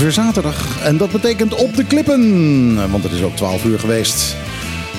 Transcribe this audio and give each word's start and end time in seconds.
Weer 0.00 0.12
zaterdag 0.12 0.82
en 0.82 0.96
dat 0.96 1.10
betekent 1.10 1.54
op 1.54 1.76
de 1.76 1.84
klippen. 1.84 2.90
Want 2.90 3.02
het 3.02 3.12
is 3.12 3.22
ook 3.22 3.36
12 3.36 3.64
uur 3.64 3.78
geweest. 3.78 4.36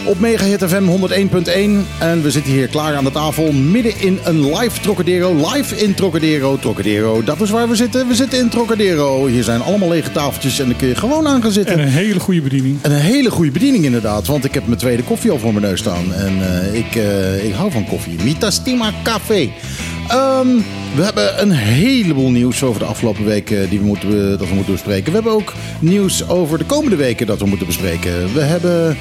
Op 0.05 0.19
Mega 0.19 0.45
Hit 0.45 0.63
FM 0.63 0.83
101.1. 0.83 1.99
En 1.99 2.21
we 2.21 2.31
zitten 2.31 2.51
hier 2.51 2.67
klaar 2.67 2.95
aan 2.95 3.03
de 3.03 3.11
tafel 3.11 3.51
midden 3.51 3.99
in 3.99 4.19
een 4.23 4.55
live 4.55 4.81
Trocadero. 4.81 5.35
Live 5.53 5.75
in 5.75 5.93
Trocadero. 5.93 6.57
Trocadero, 6.57 7.23
dat 7.23 7.41
is 7.41 7.49
waar 7.49 7.69
we 7.69 7.75
zitten. 7.75 8.07
We 8.07 8.15
zitten 8.15 8.39
in 8.39 8.49
Trocadero. 8.49 9.25
Hier 9.25 9.43
zijn 9.43 9.61
allemaal 9.61 9.89
lege 9.89 10.11
tafeltjes 10.11 10.59
en 10.59 10.65
dan 10.65 10.75
kun 10.75 10.87
je 10.87 10.95
gewoon 10.95 11.27
aan 11.27 11.41
gaan 11.41 11.51
zitten. 11.51 11.73
En 11.73 11.79
een 11.79 11.87
hele 11.87 12.20
goede 12.20 12.41
bediening. 12.41 12.79
En 12.81 12.91
een 12.91 12.97
hele 12.97 13.31
goede 13.31 13.51
bediening 13.51 13.85
inderdaad. 13.85 14.27
Want 14.27 14.45
ik 14.45 14.53
heb 14.53 14.67
mijn 14.67 14.79
tweede 14.79 15.03
koffie 15.03 15.31
al 15.31 15.39
voor 15.39 15.53
mijn 15.53 15.65
neus 15.65 15.79
staan. 15.79 16.13
En 16.13 16.37
uh, 16.37 16.73
ik, 16.73 16.95
uh, 16.95 17.45
ik 17.45 17.53
hou 17.53 17.71
van 17.71 17.85
koffie. 17.85 18.23
Mitastima 18.23 18.91
Café. 19.03 19.51
Um, 20.13 20.63
we 20.95 21.03
hebben 21.03 21.41
een 21.41 21.51
heleboel 21.51 22.29
nieuws 22.29 22.63
over 22.63 22.79
de 22.79 22.85
afgelopen 22.85 23.25
weken 23.25 23.70
die 23.70 23.79
we 23.79 23.85
moeten, 23.85 24.37
dat 24.37 24.47
we 24.47 24.53
moeten 24.53 24.73
bespreken. 24.73 25.05
We 25.05 25.13
hebben 25.13 25.31
ook 25.31 25.53
nieuws 25.79 26.29
over 26.29 26.57
de 26.57 26.65
komende 26.65 26.95
weken 26.95 27.27
dat 27.27 27.39
we 27.39 27.45
moeten 27.45 27.67
bespreken. 27.67 28.34
We 28.34 28.41
hebben 28.41 28.97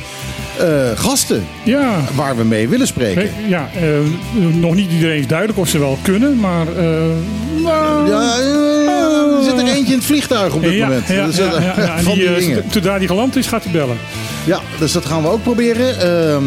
uh, 0.60 0.66
gasten 0.94 1.46
ja. 1.64 2.00
waar 2.14 2.36
we 2.36 2.44
mee 2.44 2.68
willen 2.68 2.86
spreken. 2.86 3.30
Ja, 3.48 3.70
uh, 3.82 4.54
nog 4.54 4.74
niet 4.74 4.92
iedereen 4.92 5.18
is 5.18 5.26
duidelijk 5.26 5.58
of 5.58 5.68
ze 5.68 5.78
wel 5.78 5.98
kunnen, 6.02 6.40
maar... 6.40 6.66
Uh, 6.76 7.02
ja, 8.06 8.36
er 9.38 9.44
zit 9.44 9.52
er 9.52 9.66
eentje 9.66 9.92
in 9.92 9.98
het 9.98 10.04
vliegtuig 10.04 10.54
op 10.54 10.62
dit 10.62 10.72
ja, 10.72 10.86
moment. 10.86 11.06
Ja, 11.08 11.26
dus. 11.26 11.38
En 11.38 12.04
die, 12.14 12.62
zodra 12.70 12.98
die 12.98 13.08
geland 13.08 13.36
is, 13.36 13.46
gaat 13.46 13.64
hij 13.64 13.72
bellen. 13.72 13.96
Ja, 14.44 14.60
dus 14.78 14.92
dat 14.92 15.04
gaan 15.04 15.22
we 15.22 15.28
ook 15.28 15.42
proberen. 15.42 16.00
Ehm, 16.00 16.44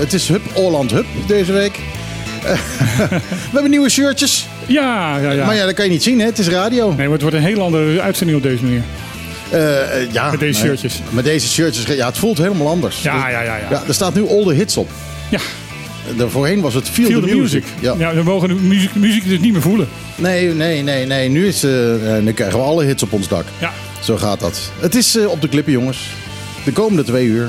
het 0.00 0.12
is 0.12 0.28
Hub, 0.28 0.42
Holland 0.52 0.90
Hub 0.90 1.06
deze 1.26 1.52
week. 1.52 1.80
we 3.10 3.50
hebben 3.52 3.70
nieuwe 3.70 3.88
shirtjes. 3.88 4.46
Ja, 4.66 5.18
ja, 5.18 5.30
ja. 5.30 5.46
Maar 5.46 5.54
ja, 5.54 5.64
dat 5.64 5.74
kan 5.74 5.84
je 5.84 5.90
niet 5.90 6.02
zien, 6.02 6.18
hè? 6.18 6.26
Het 6.26 6.38
is 6.38 6.48
radio. 6.48 6.86
Nee, 6.86 6.96
maar 6.96 7.12
het 7.12 7.20
wordt 7.20 7.36
een 7.36 7.42
heel 7.42 7.62
andere 7.62 8.00
uitzending 8.00 8.38
op 8.38 8.44
deze 8.44 8.62
manier. 8.62 8.82
Uh, 9.52 10.12
ja, 10.12 10.30
met 10.30 10.40
deze 10.40 10.60
shirtjes. 10.60 10.98
Nee, 10.98 11.08
met 11.10 11.24
deze 11.24 11.48
shirtjes, 11.48 11.96
ja, 11.96 12.06
het 12.06 12.18
voelt 12.18 12.38
helemaal 12.38 12.68
anders. 12.68 13.02
Ja, 13.02 13.28
ja, 13.28 13.40
ja. 13.40 13.56
ja. 13.56 13.66
ja 13.70 13.82
er 13.88 13.94
staat 13.94 14.14
nu 14.14 14.28
All 14.28 14.44
the 14.44 14.52
Hits 14.52 14.76
op. 14.76 14.90
Ja. 15.30 15.38
Er 16.18 16.30
voorheen 16.30 16.60
was 16.60 16.74
het 16.74 16.88
Feel, 16.88 17.06
Feel 17.06 17.20
the, 17.20 17.26
the 17.26 17.34
Music. 17.36 17.62
music. 17.62 17.82
Ja. 17.82 17.94
ja, 17.98 18.14
we 18.14 18.22
mogen 18.22 18.48
de 18.48 18.54
muziek, 18.54 18.94
muziek 18.94 19.28
dus 19.28 19.38
niet 19.38 19.52
meer 19.52 19.62
voelen. 19.62 19.88
Nee, 20.16 20.54
nee, 20.54 20.82
nee, 20.82 21.06
nee. 21.06 21.28
Nu, 21.28 21.46
is, 21.46 21.64
uh, 21.64 21.70
nu 22.22 22.32
krijgen 22.32 22.58
we 22.58 22.64
alle 22.64 22.84
hits 22.84 23.02
op 23.02 23.12
ons 23.12 23.28
dak. 23.28 23.44
Ja. 23.60 23.72
Zo 24.02 24.16
gaat 24.16 24.40
dat. 24.40 24.70
Het 24.80 24.94
is 24.94 25.16
uh, 25.16 25.30
op 25.30 25.40
de 25.40 25.48
klippen, 25.48 25.72
jongens. 25.72 25.98
De 26.64 26.72
komende 26.72 27.04
twee 27.04 27.26
uur. 27.26 27.48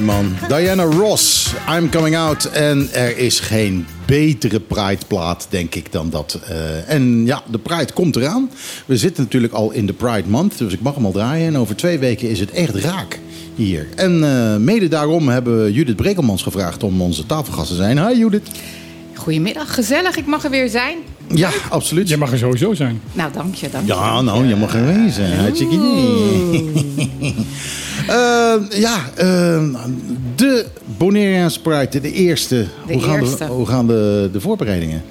Man. 0.00 0.36
Diana 0.48 0.82
Ross, 0.82 1.54
I'm 1.76 1.90
Coming 1.90 2.16
Out. 2.16 2.44
En 2.44 2.88
er 2.92 3.18
is 3.18 3.40
geen 3.40 3.86
betere 4.06 4.60
Pride-plaat, 4.60 5.46
denk 5.50 5.74
ik, 5.74 5.92
dan 5.92 6.10
dat. 6.10 6.38
Uh, 6.50 6.90
en 6.90 7.26
ja, 7.26 7.42
de 7.50 7.58
Pride 7.58 7.92
komt 7.92 8.16
eraan. 8.16 8.50
We 8.86 8.96
zitten 8.96 9.22
natuurlijk 9.22 9.52
al 9.52 9.70
in 9.70 9.86
de 9.86 9.92
Pride 9.92 10.28
Month, 10.28 10.58
dus 10.58 10.72
ik 10.72 10.80
mag 10.80 10.94
hem 10.94 11.04
al 11.04 11.12
draaien. 11.12 11.46
En 11.46 11.58
over 11.58 11.76
twee 11.76 11.98
weken 11.98 12.28
is 12.28 12.40
het 12.40 12.50
echt 12.50 12.74
raak 12.74 13.18
hier. 13.54 13.88
En 13.94 14.22
uh, 14.22 14.56
mede 14.56 14.88
daarom 14.88 15.28
hebben 15.28 15.64
we 15.64 15.72
Judith 15.72 15.96
Brekelmans 15.96 16.42
gevraagd 16.42 16.82
om 16.82 17.02
onze 17.02 17.26
tafelgast 17.26 17.68
te 17.68 17.74
zijn. 17.74 18.08
Hi 18.08 18.18
Judith. 18.18 18.48
Goedemiddag, 19.16 19.74
gezellig. 19.74 20.16
Ik 20.16 20.26
mag 20.26 20.44
er 20.44 20.50
weer 20.50 20.68
zijn. 20.68 20.96
Ja, 21.28 21.50
absoluut. 21.68 22.08
Je 22.08 22.16
mag 22.16 22.32
er 22.32 22.38
sowieso 22.38 22.74
zijn. 22.74 23.00
Nou, 23.12 23.32
dank 23.32 23.54
je. 23.54 23.70
Dank 23.70 23.86
je. 23.86 23.92
Ja, 23.92 24.20
nou, 24.20 24.46
je 24.46 24.56
mag 24.56 24.74
er 24.74 24.84
wezen. 24.86 25.38
Hartstikke 25.38 25.74
idee. 25.74 26.72
Uh, 28.08 28.54
ja, 28.86 28.96
uh, 29.18 29.74
de 30.34 30.66
Bonaireans 30.98 31.58
Pride, 31.58 32.00
de 32.00 32.12
eerste. 32.12 32.66
De 32.86 32.92
hoe, 32.92 33.02
gaan 33.02 33.20
eerste. 33.20 33.44
De, 33.44 33.52
hoe 33.52 33.66
gaan 33.66 33.86
de, 33.86 34.28
de 34.32 34.40
voorbereidingen? 34.40 35.02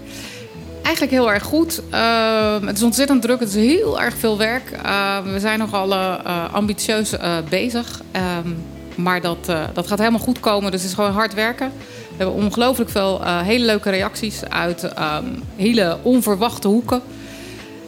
Eigenlijk 0.82 1.16
heel 1.16 1.32
erg 1.32 1.44
goed. 1.44 1.82
Uh, 1.92 2.62
het 2.66 2.78
is 2.78 2.84
ontzettend 2.84 3.22
druk. 3.22 3.40
Het 3.40 3.50
is 3.50 3.56
heel 3.56 4.02
erg 4.02 4.16
veel 4.18 4.38
werk. 4.38 4.70
we 5.34 5.40
zijn 5.40 5.60
nogal 5.60 5.94
ambitieus 6.52 7.14
bezig. 7.50 8.02
Ehm, 8.12 8.50
maar 8.96 9.22
dat, 9.22 9.46
dat 9.74 9.88
gaat 9.88 10.00
helemaal 10.00 10.20
goed 10.20 10.40
komen. 10.40 10.72
Dus 10.72 10.82
het 10.82 10.90
is 10.90 10.96
gewoon 10.96 11.12
hard 11.12 11.34
werken. 11.34 11.72
We 12.18 12.24
hebben 12.24 12.44
ongelooflijk 12.44 12.90
veel 12.90 13.22
hele 13.24 13.66
leuke 13.66 13.90
reacties 13.90 14.46
uit 14.50 14.84
um, 14.84 15.44
hele 15.56 15.98
onverwachte 16.02 16.68
hoeken. 16.68 17.02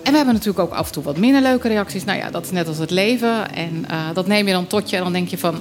En 0.04 0.12
we 0.14 0.18
hebben 0.18 0.36
natuurlijk 0.36 0.60
ook 0.60 0.74
af 0.74 0.88
en 0.88 0.94
toe 0.94 1.04
wat 1.04 1.18
minder 1.18 1.42
leuke 1.42 1.68
reacties. 1.68 2.04
Nou 2.04 2.18
ja, 2.18 2.30
dat 2.30 2.46
is 2.46 2.52
net 2.52 2.68
als 2.68 2.78
het 2.78 2.92
leven. 2.92 3.54
En 3.54 3.86
uh, 3.92 3.98
dat 4.14 4.28
neem 4.28 4.48
je 4.48 4.54
dan 4.54 4.68
tot 4.68 4.90
je 4.90 4.96
en 4.96 5.04
dan 5.04 5.14
denk 5.14 5.28
je 5.28 5.38
van... 5.38 5.56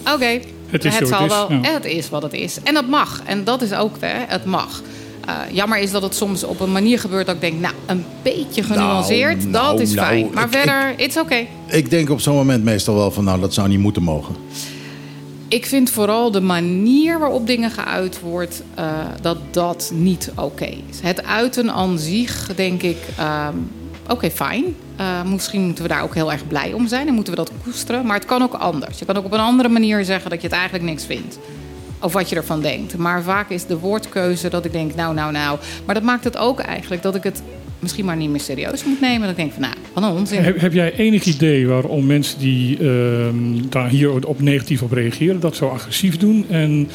Oké, 0.00 0.12
okay, 0.12 0.42
het, 0.70 0.84
is 0.84 0.98
het 0.98 1.08
zal 1.08 1.20
het 1.20 1.30
wel. 1.30 1.48
Is, 1.48 1.56
ja. 1.62 1.72
Het 1.72 1.84
is 1.84 2.08
wat 2.08 2.22
het 2.22 2.32
is. 2.32 2.58
En 2.62 2.74
dat 2.74 2.88
mag. 2.88 3.22
En 3.24 3.44
dat 3.44 3.62
is 3.62 3.72
ook, 3.74 3.96
hè, 4.00 4.24
het 4.26 4.44
mag. 4.44 4.82
Uh, 5.28 5.34
jammer 5.52 5.78
is 5.78 5.90
dat 5.90 6.02
het 6.02 6.14
soms 6.14 6.44
op 6.44 6.60
een 6.60 6.72
manier 6.72 6.98
gebeurt 6.98 7.26
dat 7.26 7.34
ik 7.34 7.40
denk... 7.40 7.60
nou, 7.60 7.74
een 7.86 8.04
beetje 8.22 8.62
genuanceerd, 8.62 9.38
nou, 9.38 9.52
dat 9.52 9.62
nou, 9.62 9.80
is 9.80 9.92
nou, 9.92 10.06
fijn. 10.06 10.30
Maar 10.32 10.44
ik, 10.44 10.52
verder, 10.52 10.90
ik, 10.90 11.00
it's 11.00 11.16
oké. 11.16 11.24
Okay. 11.24 11.48
Ik 11.66 11.90
denk 11.90 12.10
op 12.10 12.20
zo'n 12.20 12.34
moment 12.34 12.64
meestal 12.64 12.94
wel 12.94 13.10
van... 13.10 13.24
nou, 13.24 13.40
dat 13.40 13.54
zou 13.54 13.68
niet 13.68 13.78
moeten 13.78 14.02
mogen. 14.02 14.36
Ik 15.54 15.66
vind 15.66 15.90
vooral 15.90 16.30
de 16.30 16.40
manier 16.40 17.18
waarop 17.18 17.46
dingen 17.46 17.70
geuit 17.70 18.20
wordt, 18.20 18.62
uh, 18.78 18.84
dat 19.20 19.36
dat 19.50 19.90
niet 19.94 20.32
oké 20.36 20.64
is. 20.64 21.00
Het 21.00 21.24
uiten 21.24 21.72
aan 21.72 21.98
zich, 21.98 22.54
denk 22.54 22.82
ik, 22.82 22.96
um, 23.20 23.70
oké, 24.08 24.30
fijn. 24.30 24.64
Uh, 25.00 25.22
misschien 25.22 25.64
moeten 25.64 25.84
we 25.84 25.90
daar 25.90 26.02
ook 26.02 26.14
heel 26.14 26.32
erg 26.32 26.46
blij 26.46 26.72
om 26.72 26.88
zijn 26.88 27.08
en 27.08 27.14
moeten 27.14 27.32
we 27.32 27.38
dat 27.38 27.50
koesteren. 27.62 28.06
Maar 28.06 28.16
het 28.16 28.24
kan 28.24 28.42
ook 28.42 28.54
anders. 28.54 28.98
Je 28.98 29.04
kan 29.04 29.16
ook 29.16 29.24
op 29.24 29.32
een 29.32 29.38
andere 29.38 29.68
manier 29.68 30.04
zeggen 30.04 30.30
dat 30.30 30.40
je 30.40 30.46
het 30.46 30.56
eigenlijk 30.56 30.84
niks 30.84 31.04
vindt. 31.04 31.38
Of 32.00 32.12
wat 32.12 32.28
je 32.28 32.36
ervan 32.36 32.60
denkt. 32.60 32.96
Maar 32.96 33.22
vaak 33.22 33.50
is 33.50 33.66
de 33.66 33.78
woordkeuze 33.78 34.48
dat 34.48 34.64
ik 34.64 34.72
denk, 34.72 34.94
nou, 34.94 35.14
nou, 35.14 35.32
nou. 35.32 35.58
Maar 35.84 35.94
dat 35.94 36.04
maakt 36.04 36.24
het 36.24 36.36
ook 36.36 36.60
eigenlijk 36.60 37.02
dat 37.02 37.14
ik 37.14 37.22
het 37.22 37.42
misschien 37.84 38.04
maar 38.04 38.16
niet 38.16 38.30
meer 38.30 38.40
serieus 38.40 38.84
moet 38.84 39.00
nemen. 39.00 39.20
Dat 39.20 39.30
ik 39.30 39.36
denk 39.36 39.52
van, 39.52 39.62
nou, 39.62 39.74
wat 39.92 40.04
een 40.04 40.10
onzin. 40.10 40.42
Heb, 40.42 40.60
heb 40.60 40.72
jij 40.72 40.94
enig 40.94 41.24
idee 41.24 41.66
waarom 41.66 42.06
mensen 42.06 42.38
die 42.38 42.78
uh, 42.78 43.26
daar 43.68 43.88
hier 43.88 44.26
op 44.26 44.40
negatief 44.40 44.82
op 44.82 44.92
reageren... 44.92 45.40
dat 45.40 45.56
zo 45.56 45.68
agressief 45.68 46.16
doen 46.16 46.46
en 46.48 46.88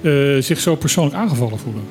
uh, 0.00 0.42
zich 0.42 0.60
zo 0.60 0.76
persoonlijk 0.76 1.16
aangevallen 1.16 1.58
voelen? 1.58 1.82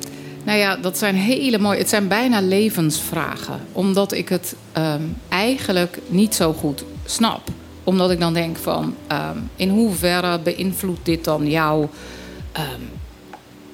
Nou 0.44 0.58
ja, 0.58 0.76
dat 0.76 0.98
zijn 0.98 1.14
hele 1.14 1.58
mooie... 1.58 1.78
Het 1.78 1.88
zijn 1.88 2.08
bijna 2.08 2.40
levensvragen. 2.40 3.60
Omdat 3.72 4.12
ik 4.12 4.28
het 4.28 4.54
um, 4.78 5.16
eigenlijk 5.28 5.98
niet 6.08 6.34
zo 6.34 6.52
goed 6.52 6.84
snap. 7.04 7.42
Omdat 7.84 8.10
ik 8.10 8.20
dan 8.20 8.34
denk 8.34 8.56
van... 8.56 8.94
Um, 9.12 9.50
in 9.56 9.68
hoeverre 9.68 10.38
beïnvloedt 10.38 11.04
dit 11.04 11.24
dan 11.24 11.50
jouw... 11.50 11.80
Um, 11.80 12.97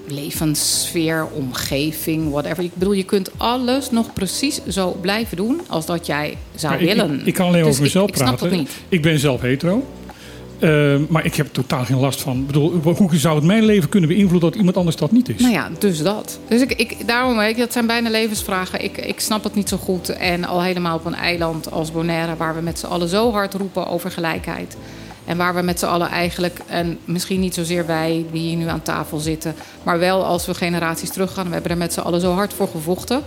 levenssfeer, 0.06 1.26
omgeving, 1.32 2.30
whatever. 2.30 2.64
Ik 2.64 2.74
bedoel, 2.74 2.92
je 2.92 3.04
kunt 3.04 3.30
alles 3.36 3.90
nog 3.90 4.12
precies 4.12 4.60
zo 4.68 4.96
blijven 5.00 5.36
doen 5.36 5.60
als 5.68 5.86
dat 5.86 6.06
jij 6.06 6.36
zou 6.54 6.74
ik, 6.74 6.80
willen. 6.80 7.20
Ik, 7.20 7.26
ik, 7.26 7.34
kan 7.34 7.46
alleen 7.46 7.62
dus 7.62 7.70
over 7.70 7.82
mezelf 7.82 8.08
ik, 8.08 8.14
praten. 8.14 8.32
Ik 8.32 8.38
snap 8.38 8.50
dat 8.50 8.58
niet. 8.58 8.70
Ik 8.88 9.02
ben 9.02 9.18
zelf 9.18 9.40
hetero. 9.40 9.84
Uh, 10.60 10.96
maar 11.08 11.24
ik 11.24 11.34
heb 11.34 11.48
totaal 11.52 11.84
geen 11.84 11.98
last 11.98 12.20
van. 12.20 12.38
Ik 12.38 12.46
bedoel, 12.46 12.70
hoe 12.70 13.16
zou 13.16 13.34
het 13.34 13.44
mijn 13.44 13.64
leven 13.64 13.88
kunnen 13.88 14.08
beïnvloeden 14.08 14.50
dat 14.50 14.58
iemand 14.58 14.76
anders 14.76 14.96
dat 14.96 15.12
niet 15.12 15.28
is? 15.28 15.40
Nou 15.40 15.52
ja, 15.52 15.70
dus 15.78 16.02
dat. 16.02 16.38
Dus 16.48 16.60
ik, 16.60 16.72
ik, 16.72 17.06
daarom, 17.06 17.40
ik, 17.40 17.56
dat 17.56 17.72
zijn 17.72 17.86
bijna 17.86 18.10
levensvragen. 18.10 18.84
Ik, 18.84 18.96
ik 18.98 19.20
snap 19.20 19.44
het 19.44 19.54
niet 19.54 19.68
zo 19.68 19.76
goed. 19.76 20.08
En 20.08 20.44
al 20.44 20.62
helemaal 20.62 20.96
op 20.96 21.04
een 21.04 21.14
eiland 21.14 21.70
als 21.70 21.92
Bonaire, 21.92 22.36
waar 22.36 22.54
we 22.54 22.60
met 22.60 22.78
z'n 22.78 22.86
allen 22.86 23.08
zo 23.08 23.32
hard 23.32 23.54
roepen 23.54 23.86
over 23.86 24.10
gelijkheid. 24.10 24.76
En 25.24 25.36
waar 25.36 25.54
we 25.54 25.62
met 25.62 25.78
z'n 25.78 25.86
allen 25.86 26.08
eigenlijk, 26.08 26.60
en 26.66 26.98
misschien 27.04 27.40
niet 27.40 27.54
zozeer 27.54 27.86
wij 27.86 28.26
die 28.32 28.40
hier 28.40 28.56
nu 28.56 28.68
aan 28.68 28.82
tafel 28.82 29.18
zitten, 29.18 29.54
maar 29.82 29.98
wel 29.98 30.24
als 30.24 30.46
we 30.46 30.54
generaties 30.54 31.10
teruggaan, 31.10 31.46
we 31.46 31.52
hebben 31.52 31.70
er 31.70 31.76
met 31.76 31.92
z'n 31.92 32.00
allen 32.00 32.20
zo 32.20 32.32
hard 32.32 32.54
voor 32.54 32.68
gevochten. 32.68 33.22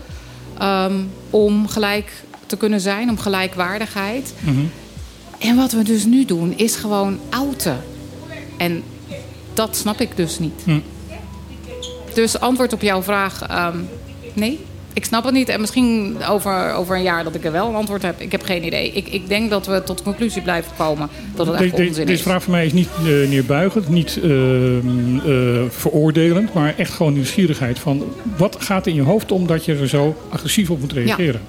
Um, 0.61 1.11
om 1.29 1.67
gelijk 1.67 2.11
te 2.45 2.57
kunnen 2.57 2.79
zijn, 2.81 3.09
om 3.09 3.19
gelijkwaardigheid. 3.19 4.33
Mm 4.39 4.55
-hmm. 4.55 4.71
En 5.39 5.55
wat 5.55 5.71
we 5.71 5.83
dus 5.83 6.05
nu 6.05 6.25
doen, 6.25 6.53
is 6.57 6.75
gewoon 6.75 7.19
outen. 7.29 7.83
En 8.57 8.83
dat 9.53 9.75
snap 9.75 10.01
ik 10.01 10.15
dus 10.15 10.39
niet. 10.39 10.61
Hm. 10.63 10.79
Dus 12.13 12.39
antwoord 12.39 12.73
op 12.73 12.81
jouw 12.81 13.03
vraag: 13.03 13.65
um, 13.73 13.89
nee. 14.33 14.65
Ik 14.97 15.05
snap 15.05 15.23
het 15.23 15.33
niet. 15.33 15.49
En 15.49 15.59
misschien 15.59 16.17
over, 16.29 16.73
over 16.73 16.95
een 16.95 17.01
jaar 17.03 17.23
dat 17.23 17.35
ik 17.35 17.45
er 17.45 17.51
wel 17.51 17.67
een 17.67 17.75
antwoord 17.75 18.01
heb. 18.01 18.21
Ik 18.21 18.31
heb 18.31 18.43
geen 18.43 18.65
idee. 18.65 18.91
Ik, 18.91 19.07
ik 19.07 19.27
denk 19.27 19.49
dat 19.49 19.65
we 19.65 19.83
tot 19.83 19.97
de 19.97 20.03
conclusie 20.03 20.41
blijven 20.41 20.71
komen 20.77 21.09
dat 21.35 21.47
het 21.47 21.55
echt 21.55 21.75
de- 21.75 21.81
onzin 21.87 22.05
deze 22.05 22.17
is. 22.17 22.21
vraag 22.21 22.43
voor 22.43 22.51
mij 22.51 22.65
is 22.65 22.73
niet 22.73 22.89
eh, 22.97 23.03
neerbuigend, 23.05 23.89
niet 23.89 24.19
ehm, 24.23 25.17
eh, 25.17 25.61
veroordelend, 25.69 26.53
maar 26.53 26.73
echt 26.77 26.93
gewoon 26.93 27.13
nieuwsgierigheid 27.13 27.79
van 27.79 28.03
wat 28.37 28.55
gaat 28.59 28.85
er 28.85 28.91
in 28.91 28.97
je 28.97 29.03
hoofd 29.03 29.31
om 29.31 29.47
dat 29.47 29.65
je 29.65 29.75
er 29.75 29.87
zo 29.87 30.15
agressief 30.29 30.69
op 30.69 30.79
moet 30.79 30.93
reageren? 30.93 31.41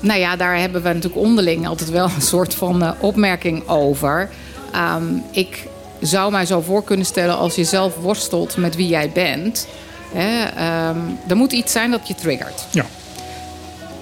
Nou 0.00 0.20
ja, 0.20 0.36
daar 0.36 0.58
hebben 0.58 0.82
we 0.82 0.88
natuurlijk 0.88 1.22
onderling 1.22 1.66
altijd 1.66 1.90
wel 1.90 2.04
een 2.16 2.22
soort 2.22 2.54
van 2.54 2.82
eh, 2.82 2.90
opmerking 3.00 3.68
over. 3.68 4.28
Ehm, 4.72 5.04
ik 5.32 5.66
zou 6.00 6.30
mij 6.30 6.46
zo 6.46 6.60
voor 6.60 6.84
kunnen 6.84 7.06
stellen 7.06 7.36
als 7.36 7.54
je 7.54 7.64
zelf 7.64 7.96
worstelt 7.96 8.56
met 8.56 8.76
wie 8.76 8.88
jij 8.88 9.10
bent. 9.14 9.68
Hè, 10.12 10.44
ehm, 10.44 10.98
er 11.26 11.36
moet 11.36 11.52
iets 11.52 11.72
zijn 11.72 11.90
dat 11.90 12.08
je 12.08 12.14
triggert. 12.14 12.66
Ja. 12.70 12.84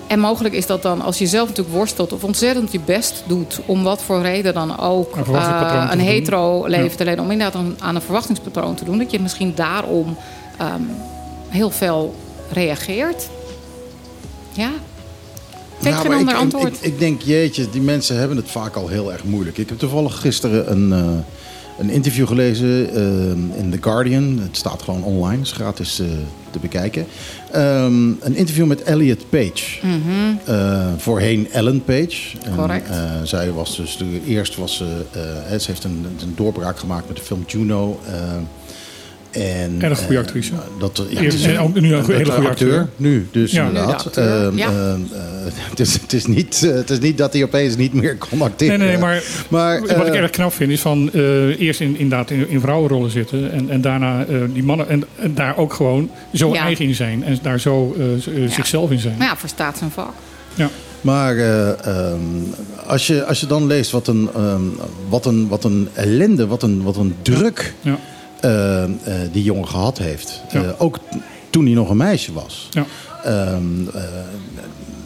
En 0.06 0.20
mogelijk 0.20 0.54
is 0.54 0.66
dat 0.66 0.82
dan 0.82 1.00
als 1.00 1.18
je 1.18 1.26
zelf 1.26 1.48
natuurlijk 1.48 1.76
worstelt 1.76 2.12
of 2.12 2.24
ontzettend 2.24 2.72
je 2.72 2.80
best 2.80 3.22
doet 3.26 3.60
om 3.66 3.82
wat 3.82 4.02
voor 4.02 4.22
reden 4.22 4.54
dan 4.54 4.78
ook 4.78 5.16
Een 5.16 5.34
eh, 5.34 5.86
een 5.90 5.98
doen. 5.98 6.06
hetero 6.06 6.66
leven 6.66 6.90
Ja. 6.90 6.96
te 6.96 7.04
leiden, 7.04 7.24
om 7.24 7.30
inderdaad 7.30 7.60
aan, 7.60 7.76
aan 7.78 7.94
een 7.94 8.02
verwachtingspatroon 8.02 8.74
te 8.74 8.84
doen, 8.84 8.98
dat 8.98 9.10
je 9.10 9.20
misschien 9.20 9.52
daarom 9.54 10.16
ehm, 10.56 10.82
heel 11.48 11.70
fel 11.70 12.14
reageert. 12.52 13.28
Ja. 14.52 14.70
Maar 15.82 15.92
ander 16.16 16.34
ik, 16.34 16.40
antwoord. 16.40 16.74
Ik, 16.74 16.80
ik 16.80 16.98
denk, 16.98 17.22
jeetje, 17.22 17.70
die 17.70 17.80
mensen 17.80 18.18
hebben 18.18 18.36
het 18.36 18.50
vaak 18.50 18.76
al 18.76 18.88
heel 18.88 19.12
erg 19.12 19.24
moeilijk. 19.24 19.58
Ik 19.58 19.68
heb 19.68 19.78
toevallig 19.78 20.20
gisteren 20.20 20.70
een, 20.70 20.92
eh, 20.92 21.24
een 21.78 21.90
interview 21.90 22.26
gelezen 22.26 22.94
eh, 22.94 23.60
in 23.60 23.70
The 23.70 23.78
Guardian. 23.80 24.38
Het 24.42 24.56
staat 24.56 24.82
gewoon 24.82 25.02
online, 25.02 25.42
is 25.42 25.52
gratis 25.52 26.00
eh, 26.00 26.06
te 26.50 26.58
bekijken. 26.58 27.06
Ehm, 27.52 28.08
een 28.20 28.34
interview 28.34 28.66
met 28.66 28.82
Elliot 28.82 29.28
Page. 29.28 29.64
Eh, 30.44 30.86
voorheen 30.96 31.50
Ellen 31.50 31.84
Page. 31.84 32.38
En, 32.42 32.50
Mhm. 32.50 32.58
Correct. 32.60 32.88
zij 33.22 33.50
was 33.52 33.76
dus, 33.76 33.96
de, 33.96 34.20
eerst 34.26 34.56
was 34.56 34.76
ze, 34.76 35.04
ze 35.58 35.66
heeft 35.66 35.84
een, 35.84 36.06
een 36.20 36.32
doorbraak 36.34 36.78
gemaakt 36.78 37.08
met 37.08 37.16
de 37.16 37.22
film 37.22 37.44
Juno. 37.46 38.00
En, 39.30 39.76
Erg 39.82 39.98
goede 39.98 40.14
eh, 40.14 40.20
actrice. 40.20 40.52
dat, 40.78 41.02
ja, 41.10 41.20
Eerst 41.20 41.44
en 41.44 41.58
ook 41.58 41.74
nu 41.80 41.94
een 41.94 42.04
hele 42.04 42.24
de 42.24 42.30
goede 42.30 42.48
acteur. 42.48 42.88
Nu, 42.96 43.26
dus 43.30 43.52
Ja. 43.52 43.66
inderdaad. 43.66 43.90
Nu 43.90 43.96
de 43.98 44.04
acteur, 44.04 44.46
Ehm, 44.46 44.56
ja. 44.58 44.66
ehm, 44.66 45.00
eh, 45.12 45.52
het, 45.70 45.80
is, 45.80 45.92
het, 46.00 46.12
is 46.12 46.26
niet, 46.26 46.62
eh, 46.64 46.74
het 46.74 46.90
is 46.90 46.98
niet 46.98 47.18
dat 47.18 47.32
hij 47.32 47.42
opeens 47.42 47.76
niet 47.76 47.92
meer 47.92 48.16
kon 48.30 48.42
acteren. 48.42 48.78
nee, 48.78 48.88
nee, 48.88 48.98
maar, 48.98 49.22
Maar, 49.48 49.80
wat 49.80 50.06
ik 50.06 50.14
erg 50.14 50.30
knap 50.30 50.52
vind 50.52 50.70
is 50.70 50.80
van 50.80 51.10
eh, 51.12 51.60
eerst 51.60 51.80
in, 51.80 51.96
inderdaad 51.98 52.30
in, 52.30 52.48
in 52.48 52.60
vrouwenrollen 52.60 53.10
zitten 53.10 53.52
en, 53.52 53.70
en 53.70 53.80
daarna 53.80 54.24
eh, 54.24 54.36
die 54.52 54.62
mannen 54.62 54.88
en, 54.88 55.04
en 55.16 55.34
daar 55.34 55.56
ook 55.56 55.72
gewoon 55.72 56.10
zo 56.34 56.52
Ja. 56.54 56.62
eigen 56.62 56.84
in 56.84 56.94
zijn 56.94 57.24
en 57.24 57.38
daar 57.42 57.60
zo 57.60 57.96
zichzelf 58.48 58.90
in 58.90 58.98
zijn. 58.98 59.14
Maar 59.18 59.26
ja, 59.26 59.36
verstaat 59.36 59.78
zijn 59.78 59.90
vak. 59.90 60.12
Ja. 60.54 60.68
Maar 61.00 61.36
eh, 61.36 61.68
ehm, 61.86 62.18
als, 62.86 63.06
je, 63.06 63.24
als 63.24 63.40
je 63.40 63.46
dan 63.46 63.66
leest 63.66 63.90
wat 63.90 64.06
een, 64.06 64.28
ehm, 64.34 64.62
wat 65.08 65.26
een, 65.26 65.48
wat 65.48 65.64
een 65.64 65.88
ellende, 65.92 66.46
wat 66.46 66.62
een, 66.62 66.82
wat 66.82 66.96
een 66.96 67.14
druk 67.22 67.74
Ja. 67.80 67.98
Eh, 68.40 68.82
eh, 68.82 68.90
die 69.32 69.42
jongen 69.42 69.68
gehad 69.68 69.98
heeft. 69.98 70.42
Ja. 70.52 70.62
Eh, 70.62 70.70
ook 70.78 70.98
toen 71.50 71.64
hij 71.64 71.74
nog 71.74 71.90
een 71.90 71.96
meisje 71.96 72.32
was. 72.32 72.68
Ja. 72.70 72.86
Ehm, 73.24 73.88
eh, 73.94 74.02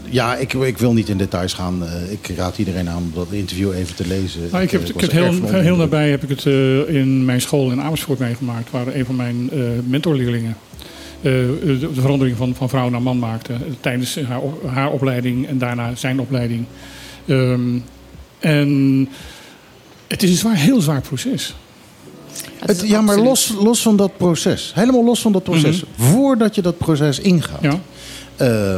ja, 0.09 0.37
ik, 0.37 0.53
ik 0.53 0.79
wil 0.79 0.93
niet 0.93 1.09
in 1.09 1.17
details 1.17 1.53
gaan. 1.53 1.83
Ik 2.11 2.37
raad 2.37 2.59
iedereen 2.59 2.89
aan 2.89 2.97
om 2.97 3.13
dat 3.15 3.27
interview 3.31 3.73
even 3.73 3.95
te 3.95 4.07
lezen. 4.07 4.41
Nou, 4.51 4.63
ik 4.63 4.71
heb, 4.71 4.83
ik 4.83 5.03
erg 5.03 5.13
heel, 5.13 5.49
heel 5.49 5.77
nabij 5.77 6.11
heb 6.11 6.23
ik 6.23 6.29
het 6.29 6.45
in 6.89 7.25
mijn 7.25 7.41
school 7.41 7.71
in 7.71 7.81
Amersfoort 7.81 8.19
meegemaakt, 8.19 8.71
waar 8.71 8.87
een 8.87 9.05
van 9.05 9.17
mijn 9.17 9.51
mentorleerlingen 9.87 10.57
de, 11.23 11.77
de 11.95 12.01
verandering 12.01 12.37
van, 12.37 12.55
van 12.55 12.69
vrouw 12.69 12.89
naar 12.89 13.03
man 13.03 13.19
maakte 13.19 13.53
tijdens 13.81 14.21
haar, 14.21 14.41
haar 14.67 14.91
opleiding 14.91 15.47
en 15.47 15.59
daarna 15.59 15.95
zijn 15.95 16.21
opleiding. 16.21 16.65
Ehm, 17.27 17.79
en 18.39 19.09
het 20.07 20.23
is 20.23 20.31
een 20.31 20.37
zwaar, 20.37 20.57
heel 20.57 20.81
zwaar 20.81 21.01
proces. 21.01 21.55
Het 22.67 22.81
ja, 22.87 23.01
maar 23.01 23.17
absoluut- 23.17 23.29
los, 23.29 23.55
los 23.65 23.83
van 23.83 23.97
dat 23.97 24.17
proces. 24.17 24.73
Helemaal 24.75 25.05
los 25.05 25.21
van 25.21 25.33
dat 25.33 25.43
proces. 25.43 25.83
Voordat 25.97 26.55
je 26.55 26.63
dat 26.63 26.79
proces 26.79 27.19
ingaat. 27.19 27.63
Ja, 27.63 27.81
eh, 28.37 28.77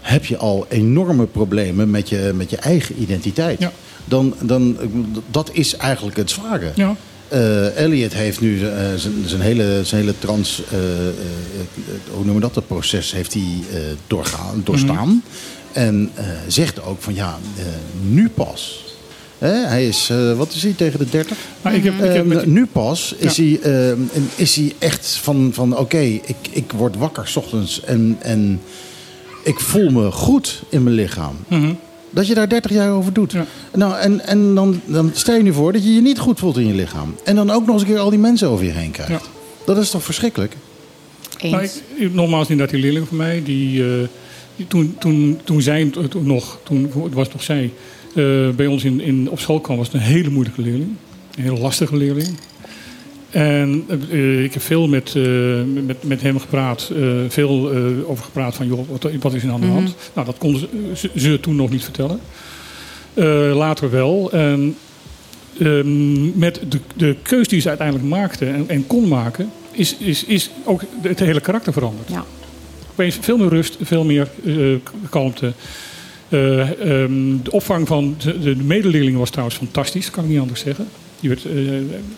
heb 0.00 0.24
je 0.24 0.36
al 0.36 0.66
enorme 0.68 1.26
problemen 1.26 1.90
met 1.90 2.08
je, 2.08 2.32
met 2.34 2.50
je 2.50 2.56
eigen 2.56 3.02
identiteit. 3.02 3.60
Ja. 3.60 3.72
Dan, 4.04 4.34
dan, 4.42 4.76
dat 5.30 5.50
is 5.52 5.76
eigenlijk 5.76 6.16
het 6.16 6.30
zware. 6.30 6.72
ja. 6.74 6.96
Eh, 7.28 7.76
Elliot 7.76 8.12
heeft 8.12 8.40
nu 8.40 8.66
eh, 8.66 8.72
zijn- 8.96 9.22
zijn 9.26 9.40
hele, 9.40 9.80
zijn 9.84 10.00
hele 10.00 10.14
trans, 10.18 10.62
eh, 10.70 10.78
eh, 10.78 11.06
eh, 11.08 11.12
hoe 12.10 12.16
noemen 12.16 12.34
we 12.34 12.40
dat, 12.40 12.54
dat 12.54 12.66
proces 12.66 13.12
heeft 13.12 13.32
hij 13.34 13.42
eh, 13.72 13.78
doorgaan, 14.06 14.60
doorstaan. 14.64 15.08
Mhm. 15.08 15.16
En 15.72 16.10
eh, 16.14 16.24
zegt 16.48 16.82
ook 16.84 17.02
van 17.02 17.14
ja, 17.14 17.38
eh, 17.56 17.64
nu 18.08 18.28
pas. 18.28 18.84
Hè, 19.40 19.52
hij 19.66 19.86
is, 19.88 20.08
eh, 20.10 20.36
wat 20.36 20.52
is 20.52 20.62
hij, 20.62 20.72
tegen 20.76 20.98
de 20.98 21.08
30? 21.10 21.36
Maar 21.62 21.74
ik 21.74 21.84
heb, 21.84 21.94
ik 21.94 22.00
heb 22.00 22.14
Eh, 22.16 22.22
met, 22.22 22.46
nu 22.46 22.66
pas 22.66 23.14
is, 23.18 23.36
Ja. 23.36 23.42
hij, 23.44 23.58
eh, 23.62 23.90
en 23.90 24.28
is 24.34 24.56
hij 24.56 24.72
echt 24.78 25.18
van, 25.22 25.50
van 25.54 25.76
oké, 25.78 25.98
ik, 25.98 26.36
ik 26.50 26.72
word 26.76 26.96
wakker 26.96 27.28
's 27.28 27.36
ochtends 27.36 27.82
en, 27.84 28.16
en 28.20 28.60
ik 29.44 29.60
voel 29.60 29.90
me 29.90 30.10
goed 30.10 30.62
in 30.68 30.82
mijn 30.82 30.94
lichaam. 30.94 31.36
Mhm. 31.48 31.72
Dat 32.10 32.26
je 32.26 32.34
daar 32.34 32.48
30 32.48 32.70
jaar 32.70 32.90
over 32.92 33.12
doet. 33.12 33.32
Ja. 33.32 33.46
Nou, 33.74 33.98
en, 33.98 34.26
en 34.26 34.54
dan, 34.54 34.80
dan 34.84 35.10
stel 35.14 35.36
je 35.36 35.42
nu 35.42 35.52
voor 35.52 35.72
dat 35.72 35.84
je 35.84 35.94
je 35.94 36.00
niet 36.00 36.18
goed 36.18 36.38
voelt 36.38 36.56
in 36.56 36.66
je 36.66 36.74
lichaam. 36.74 37.14
En 37.24 37.34
dan 37.36 37.50
ook 37.50 37.64
nog 37.66 37.72
eens 37.74 37.82
een 37.82 37.88
keer 37.88 37.98
al 37.98 38.10
die 38.10 38.18
mensen 38.18 38.48
over 38.48 38.64
je 38.64 38.70
heen 38.70 38.90
krijgt. 38.90 39.12
Ja. 39.12 39.20
Dat 39.64 39.78
is 39.78 39.90
toch 39.90 40.02
verschrikkelijk? 40.04 40.54
Eens. 41.38 41.52
Nou, 41.52 41.68
ik, 42.06 42.14
nogmaals, 42.14 42.48
inderdaad, 42.48 42.74
die 42.74 42.84
leerling 42.84 43.08
van 43.08 43.16
mij, 43.16 43.42
die, 43.44 43.84
eh, 43.84 44.08
die 44.56 44.66
toen, 44.66 44.94
toen, 44.98 45.40
toen 45.44 45.62
zij 45.62 45.90
toen 46.08 46.26
nog, 46.26 46.58
toen 46.62 46.90
het 47.04 47.14
was 47.14 47.32
nog 47.32 47.42
zij, 47.42 47.72
eh, 48.14 48.48
bij 48.56 48.66
ons 48.66 48.84
in, 48.84 49.00
in, 49.00 49.30
op 49.30 49.40
school 49.40 49.60
kwam, 49.60 49.76
was 49.76 49.86
het 49.86 49.96
een 49.96 50.00
hele 50.00 50.30
moeilijke 50.30 50.62
leerling. 50.62 50.90
Een 51.36 51.42
hele 51.42 51.58
lastige 51.58 51.96
leerling. 51.96 52.28
En 53.30 53.84
eh, 54.10 54.44
ik 54.44 54.52
heb 54.52 54.62
veel 54.62 54.88
met, 54.88 55.14
eh, 55.16 55.24
met, 55.84 56.02
met 56.02 56.22
hem 56.22 56.38
gepraat, 56.38 56.92
veel 57.28 57.70
over 58.06 58.24
gepraat 58.24 58.54
van, 58.54 58.66
joh, 58.66 58.88
wat, 58.88 59.10
wat 59.20 59.34
is 59.34 59.42
er 59.42 59.50
aan 59.50 59.60
de 59.60 59.66
hand? 59.66 59.94
Nou, 60.14 60.26
dat 60.26 60.38
konden 60.38 60.68
ze, 61.14 61.40
toen 61.40 61.56
nog 61.56 61.70
niet 61.70 61.84
vertellen. 61.84 62.20
Later 63.54 63.90
wel. 63.90 64.32
En 64.32 64.76
ehm, 65.58 66.38
met 66.38 66.60
de, 66.68 66.80
de 66.96 67.16
keus 67.22 67.48
die 67.48 67.60
ze 67.60 67.68
uiteindelijk 67.68 68.08
maakte 68.08 68.46
en, 68.46 68.64
en 68.68 68.86
kon 68.86 69.08
maken, 69.08 69.50
is, 69.70 69.96
is, 69.96 70.24
is 70.24 70.50
ook 70.64 70.82
het 71.02 71.18
hele 71.18 71.40
karakter 71.40 71.72
veranderd. 71.72 72.08
Ja. 72.08 72.24
Opeens 72.90 73.18
veel 73.20 73.36
meer 73.36 73.48
rust, 73.48 73.76
veel 73.80 74.04
meer 74.04 74.28
kalmte. 75.10 75.52
Eh, 76.30 76.60
ehm, 76.60 77.36
de 77.42 77.50
opvang 77.50 77.86
van 77.86 78.16
de, 78.18 78.38
de 78.38 78.56
medeleerlingen 78.56 79.18
was 79.18 79.30
trouwens 79.30 79.58
fantastisch, 79.58 80.10
kan 80.10 80.24
ik 80.24 80.30
niet 80.30 80.40
anders 80.40 80.60
zeggen. 80.60 80.88
Die 81.20 81.28
werd 81.28 81.44
eh, 81.44 81.72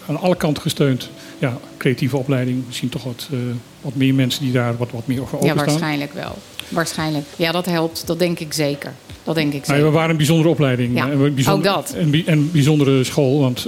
aan 0.07 0.21
alle 0.21 0.37
kanten 0.37 0.63
gesteund. 0.63 1.11
Ja, 1.39 1.59
creatieve 1.77 2.17
opleiding. 2.17 2.63
Misschien 2.67 2.89
toch 2.89 3.05
wat, 3.05 3.29
eh, 3.33 3.39
wat 3.81 3.95
meer 3.95 4.15
mensen 4.15 4.43
die 4.43 4.53
daar 4.53 4.77
wat, 4.77 4.91
wat 4.91 5.07
meer 5.07 5.23
over 5.23 5.33
ja, 5.33 5.45
openstaan. 5.45 5.67
waarschijnlijk 5.67 6.13
wel. 6.13 6.39
Waarschijnlijk. 6.69 7.25
Ja, 7.37 7.53
dat 7.53 7.67
helpt. 7.67 8.07
Dat 8.07 8.19
denk 8.19 8.39
ik 8.39 8.53
zeker. 8.53 8.93
Dat 9.25 9.35
denk 9.35 9.53
ik 9.53 9.65
zeker. 9.65 9.85
we 9.85 9.91
waren 9.91 10.11
een 10.11 10.17
bijzondere 10.17 10.49
opleiding. 10.49 10.97
Ja, 10.97 11.11
En 11.11 11.35
bijzonder- 11.35 11.71
ook 11.71 11.77
dat. 11.77 11.97
En 12.27 12.51
bijzondere 12.53 13.05
school. 13.05 13.41
Want 13.41 13.67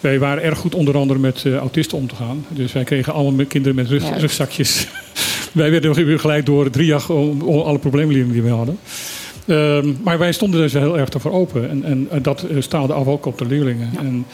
wij 0.00 0.18
waren 0.18 0.42
erg 0.42 0.58
goed 0.58 0.74
onder 0.74 0.96
andere 0.96 1.18
met 1.18 1.44
autisten 1.46 1.98
om 1.98 2.08
te 2.08 2.14
gaan. 2.14 2.46
Dus 2.48 2.72
wij 2.72 2.84
kregen 2.84 3.12
allemaal 3.12 3.46
kinderen 3.46 3.76
met 3.76 3.88
rug, 3.88 4.18
rugzakjes. 4.18 4.86
wij 5.52 5.70
werden 5.70 5.94
weer 5.94 6.18
geleid 6.18 6.46
door 6.46 6.70
om, 7.08 7.42
om 7.42 7.60
alle 7.60 7.78
probleemleerlingen 7.78 8.32
die 8.32 8.42
we 8.42 8.48
hadden. 8.48 8.78
Ehm, 9.46 9.92
maar 10.02 10.18
wij 10.18 10.32
stonden 10.32 10.60
dus 10.60 10.72
heel 10.72 10.98
erg 10.98 11.08
ervoor 11.08 11.32
open. 11.32 11.70
En, 11.70 11.84
en, 11.84 12.06
en 12.10 12.22
dat 12.22 12.42
eh, 12.42 12.56
staalde 12.60 12.92
af 12.92 13.06
ook 13.06 13.26
op 13.26 13.38
de 13.38 13.46
leerlingen. 13.46 13.90
En 13.98 14.26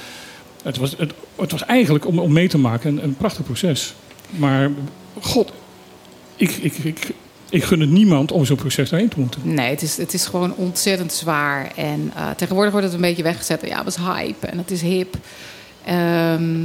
het, 0.62 0.76
was, 0.76 0.95
het, 0.99 1.12
het 1.37 1.50
was 1.50 1.64
eigenlijk 1.64 2.07
om, 2.07 2.19
om 2.19 2.33
mee 2.33 2.49
te 2.49 2.59
maken 2.59 2.90
een, 2.90 3.04
een 3.04 3.16
prachtig 3.16 3.45
proces. 3.45 3.95
Maar 4.31 4.71
god, 5.21 5.52
ik, 6.37 6.50
ik, 6.50 6.75
ik, 6.78 7.14
ik 7.50 7.64
gun 7.64 7.81
het 7.81 7.90
niemand 7.90 8.33
om 8.33 8.45
zo'n 8.45 8.57
proces 8.57 8.90
daarheen 8.90 9.09
te 9.09 9.21
moeten. 9.21 9.40
Nee, 9.45 9.71
het 9.71 9.83
is, 9.83 9.97
het 9.97 10.14
is 10.14 10.26
gewoon 10.26 10.54
ontzettend 10.57 11.12
zwaar. 11.12 11.73
En 11.76 12.12
eh, 12.16 12.31
tegenwoordig 12.31 12.73
wordt 12.73 12.87
het 12.87 12.95
een 12.95 13.02
beetje 13.02 13.23
weggezet. 13.23 13.66
Ja, 13.66 13.78
het 13.78 13.87
is 13.87 13.97
hype 13.97 14.47
en 14.47 14.59
het 14.59 14.71
is 14.71 14.83
hip. 14.83 15.16
Ehm, 15.85 16.64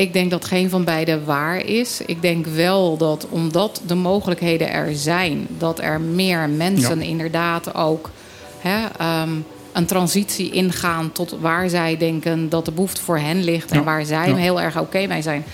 ik 0.00 0.12
denk 0.12 0.30
dat 0.30 0.44
geen 0.44 0.70
van 0.70 0.84
beide 0.84 1.24
waar 1.24 1.64
is. 1.64 2.00
Ik 2.06 2.22
denk 2.22 2.46
wel 2.46 2.96
dat 2.96 3.26
omdat 3.30 3.82
de 3.86 3.94
mogelijkheden 3.94 4.70
er 4.70 4.94
zijn, 4.96 5.46
dat 5.58 5.78
er 5.80 6.00
meer 6.00 6.48
mensen 6.48 6.98
Ja. 7.00 7.04
inderdaad 7.06 7.74
ook 7.74 8.10
hè, 8.58 8.86
ehm, 8.98 9.30
een 9.72 9.86
transitie 9.86 10.50
ingaan 10.50 11.12
tot 11.12 11.36
waar 11.40 11.68
zij 11.68 11.96
denken 11.96 12.48
dat 12.48 12.64
de 12.64 12.72
behoefte 12.72 13.02
voor 13.02 13.18
hen 13.18 13.44
ligt 13.44 13.70
en 13.70 13.84
waar 13.84 14.04
zij 14.04 14.28
Ja. 14.28 14.34
heel 14.34 14.60
erg 14.60 14.78
oké 14.80 15.06
mee 15.06 15.22
zijn. 15.22 15.44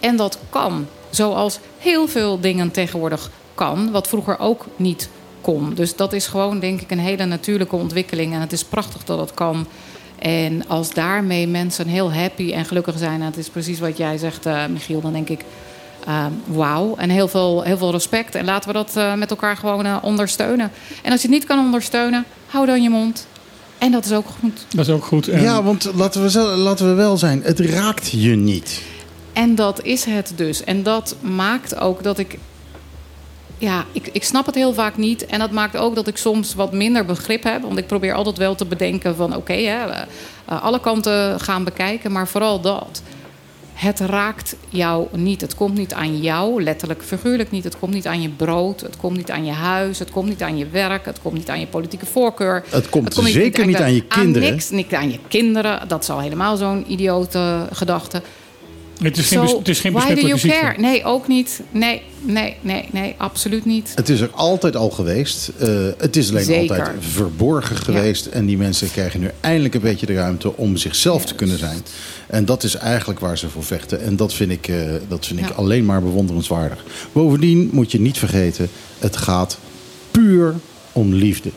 En 0.00 0.16
dat 0.16 0.38
kan. 0.50 0.86
Zoals 1.10 1.58
heel 1.78 2.08
veel 2.08 2.40
dingen 2.40 2.70
tegenwoordig 2.70 3.30
kan, 3.54 3.90
wat 3.90 4.08
vroeger 4.08 4.38
ook 4.38 4.66
niet 4.76 5.08
kon. 5.40 5.74
Dus 5.74 5.96
dat 5.96 6.12
is 6.12 6.26
gewoon, 6.26 6.60
denk 6.60 6.80
ik, 6.80 6.90
een 6.90 6.98
hele 6.98 7.24
natuurlijke 7.24 7.76
ontwikkeling. 7.76 8.34
En 8.34 8.40
het 8.40 8.52
is 8.52 8.64
prachtig 8.64 9.04
dat 9.04 9.18
het 9.18 9.34
kan. 9.34 9.66
En 10.20 10.68
als 10.68 10.94
daarmee 10.94 11.46
mensen 11.46 11.86
heel 11.86 12.12
happy 12.12 12.52
en 12.52 12.64
gelukkig 12.64 12.98
zijn, 12.98 13.20
en 13.20 13.26
het 13.26 13.36
is 13.36 13.48
precies 13.48 13.78
wat 13.78 13.96
jij 13.96 14.18
zegt, 14.18 14.46
eh, 14.46 14.66
Michiel, 14.66 15.00
dan 15.00 15.12
denk 15.12 15.28
ik, 15.28 15.44
eh, 16.04 16.26
wauw. 16.46 16.94
En 16.96 17.10
heel 17.10 17.28
veel, 17.28 17.62
heel 17.62 17.76
veel 17.76 17.90
respect. 17.90 18.34
En 18.34 18.44
laten 18.44 18.68
we 18.68 18.74
dat 18.74 18.96
eh, 18.96 19.14
met 19.14 19.30
elkaar 19.30 19.56
gewoon 19.56 19.86
eh, 19.86 19.96
ondersteunen. 20.02 20.70
En 21.02 21.12
als 21.12 21.22
je 21.22 21.26
het 21.28 21.36
niet 21.36 21.46
kan 21.46 21.58
ondersteunen, 21.58 22.24
hou 22.46 22.66
dan 22.66 22.82
je 22.82 22.90
mond. 22.90 23.26
En 23.78 23.92
dat 23.92 24.04
is 24.04 24.12
ook 24.12 24.26
goed. 24.40 24.66
Dat 24.68 24.86
is 24.86 24.92
ook 24.92 25.04
goed. 25.04 25.28
En 25.28 25.42
Ja, 25.42 25.62
want 25.62 25.90
laten 25.94 26.22
we, 26.22 26.38
laten 26.40 26.88
we 26.88 26.94
wel 26.94 27.16
zijn, 27.16 27.42
het 27.42 27.60
raakt 27.60 28.10
je 28.10 28.36
niet. 28.36 28.82
En 29.32 29.54
dat 29.54 29.82
is 29.82 30.04
het 30.04 30.32
dus. 30.36 30.64
En 30.64 30.82
dat 30.82 31.16
maakt 31.20 31.76
ook 31.76 32.02
dat 32.02 32.18
ik. 32.18 32.38
Ja, 33.60 33.84
ik, 33.92 34.08
ik 34.12 34.24
snap 34.24 34.46
het 34.46 34.54
heel 34.54 34.72
vaak 34.72 34.96
niet. 34.96 35.26
En 35.26 35.38
dat 35.38 35.50
maakt 35.50 35.76
ook 35.76 35.94
dat 35.94 36.06
ik 36.06 36.16
soms 36.16 36.54
wat 36.54 36.72
minder 36.72 37.04
begrip 37.04 37.42
heb. 37.42 37.62
Want 37.62 37.78
ik 37.78 37.86
probeer 37.86 38.12
altijd 38.12 38.38
wel 38.38 38.54
te 38.54 38.64
bedenken 38.64 39.16
van... 39.16 39.36
oké, 39.36 39.52
eh, 39.52 39.82
eh, 39.82 40.62
alle 40.62 40.80
kanten 40.80 41.40
gaan 41.40 41.64
bekijken. 41.64 42.12
Maar 42.12 42.28
vooral 42.28 42.60
dat. 42.60 43.02
Het 43.72 44.00
raakt 44.00 44.56
jou 44.68 45.06
niet. 45.12 45.40
Het 45.40 45.54
komt 45.54 45.76
niet 45.76 45.92
aan 45.92 46.20
jou, 46.20 46.62
letterlijk 46.62 47.02
figuurlijk 47.02 47.50
niet. 47.50 47.64
Het 47.64 47.78
komt 47.78 47.92
niet 47.92 48.06
aan 48.06 48.22
je 48.22 48.28
brood. 48.28 48.80
Het 48.80 48.96
komt 48.96 49.16
niet 49.16 49.30
aan 49.30 49.44
je 49.44 49.52
huis. 49.52 49.98
Het 49.98 50.10
komt 50.10 50.28
niet 50.28 50.42
aan 50.42 50.58
je 50.58 50.66
werk. 50.68 51.04
Het 51.04 51.20
komt 51.22 51.34
niet 51.34 51.48
aan 51.48 51.60
je 51.60 51.66
politieke 51.66 52.06
voorkeur. 52.06 52.64
Het 52.70 52.88
komt 52.88 53.14
zeker 53.14 53.66
niet 53.66 53.76
aan 53.76 53.94
je 53.94 54.04
kinderen. 54.04 54.50
niks, 54.50 54.70
niet 54.70 54.94
aan 54.94 55.10
je 55.10 55.18
kinderen. 55.28 55.88
Dat 55.88 56.02
is 56.02 56.10
al 56.10 56.20
helemaal 56.20 56.56
zo'n 56.56 56.92
idiote 56.92 57.66
gedachte. 57.72 58.22
Het, 59.02 59.16
is 59.16 59.26
geen, 59.28 59.40
bes- 59.40 59.52
het 59.52 59.68
is 59.68 59.80
geen 59.80 59.92
why 59.92 60.14
do 60.14 60.20
you 60.20 60.38
care? 60.38 60.80
Nee, 60.80 61.04
ook 61.04 61.28
niet. 61.28 61.60
Nee, 61.70 62.02
nee, 62.20 62.56
nee, 62.60 62.88
nee, 62.90 63.14
absoluut 63.18 63.64
niet. 63.64 63.92
Het 63.94 64.08
is 64.08 64.20
er 64.20 64.30
altijd 64.30 64.76
al 64.76 64.90
geweest. 64.90 65.50
Eh, 65.58 65.68
het 65.98 66.16
is 66.16 66.30
alleen 66.30 66.44
Zeker. 66.44 66.78
altijd 66.78 66.96
verborgen 67.00 67.76
geweest. 67.76 68.26
En 68.26 68.46
die 68.46 68.56
mensen 68.56 68.90
krijgen 68.90 69.20
nu 69.20 69.30
eindelijk 69.40 69.74
een 69.74 69.80
beetje 69.80 70.06
de 70.06 70.14
ruimte 70.14 70.56
om 70.56 70.76
zichzelf 70.76 71.24
te 71.24 71.34
kunnen 71.34 71.58
zijn. 71.58 71.82
En 72.26 72.44
dat 72.44 72.62
is 72.62 72.74
eigenlijk 72.74 73.20
waar 73.20 73.38
ze 73.38 73.48
voor 73.48 73.64
vechten. 73.64 74.00
En 74.00 74.16
dat 74.16 74.34
vind 74.34 74.50
ik, 74.50 74.68
eh, 74.68 74.76
dat 75.08 75.26
vind 75.26 75.40
ik 75.40 75.50
alleen 75.50 75.84
maar 75.84 76.02
bewonderenswaardig. 76.02 76.84
Bovendien 77.12 77.68
moet 77.72 77.92
je 77.92 78.00
niet 78.00 78.18
vergeten, 78.18 78.68
het 78.98 79.16
gaat 79.16 79.58
puur 80.10 80.54
om 80.92 81.12
liefde. 81.14 81.50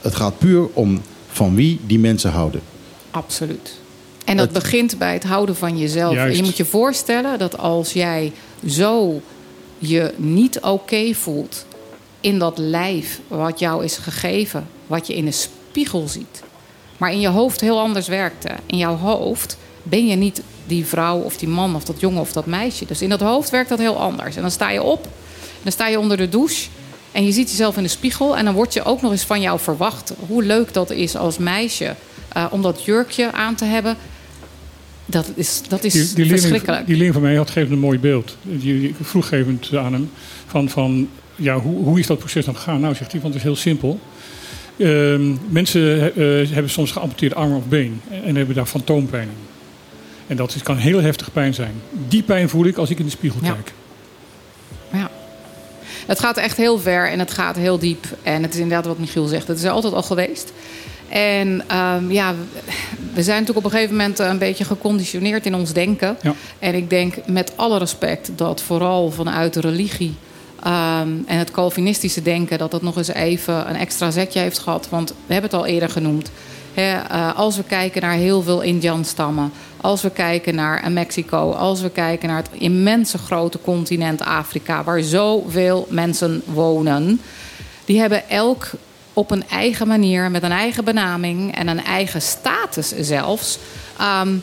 Het 0.00 0.14
gaat 0.14 0.38
puur 0.38 0.66
om 0.72 1.00
van 1.28 1.54
wie 1.54 1.80
die 1.86 1.98
mensen 1.98 2.30
houden. 2.30 2.60
Absoluut. 3.10 3.78
En 4.28 4.36
dat 4.36 4.52
Het- 4.52 4.62
begint 4.62 4.98
bij 4.98 5.12
het 5.12 5.24
houden 5.24 5.56
van 5.56 5.78
jezelf. 5.78 6.14
Juist. 6.14 6.30
En 6.30 6.36
je 6.36 6.42
moet 6.44 6.56
je 6.56 6.64
voorstellen 6.64 7.38
dat 7.38 7.58
als 7.58 7.92
jij 7.92 8.32
zo 8.66 9.20
je 9.78 10.14
niet 10.16 10.60
oké 10.60 11.14
voelt 11.14 11.66
in 12.20 12.38
dat 12.38 12.58
lijf 12.58 13.20
wat 13.28 13.58
jou 13.58 13.84
is 13.84 13.96
gegeven, 13.96 14.68
wat 14.86 15.06
je 15.06 15.14
in 15.14 15.26
een 15.26 15.32
spiegel 15.32 16.08
ziet, 16.08 16.42
maar 16.96 17.12
in 17.12 17.20
je 17.20 17.28
hoofd 17.28 17.60
heel 17.60 17.80
anders 17.80 18.08
werkte. 18.08 18.48
In 18.66 18.78
jouw 18.78 18.96
hoofd 18.96 19.56
ben 19.82 20.06
je 20.06 20.16
niet 20.16 20.42
die 20.66 20.86
vrouw 20.86 21.18
of 21.18 21.36
die 21.36 21.48
man 21.48 21.74
of 21.74 21.84
dat 21.84 22.00
jongen 22.00 22.20
of 22.20 22.32
dat 22.32 22.46
meisje. 22.46 22.84
Dus 22.84 23.02
in 23.02 23.08
dat 23.08 23.20
hoofd 23.20 23.50
werkt 23.50 23.68
dat 23.68 23.78
heel 23.78 23.96
anders. 24.00 24.36
En 24.36 24.42
dan 24.42 24.50
sta 24.50 24.70
je 24.70 24.82
op, 24.82 25.06
dan 25.62 25.72
sta 25.72 25.86
je 25.88 25.98
onder 25.98 26.16
de 26.16 26.28
douche 26.28 26.68
en 27.12 27.24
je 27.24 27.32
ziet 27.32 27.50
jezelf 27.50 27.76
in 27.76 27.82
de 27.82 27.88
spiegel 27.88 28.36
en 28.36 28.44
dan 28.44 28.54
wordt 28.54 28.72
je 28.72 28.84
ook 28.84 29.02
nog 29.02 29.12
eens 29.12 29.24
van 29.24 29.40
jou 29.40 29.58
verwacht 29.60 30.12
hoe 30.28 30.42
leuk 30.42 30.72
dat 30.72 30.90
is 30.90 31.16
als 31.16 31.38
meisje 31.38 31.94
eh, 32.32 32.44
om 32.50 32.62
dat 32.62 32.84
jurkje 32.84 33.32
aan 33.32 33.54
te 33.54 33.64
hebben. 33.64 33.96
Dat 35.10 35.30
is, 35.34 35.62
dat 35.68 35.84
is 35.84 35.92
Die, 35.92 36.02
die, 36.02 36.14
leerling, 36.16 36.38
verschrikkelijk. 36.40 36.86
die 36.86 36.94
leerling 36.94 37.14
van 37.14 37.22
mij 37.22 37.34
had 37.34 37.50
gegeven 37.50 37.72
een 37.72 37.78
mooi 37.78 37.98
beeld. 37.98 38.36
Die, 38.42 38.94
aan 39.74 39.92
hem 39.92 40.10
van, 40.46 40.68
van 40.68 41.08
ja, 41.36 41.58
hoe, 41.60 41.84
hoe 41.84 41.98
is 41.98 42.06
dat 42.06 42.18
proces 42.18 42.44
dan 42.44 42.56
gegaan? 42.56 42.80
Nou, 42.80 42.94
zegt 42.94 43.12
hij, 43.12 43.20
want 43.20 43.34
het 43.34 43.42
is 43.42 43.48
heel 43.48 43.58
simpel. 43.58 44.00
Ehm, 44.76 45.34
mensen 45.48 46.00
eh, 46.14 46.50
hebben 46.50 46.70
soms 46.70 46.90
geamputeerde 46.90 47.34
arm 47.34 47.54
of 47.54 47.66
been 47.66 48.00
en 48.24 48.36
hebben 48.36 48.54
daar 48.54 48.66
fantoompijn 48.66 49.28
in. 49.28 49.46
En 50.26 50.36
dat 50.36 50.54
is, 50.54 50.62
kan 50.62 50.76
heel 50.76 51.00
heftig 51.00 51.32
pijn 51.32 51.54
zijn. 51.54 51.72
Die 52.08 52.22
pijn 52.22 52.48
voel 52.48 52.64
ik 52.64 52.76
als 52.76 52.90
ik 52.90 52.98
in 52.98 53.04
de 53.04 53.10
spiegel 53.10 53.40
Ja. 53.42 53.52
kijk. 53.52 53.72
Ja. 54.92 55.10
Het 56.06 56.20
gaat 56.20 56.36
echt 56.36 56.56
heel 56.56 56.78
ver 56.78 57.10
en 57.10 57.18
het 57.18 57.32
gaat 57.32 57.56
heel 57.56 57.78
diep. 57.78 58.06
En 58.22 58.42
het 58.42 58.54
is 58.54 58.60
inderdaad 58.60 58.86
wat 58.86 58.98
Michiel 58.98 59.26
zegt. 59.26 59.48
Het 59.48 59.58
is 59.58 59.64
er 59.64 59.70
altijd 59.70 59.92
al 59.92 60.02
geweest. 60.02 60.52
En 61.08 61.62
ehm, 61.66 62.10
ja, 62.10 62.34
we 63.14 63.22
zijn 63.22 63.38
natuurlijk 63.38 63.66
op 63.66 63.72
een 63.72 63.78
gegeven 63.78 63.96
moment 63.96 64.18
een 64.18 64.38
beetje 64.38 64.64
geconditioneerd 64.64 65.46
in 65.46 65.54
ons 65.54 65.72
denken. 65.72 66.16
Ja. 66.22 66.34
En 66.58 66.74
ik 66.74 66.90
denk 66.90 67.14
met 67.26 67.52
alle 67.56 67.78
respect 67.78 68.30
dat 68.36 68.62
vooral 68.62 69.10
vanuit 69.10 69.54
de 69.54 69.60
religie 69.60 70.14
ehm, 70.62 71.08
en 71.26 71.38
het 71.38 71.50
Calvinistische 71.50 72.22
denken... 72.22 72.58
dat 72.58 72.70
dat 72.70 72.82
nog 72.82 72.96
eens 72.96 73.12
even 73.12 73.68
een 73.68 73.76
extra 73.76 74.10
zetje 74.10 74.40
heeft 74.40 74.58
gehad. 74.58 74.88
Want 74.88 75.08
we 75.26 75.32
hebben 75.32 75.50
het 75.50 75.60
al 75.60 75.66
eerder 75.66 75.90
genoemd. 75.90 76.30
Eh, 76.74 77.36
als 77.36 77.56
we 77.56 77.62
kijken 77.64 78.02
naar 78.02 78.14
heel 78.14 78.42
veel 78.42 78.60
Indianstammen... 78.60 79.52
als 79.80 80.02
we 80.02 80.10
kijken 80.10 80.54
naar 80.54 80.82
eh, 80.82 80.90
Mexico... 80.90 81.52
als 81.52 81.80
we 81.80 81.90
kijken 81.90 82.28
naar 82.28 82.36
het 82.36 82.50
immense 82.52 83.18
grote 83.18 83.58
continent 83.60 84.20
Afrika... 84.22 84.84
waar 84.84 85.02
zoveel 85.02 85.86
mensen 85.90 86.42
wonen... 86.44 87.20
die 87.84 88.00
hebben 88.00 88.28
elk 88.28 88.70
op 89.18 89.30
een 89.30 89.48
eigen 89.48 89.88
manier... 89.88 90.30
met 90.30 90.42
een 90.42 90.52
eigen 90.52 90.84
benaming 90.84 91.54
en 91.54 91.68
een 91.68 91.84
eigen 91.84 92.22
status 92.22 92.92
zelfs... 93.00 93.58
ehm, 93.98 94.36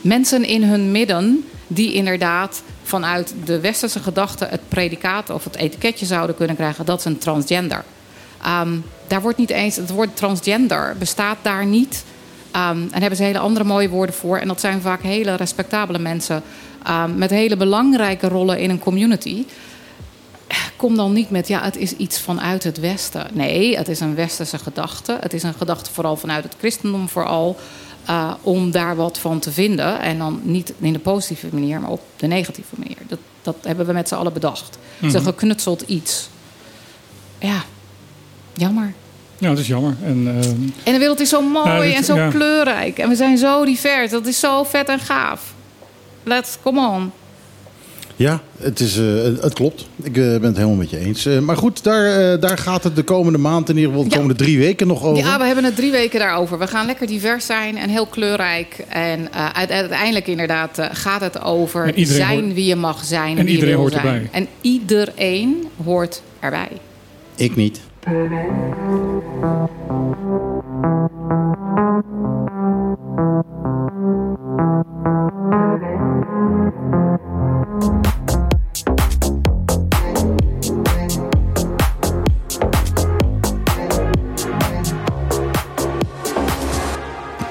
mensen 0.00 0.44
in 0.44 0.62
hun 0.62 0.90
midden 0.90 1.44
die 1.66 1.92
inderdaad 1.92 2.62
vanuit 2.82 3.34
de 3.44 3.60
westerse 3.60 4.00
gedachte 4.00 4.46
het 4.50 4.60
predicaat 4.68 5.30
of 5.30 5.44
het 5.44 5.56
etiketje 5.56 6.06
zouden 6.06 6.36
kunnen 6.36 6.56
krijgen, 6.56 6.84
dat 6.84 6.98
is 6.98 7.04
een 7.04 7.18
transgender. 7.18 7.84
Ehm, 8.42 8.76
daar 9.06 9.20
wordt 9.20 9.38
niet 9.38 9.50
eens, 9.50 9.76
het 9.76 9.90
woord 9.90 10.16
transgender 10.16 10.96
bestaat 10.98 11.38
daar 11.42 11.66
niet. 11.66 12.04
Ehm, 12.50 12.78
en 12.90 13.00
hebben 13.00 13.16
ze 13.16 13.22
hele 13.22 13.38
andere 13.38 13.64
mooie 13.64 13.88
woorden 13.88 14.14
voor. 14.14 14.38
En 14.38 14.48
dat 14.48 14.60
zijn 14.60 14.80
vaak 14.80 15.02
hele 15.02 15.34
respectabele 15.34 15.98
mensen 15.98 16.42
met 17.16 17.30
hele 17.30 17.56
belangrijke 17.56 18.28
rollen 18.28 18.58
in 18.58 18.70
een 18.70 18.78
community. 18.78 19.44
Kom 20.76 20.96
dan 20.96 21.12
niet 21.12 21.30
met, 21.30 21.48
ja, 21.48 21.62
het 21.62 21.76
is 21.76 21.92
iets 21.96 22.20
vanuit 22.20 22.64
het 22.64 22.78
Westen. 22.80 23.26
Nee, 23.32 23.76
het 23.76 23.88
is 23.88 24.00
een 24.00 24.14
westerse 24.14 24.58
gedachte. 24.58 25.16
Het 25.20 25.32
is 25.34 25.42
een 25.42 25.54
gedachte 25.54 25.92
vooral 25.92 26.16
vanuit 26.16 26.44
het 26.44 26.54
christendom 26.58 27.08
vooral. 27.08 27.56
eh, 28.04 28.32
om 28.42 28.70
daar 28.70 28.96
wat 28.96 29.18
van 29.18 29.38
te 29.38 29.52
vinden. 29.52 30.00
En 30.00 30.18
dan 30.18 30.40
niet 30.42 30.72
in 30.78 30.92
de 30.92 30.98
positieve 30.98 31.48
manier, 31.52 31.80
maar 31.80 31.90
op 31.90 32.00
de 32.16 32.26
negatieve 32.26 32.74
manier. 32.78 32.96
Dat, 33.06 33.18
dat 33.42 33.56
hebben 33.62 33.86
we 33.86 33.92
met 33.92 34.08
z'n 34.08 34.14
allen 34.14 34.32
bedacht. 34.32 34.78
Het 34.98 35.08
is 35.08 35.14
een 35.14 35.22
geknutseld 35.24 35.82
iets. 35.86 36.28
Ja, 37.38 37.62
jammer. 38.54 38.92
Ja, 39.38 39.48
dat 39.48 39.58
is 39.58 39.66
jammer. 39.66 39.96
En, 40.04 40.26
ehm, 40.42 40.56
En 40.84 40.92
de 40.92 40.98
wereld 40.98 41.20
is 41.20 41.28
zo 41.28 41.40
mooi 41.42 41.66
Nou, 41.68 41.84
dit- 41.84 41.94
en 41.94 42.04
zo 42.04 42.16
ja. 42.16 42.28
kleurrijk. 42.30 42.98
En 42.98 43.08
we 43.08 43.14
zijn 43.16 43.38
zo 43.38 43.64
divers. 43.64 44.10
Dat 44.10 44.26
is 44.26 44.40
zo 44.40 44.64
vet 44.64 44.88
en 44.88 44.98
gaaf. 45.00 45.54
Let's, 46.22 46.56
come 46.62 46.88
on. 46.88 47.12
Ja, 48.18 48.40
het, 48.60 48.80
is, 48.80 48.98
eh, 48.98 49.04
het 49.40 49.54
klopt. 49.54 49.88
Ik 50.02 50.16
eh, 50.16 50.22
ben 50.22 50.42
het 50.42 50.56
helemaal 50.56 50.76
met 50.76 50.90
je 50.90 50.98
eens. 50.98 51.26
Eh, 51.26 51.38
maar 51.38 51.56
goed, 51.56 51.84
daar, 51.84 52.40
daar 52.40 52.58
gaat 52.58 52.84
het 52.84 52.96
de 52.96 53.02
komende 53.02 53.38
maand, 53.38 53.68
in 53.68 53.74
ieder 53.76 53.90
geval 53.90 54.04
de 54.04 54.10
Ja. 54.10 54.16
komende 54.20 54.42
drie 54.44 54.58
weken 54.58 54.86
nog 54.86 55.04
over. 55.04 55.24
Ja, 55.24 55.38
we 55.38 55.44
hebben 55.44 55.64
het 55.64 55.76
drie 55.76 55.90
weken 55.90 56.18
daarover. 56.18 56.58
We 56.58 56.66
gaan 56.66 56.86
lekker 56.86 57.06
divers 57.06 57.46
zijn 57.46 57.76
en 57.76 57.88
heel 57.88 58.06
kleurrijk. 58.06 58.84
En 58.88 59.32
eh, 59.32 59.48
uite- 59.52 59.72
uiteindelijk 59.72 60.26
inderdaad 60.26 60.78
eh, 60.78 60.86
gaat 60.92 61.20
het 61.20 61.42
over 61.42 61.92
zijn 61.96 62.40
hoort- 62.42 62.54
wie 62.54 62.64
je 62.66 62.76
mag 62.76 63.04
zijn. 63.04 63.38
en 63.38 63.44
wie 63.44 63.54
iedereen 63.54 63.68
je 63.70 63.80
wil 63.80 63.90
hoort 63.90 63.92
zijn. 63.92 64.06
erbij. 64.06 64.28
En 64.32 64.46
iedereen 64.60 65.68
hoort 65.84 66.22
erbij. 66.40 66.68
Ik 67.36 67.56
niet. 67.56 67.80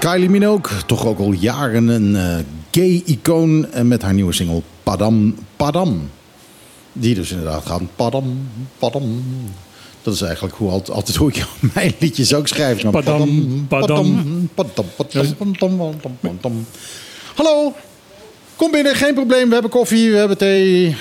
Kylie 0.07 0.29
Minogue, 0.29 0.85
toch 0.85 1.05
ook 1.05 1.19
al 1.19 1.31
jaren 1.31 1.87
een 1.87 2.15
eh, 2.15 2.35
gay-icoon 2.71 3.71
en 3.71 3.87
met 3.87 4.01
haar 4.01 4.13
nieuwe 4.13 4.33
single 4.33 4.61
Padam 4.83 5.35
Padam. 5.55 6.09
Die 6.93 7.15
dus 7.15 7.31
inderdaad 7.31 7.65
gaat 7.65 7.81
Padam 7.95 8.49
Padam. 8.77 9.23
Dat 10.01 10.13
is 10.13 10.21
eigenlijk 10.21 10.55
hoe 10.55 10.69
altijd, 10.69 10.97
altijd 10.97 11.17
hoe 11.17 11.29
ik 11.29 11.45
mijn 11.73 11.93
liedjes 11.99 12.33
ook 12.33 12.47
schrijf. 12.47 12.79
Zo, 12.79 12.89
Padam, 12.89 13.19
padam. 13.67 14.49
padam, 14.55 14.85
padam, 14.95 15.35
padam, 15.35 15.77
padam, 15.77 16.17
padam. 16.21 16.65
Hallo, 17.35 17.73
kom 18.55 18.71
binnen, 18.71 18.95
geen 18.95 19.13
probleem. 19.13 19.47
We 19.47 19.53
hebben 19.53 19.71
koffie, 19.71 20.11
we 20.11 20.17
hebben 20.17 20.37
thee. 20.37 20.95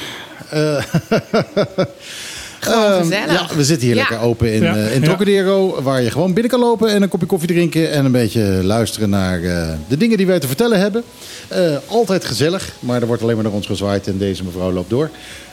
Eh, 0.51 0.85
Gewoon 2.61 2.83
Ehm, 2.93 3.03
gezellig. 3.03 3.33
Ja, 3.51 3.57
we 3.57 3.65
zitten 3.65 3.87
hier 3.87 3.97
Ja. 3.97 4.01
lekker 4.09 4.27
open 4.27 4.53
in, 4.53 4.63
Ja, 4.63 4.77
eh, 4.77 4.95
in. 4.95 5.03
Trocadero, 5.03 5.83
waar 5.83 6.03
je 6.03 6.11
gewoon 6.11 6.33
binnen 6.33 6.51
kan 6.51 6.61
lopen 6.61 6.89
en 6.91 7.03
een 7.03 7.09
kopje 7.09 7.27
koffie 7.27 7.49
drinken 7.49 7.91
en 7.93 8.05
een 8.05 8.13
beetje 8.13 8.41
luisteren 8.63 9.11
naar 9.11 9.43
eh, 9.43 9.69
de 9.89 9.97
dingen 9.97 10.17
die 10.17 10.27
wij 10.27 10.39
te 10.41 10.47
vertellen 10.47 10.81
hebben. 10.81 11.03
Eh, 11.49 11.77
altijd 11.87 12.25
gezellig, 12.25 12.73
maar 12.81 13.01
er 13.01 13.07
wordt 13.07 13.23
alleen 13.23 13.35
maar 13.35 13.45
naar 13.45 13.53
ons 13.53 13.67
gezwaaid 13.67 14.07
en 14.07 14.19
deze 14.19 14.45
mevrouw 14.45 14.73
loopt 14.73 14.91
door. 14.91 15.11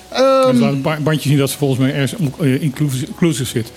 Ehm, 0.09 0.47
en 0.49 0.59
laat 0.59 0.71
een 0.71 0.81
ba- 0.81 0.99
bandje 1.03 1.29
zien 1.29 1.37
dat 1.37 1.49
ze 1.49 1.57
volgens 1.57 1.79
mij 1.79 1.93
ergens 1.93 2.13
inclusive, 2.61 3.05
inclusive 3.05 3.45
zit. 3.49 3.71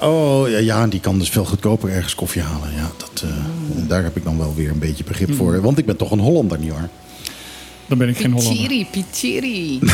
oh 0.00 0.48
ja, 0.48 0.58
ja, 0.58 0.86
die 0.86 1.00
kan 1.00 1.18
dus 1.18 1.28
veel 1.30 1.44
goedkoper 1.44 1.90
ergens 1.90 2.14
koffie 2.14 2.42
halen. 2.42 2.68
Ja, 2.76 2.90
dat, 2.96 3.22
eh, 3.24 3.28
Daar 3.88 4.02
heb 4.02 4.16
ik 4.16 4.24
dan 4.24 4.38
wel 4.38 4.54
weer 4.56 4.70
een 4.70 4.78
beetje 4.78 5.04
begrip 5.04 5.34
voor, 5.34 5.60
want 5.60 5.78
ik 5.78 5.86
ben 5.86 5.96
toch 5.96 6.10
een 6.10 6.18
Hollander, 6.18 6.58
niet 6.58 6.72
waar? 6.72 6.88
Dan 7.90 7.98
ben 7.98 8.08
ik 8.08 8.16
geen 8.16 8.32
Hollander. 8.32 8.66
Pichiri, 8.66 8.86
pichiri. 8.90 9.78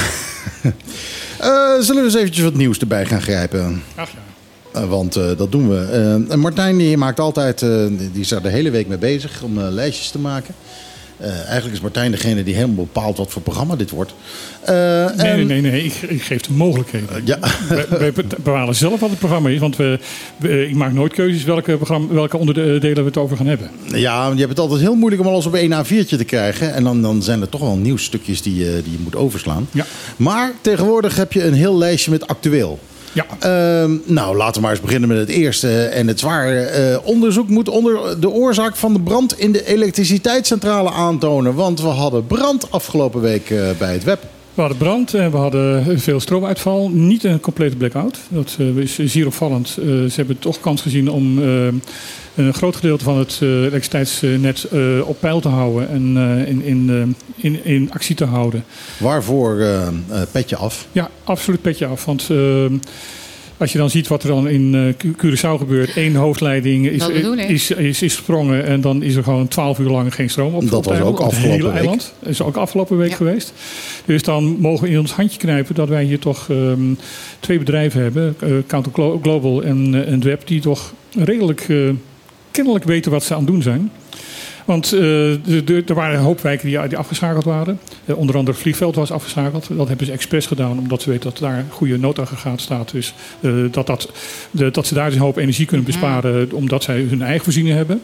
Eh, 1.41 1.81
zullen 1.81 1.97
we 2.03 2.09
eens 2.09 2.15
eventjes 2.15 2.45
wat 2.45 2.55
nieuws 2.55 2.79
erbij 2.79 3.07
gaan 3.07 3.23
grijpen? 3.23 3.83
Ach 3.95 4.11
ja. 4.11 4.19
Eh, 4.81 4.89
want 4.89 5.17
eh, 5.17 5.37
dat 5.37 5.53
doen 5.53 5.69
we. 5.69 5.79
En 6.29 6.39
Martijn 6.39 6.77
die 6.77 6.97
maakt 6.97 7.21
altijd, 7.21 7.63
eh, 7.63 7.87
die 8.13 8.21
is 8.21 8.29
daar 8.29 8.43
de 8.43 8.49
hele 8.49 8.71
week 8.71 8.87
mee 8.87 8.99
bezig 8.99 9.43
om 9.43 9.59
eh, 9.59 9.67
lijstjes 9.71 10.11
te 10.11 10.19
maken. 10.19 10.55
Eh, 11.19 11.29
eigenlijk 11.45 11.73
is 11.75 11.81
Martijn 11.81 12.11
degene 12.11 12.43
die 12.43 12.55
helemaal 12.55 12.75
bepaalt 12.85 13.17
wat 13.17 13.31
voor 13.31 13.43
programma 13.43 13.77
dit 13.77 13.91
wordt. 13.91 14.15
Eh, 14.63 14.75
Nee, 14.75 15.13
en- 15.17 15.47
nee, 15.47 15.61
nee, 15.61 15.61
nee. 15.61 15.85
Ik, 15.85 15.95
ik 15.95 16.23
geef 16.23 16.41
de 16.41 16.53
mogelijkheden. 16.53 17.09
Ja, 17.25 17.39
wij, 17.69 17.87
wij 17.89 18.13
bepalen 18.13 18.75
zelf 18.75 19.01
wat 19.01 19.11
het 19.11 19.19
programma 19.19 19.49
is. 19.49 19.59
Want 19.59 19.77
we, 19.77 19.99
we- 20.37 20.69
ik 20.69 20.75
maak 20.75 20.93
nooit 20.93 21.13
keuzes 21.13 21.45
welke, 21.45 21.77
programma, 21.77 22.15
welke 22.15 22.37
onderdelen 22.37 22.95
we 22.97 23.05
het 23.05 23.17
over 23.17 23.37
gaan 23.37 23.47
hebben. 23.47 23.71
ja, 23.95 24.27
je 24.31 24.37
hebt 24.39 24.49
het 24.49 24.59
altijd 24.59 24.81
heel 24.81 24.95
moeilijk 24.95 25.23
om 25.23 25.29
alles 25.29 25.47
op 25.47 25.55
één 25.55 25.85
A4'tje 25.85 26.17
te 26.17 26.25
krijgen. 26.27 26.75
En 26.75 26.85
dan, 26.85 27.03
dan 27.03 27.23
zijn 27.23 27.41
er 27.41 27.49
toch 27.49 27.61
wel 27.61 27.77
nieuwsstukjes 27.77 28.43
die, 28.43 28.55
die 28.83 28.93
je 28.93 28.99
moet 29.03 29.17
overslaan. 29.17 29.69
Ja. 29.71 29.85
Maar 30.17 30.53
tegenwoordig 30.61 31.17
heb 31.17 31.33
je 31.33 31.45
een 31.45 31.55
heel 31.55 31.79
lijstje 31.79 32.11
met 32.11 32.27
actueel. 32.27 32.79
Ja, 33.17 33.27
Ehm, 33.39 33.97
nou, 34.05 34.37
laten 34.37 34.55
we 34.55 34.61
maar 34.61 34.71
eens 34.71 34.81
beginnen 34.81 35.09
met 35.09 35.19
het 35.19 35.29
eerste 35.29 35.85
en 35.85 36.07
het 36.07 36.19
zware. 36.19 36.61
Eh, 36.61 36.97
onderzoek 37.03 37.49
moet 37.49 37.69
onder 37.69 38.21
de 38.21 38.31
oorzaak 38.31 38.77
van 38.77 38.93
de 38.93 39.01
brand 39.01 39.39
in 39.39 39.53
de 39.53 39.67
elektriciteitscentrale 39.67 40.91
aantonen. 40.91 41.55
Want 41.55 41.81
we 41.81 41.87
hadden 41.87 42.27
brand 42.27 42.71
afgelopen 42.71 43.21
week 43.21 43.51
eh, 43.51 43.59
bij 43.79 43.93
het 43.93 44.05
web. 44.05 44.23
We 44.57 44.63
hadden 44.63 44.79
brand 44.79 45.15
en 45.15 45.31
we 45.31 45.37
hadden 45.37 46.01
veel 46.01 46.21
stroomuitval. 46.21 46.91
Niet 46.91 47.25
een 47.25 47.41
complete 47.41 47.77
blackout. 47.77 48.19
Dat 48.29 48.57
eh, 48.59 48.77
is 48.77 48.99
zeer 49.05 49.27
opvallend. 49.27 49.69
Eh, 49.69 49.87
ze 49.87 50.13
hebben 50.15 50.39
toch 50.39 50.61
kans 50.61 50.83
gezien 50.83 51.11
om 51.11 51.43
eh, 51.43 51.67
een 52.35 52.55
groot 52.55 52.77
gedeelte 52.77 53.05
van 53.05 53.19
het 53.19 53.39
elektriciteitsnet 53.41 54.69
op 55.05 55.21
peil 55.21 55.41
te 55.41 55.49
houden. 55.49 55.89
En 55.89 56.17
in, 56.47 56.63
in, 56.63 57.17
in, 57.37 57.65
in 57.65 57.91
actie 57.93 58.15
te 58.15 58.25
houden. 58.25 58.65
Waarvoor 58.99 59.67
petje 60.33 60.57
af. 60.57 60.87
Ja, 60.93 61.11
absoluut 61.25 61.63
petje 61.63 61.87
af. 61.87 62.05
Want 62.05 62.31
eh, 62.31 62.65
als 63.59 63.73
je 63.73 63.79
dan 63.79 63.91
ziet 63.91 64.09
wat 64.09 64.23
er 64.23 64.29
dan 64.29 64.49
in 64.49 64.75
eh, 64.75 64.95
Cu- 64.97 65.13
Curaçao 65.27 65.59
gebeurt. 65.59 65.97
één 65.97 66.15
hoofdleiding 66.15 66.87
is, 66.89 67.09
is, 67.09 67.71
is, 67.71 68.03
is 68.03 68.15
gesprongen. 68.15 68.65
En 68.65 68.81
dan 68.81 69.03
is 69.03 69.15
er 69.15 69.23
gewoon 69.23 69.49
twaalf 69.49 69.79
uur 69.79 69.91
lang 69.91 70.15
geen 70.15 70.31
stroom 70.31 70.55
op 70.55 70.71
Dat 70.71 70.85
was 70.85 71.01
ook 71.01 71.19
afgelopen 71.21 71.51
hele 71.51 71.65
week. 71.67 71.75
eiland. 71.77 72.13
Dat 72.21 72.29
is 72.31 72.43
ook 72.43 72.57
afgelopen 72.57 72.97
week 72.99 73.11
Ja. 73.11 73.17
geweest. 73.17 73.53
Dus 74.05 74.23
dan 74.23 74.45
mogen 74.61 74.85
we 74.85 74.91
in 74.93 74.99
ons 74.99 75.13
handje 75.13 75.39
knijpen 75.39 75.75
dat 75.75 75.89
wij 75.89 76.05
hier 76.05 76.19
toch 76.19 76.51
ehm, 76.51 76.81
twee 77.41 77.59
bedrijven 77.59 78.03
hebben. 78.03 78.35
eh 78.41 78.49
Counter 78.67 78.93
Glo- 78.93 79.19
Global 79.23 79.63
en, 79.63 79.95
eh, 79.95 80.13
en 80.13 80.23
Web. 80.25 80.47
Die 80.47 80.61
toch 80.61 80.93
redelijk 81.19 81.61
eh, 81.69 81.77
kennelijk 82.51 82.85
weten 82.85 83.11
wat 83.11 83.25
ze 83.25 83.33
aan 83.35 83.39
het 83.45 83.49
doen 83.49 83.63
zijn. 83.63 83.91
Want 84.67 84.93
eh, 84.93 85.89
er 85.89 85.95
waren 85.95 86.19
een 86.19 86.25
hoop 86.25 86.41
wijken 86.41 86.69
die, 86.69 86.89
die 86.89 86.99
afgeschakeld 86.99 87.45
waren. 87.45 87.79
Eh, 88.05 88.17
onder 88.17 88.35
andere 88.37 88.53
het 88.53 88.63
vliegveld 88.63 88.95
was 88.95 89.11
afgeschakeld. 89.11 89.69
Dat 89.77 89.89
hebben 89.89 90.07
ze 90.07 90.13
expres 90.13 90.47
gedaan, 90.47 90.79
omdat 90.79 91.03
ze 91.03 91.11
weten 91.11 91.31
dat 91.31 91.39
daar 91.39 91.65
goede 91.69 91.99
noodaggregaat 91.99 92.61
staat. 92.61 92.91
Dus 92.91 93.15
eh, 93.41 93.53
dat, 93.71 93.87
dat, 93.87 94.11
de, 94.51 94.71
dat 94.71 94.87
ze 94.87 94.95
daar 94.95 95.07
dus 95.07 95.15
een 95.15 95.21
hoop 95.21 95.37
energie 95.37 95.67
kunnen 95.67 95.87
besparen, 95.87 96.53
omdat 96.53 96.83
zij 96.83 97.01
hun 97.01 97.23
eigen 97.23 97.45
voorziening 97.45 97.77
hebben. 97.77 98.01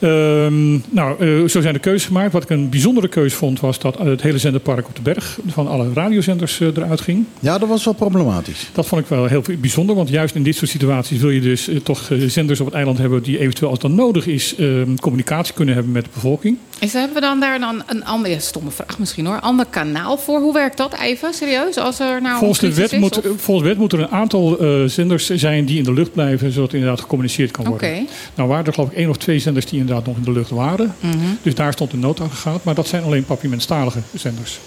Ehm, 0.00 0.72
nou, 0.90 1.18
eh, 1.42 1.48
zo 1.48 1.60
zijn 1.60 1.74
de 1.74 1.80
keuzes 1.80 2.06
gemaakt. 2.06 2.32
Wat 2.32 2.42
ik 2.42 2.50
een 2.50 2.68
bijzondere 2.70 3.08
keuze 3.08 3.36
vond, 3.36 3.60
was 3.60 3.78
dat 3.78 3.98
het 3.98 4.22
hele 4.22 4.38
zenderpark 4.38 4.86
op 4.88 4.96
de 4.96 5.02
berg 5.02 5.38
van 5.46 5.68
alle 5.68 5.88
radiozenders 5.94 6.60
eh, 6.60 6.68
eruit 6.76 7.00
ging. 7.00 7.24
Ja, 7.40 7.58
dat 7.58 7.68
was 7.68 7.84
wel 7.84 7.94
problematisch. 7.94 8.68
Dat 8.72 8.86
vond 8.86 9.00
ik 9.02 9.06
wel 9.08 9.26
heel 9.26 9.42
bijzonder, 9.60 9.96
want 9.96 10.08
juist 10.08 10.34
in 10.34 10.42
dit 10.42 10.56
soort 10.56 10.70
situaties 10.70 11.20
wil 11.20 11.30
je 11.30 11.40
dus 11.40 11.68
eh, 11.68 11.76
toch 11.76 12.10
zenders 12.26 12.60
op 12.60 12.66
het 12.66 12.74
eiland 12.74 12.98
hebben 12.98 13.22
die 13.22 13.38
eventueel 13.38 13.70
als 13.70 13.78
dat 13.78 13.90
nodig 13.90 14.26
is 14.26 14.54
ehm, 14.56 14.94
communicatie 15.00 15.54
kunnen 15.54 15.74
hebben 15.74 15.92
met 15.92 16.04
de 16.04 16.10
bevolking. 16.14 16.56
Is, 16.78 16.92
hebben 16.92 17.14
we 17.14 17.20
dan 17.20 17.40
daar 17.40 17.58
dan 17.58 17.82
een 17.86 18.04
ander, 18.04 18.30
ja, 18.30 18.38
stomme 18.38 18.70
vraag 18.70 18.98
misschien 18.98 19.26
hoor, 19.26 19.40
ander 19.40 19.66
kanaal 19.70 20.16
voor? 20.18 20.40
Hoe 20.40 20.52
werkt 20.52 20.76
dat 20.76 20.94
even, 21.00 21.34
serieus? 21.34 21.76
Als 21.76 22.00
er 22.00 22.22
nou 22.22 22.38
Volgens 22.38 22.60
de, 22.60 22.74
wet 22.74 22.92
moet, 22.98 23.16
of- 23.18 23.24
volgens 23.24 23.62
de 23.62 23.68
wet 23.68 23.78
moeten 23.78 23.98
er 23.98 24.04
een 24.04 24.10
aantal 24.10 24.58
eh, 24.58 24.84
zenders 24.84 25.30
zijn 25.34 25.64
die 25.64 25.78
in 25.78 25.84
de 25.84 25.92
lucht 25.92 26.12
blijven, 26.12 26.52
zodat 26.52 26.72
inderdaad 26.72 27.00
gecommuniceerd 27.00 27.50
kan 27.50 27.64
worden. 27.66 27.88
Oké. 27.90 28.04
Nou 28.34 28.48
waren 28.48 28.64
er 28.66 28.72
geloof 28.72 28.90
ik 28.90 28.96
één 28.96 29.08
of 29.08 29.16
twee 29.16 29.38
zenders 29.38 29.66
die 29.66 29.78
inderdaad 29.86 30.06
nog 30.06 30.16
in 30.16 30.22
de 30.32 30.32
lucht 30.38 30.50
waren. 30.50 30.94
Mhm. 31.00 31.16
Dus 31.42 31.54
daar 31.54 31.72
stond 31.72 31.92
een 31.92 31.98
noodaggregaat, 31.98 32.64
maar 32.64 32.74
dat 32.74 32.86
zijn 32.88 33.02
alleen 33.02 33.24
papiamentstalige 33.24 33.98
zenders. 34.14 34.58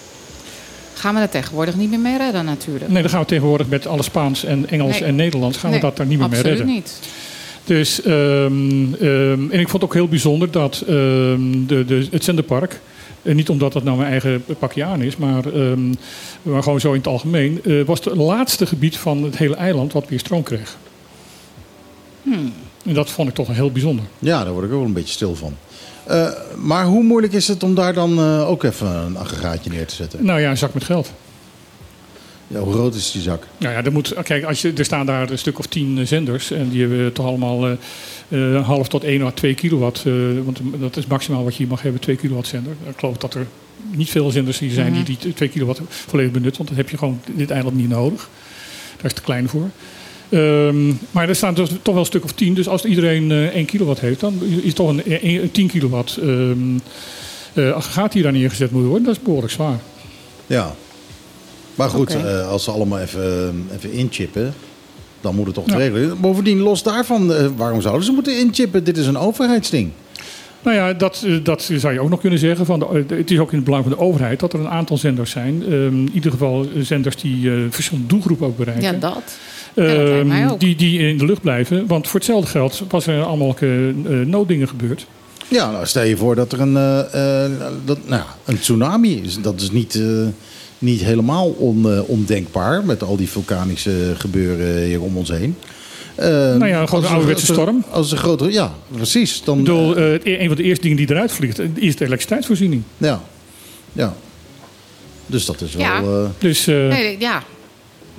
Gaan 0.94 1.16
we 1.16 1.22
er 1.22 1.30
tegenwoordig 1.30 1.76
niet 1.76 1.90
meer 1.90 2.00
mee 2.00 2.18
redden 2.18 2.46
natuurlijk? 2.46 2.92
Nee, 2.92 3.02
dan 3.02 3.12
gaan 3.12 3.20
we 3.22 3.26
tegenwoordig 3.26 3.68
met 3.68 3.88
alle 3.88 4.04
Spaans 4.04 4.44
en 4.44 4.70
Engels 4.70 5.00
Nee. 5.00 5.10
en 5.10 5.16
Nederlands 5.16 5.58
gaan 5.58 5.70
Nee, 5.72 5.80
we 5.80 5.86
dat 5.86 5.98
daar 5.98 6.06
niet 6.06 6.20
meer 6.20 6.30
mee 6.30 6.38
absoluut 6.38 6.58
redden. 6.58 6.76
niet. 6.76 7.00
Dus, 7.64 8.02
ehm, 8.02 8.94
en 9.52 9.60
ik 9.60 9.70
vond 9.70 9.72
het 9.72 9.84
ook 9.84 9.94
heel 9.94 10.08
bijzonder 10.08 10.52
dat 10.52 10.84
ehm, 10.88 11.66
de, 11.66 11.86
de, 11.86 12.08
het 12.12 12.24
zenderpark, 12.24 12.80
en 13.22 13.36
niet 13.36 13.50
omdat 13.50 13.74
dat 13.74 13.84
nou 13.84 13.98
mijn 13.98 14.10
eigen 14.12 14.44
pakje 14.60 14.84
aan 14.84 15.02
is, 15.02 15.18
maar, 15.18 15.46
ehm, 15.54 15.88
maar 16.42 16.64
gewoon 16.64 16.80
zo 16.80 16.92
in 16.92 16.98
het 16.98 17.08
algemeen, 17.08 17.60
eh, 17.66 17.82
was 17.86 18.04
het 18.06 18.16
laatste 18.16 18.66
gebied 18.66 18.98
van 18.98 19.24
het 19.24 19.38
hele 19.38 19.56
eiland 19.56 19.94
wat 19.94 20.08
weer 20.08 20.20
stroom 20.20 20.44
kreeg. 20.44 20.78
Hmm. 22.24 22.54
En 22.86 22.94
dat 22.94 23.10
vond 23.10 23.30
ik 23.30 23.36
toch 23.36 23.48
heel 23.48 23.72
bijzonder. 23.72 24.06
Ja, 24.20 24.44
daar 24.44 24.54
word 24.54 24.66
ik 24.66 24.72
ook 24.72 24.78
wel 24.78 24.88
een 24.88 24.94
beetje 24.94 25.14
stil 25.14 25.36
van. 25.36 25.56
Eh, 26.06 26.28
maar 26.58 26.86
hoe 26.86 27.04
moeilijk 27.04 27.34
is 27.34 27.48
het 27.48 27.64
om 27.64 27.76
daar 27.76 27.94
dan 27.94 28.18
eh, 28.20 28.50
ook 28.50 28.64
even 28.64 28.88
een 28.88 29.18
aggregaatje 29.18 29.70
neer 29.70 29.86
te 29.88 29.96
zetten? 29.96 30.26
Nou 30.26 30.40
ja, 30.40 30.50
een 30.50 30.58
zak 30.58 30.74
met 30.74 30.84
geld. 30.84 31.12
Ja, 32.48 32.60
hoe 32.60 32.74
groot 32.74 32.96
is 32.96 33.12
die 33.12 33.22
zak? 33.22 33.48
Nou 33.58 33.74
ja, 33.74 33.84
er, 33.84 33.92
moet, 33.92 34.14
kijk, 34.24 34.44
als 34.44 34.62
je, 34.62 34.74
er 34.78 34.86
staan 34.86 35.06
daar 35.06 35.30
een 35.32 35.38
stuk 35.38 35.60
of 35.60 35.66
tien 35.66 35.98
eh, 36.00 36.06
zenders 36.06 36.52
en 36.52 36.70
die 36.70 36.82
hebben 36.82 37.14
toch 37.14 37.26
allemaal 37.26 37.68
eh, 37.68 38.56
eh, 38.56 38.66
half 38.66 38.88
tot 38.88 39.04
1 39.04 39.22
à 39.22 39.32
2 39.32 39.54
kilowatt. 39.54 40.04
eh, 40.06 40.14
want 40.44 40.60
dat 40.80 40.98
is 40.98 41.06
maximaal 41.06 41.44
wat 41.44 41.52
je 41.54 41.58
hier 41.60 41.68
mag 41.68 41.82
hebben, 41.82 42.02
2 42.02 42.16
kilowatt 42.16 42.48
zender. 42.48 42.74
Ik 42.88 43.00
geloof 43.00 43.18
dat 43.18 43.34
er 43.34 43.46
niet 43.92 44.10
veel 44.10 44.30
zenders 44.32 44.60
hier 44.60 44.72
zijn 44.72 44.94
Mhm. 44.94 45.04
die 45.04 45.18
die 45.20 45.34
2 45.34 45.50
kilowatt 45.50 45.82
volledig 45.90 46.32
benutten. 46.32 46.58
Want 46.58 46.70
dat 46.70 46.78
heb 46.78 46.90
je 46.90 46.98
gewoon 46.98 47.22
dit 47.36 47.52
eiland 47.52 47.76
niet 47.76 47.90
nodig. 47.90 48.30
Daar 48.96 49.06
is 49.06 49.14
te 49.14 49.22
klein 49.22 49.50
voor. 49.50 49.70
Ehm, 50.30 50.88
maar 51.12 51.30
er 51.30 51.36
staan 51.36 51.54
dus 51.54 51.70
toch 51.70 51.94
wel 51.94 51.98
een 52.00 52.06
stuk 52.06 52.24
of 52.24 52.32
10. 52.32 52.54
Dus 52.54 52.68
als 52.68 52.86
iedereen 52.86 53.32
eh 53.32 53.56
1 53.56 53.66
kilowatt 53.66 54.00
heeft, 54.00 54.20
dan 54.20 54.34
is 54.60 54.64
het 54.66 54.76
toch 54.76 54.90
een, 54.90 55.02
een, 55.06 55.42
een 55.42 55.52
10 55.52 55.68
kilowatt 55.68 56.18
ehm 56.18 56.58
eh, 57.54 57.72
aggregaat 57.72 58.12
die 58.12 58.24
daar 58.24 58.32
neergezet 58.32 58.72
moet 58.72 58.86
worden. 58.86 59.04
Dat 59.04 59.16
is 59.16 59.22
behoorlijk 59.22 59.52
zwaar. 59.54 59.80
Ja. 60.48 60.76
Maar 61.76 61.90
goed, 61.90 62.16
eh, 62.16 62.50
als 62.50 62.64
ze 62.64 62.72
allemaal 62.72 63.00
even, 63.00 63.68
even 63.76 63.92
inchippen, 63.92 64.54
dan 65.22 65.36
moet 65.36 65.46
het 65.46 65.56
toch 65.56 65.66
Ja. 65.66 65.72
te 65.72 65.78
regelen. 65.78 66.20
Bovendien, 66.22 66.60
los 66.60 66.84
daarvan, 66.84 67.34
eh, 67.34 67.46
waarom 67.58 67.82
zouden 67.82 68.06
ze 68.06 68.12
moeten 68.12 68.40
inchippen? 68.40 68.84
Dit 68.84 68.98
is 68.98 69.08
een 69.08 69.18
overheidsding. 69.18 69.92
Nou 70.64 70.76
ja, 70.76 70.94
dat, 70.94 71.24
eh, 71.26 71.34
dat 71.44 71.70
zou 71.76 71.94
je 71.94 72.00
ook 72.00 72.10
nog 72.10 72.20
kunnen 72.20 72.40
zeggen. 72.40 72.66
Van 72.66 72.80
de, 72.80 72.86
eh, 72.86 73.18
het 73.18 73.32
is 73.32 73.40
ook 73.40 73.50
in 73.50 73.56
het 73.56 73.66
belang 73.66 73.84
van 73.84 73.92
de 73.92 74.00
overheid 74.00 74.40
dat 74.40 74.54
er 74.54 74.60
een 74.60 74.70
aantal 74.70 74.98
zenders 74.98 75.32
zijn. 75.32 75.64
Ehm, 75.64 75.74
in 75.86 76.10
ieder 76.14 76.32
geval 76.32 76.68
zenders 76.80 77.16
die 77.16 77.52
eh, 77.52 77.58
verschillende 77.70 78.08
doelgroepen 78.08 78.48
ook 78.48 78.58
bereiken. 78.58 78.84
Ja, 78.92 79.00
dat. 79.00 79.24
Ja, 79.76 79.84
Ehm, 79.84 80.58
die, 80.58 80.76
die 80.76 81.00
in 81.00 81.18
de 81.18 81.26
lucht 81.26 81.42
blijven. 81.42 81.88
Want 81.88 82.08
voor 82.08 82.20
hetzelfde 82.20 82.50
geld 82.50 82.84
was 82.90 83.08
er 83.08 83.24
allemaal 83.24 83.56
eh, 83.60 83.90
eh, 83.90 83.96
nooddingen 84.28 84.68
gebeurd. 84.68 85.06
Ja, 85.48 85.72
nou, 85.72 85.86
stel 85.86 86.04
je 86.04 86.18
voor 86.18 86.36
dat 86.36 86.52
er 86.52 86.60
een, 86.62 86.78
eh, 86.78 87.46
eh, 87.46 87.52
dat, 87.86 87.98
nou, 88.08 88.22
ja, 88.22 88.26
een 88.46 88.60
tsunami 88.60 89.22
is. 89.24 89.42
Dat 89.42 89.62
is 89.62 89.72
niet, 89.72 89.96
eh, 89.96 90.04
niet 90.80 91.02
helemaal 91.02 91.48
on, 91.50 91.92
eh, 91.92 92.00
ondenkbaar 92.10 92.86
met 92.86 93.04
al 93.04 93.16
die 93.18 93.30
vulkanische 93.30 94.14
gebeuren 94.18 94.84
hier 94.84 95.02
om 95.02 95.18
ons 95.18 95.30
heen. 95.30 95.56
Eh, 96.16 96.28
Nou 96.30 96.68
ja, 96.68 96.80
een 96.82 96.88
er- 96.88 96.94
ouderwetse 97.08 97.32
als 97.32 97.48
er- 97.50 97.54
storm. 97.54 97.84
Als 97.92 98.12
een 98.12 98.18
grotere, 98.18 98.52
ja, 98.52 98.74
precies. 98.96 99.42
Dan, 99.44 99.58
Ik 99.58 99.64
bedoel, 99.64 99.96
eh, 99.96 100.40
een 100.42 100.48
van 100.48 100.56
de 100.58 100.64
eerste 100.64 100.82
dingen 100.82 100.98
die 100.98 101.10
eruit 101.12 101.32
vliegt 101.32 101.60
is 101.60 101.96
de 101.96 102.06
elektriciteitsvoorziening. 102.06 102.82
ja, 102.98 103.22
ja. 103.94 104.14
Dus 105.26 105.46
dat 105.46 105.62
is 105.62 105.74
wel... 105.74 105.86
Ja. 105.86 106.02
eh, 106.02 106.26
Dus, 106.38 106.68
eh, 106.68 106.76
Nee, 106.88 107.16
ja. 107.20 107.44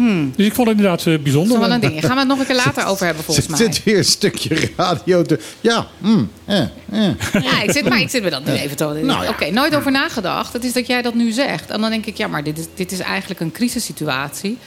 Hmm. 0.01 0.33
dus 0.37 0.47
ik 0.47 0.55
vond 0.55 0.69
het 0.69 0.77
inderdaad 0.77 1.07
eh, 1.07 1.13
Dat 1.13 1.23
bijzonder. 1.23 1.53
is 1.61 1.67
wel 1.67 1.73
een 1.73 1.81
ding. 1.81 2.01
Gaan 2.01 2.11
we 2.11 2.19
het 2.19 2.29
nog 2.29 2.39
een 2.39 2.47
keer 2.47 2.55
later 2.67 2.87
over 2.87 3.07
hebben, 3.07 3.25
volgens 3.25 3.47
zit, 3.47 3.59
mij. 3.59 3.73
zit 3.73 3.85
weer 3.85 3.99
een 3.99 4.05
stukje 4.05 4.71
radio 4.77 5.23
te... 5.23 5.39
Ja, 5.61 5.87
mm, 5.99 6.31
eh, 6.45 6.61
eh. 6.61 6.69
Ja, 7.33 7.63
ik 7.63 7.71
zit, 7.71 7.89
maar 7.89 8.01
ik 8.01 8.09
zit 8.11 8.23
me 8.23 8.31
dat 8.31 8.45
nu 8.45 8.53
even 8.53 8.77
te... 8.77 8.85
Nou 8.85 9.23
ja. 9.25 9.29
Oké, 9.29 9.51
nooit 9.51 9.75
over 9.77 9.91
nagedacht. 9.91 10.53
Het 10.53 10.65
is 10.65 10.73
dat 10.73 10.87
jij 10.87 11.03
dat 11.03 11.15
nu 11.15 11.31
zegt. 11.31 11.71
En 11.71 11.81
dan 11.81 11.91
denk 11.91 12.07
ik, 12.07 12.17
ja, 12.17 12.27
maar 12.27 12.45
dit 12.45 12.59
is, 12.59 12.65
dit 12.75 12.93
is 12.93 12.99
eigenlijk 12.99 13.41
een 13.41 13.53
crisissituatie. 13.53 14.59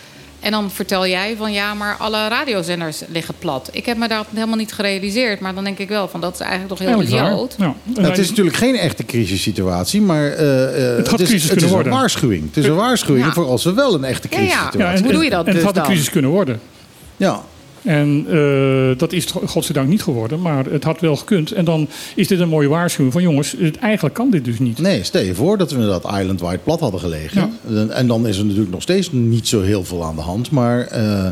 En 0.43 0.51
dan 0.51 0.71
vertel 0.71 1.07
jij 1.07 1.35
van, 1.37 1.51
ja, 1.53 1.73
maar 1.73 1.95
alle 1.99 2.27
radiozenders 2.27 3.01
liggen 3.07 3.33
plat. 3.39 3.69
Ik 3.71 3.85
heb 3.85 3.97
me 3.97 4.07
dat 4.07 4.25
helemaal 4.33 4.57
niet 4.57 4.73
gerealiseerd. 4.73 5.39
Maar 5.39 5.53
dan 5.53 5.63
denk 5.63 5.77
ik 5.79 5.87
wel 5.89 6.07
van, 6.07 6.21
dat 6.21 6.33
is 6.33 6.39
eigenlijk 6.39 6.69
toch 6.69 6.79
heel 6.79 7.01
idioot. 7.01 7.55
Ja. 7.57 7.73
Nou, 7.83 8.07
het 8.07 8.17
is 8.17 8.29
natuurlijk 8.29 8.55
geen 8.55 8.75
echte 8.75 9.05
crisissituatie, 9.05 10.01
maar 10.01 10.31
eh, 10.31 10.89
eh, 10.91 10.97
Het 10.97 11.07
had 11.07 11.19
is, 11.19 11.27
crisis 11.27 11.43
het 11.43 11.51
kunnen 11.51 11.65
is 11.69 11.73
worden. 11.75 11.91
een 11.91 11.97
waarschuwing. 11.99 12.45
Het 12.47 12.57
is 12.57 12.65
een 12.65 12.75
waarschuwing 12.75 13.25
Ja. 13.25 13.31
voor 13.33 13.45
als 13.47 13.63
we 13.63 13.73
wel 13.73 13.93
een 13.93 14.03
echte 14.03 14.27
Ja, 14.31 14.37
ja. 14.37 14.43
crisissituatie 14.45 14.79
ja, 14.79 14.93
en, 14.93 15.03
Hoe 15.03 15.11
doe 15.13 15.23
je 15.23 15.29
dat 15.29 15.39
en 15.39 15.45
het 15.45 15.55
dus 15.55 15.63
had 15.63 15.77
een 15.77 15.83
crisis 15.83 16.09
kunnen 16.09 16.31
worden. 16.31 16.59
Ja, 17.17 17.41
En 17.83 18.25
eh, 18.29 18.97
dat 18.97 19.11
is 19.13 19.25
godzijdank 19.45 19.87
niet 19.87 20.03
geworden, 20.03 20.41
maar 20.41 20.65
het 20.65 20.83
had 20.83 20.99
wel 20.99 21.15
gekund. 21.15 21.51
En 21.51 21.65
dan 21.65 21.87
is 22.15 22.27
dit 22.27 22.39
een 22.39 22.49
mooie 22.49 22.67
waarschuwing 22.67 23.13
van 23.13 23.21
jongens, 23.21 23.55
het, 23.59 23.77
eigenlijk 23.77 24.15
kan 24.15 24.29
dit 24.29 24.45
dus 24.45 24.59
niet. 24.59 24.79
nee, 24.79 25.03
stel 25.03 25.21
je 25.21 25.35
voor 25.35 25.57
dat 25.57 25.71
we 25.71 25.85
dat 25.85 26.03
island-wide 26.19 26.57
plat 26.63 26.79
hadden 26.79 26.99
gelegen. 26.99 27.59
En 27.89 28.07
dan 28.07 28.27
is 28.27 28.37
er 28.37 28.43
natuurlijk 28.43 28.71
nog 28.71 28.81
steeds 28.81 29.11
niet 29.11 29.47
zo 29.47 29.61
heel 29.61 29.83
veel 29.83 30.03
aan 30.03 30.15
de 30.15 30.21
hand. 30.21 30.51
Maar 30.51 30.87
eh, 30.87 31.27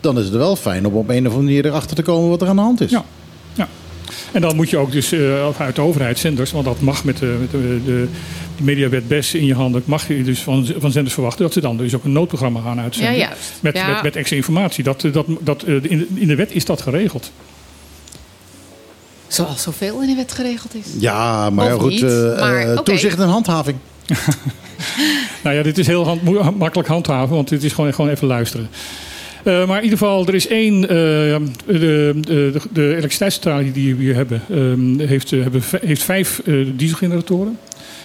dan 0.00 0.18
is 0.18 0.24
het 0.24 0.34
wel 0.34 0.56
fijn 0.56 0.86
om 0.86 0.94
op 0.94 1.08
een 1.08 1.26
of 1.26 1.32
andere 1.32 1.42
manier 1.42 1.66
erachter 1.66 1.96
te 1.96 2.02
komen 2.02 2.28
wat 2.30 2.42
er 2.42 2.48
aan 2.48 2.56
de 2.56 2.62
hand 2.62 2.80
is. 2.80 2.90
Ja. 2.90 3.04
En 4.32 4.40
dan 4.40 4.56
moet 4.56 4.70
je 4.70 4.76
ook 4.76 4.92
dus 4.92 5.12
eh, 5.12 5.60
uit 5.60 5.74
de 5.74 5.80
overheid 5.80 6.18
zenders, 6.18 6.52
want 6.52 6.64
dat 6.64 6.80
mag 6.80 7.04
met 7.04 7.18
de, 7.18 7.36
met 7.40 7.50
de, 7.50 7.80
de, 7.84 8.08
de 8.56 8.62
mediawet 8.62 9.08
BES 9.08 9.34
in 9.34 9.44
je 9.44 9.54
handen, 9.54 9.82
mag 9.84 10.08
je 10.08 10.22
dus 10.22 10.40
van, 10.40 10.66
van 10.78 10.90
zenders 10.92 11.14
verwachten 11.14 11.42
dat 11.44 11.52
ze 11.52 11.60
dan 11.60 11.76
dus 11.76 11.94
ook 11.94 12.04
een 12.04 12.12
noodprogramma 12.12 12.60
gaan 12.60 12.80
uitzenden. 12.80 13.12
Ja, 13.12 13.18
juist. 13.18 13.52
Met, 13.60 13.76
Ja. 13.76 13.86
met, 13.92 14.02
met 14.02 14.16
extra 14.16 14.36
informatie. 14.36 14.84
Dat, 14.84 15.04
eh, 15.04 15.12
dat, 15.12 15.26
dat, 15.40 15.62
eh, 15.62 15.74
in, 15.74 15.98
de, 15.98 16.06
in 16.14 16.26
de 16.26 16.34
wet 16.34 16.52
is 16.52 16.64
dat 16.64 16.80
geregeld. 16.82 17.30
Zoals 19.28 19.62
zoveel 19.62 20.00
in 20.02 20.08
de 20.08 20.14
wet 20.14 20.32
geregeld 20.32 20.74
is. 20.74 20.86
Ja, 20.98 21.50
maar 21.50 21.70
goed. 21.80 21.90
niet, 21.90 22.02
maar 22.38 22.72
oké. 22.72 22.82
Toezicht 22.82 23.18
en 23.18 23.28
handhaving. 23.28 23.76
Nou 25.42 25.56
ja, 25.56 25.62
dit 25.62 25.78
is 25.78 25.86
heel 25.86 26.04
hand- 26.04 26.56
makkelijk 26.58 26.88
handhaven, 26.88 27.34
want 27.34 27.48
dit 27.48 27.62
is 27.62 27.72
gewoon, 27.72 27.94
gewoon 27.94 28.10
even 28.10 28.26
luisteren. 28.26 28.68
Eh, 29.46 29.66
maar 29.66 29.76
in 29.76 29.82
ieder 29.84 29.98
geval, 29.98 30.26
er 30.26 30.34
is 30.34 30.46
één. 30.46 30.82
eh, 30.82 31.36
de, 31.66 32.14
de, 32.20 32.52
de 32.72 32.88
elektriciteitscentrale 32.88 33.72
die 33.72 33.94
we 33.94 34.02
hier 34.02 34.14
hebben, 34.14 34.42
ehm, 34.50 34.98
heeft, 34.98 35.32
eh, 35.32 35.42
hebben, 35.42 35.62
heeft 35.80 36.02
vijf 36.02 36.42
dieselgeneratoren. 36.76 37.58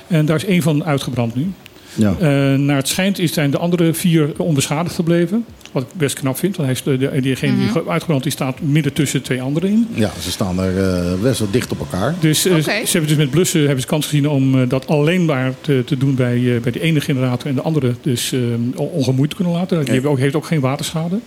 En 0.08 0.26
daar 0.26 0.36
is 0.36 0.46
één 0.46 0.62
van 0.62 0.86
uitgebrand 0.86 1.36
nu. 1.36 1.52
Ja. 1.94 2.16
Eh, 2.20 2.28
naar 2.60 2.76
het 2.76 2.88
schijnt 2.88 3.20
is- 3.20 3.34
zijn 3.34 3.52
de 3.52 3.58
andere 3.58 3.94
vier 3.94 4.30
onbeschadigd 4.38 4.96
gebleven. 4.96 5.46
Wat 5.72 5.84
ik 5.84 5.88
best 5.94 6.16
knap 6.20 6.38
vind, 6.38 6.56
want 6.56 6.68
hij 6.68 6.78
is, 6.78 6.84
de, 6.84 6.98
de- 7.12 7.22
diegene 7.22 7.52
Mhm. 7.52 7.74
die 7.74 7.90
uitgebrand 7.90 8.26
is, 8.26 8.34
staat 8.34 8.62
midden 8.62 8.94
tussen 8.94 9.22
twee 9.22 9.42
anderen 9.42 9.70
in. 9.70 9.88
ja, 9.94 10.12
ze 10.22 10.32
staan 10.32 10.60
er 10.60 10.84
eh, 10.84 11.14
best 11.22 11.40
wel 11.40 11.48
dicht 11.52 11.72
op 11.72 11.80
elkaar. 11.80 12.16
Dus 12.20 12.46
eh, 12.46 12.56
ze 12.56 12.72
hebben 12.92 13.08
dus 13.08 13.18
met 13.18 13.30
blussen 13.30 13.60
hebben 13.62 13.82
ze 13.82 13.88
kans 13.88 14.06
gezien 14.06 14.30
om 14.30 14.68
dat 14.68 14.88
alleen 14.88 15.26
maar 15.26 15.54
te, 15.62 15.84
te 15.86 15.98
doen 15.98 16.16
bij, 16.16 16.56
eh, 16.56 16.62
bij 16.62 16.72
de 16.72 16.82
ene 16.82 17.02
generator 17.02 17.48
en 17.50 17.56
de 17.56 17.62
andere 17.62 17.94
dus 18.02 18.34
on- 18.76 18.90
ongemoeid 18.92 19.30
te 19.30 19.36
kunnen 19.36 19.54
laten. 19.54 19.80
Die 19.86 19.94
hebben 19.94 20.12
ook, 20.12 20.20
heeft 20.20 20.36
ook 20.36 20.46
geen 20.46 20.60
waterschade. 20.60 21.20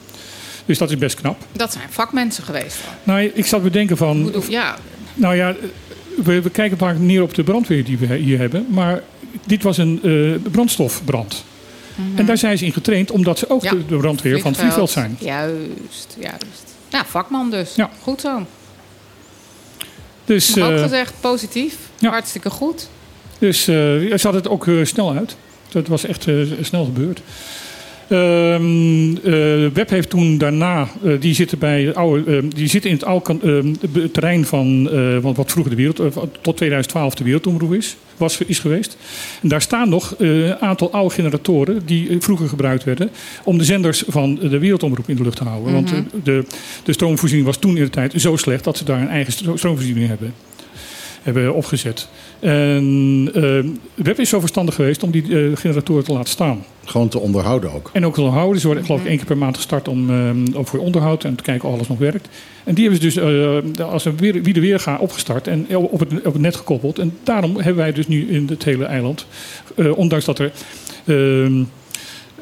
Dus 0.67 0.79
dat 0.79 0.91
is 0.91 0.99
best 0.99 1.21
knap. 1.21 1.37
Dat 1.53 1.73
zijn 1.73 1.85
vakmensen 1.91 2.45
geweest. 2.45 2.77
Nou, 3.03 3.31
ik 3.35 3.47
zat 3.47 3.59
te 3.63 3.65
bedenken 3.71 3.97
van, 3.97 4.25
bedoel, 4.25 4.43
Ja, 4.49 4.77
nou 5.15 5.35
ja, 5.37 5.55
we, 6.25 6.41
we 6.43 6.51
kijken 6.51 6.79
vaak 6.79 6.99
neer 6.99 7.23
op 7.23 7.35
de 7.35 7.43
brandweer 7.43 7.85
die 7.85 7.99
we 7.99 8.15
hier 8.15 8.39
hebben, 8.39 8.67
maar 8.71 9.03
dit 9.47 9.63
was 9.63 9.79
een 9.79 10.01
eh, 10.03 10.51
brandstofbrand. 10.53 11.45
En 12.15 12.27
daar 12.27 12.39
zijn 12.39 12.59
ze 12.59 12.65
in 12.65 12.73
getraind 12.73 13.11
omdat 13.11 13.39
ze 13.39 13.51
ook 13.51 13.63
Mhm. 13.63 13.75
Ja. 13.75 13.81
de, 13.81 13.87
de 13.87 13.97
brandweer 13.97 14.41
van 14.41 14.51
het 14.51 14.61
vliegveld 14.61 14.91
zijn. 14.91 15.17
Juist, 15.21 16.17
juist. 16.19 16.75
Ja, 16.89 17.05
vakman 17.05 17.51
dus. 17.51 17.75
Ja. 17.75 17.91
Goed 18.03 18.21
zo. 18.21 18.47
Dus, 20.25 20.59
ook 20.61 20.71
eh, 20.71 20.83
gezegd, 20.83 21.15
positief. 21.21 21.77
ja. 21.99 22.11
Hartstikke 22.11 22.51
goed. 22.51 22.89
Dus 23.39 23.65
ja, 23.65 24.17
ze 24.17 24.21
had 24.23 24.35
het 24.35 24.49
ook 24.49 24.67
snel 24.83 25.13
uit. 25.13 25.37
Dat 25.69 25.87
was 25.87 26.05
echt 26.05 26.27
snel 26.61 26.85
gebeurd. 26.85 27.21
Ehm 28.09 29.17
eh, 29.17 29.67
Web 29.73 29.91
heeft 29.91 30.11
toen 30.11 30.39
daarna, 30.39 30.89
eh, 31.05 31.13
die, 31.21 31.35
zitten 31.35 31.59
bij 31.59 31.95
oude, 31.95 32.37
eh, 32.37 32.43
die 32.49 32.69
zitten 32.69 32.91
in 32.91 32.97
het 32.97 33.05
oude 33.05 33.39
eh, 33.43 33.93
het 34.03 34.13
terrein 34.13 34.45
van 34.45 34.91
eh, 34.91 35.19
wat, 35.19 35.37
wat 35.37 35.51
vroeger 35.51 35.77
de 35.77 35.83
wereld, 35.83 35.97
tot 36.41 36.57
2012 36.57 37.15
de 37.15 37.25
wereldomroep 37.25 37.75
is, 37.75 37.97
was, 38.17 38.39
is 38.47 38.59
geweest. 38.59 38.97
En 39.43 39.49
daar 39.49 39.63
staan 39.63 39.89
nog 39.89 40.15
een 40.19 40.57
aantal 40.61 40.93
oude 40.93 41.15
generatoren 41.15 41.83
die 41.87 42.17
vroeger 42.21 42.49
gebruikt 42.49 42.85
werden 42.85 43.11
om 43.45 43.59
de 43.59 43.65
zenders 43.65 44.05
van 44.07 44.35
de 44.35 44.59
wereldomroep 44.59 45.09
in 45.09 45.17
de 45.17 45.23
lucht 45.23 45.37
te 45.37 45.45
houden. 45.45 45.73
Want 45.73 45.93
eh, 45.93 45.99
de, 46.25 46.45
de 46.85 46.93
stroomvoorziening 46.93 47.47
was 47.49 47.57
toen 47.59 47.77
in 47.77 47.83
de 47.85 47.91
tijd 47.91 48.13
zo 48.17 48.37
slecht 48.37 48.65
dat 48.65 48.77
ze 48.77 48.85
daar 48.85 49.01
een 49.01 49.09
eigen 49.09 49.33
stro- 49.33 49.57
stroomvoorziening 49.57 50.09
hebben 50.09 50.35
hebben 51.25 51.55
opgezet. 51.55 52.09
En 52.41 53.31
eh, 53.35 54.05
Web 54.05 54.19
is 54.19 54.29
zo 54.29 54.41
verstandig 54.41 54.75
geweest 54.75 55.03
om 55.03 55.11
die 55.11 55.23
eh, 55.23 55.57
generatoren 55.57 56.05
te 56.05 56.13
laten 56.13 56.31
staan. 56.31 56.65
Gewoon 56.85 57.09
te 57.09 57.19
onderhouden 57.19 57.73
ook. 57.73 57.91
En 57.93 58.07
ook 58.07 58.15
te 58.15 58.23
houden. 58.23 58.61
Ze 58.61 58.67
worden 58.67 58.85
geloof 58.85 59.01
ik 59.01 59.07
één 59.07 59.17
keer 59.17 59.27
per 59.27 59.39
maand 59.39 59.57
gestart 59.57 59.89
om, 59.89 60.11
eh, 60.11 60.59
ook 60.59 60.69
voor 60.69 60.81
onderhoud 60.81 61.25
en 61.25 61.35
te 61.35 61.43
kijken 61.43 61.69
of 61.69 61.75
alles 61.75 61.89
nog 61.89 61.99
werkt. 61.99 62.29
En 62.65 62.75
die 62.75 62.89
hebben 62.89 63.03
ze 63.03 63.21
dus 63.21 63.77
eh, 63.77 63.87
als 63.87 64.05
een 64.05 64.17
weer, 64.17 64.43
wie 64.43 64.53
de 64.53 64.61
weer 64.61 64.99
opgestart 64.99 65.47
en 65.47 65.77
op 65.77 66.01
het, 66.01 66.13
op 66.13 66.33
het 66.33 66.43
net 66.43 66.57
gekoppeld. 66.57 66.99
En 66.99 67.19
daarom 67.23 67.57
hebben 67.57 67.77
wij 67.77 67.93
dus 67.93 68.07
nu 68.07 68.29
in 68.29 68.47
het 68.49 68.65
hele 68.65 68.85
eiland, 68.85 69.27
eh, 69.77 69.99
ondanks 69.99 70.25
dat 70.25 70.39
er 70.39 70.53
ehm, 71.05 71.63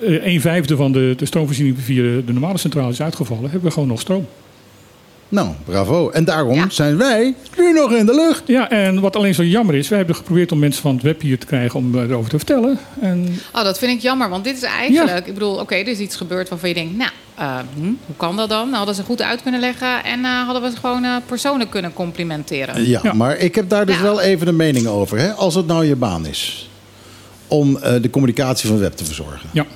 eh, 0.00 0.26
een 0.26 0.40
vijfde 0.40 0.76
van 0.76 0.92
de, 0.92 1.14
de 1.16 1.26
stroomvoorziening 1.26 1.78
via 1.78 2.02
de 2.02 2.32
normale 2.32 2.58
centrale 2.58 2.90
is 2.90 3.02
uitgevallen, 3.02 3.42
hebben 3.42 3.62
we 3.62 3.70
gewoon 3.70 3.88
nog 3.88 4.00
stroom. 4.00 4.26
Nou, 5.32 5.48
bravo. 5.64 6.10
En 6.10 6.24
daarom 6.24 6.54
Ja. 6.54 6.66
zijn 6.70 6.96
wij 6.96 7.34
nu 7.58 7.72
nog 7.72 7.92
in 7.92 8.06
de 8.06 8.14
lucht. 8.14 8.42
Ja, 8.46 8.70
en 8.70 9.00
wat 9.00 9.16
alleen 9.16 9.34
zo 9.34 9.42
jammer 9.44 9.74
is, 9.74 9.88
wij 9.88 9.98
hebben 9.98 10.16
geprobeerd 10.16 10.52
om 10.52 10.58
mensen 10.58 10.82
van 10.82 10.94
het 10.94 11.02
web 11.02 11.20
hier 11.20 11.38
te 11.38 11.46
krijgen 11.46 11.78
om 11.78 11.94
eh, 11.98 12.02
erover 12.02 12.30
te 12.30 12.36
vertellen. 12.36 12.78
En 13.00 13.38
Oh, 13.52 13.64
dat 13.64 13.78
vind 13.78 13.92
ik 13.92 14.00
jammer, 14.00 14.28
want 14.28 14.44
dit 14.44 14.56
is 14.56 14.62
eigenlijk... 14.62 15.26
Ik 15.26 15.34
bedoel, 15.34 15.54
oké, 15.58 15.74
er 15.74 15.88
is 15.88 15.98
iets 15.98 16.16
gebeurd 16.16 16.48
waarvan 16.48 16.68
je 16.68 16.74
denkt... 16.74 16.96
Nou, 16.96 17.10
eh, 17.34 17.56
hm, 17.74 17.80
hoe 18.06 18.16
kan 18.16 18.36
dat 18.36 18.48
dan? 18.48 18.64
Nou, 18.64 18.76
hadden 18.76 18.94
ze 18.94 19.02
goed 19.02 19.22
uit 19.22 19.42
kunnen 19.42 19.60
leggen... 19.60 20.04
en 20.04 20.24
eh, 20.24 20.44
hadden 20.44 20.62
we 20.62 20.70
ze 20.70 20.76
gewoon 20.76 21.04
eh, 21.04 21.16
personen 21.26 21.68
kunnen 21.68 21.92
complimenteren. 21.92 22.88
Ja, 22.88 23.00
Ja. 23.02 23.12
maar 23.12 23.36
ik 23.38 23.54
heb 23.54 23.68
daar 23.68 23.86
dus 23.86 23.96
Ja. 23.96 24.02
wel 24.02 24.20
even 24.20 24.48
een 24.48 24.56
mening 24.56 24.86
over. 24.86 25.18
Hè? 25.18 25.32
Als 25.32 25.54
het 25.54 25.66
nou 25.66 25.84
je 25.84 25.96
baan 25.96 26.26
is 26.26 26.68
om 27.46 27.76
eh, 27.76 28.02
de 28.02 28.10
communicatie 28.10 28.68
van 28.68 28.78
web 28.78 28.96
te 28.96 29.04
verzorgen. 29.04 29.48
ja, 29.52 29.66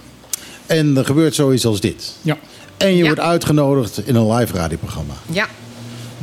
En 0.66 0.96
er 0.96 1.04
gebeurt 1.04 1.34
zoiets 1.34 1.66
als 1.66 1.80
dit. 1.80 2.12
ja. 2.22 2.36
En 2.76 2.90
je 2.90 2.96
Ja. 2.96 3.04
wordt 3.04 3.20
uitgenodigd 3.20 4.00
in 4.06 4.14
een 4.14 4.32
live 4.32 4.52
radioprogramma. 4.52 5.14
Ja, 5.32 5.46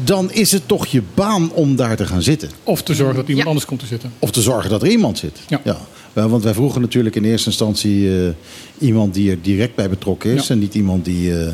Dan 0.03 0.31
is 0.31 0.51
het 0.51 0.67
toch 0.67 0.85
je 0.85 1.01
baan 1.13 1.51
om 1.51 1.75
daar 1.75 1.95
te 1.95 2.05
gaan 2.05 2.21
zitten. 2.21 2.49
Of 2.63 2.81
te 2.83 2.93
zorgen 2.93 3.15
dat 3.15 3.23
iemand 3.23 3.41
Ja. 3.43 3.47
anders 3.47 3.65
komt 3.65 3.79
te 3.79 3.85
zitten. 3.85 4.11
Of 4.19 4.31
te 4.31 4.41
zorgen 4.41 4.69
dat 4.69 4.81
er 4.81 4.87
iemand 4.89 5.17
zit. 5.17 5.39
Ja. 5.63 5.77
Wel, 6.13 6.29
Want 6.29 6.43
wij 6.43 6.53
vroegen 6.53 6.81
natuurlijk 6.81 7.15
in 7.15 7.23
eerste 7.23 7.47
instantie 7.49 8.17
eh, 8.19 8.29
iemand 8.77 9.13
die 9.13 9.31
er 9.31 9.37
direct 9.41 9.75
bij 9.75 9.89
betrokken 9.89 10.31
is. 10.31 10.47
Ja. 10.47 10.53
En 10.53 10.59
niet 10.59 10.73
iemand 10.75 11.05
die, 11.05 11.33
eh, 11.33 11.47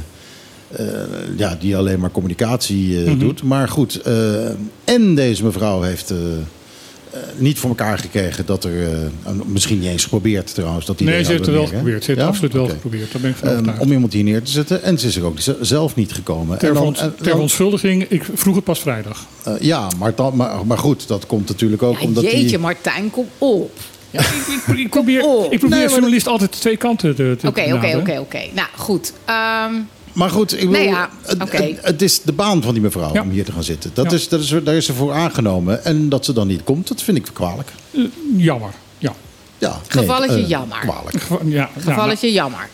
eh, 0.68 0.88
ja, 1.38 1.58
die 1.60 1.78
alleen 1.78 2.00
maar 2.00 2.12
communicatie 2.12 2.98
eh, 3.04 3.10
Mhm. 3.10 3.20
doet. 3.20 3.44
Maar 3.44 3.70
goed, 3.70 4.02
eh, 4.02 4.50
en 4.84 5.16
deze 5.16 5.44
mevrouw 5.44 5.82
heeft 5.82 6.14
eh, 7.12 7.20
niet 7.38 7.60
voor 7.60 7.70
elkaar 7.70 7.98
gekregen 7.98 8.46
dat 8.46 8.64
er... 8.64 8.84
eh, 8.94 9.32
misschien 9.46 9.80
niet 9.80 9.90
eens 9.90 10.04
geprobeerd 10.04 10.54
trouwens. 10.54 10.86
Dat 10.86 10.98
die 10.98 11.08
Nee, 11.08 11.24
ze 11.24 11.32
heeft 11.32 11.46
het 11.46 11.56
wel 11.56 11.66
geprobeerd. 11.68 12.04
Ze 12.04 12.08
heeft 12.12 12.20
Ja? 12.22 12.26
het 12.26 12.36
absoluut 12.36 12.54
wel 12.54 12.68
geprobeerd. 12.68 13.12
Daar 13.12 13.22
ben 13.22 13.30
ik 13.32 13.36
van 13.36 13.48
Ehm, 13.50 13.80
om 13.80 13.92
iemand 13.92 14.14
hier 14.14 14.24
neer 14.24 14.44
te 14.44 14.52
zetten. 14.52 14.84
En 14.84 15.00
ze 15.00 15.08
is 15.08 15.16
er 15.16 15.24
ook 15.26 15.38
zelf 15.62 15.96
niet 15.96 16.12
gekomen. 16.14 16.58
ter 16.58 16.68
En 16.68 16.74
dan- 16.74 16.94
ter 16.94 17.08
dan- 17.24 17.24
ik 18.10 18.24
vroeg 18.34 18.56
het 18.56 18.64
pas 18.64 18.80
vrijdag. 18.80 19.26
eh, 19.44 19.54
ja, 19.60 19.88
maar, 20.00 20.16
dan, 20.16 20.36
maar, 20.36 20.66
maar 20.66 20.78
goed, 20.78 21.08
dat 21.08 21.26
komt 21.26 21.48
natuurlijk 21.48 21.84
ook 21.84 22.00
ja 22.00 22.06
omdat 22.06 22.24
jeetje, 22.24 22.48
die... 22.48 22.58
Martijn, 22.60 23.12
kom 23.12 23.26
op. 23.38 23.72
Ik, 24.12 24.20
ik, 24.20 24.78
ik 24.78 24.90
probeer, 24.90 25.20
ik 25.50 25.60
probeer 25.60 25.78
Nee, 25.78 25.88
journalist 25.90 26.28
altijd 26.28 26.52
twee 26.52 26.78
kanten 26.78 27.16
te, 27.16 27.38
Oké, 27.48 27.74
oké, 27.74 27.98
oké, 27.98 28.20
oké. 28.20 28.40
Nou, 28.56 28.68
goed. 28.78 29.14
Ehm, 29.26 29.74
Maar 30.20 30.30
goed, 30.30 30.52
ik 30.54 30.60
bedoel, 30.60 30.74
Nee, 30.74 30.88
ja, 30.88 31.10
het, 31.22 31.42
oké. 31.42 31.58
het, 31.64 31.78
het 31.82 32.02
is 32.02 32.22
de 32.22 32.32
baan 32.32 32.62
van 32.64 32.74
die 32.74 32.82
mevrouw 32.82 33.14
Ja. 33.14 33.22
om 33.22 33.30
hier 33.30 33.46
te 33.46 33.52
gaan 33.52 33.64
zitten. 33.64 33.92
Dat 33.94 34.06
Ja. 34.12 34.18
is, 34.18 34.28
dat 34.28 34.40
is, 34.40 34.54
daar 34.64 34.76
is 34.76 34.86
ze 34.86 34.94
voor 34.94 35.14
aangenomen. 35.14 35.84
En 35.86 36.10
dat 36.10 36.26
ze 36.26 36.34
dan 36.34 36.48
niet 36.48 36.64
komt, 36.64 36.88
dat 36.88 37.02
vind 37.02 37.18
ik 37.18 37.28
kwalijk. 37.34 37.72
Eh, 37.92 38.02
jammer, 38.38 38.70
ja. 38.98 39.14
Ja, 39.58 39.80
Gevalletje 39.88 40.36
nee, 40.36 40.44
eh, 40.44 40.50
jammer. 40.50 40.78
Kwalijk. 40.80 41.22
Geva- 41.22 41.40
ja 41.46 41.70
gevalletje 41.80 42.32
jammer. 42.32 42.68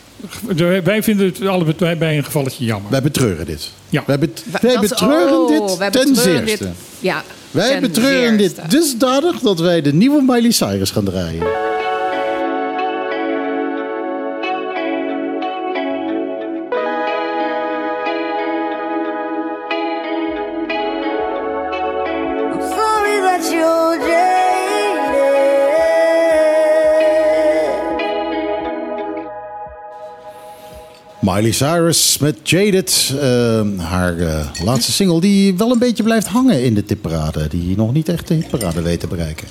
nou, 0.56 0.82
wij 0.84 1.04
vinden 1.04 1.26
het 1.26 1.42
allebei 1.48 1.96
bij 1.96 2.18
een 2.18 2.24
gevalletje 2.24 2.66
jammer. 2.66 2.92
Wij 2.92 3.02
betreuren 3.02 3.46
dit. 3.46 3.72
Ja. 3.90 4.04
Wij, 4.08 4.20
bet- 4.20 4.44
Wa- 4.52 4.60
wij 4.62 4.74
dat 4.74 4.84
is- 4.84 4.90
betreuren 4.90 5.40
oh, 5.42 5.48
dit 5.68 5.78
wij 5.78 5.90
ten 5.92 6.14
betreuren 6.14 6.48
zeerste. 6.48 6.64
dit- 6.66 6.74
Ja, 7.00 7.24
Wij 7.52 7.70
ten 7.72 7.82
betreuren 7.82 8.38
dit 8.38 8.52
zeerste. 8.56 8.78
dusdanig 8.78 9.40
dat 9.40 9.60
wij 9.60 9.82
de 9.82 9.94
nieuwe 9.94 10.22
Miley 10.22 10.52
Cyrus 10.52 10.92
gaan 10.92 11.04
draaien. 11.06 11.44
Miley 31.26 31.52
Cyrus 31.52 32.18
met 32.18 32.50
Jaded. 32.50 33.14
eh, 33.22 33.62
haar 33.78 34.18
eh, 34.20 34.46
laatste 34.64 34.92
single 34.92 35.22
die 35.22 35.58
wel 35.58 35.72
een 35.72 35.80
beetje 35.80 36.04
blijft 36.04 36.28
hangen 36.28 36.64
in 36.64 36.74
de 36.74 36.86
tipparade. 36.86 37.48
Die 37.48 37.78
nog 37.78 37.94
niet 37.94 38.10
echt 38.10 38.28
de 38.28 38.34
hitparade 38.34 38.82
weet 38.82 39.00
te 39.00 39.08
bereiken. 39.08 39.48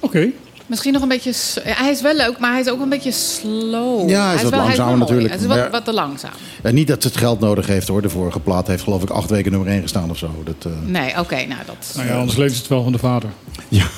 Oké, 0.00 0.30
Misschien 0.68 0.92
nog 0.92 1.02
een 1.02 1.08
beetje... 1.08 1.32
Hij 1.62 1.90
is 1.90 2.00
wel 2.00 2.14
leuk, 2.14 2.38
maar 2.38 2.50
hij 2.50 2.60
is 2.60 2.68
ook 2.68 2.80
een 2.80 2.88
beetje 2.88 3.12
slow. 3.12 4.08
Ja, 4.08 4.26
hij 4.26 4.34
is 4.34 4.42
wat 4.42 4.50
wel- 4.50 4.86
mooi. 4.86 4.98
natuurlijk. 4.98 5.30
Het 5.32 5.40
is 5.40 5.46
wat, 5.46 5.70
wat 5.70 5.84
te 5.84 5.92
langzaam. 5.92 6.30
En 6.62 6.74
niet 6.74 6.86
dat 6.88 7.02
ze 7.02 7.08
het 7.08 7.16
geld 7.16 7.40
nodig 7.40 7.66
heeft 7.66 7.88
hoor. 7.88 8.02
De 8.02 8.08
vorige 8.08 8.40
plaat 8.40 8.66
heeft 8.66 8.82
geloof 8.82 9.02
ik 9.02 9.10
acht 9.10 9.30
weken 9.30 9.50
nummer 9.52 9.68
1 9.70 9.82
gestaan 9.82 10.10
of 10.10 10.18
zo. 10.18 10.30
Dat, 10.44 10.72
eh, 10.72 10.72
Nee, 10.84 11.18
oké, 11.18 11.34
nou 11.34 11.60
dat... 11.66 11.92
nou 11.96 12.08
ja, 12.08 12.18
anders 12.18 12.36
leent 12.36 12.52
ze 12.52 12.58
het 12.58 12.68
wel 12.68 12.82
van 12.82 12.92
de 12.92 12.98
vader. 12.98 13.30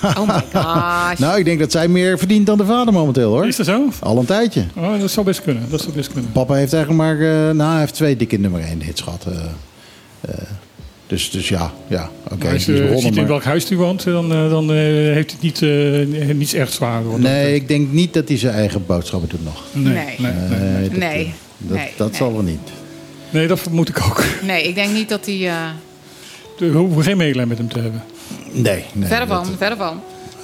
Oh 0.02 0.26
my 0.26 0.42
gosh. 0.52 1.18
Nou, 1.24 1.38
ik 1.38 1.44
denk 1.44 1.58
dat 1.58 1.70
zij 1.72 1.88
meer 1.88 2.18
verdient 2.18 2.46
dan 2.46 2.58
de 2.58 2.64
vader 2.64 2.92
momenteel 2.92 3.30
hoor. 3.30 3.46
Is 3.46 3.56
dat 3.56 3.66
zo? 3.66 3.88
Al 4.00 4.18
een 4.18 4.24
tijdje. 4.24 4.64
Oh, 4.76 5.00
dat 5.00 5.10
zou 5.10 5.26
best 5.26 5.42
kunnen. 5.42 5.70
Dat 5.70 5.80
zou 5.80 5.92
best 5.92 6.12
kunnen. 6.12 6.32
Papa 6.32 6.54
heeft 6.54 6.72
eigenlijk 6.72 7.02
maar, 7.02 7.20
eh, 7.20 7.54
nou, 7.54 7.70
hij 7.70 7.80
heeft 7.80 7.94
twee 7.94 8.16
dikke 8.16 8.36
nummer 8.36 8.60
1 8.60 8.82
hits 8.82 9.00
gehad. 9.00 9.26
eh, 9.28 9.34
eh, 10.20 10.34
dus, 11.10 11.30
dus 11.30 11.48
ja, 11.48 11.72
ja, 11.86 12.10
oké. 12.24 12.44
Maar 12.44 12.52
als 12.52 12.64
je 12.64 12.94
ziet 12.98 13.16
in 13.16 13.26
welk 13.26 13.42
huis 13.44 13.68
hij 13.68 13.76
woont, 13.78 14.04
dan, 14.04 14.32
eh, 14.32 14.50
dan 14.50 14.70
eh, 14.70 14.76
heeft 14.76 15.32
het 15.32 15.40
niet, 15.40 15.62
eh, 15.62 16.34
niets 16.34 16.52
echt 16.52 16.72
zwaar. 16.72 17.02
Hoor. 17.02 17.20
Nee, 17.20 17.54
ik 17.54 17.68
denk 17.68 17.92
niet 17.92 18.14
dat 18.14 18.28
hij 18.28 18.38
zijn 18.38 18.54
eigen 18.54 18.86
boodschappen 18.86 19.28
doet 19.28 19.44
nog. 19.44 19.62
nee, 19.72 19.92
Nee. 19.94 20.16
nee, 20.18 20.88
dat, 20.88 20.98
Nee, 20.98 21.32
dat, 21.58 21.76
nee, 21.76 21.90
dat 21.96 22.08
nee. 22.08 22.16
zal 22.16 22.32
wel 22.32 22.42
niet. 22.42 22.58
Nee, 23.30 23.46
dat 23.46 23.60
vermoed 23.60 23.88
ik 23.88 24.00
ook. 24.04 24.24
Nee, 24.42 24.62
ik 24.62 24.74
denk 24.74 24.92
niet 24.92 25.08
dat 25.08 25.26
hij... 25.26 25.48
eh, 25.48 25.56
We 26.58 26.66
hoeven 26.66 27.02
geen 27.02 27.16
medelijden 27.16 27.48
met 27.48 27.58
hem 27.58 27.68
te 27.68 27.78
hebben. 27.80 28.02
Nee, 28.52 28.84
nee. 28.92 29.08
verre 29.08 29.26
van, 29.26 29.44
dat- 29.44 29.52
verre 29.58 29.76
van. 29.76 30.00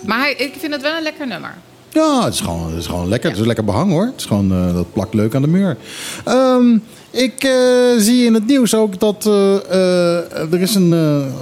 Maar 0.06 0.18
hij, 0.18 0.34
ik 0.38 0.52
vind 0.58 0.72
het 0.72 0.82
wel 0.82 0.96
een 0.96 1.02
lekker 1.02 1.26
nummer. 1.26 1.54
Ja, 1.92 2.24
het 2.24 2.34
is 2.34 2.40
gewoon, 2.40 2.68
het 2.70 2.78
is 2.78 2.86
gewoon 2.86 3.08
lekker. 3.08 3.30
Het 3.30 3.38
is 3.38 3.46
lekker 3.46 3.64
behang 3.64 3.90
hoor. 3.90 4.04
Het 4.04 4.14
is 4.20 4.24
gewoon, 4.24 4.52
eh, 4.52 4.74
dat 4.74 4.92
plakt 4.92 5.14
leuk 5.14 5.34
aan 5.34 5.42
de 5.42 5.48
muur. 5.48 5.76
Ehm, 6.24 6.76
ik 7.16 7.44
eh, 7.44 7.50
zie 7.98 8.24
in 8.24 8.34
het 8.34 8.46
nieuws 8.46 8.74
ook 8.74 9.00
dat 9.00 9.26
eh, 9.26 9.56
eh, 9.56 10.52
er 10.52 10.60
is 10.60 10.74
een, 10.74 10.90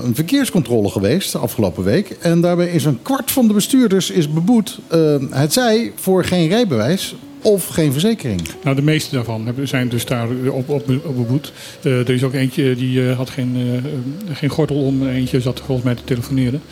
een 0.05 0.15
verkeerscontrole 0.15 0.89
geweest 0.89 1.33
de 1.33 1.39
afgelopen 1.39 1.85
week. 1.85 2.11
En 2.21 2.41
daarbij 2.41 2.69
is 2.69 2.85
een 2.85 3.03
kwart 3.03 3.31
van 3.31 3.47
de 3.47 3.55
bestuurders 3.55 4.11
is 4.11 4.33
beboet. 4.33 4.79
het 5.31 5.53
zij 5.53 5.93
voor 5.95 6.25
geen 6.25 6.49
rijbewijs 6.49 7.15
of 7.45 7.67
geen 7.67 7.93
verzekering. 7.93 8.41
Nou, 8.63 8.77
de 8.77 8.83
meeste 8.83 9.15
daarvan 9.15 9.55
zijn 9.63 9.89
dus 9.89 10.05
daar 10.05 10.29
op, 10.51 10.69
op, 10.69 10.87
beboet. 10.87 11.53
Er 11.83 12.11
is 12.11 12.23
ook 12.23 12.33
eentje 12.33 12.75
die 12.75 13.03
had 13.03 13.31
geen, 13.31 13.57
eh, 13.57 14.37
geen 14.37 14.49
gordel 14.49 14.77
om. 14.77 15.09
Eentje 15.09 15.41
zat 15.41 15.63
volgens 15.67 15.87
mij 15.87 15.95
te 15.95 16.05
telefoneren. 16.05 16.63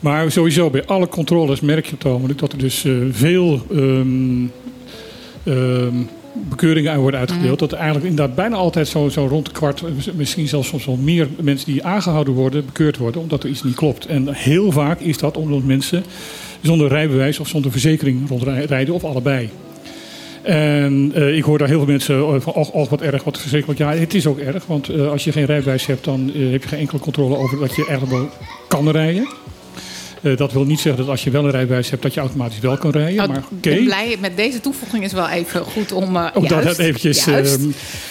Maar 0.00 0.30
sowieso, 0.30 0.70
bij 0.70 0.84
alle 0.84 1.08
controles 1.08 1.60
merk 1.60 1.86
je 1.86 1.96
ogenblik 2.04 2.38
dat 2.38 2.52
er 2.52 2.58
dus 2.58 2.84
veel 3.10 3.62
ehm, 3.70 4.46
ehm, 5.44 5.94
bekeuringen 6.32 6.92
aan 6.92 7.00
worden 7.00 7.20
uitgedeeld. 7.20 7.58
Dat 7.58 7.72
er 7.72 7.78
eigenlijk 7.78 8.06
inderdaad 8.06 8.34
bijna 8.34 8.56
altijd 8.56 8.88
zo, 8.88 9.08
zo 9.08 9.26
rond 9.26 9.46
de 9.46 9.52
kwart, 9.52 9.82
misschien 10.14 10.48
zelfs 10.48 10.68
soms 10.68 10.86
wel 10.86 10.96
meer 10.96 11.28
mensen 11.40 11.72
die 11.72 11.84
aangehouden 11.84 12.34
worden, 12.34 12.64
bekeurd 12.64 12.96
worden, 12.96 13.20
omdat 13.20 13.42
er 13.42 13.48
iets 13.48 13.62
niet 13.62 13.74
klopt. 13.74 14.06
En 14.06 14.34
heel 14.34 14.72
vaak 14.72 15.00
is 15.00 15.18
dat 15.18 15.36
omdat 15.36 15.62
mensen 15.62 16.04
zonder 16.60 16.88
rijbewijs 16.88 17.38
of 17.38 17.48
zonder 17.48 17.70
verzekering 17.70 18.28
rondrijden, 18.28 18.94
of 18.94 19.04
allebei. 19.04 19.50
En 20.42 21.12
eh, 21.14 21.36
ik 21.36 21.42
hoor 21.42 21.58
daar 21.58 21.68
heel 21.68 21.78
veel 21.78 21.86
mensen 21.86 22.16
eh, 22.16 22.40
van, 22.40 22.52
och, 22.52 22.70
och, 22.70 22.88
wat 22.88 23.00
erg, 23.00 23.24
wat 23.24 23.40
verzekerd. 23.40 23.78
Ja, 23.78 23.94
het 23.94 24.14
is 24.14 24.26
ook 24.26 24.38
erg, 24.38 24.66
want 24.66 24.88
eh, 24.88 25.10
als 25.10 25.24
je 25.24 25.32
geen 25.32 25.44
rijbewijs 25.44 25.86
hebt, 25.86 26.04
dan 26.04 26.30
heb 26.34 26.62
je 26.62 26.68
geen 26.68 26.78
enkele 26.78 27.00
controle 27.00 27.36
over 27.36 27.58
dat 27.58 27.74
je 27.74 27.86
eigenlijk 27.86 28.18
wel 28.18 28.28
kan 28.68 28.90
rijden. 28.90 29.28
Eh, 30.20 30.36
dat 30.36 30.52
wil 30.52 30.64
niet 30.64 30.80
zeggen 30.80 31.00
dat 31.02 31.10
als 31.10 31.24
je 31.24 31.30
wel 31.30 31.44
een 31.44 31.50
rijbewijs 31.50 31.90
hebt, 31.90 32.02
dat 32.02 32.14
je 32.14 32.20
automatisch 32.20 32.58
wel 32.58 32.76
kan 32.76 32.90
rijden. 32.90 33.28
Maar 33.28 33.42
oké. 33.52 33.70
ben 33.70 33.84
blij 33.84 34.16
met 34.20 34.36
deze 34.36 34.60
toevoeging 34.60 35.04
is 35.04 35.12
wel 35.12 35.28
even 35.28 35.62
goed 35.62 35.92
om. 35.92 36.16
eh 36.16 36.26
Ook 36.34 36.48
dat 36.48 36.78
eventjes. 36.78 37.26
ehm, 37.26 37.36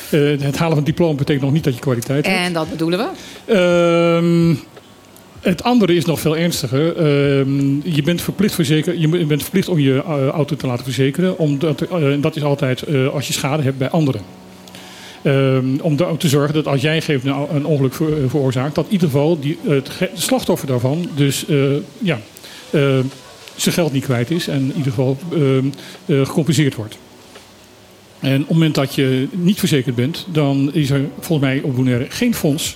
eh, 0.10 0.20
het 0.30 0.42
halen 0.42 0.58
van 0.58 0.76
het 0.76 0.86
diploma 0.86 1.14
betekent 1.14 1.44
nog 1.44 1.54
niet 1.54 1.64
dat 1.64 1.74
je 1.74 1.80
kwaliteit 1.80 2.26
hebt. 2.26 2.38
en 2.38 2.54
dat 2.54 2.70
bedoelen 2.70 3.00
we. 3.00 3.54
Ehm, 3.54 4.56
het 5.40 5.64
andere 5.64 5.96
is 5.96 6.06
nog 6.06 6.20
veel 6.20 6.38
ernstiger. 6.38 6.96
Ehm, 6.98 7.92
je 7.96 8.02
bent 8.04 8.22
verplicht, 8.22 8.56
verzeker, 8.56 8.98
je 8.98 9.26
bent 9.26 9.42
verplicht 9.42 9.68
om 9.70 9.80
je 9.80 10.02
auto 10.34 10.56
te 10.56 10.68
laten 10.68 10.84
verzekeren. 10.84 11.38
Omdat, 11.38 11.86
dat 12.20 12.36
is 12.36 12.44
altijd 12.44 12.84
als 13.14 13.28
je 13.28 13.34
schade 13.34 13.64
hebt 13.64 13.78
bij 13.78 13.90
anderen. 13.90 14.22
Ehm, 15.24 15.66
om 15.82 15.98
er 16.00 16.06
ook 16.06 16.20
te 16.20 16.28
zorgen 16.28 16.54
dat 16.54 16.68
als 16.68 16.82
jij 16.82 17.02
geeft 17.02 17.26
een, 17.26 17.66
ongeluk 17.66 17.94
eh, 17.94 18.08
veroorzaakt, 18.28 18.76
dat 18.76 18.86
in 18.86 18.92
ieder 18.92 19.08
geval 19.08 19.40
die, 19.40 19.58
het 19.68 19.90
ge- 19.90 20.10
de 20.16 20.22
slachtoffer 20.22 20.68
daarvan 20.68 21.10
dus 21.16 21.46
eh, 21.46 21.58
ja, 21.98 22.20
eh, 22.70 23.00
zijn 23.56 23.76
geld 23.76 23.94
niet 23.94 24.04
kwijt 24.04 24.32
is 24.32 24.48
en 24.48 24.60
in 24.60 24.74
ieder 24.78 24.92
geval 24.92 25.18
ehm, 25.34 25.66
eh, 26.06 26.26
gecompenseerd 26.26 26.76
wordt. 26.76 26.98
En 28.20 28.34
op 28.34 28.40
het 28.40 28.50
moment 28.50 28.76
dat 28.76 28.96
je 28.96 29.28
niet 29.32 29.60
verzekerd 29.60 29.96
bent, 29.96 30.26
dan 30.32 30.70
is 30.74 30.90
er 30.90 31.02
volgens 31.20 31.48
mij 31.50 31.62
op 31.62 31.76
Bonaire 31.76 32.06
geen 32.10 32.36
fonds 32.36 32.76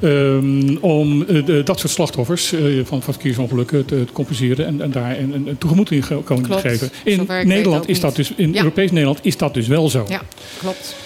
Ehm, 0.00 0.76
om 0.80 1.22
eh, 1.22 1.44
de- 1.46 1.62
dat 1.62 1.78
soort 1.80 1.92
slachtoffers 1.92 2.52
eh, 2.52 2.60
van, 2.84 3.02
van 3.02 3.12
verkeersongelukken 3.12 3.84
te, 3.84 4.04
te 4.04 4.12
compenseren 4.12 4.66
en, 4.66 4.80
en 4.80 4.90
daar 4.90 5.18
een, 5.18 5.32
een, 5.34 5.58
tegemoetkoming 5.58 6.46
te 6.46 6.58
geven. 6.60 6.90
In 7.04 7.26
Nederland 7.44 7.88
is 7.88 8.00
dat 8.00 8.16
dus, 8.16 8.32
in 8.36 8.52
Ja. 8.52 8.58
Europees 8.58 8.90
Nederland 8.90 9.18
is 9.22 9.36
dat 9.36 9.54
dus 9.54 9.66
wel 9.66 9.88
zo. 9.88 10.04
Ja, 10.08 10.22
klopt. 10.58 10.96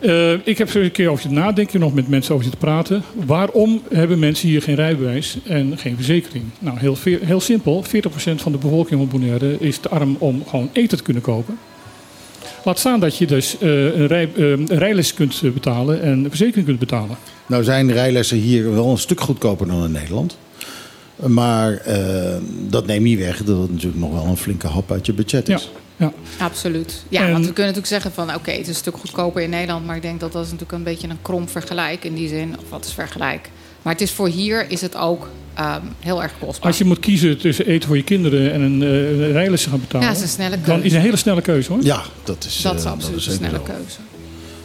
Eh, 0.00 0.32
ik 0.32 0.58
heb 0.58 0.68
er 0.68 0.82
een 0.82 0.92
keer 0.92 1.08
over 1.08 1.22
zitten 1.22 1.40
nadenken, 1.40 1.80
nog 1.80 1.94
met 1.94 2.08
mensen 2.08 2.32
over 2.34 2.44
zitten 2.46 2.64
praten. 2.64 3.02
Waarom 3.26 3.82
hebben 3.92 4.18
mensen 4.18 4.48
hier 4.48 4.62
geen 4.62 4.74
rijbewijs 4.74 5.38
en 5.44 5.78
geen 5.78 5.94
verzekering? 5.94 6.44
Nou, 6.58 6.78
heel, 6.78 6.96
heel 7.04 7.40
simpel. 7.40 7.84
40% 7.84 7.88
van 8.34 8.52
de 8.52 8.58
bevolking 8.58 9.00
van 9.00 9.08
Bonaire 9.08 9.56
is 9.60 9.78
te 9.78 9.88
arm 9.88 10.16
om 10.18 10.42
gewoon 10.46 10.70
eten 10.72 10.96
te 10.96 11.02
kunnen 11.02 11.22
kopen. 11.22 11.58
Laat 12.64 12.78
staan 12.78 13.00
dat 13.00 13.16
je 13.16 13.26
dus 13.26 13.58
eh, 13.58 13.84
een, 13.84 14.06
rij, 14.06 14.28
eh, 14.36 14.50
een 14.50 14.66
rijles 14.66 15.14
kunt 15.14 15.40
betalen 15.54 16.02
en 16.02 16.24
een 16.24 16.28
verzekering 16.28 16.66
kunt 16.66 16.78
betalen. 16.78 17.16
Nou 17.46 17.64
zijn 17.64 17.92
rijlessen 17.92 18.38
hier 18.38 18.74
wel 18.74 18.90
een 18.90 18.98
stuk 18.98 19.20
goedkoper 19.20 19.66
dan 19.66 19.84
in 19.84 19.92
Nederland. 19.92 20.38
Maar 21.16 21.82
dat 22.68 22.86
neemt 22.86 23.04
niet 23.04 23.18
weg 23.18 23.44
dat 23.44 23.60
het 23.60 23.70
natuurlijk 23.70 24.00
nog 24.00 24.12
wel 24.12 24.24
een 24.24 24.36
flinke 24.36 24.66
hap 24.66 24.92
uit 24.92 25.06
je 25.06 25.12
budget 25.12 25.48
is. 25.48 25.62
ja. 25.62 25.86
Absoluut. 26.38 27.02
Ja, 27.08 27.20
En- 27.26 27.32
want 27.32 27.46
we 27.46 27.52
kunnen 27.52 27.74
natuurlijk 27.74 27.86
zeggen 28.02 28.12
van 28.12 28.34
oké, 28.34 28.50
het 28.50 28.60
is 28.60 28.68
een 28.68 28.74
stuk 28.74 28.96
goedkoper 28.96 29.42
in 29.42 29.50
Nederland, 29.50 29.86
maar 29.86 29.96
ik 29.96 30.02
denk 30.02 30.20
dat 30.20 30.32
dat 30.32 30.44
is 30.44 30.50
natuurlijk 30.50 30.78
een 30.78 30.84
beetje 30.84 31.08
een 31.08 31.22
krom 31.22 31.48
vergelijk 31.48 32.04
in 32.04 32.14
die 32.14 32.28
zin. 32.28 32.56
Of 32.62 32.70
wat 32.70 32.84
is 32.84 32.92
vergelijk? 32.92 33.50
Maar 33.82 33.92
het 33.92 34.02
is 34.02 34.10
voor 34.10 34.28
hier 34.28 34.70
is 34.70 34.80
het 34.80 34.96
ook 34.96 35.28
ehm, 35.54 35.80
heel 36.00 36.22
erg 36.22 36.32
kostbaar. 36.38 36.66
Als 36.68 36.78
je 36.78 36.84
moet 36.84 37.00
kiezen 37.00 37.38
tussen 37.38 37.66
eten 37.66 37.86
voor 37.88 37.96
je 37.96 38.02
kinderen 38.04 38.52
en 38.52 38.60
een 38.60 38.80
uh, 38.82 39.30
rijlessen 39.32 39.70
gaan 39.70 39.80
betalen, 39.80 40.06
Ja, 40.06 40.12
dat 40.12 40.22
is 40.22 40.28
een 40.28 40.34
snelle 40.34 40.50
dan 40.56 40.64
keuze. 40.64 40.84
is 40.86 40.92
een 40.92 41.00
hele 41.00 41.16
snelle 41.16 41.40
keuze 41.42 41.72
hoor. 41.72 41.82
Ja, 41.82 42.02
dat 42.24 42.44
is, 42.44 42.60
dat 42.62 42.72
eh, 42.72 42.78
is 42.78 42.84
absoluut 42.84 43.14
een 43.16 43.20
zeker 43.22 43.38
snelle 43.38 43.56
zo. 43.56 43.62
keuze. 43.72 43.96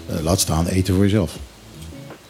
Eh, 0.07 0.23
laat 0.23 0.39
staan 0.39 0.67
eten 0.67 0.93
voor 0.93 1.03
jezelf. 1.03 1.37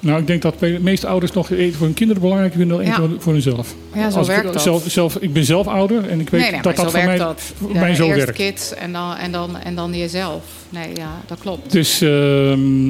Nou, 0.04 0.20
ik 0.20 0.28
denk 0.28 0.42
dat 0.42 0.60
de 0.60 0.78
meeste 0.82 1.08
ouders 1.08 1.32
nog 1.32 1.50
eten 1.50 1.74
voor 1.78 1.86
hun 1.86 1.96
kinderen 1.96 2.22
belangrijker 2.22 2.58
vinden 2.60 2.78
dan 2.78 2.86
eten 2.88 3.04
Ja. 3.04 3.10
voor- 3.20 3.32
hunzelf. 3.34 3.76
Ja, 3.94 4.10
zo 4.10 4.18
Als 4.18 4.28
ik, 4.28 4.34
werkt 4.36 4.54
dat. 4.54 4.62
Zelf, 4.62 4.84
zelf, 4.88 5.16
ik 5.16 5.34
ben 5.34 5.46
zelf 5.46 5.68
ouder 5.68 6.10
en 6.10 6.20
ik 6.20 6.30
weet 6.30 6.42
nee, 6.42 6.52
nee, 6.52 6.62
dat 6.62 6.76
dat 6.76 6.92
voor 6.92 7.04
mij, 7.06 7.18
dat. 7.18 7.42
voor 7.58 7.74
Ja, 7.74 7.80
mij 7.80 7.96
zo 7.96 8.06
eerst 8.06 8.18
werkt. 8.18 8.36
kids 8.38 8.74
en 8.74 8.92
dan, 8.94 9.16
en, 9.16 9.32
dan, 9.32 9.60
en 9.60 9.76
dan 9.76 9.94
jezelf. 9.98 10.44
Nee, 10.70 10.88
ja, 10.96 11.22
dat 11.28 11.40
klopt. 11.40 11.72
Dus 11.72 12.02
ehm, 12.02 12.86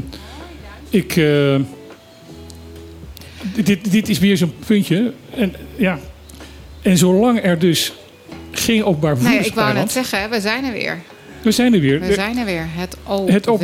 ik. 0.89 1.15
eh, 1.15 1.55
dit, 3.63 3.91
dit 3.91 4.09
is 4.09 4.19
weer 4.19 4.37
zo'n 4.37 4.53
puntje. 4.65 5.13
En, 5.35 5.53
ja. 5.75 5.99
en 6.81 6.97
zolang 6.97 7.43
er 7.43 7.59
dus 7.59 7.93
geen 8.51 8.83
openbaar 8.83 9.13
vervoer 9.15 9.31
Nee, 9.31 9.39
is 9.39 9.47
ik 9.47 9.53
wou 9.55 9.73
net 9.73 9.91
zeggen, 9.91 10.29
we 10.29 10.41
zijn 10.41 10.63
er 10.65 10.73
weer. 10.73 11.01
We 11.43 11.51
zijn 11.51 11.73
er 11.73 11.79
weer. 11.79 11.99
We 11.99 12.13
zijn 12.13 12.37
er 12.37 12.45
weer. 12.45 12.65
Het 12.69 12.97
OV. 13.07 13.29
Het 13.31 13.47
op- 13.47 13.61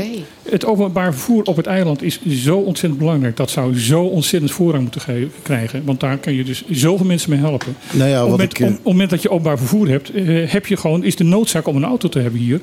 Het 0.49 0.65
openbaar 0.65 1.13
vervoer 1.13 1.43
op 1.43 1.55
het 1.55 1.65
eiland 1.65 2.03
is 2.03 2.19
zo 2.27 2.57
ontzettend 2.57 2.99
belangrijk. 3.01 3.37
Dat 3.37 3.49
zou 3.49 3.79
zo 3.79 4.01
ontzettend 4.03 4.51
voorrang 4.51 4.83
moeten 4.83 5.01
ge- 5.01 5.27
krijgen. 5.41 5.81
Want 5.85 5.99
daar 5.99 6.17
kun 6.17 6.33
je 6.33 6.43
dus 6.43 6.63
zoveel 6.69 7.05
mensen 7.05 7.29
mee 7.29 7.39
helpen. 7.39 7.75
Nou 7.91 8.09
ja, 8.09 8.23
op, 8.25 8.29
het 8.29 8.29
wat 8.29 8.29
moment, 8.29 8.51
ik, 8.51 8.59
eh, 8.59 8.65
om- 8.65 8.71
op 8.71 8.77
het 8.77 8.91
moment 8.91 9.09
dat 9.09 9.21
je 9.21 9.29
openbaar 9.29 9.57
vervoer 9.57 9.87
hebt, 9.89 10.11
eh, 10.11 10.49
heb 10.51 10.65
je 10.67 10.77
gewoon, 10.77 11.03
is 11.03 11.15
de 11.15 11.23
noodzaak 11.23 11.67
om 11.67 11.75
een 11.75 11.83
auto 11.83 12.09
te 12.09 12.19
hebben 12.19 12.39
hier. 12.39 12.59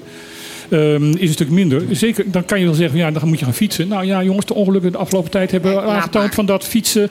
Ehm, 0.71 1.11
is 1.11 1.29
een 1.29 1.33
stuk 1.33 1.51
minder. 1.51 1.83
Zeker, 1.91 2.31
dan 2.31 2.45
kan 2.45 2.59
je 2.59 2.65
wel 2.65 2.75
zeggen, 2.75 2.99
ja, 2.99 3.11
dan 3.11 3.29
moet 3.29 3.39
je 3.39 3.45
gaan 3.45 3.55
fietsen. 3.55 3.89
Nou 3.89 4.05
ja, 4.07 4.23
jongens, 4.23 4.47
de 4.47 4.55
ongelukken 4.55 4.93
de 4.93 4.99
afgelopen 4.99 5.31
tijd 5.31 5.51
hebben 5.51 5.75
Nee, 5.75 5.81
laat 5.85 5.95
aangetoond 5.95 6.35
van 6.35 6.47
dat 6.47 6.65
fietsen 6.65 7.11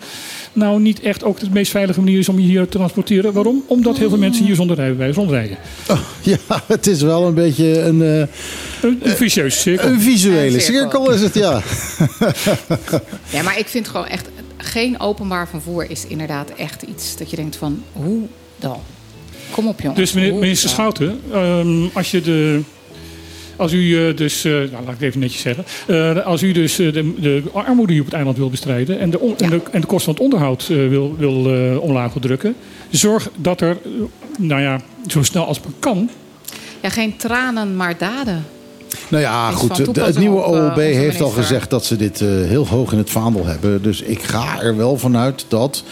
nou 0.54 0.82
niet 0.82 1.00
echt 1.00 1.24
ook 1.24 1.40
de 1.40 1.48
meest 1.52 1.72
veilige 1.72 2.00
manier 2.00 2.20
is 2.20 2.30
om 2.30 2.40
je 2.40 2.46
hier 2.46 2.62
te 2.68 2.78
transporteren. 2.78 3.34
Waarom? 3.34 3.64
Omdat 3.68 3.98
heel 3.98 4.10
veel 4.10 4.18
mensen 4.18 4.46
hier 4.46 4.56
zonder 4.56 4.76
rijbewijs 4.76 5.16
rondrijden. 5.16 5.58
oh, 5.90 6.00
ja, 6.22 6.38
het 6.68 6.88
is 6.88 7.02
wel 7.02 7.28
een 7.28 7.34
beetje 7.34 7.80
een, 7.82 8.02
eh, 8.02 8.20
Een, 8.82 9.00
een 9.04 9.16
vicieuze 9.16 9.58
cirkel. 9.58 9.88
een 9.90 10.02
visuele 10.02 10.56
Een 10.56 10.62
cirkel. 10.62 11.06
cirkel 11.06 11.12
is 11.12 11.22
het, 11.22 11.34
ja. 11.34 11.62
Ja, 13.36 13.42
maar 13.44 13.60
ik 13.60 13.68
vind 13.68 13.88
gewoon 13.88 14.08
echt... 14.08 14.30
Geen 14.58 15.00
openbaar 15.00 15.48
vervoer 15.48 15.90
is 15.90 16.06
inderdaad 16.08 16.50
echt 16.50 16.82
iets 16.82 17.18
dat 17.18 17.30
je 17.30 17.36
denkt 17.36 17.56
van... 17.56 17.84
Hoe 17.92 18.22
dan? 18.60 18.80
Kom 19.52 19.68
op, 19.68 19.80
jongens. 19.82 20.00
Dus 20.00 20.14
meneer, 20.14 20.34
minister? 20.34 20.70
Schouten, 20.70 21.20
ehm, 21.32 21.88
als 21.94 22.12
je 22.12 22.22
de. 22.22 22.62
Als 23.56 23.74
u 23.74 24.08
eh, 24.10 24.16
dus, 24.18 24.46
eh, 24.46 24.52
nou, 24.52 24.70
laat 24.72 24.82
ik 24.82 24.88
het 24.88 25.02
even 25.02 25.20
netjes 25.20 25.42
zeggen. 25.42 25.66
Eh, 25.88 26.26
als 26.26 26.42
u 26.44 26.52
dus 26.52 26.80
eh, 26.80 26.94
de, 26.94 27.14
de 27.20 27.44
armoede 27.54 27.92
hier 27.92 28.02
op 28.02 28.08
het 28.08 28.16
eiland 28.16 28.38
wil 28.38 28.50
bestrijden 28.50 29.00
en 29.00 29.10
de, 29.10 29.20
on- 29.20 29.38
en 29.38 29.50
de, 29.50 29.62
en 29.72 29.82
de 29.82 29.88
kosten 29.88 30.06
van 30.06 30.14
het 30.14 30.24
onderhoud 30.24 30.62
eh, 30.70 30.88
wil, 30.90 31.16
wil 31.18 31.56
eh, 31.56 31.82
omlaag 31.82 32.14
wil 32.14 32.22
drukken, 32.22 32.56
zorg 32.90 33.30
dat 33.36 33.62
er, 33.62 33.78
eh, 33.84 33.90
nou 34.40 34.62
ja, 34.62 34.82
zo 35.08 35.24
snel 35.24 35.46
als 35.46 35.58
het 35.58 35.66
maar 35.66 35.76
kan, 35.80 36.10
Ja, 36.82 36.90
geen 36.90 37.18
tranen, 37.18 37.76
maar 37.76 37.98
daden. 37.98 38.46
Nou 39.08 39.24
ja, 39.24 39.52
goed. 39.52 39.78
Het, 39.78 40.18
nieuwe 40.18 40.38
op, 40.44 40.54
eh, 40.56 40.62
OLB 40.62 40.70
onze 40.78 40.82
heeft 40.82 41.22
al 41.22 41.30
gezegd 41.30 41.70
dat 41.70 41.86
ze 41.86 41.96
dit 41.96 42.22
eh, 42.22 42.28
heel 42.28 42.68
hoog 42.68 42.92
in 42.92 42.98
het 42.98 43.10
vaandel 43.10 43.46
hebben. 43.46 43.82
Dus 43.82 44.02
ik 44.02 44.22
ga 44.24 44.62
er 44.62 44.78
wel 44.78 44.98
vanuit 44.98 45.46
dat. 45.48 45.84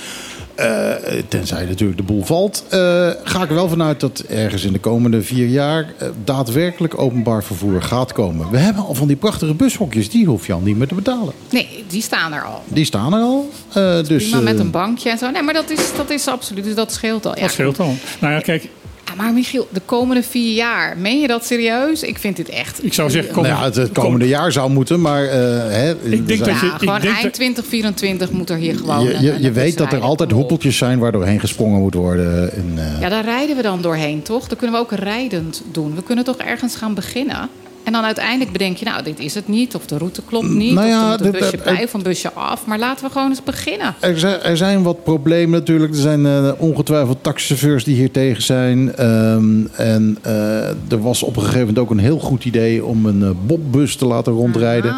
Eh, 0.55 0.91
tenzij 1.27 1.65
natuurlijk 1.65 1.97
de 1.97 2.03
boel 2.05 2.23
valt. 2.23 2.63
eh, 2.69 2.79
ga 3.23 3.43
ik 3.43 3.49
er 3.49 3.55
wel 3.55 3.69
vanuit 3.69 3.99
dat 3.99 4.19
ergens 4.19 4.63
in 4.63 4.73
de 4.73 4.79
komende 4.79 5.21
vier 5.21 5.47
jaar. 5.47 5.93
eh, 5.97 6.07
daadwerkelijk 6.23 6.99
openbaar 6.99 7.43
vervoer 7.43 7.81
gaat 7.81 8.11
komen. 8.13 8.49
We 8.49 8.57
hebben 8.57 8.85
al 8.85 8.93
van 8.93 9.07
die 9.07 9.15
prachtige 9.15 9.53
bushokjes. 9.53 10.09
Die 10.09 10.25
hoef 10.25 10.47
je 10.47 10.53
al 10.53 10.59
niet 10.59 10.77
meer 10.77 10.87
te 10.87 10.95
betalen. 10.95 11.33
Nee, 11.49 11.83
die 11.87 12.01
staan 12.01 12.33
er 12.33 12.43
al. 12.43 12.61
Die 12.67 12.85
staan 12.85 13.13
er 13.13 13.21
al. 13.21 13.49
eh, 13.73 14.03
dus, 14.03 14.29
Prima 14.29 14.41
met 14.43 14.59
een 14.59 14.71
bankje 14.71 15.09
en 15.09 15.17
zo. 15.17 15.29
Nee, 15.29 15.41
maar 15.41 15.53
dat 15.53 15.69
is, 15.69 15.95
dat 15.97 16.09
is 16.09 16.27
absoluut. 16.27 16.63
Dus 16.63 16.75
dat 16.75 16.91
scheelt 16.91 17.25
al. 17.25 17.35
Ja, 17.35 17.41
dat 17.41 17.51
scheelt 17.51 17.79
al. 17.79 17.93
Nou 18.19 18.33
ja, 18.33 18.39
kijk, 18.39 18.69
Ja, 19.05 19.13
maar 19.15 19.33
Michiel, 19.33 19.67
de 19.71 19.81
komende 19.85 20.23
vier 20.23 20.53
jaar, 20.55 20.97
meen 20.97 21.19
je 21.19 21.27
dat 21.27 21.45
serieus? 21.45 22.03
Ik 22.03 22.17
vind 22.19 22.35
dit 22.35 22.49
echt... 22.49 22.83
ik 22.85 22.93
zou 22.93 23.09
zeggen, 23.09 23.33
kom, 23.33 23.43
nou 23.43 23.55
ja, 23.55 23.63
het, 23.63 23.75
het 23.75 23.91
komende 23.91 24.27
jaar 24.27 24.51
zou 24.51 24.69
moeten, 24.71 25.01
maar. 25.01 25.23
eh, 25.23 25.29
hè, 25.29 25.89
er 25.89 25.97
denk 26.09 26.27
zijn- 26.27 26.39
dat 26.39 26.47
Ja, 26.47 26.59
je- 26.61 26.65
ik 26.65 26.79
gewoon 26.79 26.99
denk 26.99 27.13
eind 27.13 27.23
dat- 27.23 27.33
2024 27.33 28.31
moet 28.31 28.49
er 28.49 28.57
hier 28.57 28.75
gewoon... 28.75 29.03
je, 29.03 29.19
je, 29.21 29.31
een 29.33 29.41
je 29.41 29.51
weet 29.51 29.77
dat 29.77 29.93
er 29.93 30.01
altijd 30.01 30.31
hoepeltjes 30.31 30.77
zijn 30.77 30.99
waar 30.99 31.11
doorheen 31.11 31.39
gesprongen 31.39 31.79
moet 31.79 31.93
worden. 31.93 32.53
En, 32.53 32.73
eh, 32.77 32.99
Ja, 33.01 33.09
daar 33.09 33.23
rijden 33.23 33.55
we 33.55 33.61
dan 33.61 33.81
doorheen, 33.81 34.21
toch? 34.21 34.47
Dan 34.47 34.57
kunnen 34.57 34.75
we 34.75 34.81
ook 34.81 34.91
rijdend 34.99 35.61
doen. 35.71 35.95
We 35.95 36.03
kunnen 36.03 36.23
toch 36.23 36.37
ergens 36.37 36.75
gaan 36.75 36.93
beginnen? 36.93 37.49
En 37.83 37.91
dan 37.91 38.03
uiteindelijk 38.03 38.51
bedenk 38.51 38.77
je, 38.77 38.85
nou, 38.85 39.03
dit 39.03 39.19
is 39.19 39.35
het 39.35 39.47
niet. 39.47 39.75
Of 39.75 39.85
de 39.85 39.97
route 39.97 40.21
klopt 40.21 40.49
niet. 40.49 40.73
Nou 40.73 40.87
ja, 40.87 41.13
of 41.13 41.19
er 41.19 41.25
moet 41.25 41.33
een 41.33 41.39
busje 41.39 41.57
eh, 41.57 41.63
bij 41.63 41.83
of 41.83 41.93
een 41.93 42.03
busje 42.03 42.33
af. 42.33 42.65
Maar 42.65 42.79
laten 42.79 43.05
we 43.05 43.11
gewoon 43.11 43.29
eens 43.29 43.43
beginnen. 43.43 43.95
Er 43.99 44.19
zijn, 44.19 44.41
er 44.41 44.57
zijn 44.57 44.83
wat 44.83 45.03
problemen 45.03 45.59
natuurlijk. 45.59 45.93
Er 45.93 45.99
zijn 45.99 46.25
eh, 46.25 46.51
ongetwijfeld 46.57 47.17
taxichauffeurs 47.21 47.83
die 47.83 47.95
hier 47.95 48.11
tegen 48.11 48.43
zijn. 48.43 48.95
Ehm, 48.95 49.65
en 49.75 50.17
eh, 50.21 50.67
er 50.67 51.01
was 51.01 51.23
op 51.23 51.35
een 51.35 51.41
gegeven 51.41 51.59
moment 51.59 51.79
ook 51.79 51.89
een 51.89 51.99
heel 51.99 52.19
goed 52.19 52.45
idee 52.45 52.85
om 52.85 53.05
een 53.05 53.37
bobbus 53.45 53.95
te 53.95 54.05
laten 54.05 54.33
rondrijden. 54.33 54.95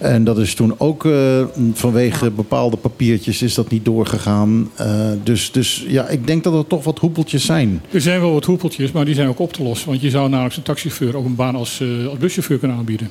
En 0.00 0.24
dat 0.24 0.38
is 0.38 0.54
toen 0.54 0.74
ook 0.78 1.04
eh, 1.04 1.44
vanwege 1.72 2.30
bepaalde 2.30 2.76
papiertjes 2.76 3.42
is 3.42 3.54
dat 3.54 3.70
niet 3.70 3.84
doorgegaan. 3.84 4.70
Eh, 4.74 5.10
dus, 5.22 5.52
dus 5.52 5.84
ja, 5.88 6.08
ik 6.08 6.26
denk 6.26 6.44
dat 6.44 6.54
er 6.54 6.66
toch 6.66 6.84
wat 6.84 6.98
hoepeltjes 6.98 7.44
zijn. 7.44 7.82
Er 7.90 8.00
zijn 8.00 8.20
wel 8.20 8.32
wat 8.32 8.44
hoepeltjes, 8.44 8.92
maar 8.92 9.04
die 9.04 9.14
zijn 9.14 9.28
ook 9.28 9.38
op 9.38 9.52
te 9.52 9.62
lossen. 9.62 9.88
Want 9.88 10.00
je 10.00 10.10
zou 10.10 10.28
namelijk 10.28 10.56
een 10.56 10.62
taxichauffeur 10.62 11.16
ook 11.16 11.24
een 11.24 11.34
baan 11.34 11.54
als, 11.54 11.80
eh, 11.80 12.06
als 12.06 12.18
buschauffeur 12.18 12.58
kunnen 12.58 12.76
aanbieden. 12.76 13.10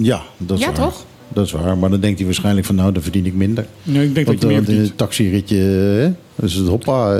Ja, 0.00 0.22
dat 0.36 0.58
is 0.58 0.64
Ja, 0.64 0.72
waar. 0.72 0.80
toch? 0.84 1.04
Dat 1.28 1.46
is 1.46 1.52
waar. 1.52 1.78
Maar 1.78 1.90
dan 1.90 2.00
denkt 2.00 2.16
hij 2.16 2.26
waarschijnlijk 2.26 2.66
van 2.66 2.74
nou, 2.74 2.92
dan 2.92 3.02
verdien 3.02 3.26
ik 3.26 3.34
minder. 3.34 3.66
Nee, 3.82 4.06
ik 4.06 4.14
denk 4.14 4.26
Want, 4.26 4.40
dat 4.40 4.50
je 4.50 4.56
meer 4.56 4.64
verdient. 4.64 4.86
het 4.88 4.96
taxiritje, 4.98 5.56
hè, 5.56 6.12
dus 6.34 6.54
het 6.54 6.68
hoppa. 6.68 7.16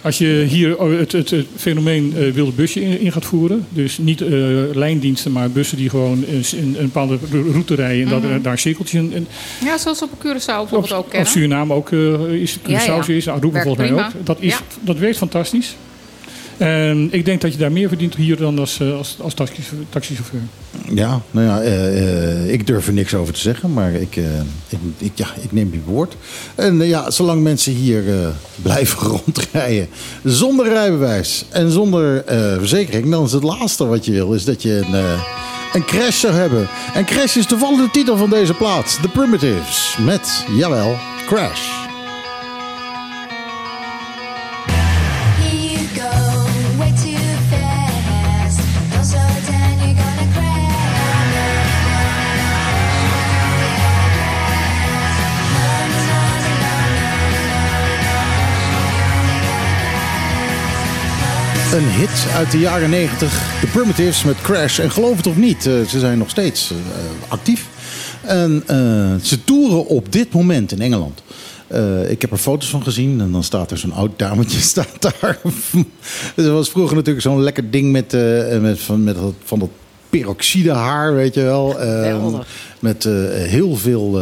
Als 0.00 0.18
je 0.18 0.44
hier 0.48 0.78
oh, 0.78 0.98
het, 0.98 1.12
het, 1.12 1.30
het 1.30 1.46
fenomeen 1.56 2.14
eh, 2.16 2.30
wilde 2.32 2.52
busje 2.52 2.80
in, 2.80 3.00
in 3.00 3.12
gaat 3.12 3.24
voeren, 3.24 3.66
dus 3.68 3.98
niet 3.98 4.20
eh, 4.20 4.28
lijndiensten, 4.72 5.32
maar 5.32 5.50
bussen 5.50 5.76
die 5.76 5.90
gewoon 5.90 6.24
een, 6.30 6.44
een, 6.56 6.76
bepaalde 6.80 7.18
route 7.30 7.74
rijden 7.74 8.04
en 8.04 8.10
dat 8.10 8.22
Mhm. 8.22 8.42
daar 8.42 8.52
een 8.52 8.58
cirkeltje 8.58 8.98
in. 8.98 9.12
in 9.12 9.26
Ja, 9.64 9.78
zoals 9.78 10.02
op 10.02 10.10
Curaçao 10.18 10.44
bijvoorbeeld 10.46 10.92
ook 10.92 11.04
of 11.04 11.10
kennen. 11.10 11.30
Suriname 11.30 11.74
ook 11.74 11.92
eh, 11.92 12.32
is, 12.32 12.58
Curaçao 12.58 13.06
ja. 13.06 13.08
is, 13.08 13.28
Aruba 13.28 13.62
volgens 13.62 13.90
mij 13.90 14.04
ook. 14.04 14.10
Dat, 14.24 14.36
is, 14.40 14.52
Ja. 14.52 14.58
dat 14.80 14.98
werkt 14.98 15.16
fantastisch. 15.16 15.76
En 16.58 17.08
ik 17.10 17.24
denk 17.24 17.40
dat 17.40 17.52
je 17.52 17.58
daar 17.58 17.72
meer 17.72 17.88
verdient 17.88 18.14
hier 18.14 18.36
dan 18.36 18.58
als, 18.58 18.80
eh, 18.80 18.96
als, 18.96 19.16
als 19.20 19.34
taxi- 19.34 19.62
taxichauffeur. 19.88 20.40
Ja, 20.94 21.20
nou 21.30 21.46
ja, 21.46 21.60
eh, 21.60 22.42
eh, 22.42 22.52
ik 22.52 22.66
durf 22.66 22.86
er 22.86 22.92
niks 22.92 23.14
over 23.14 23.34
te 23.34 23.40
zeggen, 23.40 23.72
maar 23.72 23.92
ik, 23.92 24.16
ik, 24.68 24.78
ik, 24.98 25.12
ja, 25.14 25.26
ik 25.42 25.52
neem 25.52 25.72
je 25.72 25.80
woord. 25.84 26.16
En 26.54 26.86
ja, 26.86 27.10
zolang 27.10 27.42
mensen 27.42 27.72
hier 27.72 28.02
blijven 28.62 29.08
rondrijden 29.24 29.88
zonder 30.24 30.68
rijbewijs 30.68 31.44
en 31.48 31.70
zonder 31.70 32.24
verzekering, 32.58 33.10
dan 33.10 33.24
is 33.24 33.32
het 33.32 33.42
laatste 33.42 33.86
wat 33.86 34.04
je 34.04 34.12
wil, 34.12 34.32
is 34.32 34.44
dat 34.44 34.62
je 34.62 34.72
een, 34.72 34.94
een 35.72 35.84
crash 35.84 36.20
zou 36.20 36.34
hebben. 36.34 36.68
En 36.94 37.04
crash 37.04 37.36
is 37.36 37.46
toevallig 37.46 37.80
de 37.80 37.90
titel 37.90 38.16
van 38.16 38.30
deze 38.30 38.54
plaat, 38.54 38.98
The 39.02 39.08
Primitives, 39.08 39.96
met, 40.04 40.44
jawel, 40.56 40.96
Crash. 41.26 41.87
Een 61.78 61.90
hit 61.90 62.26
uit 62.34 62.50
de 62.50 62.58
jaren 62.58 62.90
90. 62.90 63.58
The 63.60 63.66
Primitives 63.66 64.24
met 64.24 64.40
Crash. 64.40 64.78
En 64.78 64.90
geloof 64.90 65.16
het 65.16 65.26
of 65.26 65.36
niet, 65.36 65.66
eh, 65.66 65.72
ze 65.88 65.98
zijn 65.98 66.18
nog 66.18 66.30
steeds 66.30 66.70
eh, 66.70 66.76
actief. 67.28 67.66
En 68.22 68.62
eh, 68.66 68.76
ze 69.22 69.44
toeren 69.44 69.86
op 69.86 70.12
dit 70.12 70.32
moment 70.32 70.72
in 70.72 70.80
Engeland. 70.80 71.22
Ik 72.08 72.20
heb 72.20 72.30
er 72.30 72.38
foto's 72.38 72.70
van 72.70 72.82
gezien 72.82 73.20
en 73.20 73.32
dan 73.32 73.42
staat 73.42 73.70
er 73.70 73.78
zo'n 73.78 73.92
oud 73.92 74.18
dametje 74.18 74.60
staat 74.74 75.02
daar. 75.02 75.38
Dus 76.34 76.44
er 76.44 76.52
was 76.52 76.70
vroeger 76.70 76.96
natuurlijk 76.96 77.24
zo'n 77.24 77.42
lekker 77.42 77.70
ding 77.70 77.92
met, 77.92 78.12
met, 78.60 78.80
van, 78.80 79.04
met 79.04 79.14
dat, 79.14 79.34
van 79.44 79.58
dat 79.58 79.70
peroxide 80.10 80.72
haar, 80.72 81.14
weet 81.14 81.34
je 81.34 81.42
wel. 81.42 81.80
Eh, 81.80 81.86
Geweldig. 81.86 82.46
met 82.78 83.04
heel 83.32 83.76
veel... 83.76 84.20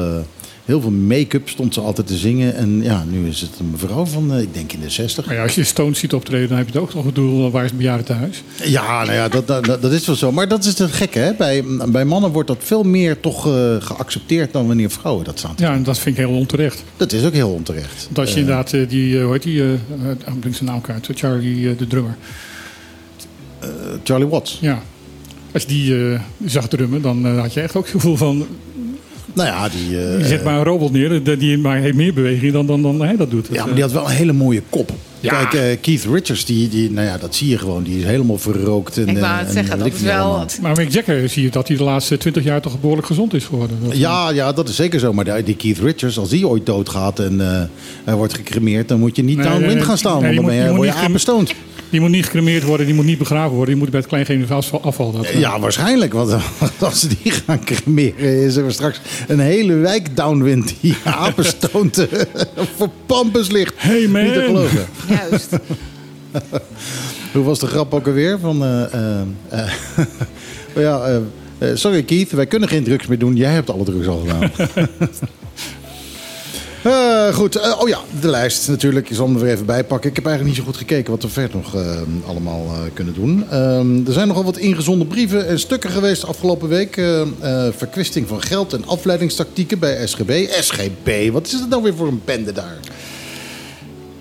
eh, 0.66 0.72
Heel 0.72 0.81
veel 0.81 0.90
make-up 0.90 1.48
stond 1.48 1.74
ze 1.74 1.81
altijd 1.81 2.07
te 2.07 2.16
zingen. 2.16 2.55
En 2.55 2.83
ja, 2.83 3.05
nu 3.11 3.29
is 3.29 3.40
het 3.40 3.50
een 3.59 3.70
mevrouw 3.70 4.07
van, 4.07 4.33
eh, 4.33 4.40
ik 4.40 4.55
denk 4.55 4.72
in 4.72 4.81
de 4.81 4.90
60. 4.90 5.26
Maar 5.26 5.35
ja, 5.35 5.42
als 5.42 5.55
je 5.55 5.64
Stones 5.64 5.98
ziet 5.98 6.14
optreden, 6.14 6.48
dan 6.48 6.57
heb 6.57 6.66
je 6.66 6.72
het 6.72 6.83
ook 6.83 6.94
nog 6.94 7.05
het 7.05 7.14
doel, 7.14 7.50
waar 7.50 7.64
is 7.64 7.68
het 7.68 7.79
bejaardentehuis? 7.79 8.42
Ja, 8.64 9.05
nou 9.05 9.12
ja, 9.12 9.29
dat, 9.29 9.46
dat, 9.46 9.64
dat 9.64 9.92
is 9.92 10.07
wel 10.07 10.16
zo. 10.16 10.33
Maar 10.33 10.48
dat 10.48 10.64
is 10.64 10.79
het 10.79 10.92
gekke, 10.92 11.18
hè? 11.18 11.35
Bij, 11.35 11.64
bij 11.88 12.05
mannen 12.05 12.31
wordt 12.31 12.48
dat 12.48 12.59
veel 12.61 12.83
meer 12.83 13.20
toch 13.20 13.46
eh, 13.46 13.76
geaccepteerd 13.79 14.52
dan 14.52 14.66
wanneer 14.66 14.90
vrouwen 14.90 15.24
dat 15.24 15.38
staan. 15.38 15.55
Ja, 15.57 15.72
en 15.72 15.83
dat 15.83 15.98
vind 15.98 16.18
ik 16.18 16.26
heel 16.26 16.37
onterecht. 16.37 16.85
Dat 16.96 17.12
is 17.12 17.24
ook 17.24 17.33
heel 17.33 17.50
onterecht. 17.52 18.05
Want 18.05 18.18
als 18.18 18.33
je 18.33 18.40
inderdaad 18.40 18.72
eh, 18.72 18.88
die, 18.88 19.18
eh, 19.18 19.24
hoe 19.24 19.33
heet 19.33 19.42
die, 19.42 19.62
eh, 19.62 19.72
eh, 19.72 20.11
ik 20.35 20.42
denk 20.42 20.55
zijn 20.55 20.70
naam 20.70 20.81
kwijt, 20.81 21.09
Charlie 21.14 21.70
eh, 21.70 21.79
de 21.79 21.87
drummer. 21.87 22.16
Eh, 23.59 23.68
Charlie 24.05 24.26
Watts. 24.26 24.59
Ja. 24.61 24.83
Als 25.52 25.62
je 25.62 25.68
die 25.68 26.12
eh, 26.12 26.20
zag 26.44 26.68
drummen, 26.68 27.02
dan 27.02 27.26
eh, 27.26 27.40
had 27.40 27.52
je 27.55 27.61
echt 27.61 27.76
ook 27.76 27.83
het 27.83 27.92
gevoel 27.92 28.16
van... 28.16 28.46
Nou 29.37 29.49
ja, 29.49 29.68
die, 29.68 29.99
eh, 29.99 30.18
je 30.18 30.25
zet 30.27 30.44
maar 30.44 30.57
een 30.59 30.64
robot 30.64 30.92
neer, 30.92 31.38
die- 31.38 31.59
maar 31.59 31.77
heeft 31.79 31.96
meer 31.96 32.14
beweging 32.14 32.53
dan, 32.53 32.66
dan, 32.66 32.83
dan 32.83 33.01
hij 33.03 33.16
dat 33.16 33.31
doet. 33.31 33.49
ja, 33.53 33.64
maar 33.64 33.75
die 33.75 33.83
had 33.83 33.92
wel 33.92 34.05
een 34.05 34.11
hele 34.16 34.33
mooie 34.33 34.62
kop. 34.70 34.90
Ja. 35.20 35.44
Kijk, 35.44 35.55
eh, 35.55 35.77
Keith 35.81 36.05
Richards, 36.12 36.44
die, 36.44 36.68
die, 36.68 36.90
nou 36.90 37.07
ja, 37.07 37.18
dat 37.18 37.35
zie 37.35 37.49
je 37.49 37.59
gewoon. 37.59 37.83
Die 37.83 37.99
is 37.99 38.05
helemaal 38.05 38.38
verrookt. 38.38 38.96
En, 38.96 39.09
Ik 39.09 39.18
wou 39.18 39.33
eh, 39.33 39.38
het 39.38 39.46
en 39.46 39.53
zeggen, 39.53 39.79
dat 39.79 39.87
is 39.92 40.01
wel... 40.01 40.44
Maar 40.61 40.77
Mick 40.77 40.90
Jagger 40.92 41.29
zie 41.29 41.42
je 41.42 41.51
dat 41.51 41.68
hij 41.68 41.77
de 41.77 41.83
laatste 41.83 42.16
twintig 42.18 42.44
jaar 42.44 42.61
toch 42.61 42.81
behoorlijk 42.81 43.07
gezond 43.07 43.35
is 43.35 43.44
geworden. 43.44 43.79
Dat- 43.83 43.96
Ja, 43.96 44.31
ja, 44.31 44.53
dat 44.53 44.68
is 44.68 44.77
zeker 44.77 45.01
zo. 45.01 45.12
Maar 45.12 45.44
die- 45.44 45.57
Keith 45.57 45.79
Richards, 45.79 46.18
als 46.18 46.29
die 46.29 46.49
ooit 46.49 46.66
doodgaat 46.66 47.18
en 47.18 47.40
eh, 47.40 47.62
hij 48.05 48.14
wordt 48.14 48.35
gecremeerd... 48.35 48.88
dan 48.88 48.99
moet 48.99 49.16
je 49.16 49.22
niet 49.22 49.37
Nee, 49.37 49.46
downwind 49.46 49.75
nee, 49.75 49.83
gaan 49.83 49.99
staan. 49.99 50.22
Nee, 50.22 50.35
want 50.35 50.46
dan 50.46 50.55
je 50.57 50.61
ben 50.62 50.70
je, 50.70 50.77
moet- 50.77 50.85
word 50.85 50.94
je 50.96 51.01
je 51.01 51.07
apenstoond. 51.07 51.53
Die 51.90 52.01
moet 52.01 52.11
niet 52.11 52.25
gecremeerd 52.25 52.62
worden, 52.62 52.87
die 52.87 52.94
moet 52.94 53.05
niet 53.05 53.18
begraven 53.18 53.51
worden. 53.51 53.75
Die 53.75 53.77
moet 53.77 53.90
bij 53.90 54.01
het 54.01 54.09
kleingeven 54.09 54.57
afval. 54.57 54.83
afval 54.83 55.12
dat, 55.12 55.25
eh. 55.25 55.40
Ja, 55.40 55.61
waarschijnlijk. 55.61 56.12
Want 56.12 56.37
als 56.79 57.01
ze 57.01 57.09
die 57.22 57.33
gaan 57.33 57.64
cremeren, 57.64 58.44
is 58.44 58.57
er 58.57 58.72
straks 58.72 59.01
een 59.27 59.40
hele 59.40 59.75
wijk 59.75 60.16
downwind 60.16 60.75
die 60.81 60.96
apenstoont 61.05 61.99
eh, 61.99 62.20
voor 62.77 62.90
pampus 63.07 63.51
ligt. 63.51 63.75
Hey 63.77 64.07
man. 64.09 64.22
Niet 64.22 64.33
te 64.33 64.42
geloven. 64.42 64.87
Juist. 65.09 65.51
Hoe 67.33 67.44
was 67.44 67.59
de 67.59 67.66
grap 67.66 67.94
ook 67.94 68.07
alweer? 68.07 68.38
Van, 68.38 68.64
eh, 68.64 69.70
ja, 70.85 71.20
sorry 71.75 72.03
Keith, 72.03 72.31
wij 72.33 72.46
kunnen 72.46 72.68
geen 72.68 72.85
drugs 72.85 73.07
meer 73.07 73.18
doen. 73.18 73.37
Jij 73.37 73.53
hebt 73.53 73.70
alle 73.70 73.85
drugs 73.85 74.07
al 74.07 74.18
gedaan. 74.18 74.51
Eh, 76.87 77.35
goed, 77.35 77.57
Eh, 77.57 77.81
oh 77.81 77.88
ja, 77.88 78.01
de 78.20 78.29
lijst 78.29 78.68
natuurlijk. 78.68 79.11
Ik 79.11 79.16
zal 79.16 79.27
hem 79.27 79.37
er 79.37 79.42
weer 79.42 79.53
even 79.53 79.66
bijpakken. 79.66 80.11
Ik 80.11 80.16
heb 80.16 80.27
eigenlijk 80.27 80.57
niet 80.57 80.64
zo 80.64 80.70
goed 80.70 80.81
gekeken 80.81 81.11
wat 81.11 81.22
we 81.22 81.29
verder 81.29 81.57
nog 81.57 81.75
eh, 81.75 82.01
allemaal 82.27 82.66
kunnen 82.92 83.14
doen. 83.14 83.44
Ehm, 83.51 84.07
er 84.07 84.12
zijn 84.12 84.29
nogal 84.29 84.44
wat 84.44 84.57
ingezonden 84.57 85.07
brieven 85.07 85.46
en 85.46 85.59
stukken 85.59 85.90
geweest 85.90 86.27
afgelopen 86.27 86.68
week. 86.68 87.01
Verkwisting 87.77 88.29
van 88.29 88.42
geld 88.42 88.72
en 88.72 88.87
afleidingstactieken 88.87 89.79
bij 89.79 90.07
SGB. 90.07 90.46
SGB, 90.61 91.31
wat 91.33 91.46
is 91.46 91.53
het 91.53 91.68
nou 91.68 91.83
weer 91.83 91.94
voor 91.94 92.09
een 92.09 92.22
bende 92.25 92.53
daar? 92.53 92.79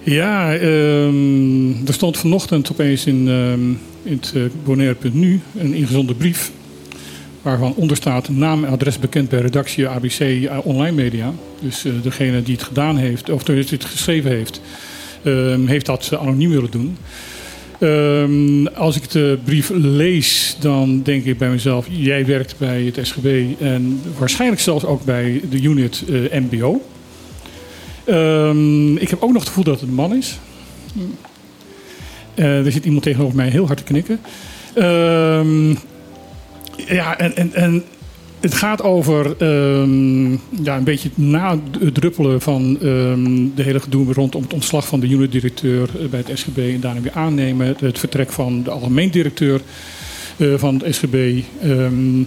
Ja, 0.03 0.53
ehm, 0.55 1.87
er 1.87 1.93
stond 1.93 2.17
vanochtend 2.17 2.71
opeens 2.71 3.05
in, 3.05 3.27
ehm, 3.27 3.69
in 4.11 4.21
het 4.21 4.63
Bonaire.nu 4.63 5.41
een 5.57 5.73
ingezonden 5.73 6.17
brief. 6.17 6.51
Waarvan 7.45 7.73
onder 7.75 7.97
staat 7.97 8.29
naam 8.29 8.63
en 8.63 8.71
adres 8.71 8.99
bekend 8.99 9.29
bij 9.29 9.39
redactie 9.39 9.87
ABC 9.87 10.19
eh, 10.19 10.57
Online 10.63 10.95
Media. 10.95 11.33
Dus 11.59 11.85
eh, 11.85 11.91
degene 12.01 12.43
die 12.43 12.55
het 12.55 12.63
gedaan 12.63 12.97
heeft, 12.97 13.29
of 13.29 13.43
die 13.43 13.55
het 13.55 13.85
geschreven 13.85 14.31
heeft, 14.31 14.61
ehm, 15.23 15.65
heeft 15.65 15.85
dat 15.85 16.09
eh, 16.11 16.19
anoniem 16.19 16.49
willen 16.49 16.71
doen. 16.71 16.97
Ehm, 17.79 18.65
als 18.65 18.95
ik 18.95 19.09
de 19.09 19.37
brief 19.43 19.69
lees, 19.73 20.57
dan 20.59 21.01
denk 21.03 21.25
ik 21.25 21.37
bij 21.37 21.49
mezelf: 21.49 21.87
jij 21.89 22.25
werkt 22.25 22.55
bij 22.57 22.83
het 22.83 23.07
SGB 23.07 23.45
en 23.59 24.01
waarschijnlijk 24.17 24.61
zelfs 24.61 24.85
ook 24.85 25.03
bij 25.03 25.41
de 25.49 25.61
unit 25.61 26.03
MBO. 26.31 26.81
Ehm, 28.05 28.95
ik 28.95 29.09
heb 29.09 29.21
ook 29.21 29.31
nog 29.31 29.39
het 29.39 29.47
gevoel 29.47 29.63
dat 29.63 29.79
het 29.79 29.89
een 29.89 29.95
man 29.95 30.15
is. 30.15 30.39
Er 32.35 32.71
zit 32.71 32.85
iemand 32.85 33.03
tegenover 33.03 33.35
mij 33.35 33.49
heel 33.49 33.65
hard 33.65 33.77
te 33.77 33.83
knikken. 33.83 34.19
Ehm, 34.73 35.75
ja, 36.87 37.17
en, 37.17 37.35
en, 37.35 37.53
en 37.53 37.83
het 38.45 38.53
gaat 38.53 38.81
over 38.81 39.35
ehm, 39.37 40.31
ja, 40.63 40.77
een 40.77 40.83
beetje 40.83 41.09
het 41.09 41.17
nadruppelen 41.17 42.41
van 42.41 42.77
ehm, 42.81 43.47
de 43.55 43.63
hele 43.63 43.79
gedoe 43.79 44.13
rondom 44.13 44.41
het 44.41 44.53
ontslag 44.53 44.87
van 44.87 44.99
de 44.99 45.07
unit-directeur 45.07 45.89
eh, 45.99 46.05
bij 46.07 46.23
het 46.25 46.39
SGB 46.39 46.57
en 46.57 46.79
daarna 46.79 47.01
weer 47.01 47.11
aannemen. 47.11 47.75
Het 47.79 47.99
vertrek 47.99 48.31
van 48.31 48.63
de 48.63 48.71
algemeen 48.71 49.11
directeur 49.11 49.61
eh, 50.37 50.53
van 50.55 50.81
het 50.83 50.95
SGB. 50.95 51.41
Ehm, 51.61 52.23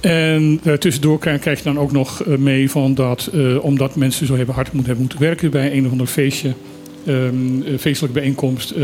en 0.00 0.60
uh, 0.64 0.72
tussendoor 0.72 1.18
krijg, 1.18 1.44
je 1.44 1.64
dan 1.64 1.78
ook 1.78 1.92
nog 1.92 2.24
uh, 2.26 2.36
mee 2.36 2.70
van 2.70 2.94
dat, 2.94 3.30
omdat 3.60 3.96
mensen 3.96 4.26
zo 4.26 4.36
hebben 4.36 4.54
hard 4.54 4.72
moeten, 4.72 4.86
hebben 4.86 5.06
moeten 5.08 5.28
werken 5.28 5.50
bij 5.50 5.76
een 5.76 5.84
of 5.84 5.90
ander 5.90 6.06
feestje, 6.06 6.54
feestelijke 7.78 8.18
bijeenkomst, 8.18 8.74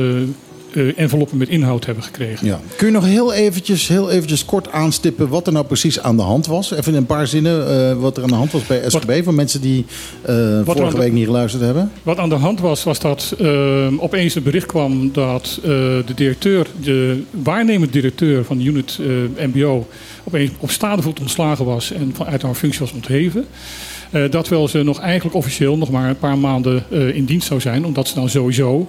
eh, 0.76 0.98
enveloppen 0.98 1.38
met 1.38 1.48
inhoud 1.48 1.86
hebben 1.86 2.04
gekregen. 2.04 2.46
Ja. 2.46 2.60
Kun 2.76 2.86
je 2.86 2.92
nog 2.92 3.04
heel 3.04 3.32
eventjes, 3.32 3.88
heel 3.88 4.10
eventjes 4.10 4.44
kort 4.44 4.70
aanstippen 4.70 5.28
wat 5.28 5.46
er 5.46 5.52
nou 5.52 5.66
precies 5.66 6.00
aan 6.00 6.16
de 6.16 6.22
hand 6.22 6.46
was? 6.46 6.70
Even 6.70 6.92
in 6.92 6.98
een 6.98 7.06
paar 7.06 7.26
zinnen 7.26 7.68
eh, 7.68 8.00
wat 8.00 8.16
er 8.16 8.22
aan 8.22 8.28
de 8.28 8.34
hand 8.34 8.52
was 8.52 8.66
bij 8.66 8.82
SGB 8.86 9.24
voor 9.24 9.34
mensen 9.34 9.60
die 9.60 9.84
eh, 10.22 10.60
vorige 10.64 10.98
week 10.98 11.12
niet 11.12 11.24
geluisterd 11.24 11.62
hebben. 11.62 11.92
Wat 12.02 12.18
aan 12.18 12.28
de 12.28 12.34
hand 12.34 12.60
was, 12.60 12.84
was 12.84 12.98
dat 12.98 13.34
eh, 13.38 13.86
opeens 13.98 14.34
het 14.34 14.44
bericht 14.44 14.66
kwam 14.66 15.12
dat 15.12 15.58
de 15.62 16.14
directeur, 16.14 16.66
de 16.82 17.22
waarnemend 17.30 17.92
directeur 17.92 18.44
van 18.44 18.58
de 18.58 18.64
unit 18.64 18.98
MBO, 19.52 19.86
opeens 20.24 20.50
op 20.58 20.70
staande 20.70 21.02
voet 21.02 21.20
ontslagen 21.20 21.64
was 21.64 21.92
en 21.92 22.12
vanuit 22.14 22.42
haar 22.42 22.54
functie 22.54 22.80
was 22.80 22.92
ontheven. 22.92 23.46
Dat 24.30 24.48
wel 24.48 24.68
ze 24.68 24.82
nog 24.82 25.00
eigenlijk 25.00 25.36
officieel 25.36 25.76
nog 25.76 25.90
maar 25.90 26.08
een 26.08 26.18
paar 26.18 26.38
maanden 26.38 26.84
in 27.14 27.24
dienst 27.24 27.46
zou 27.46 27.60
zijn, 27.60 27.84
omdat 27.84 28.08
ze 28.08 28.14
dan 28.14 28.28
sowieso 28.28 28.88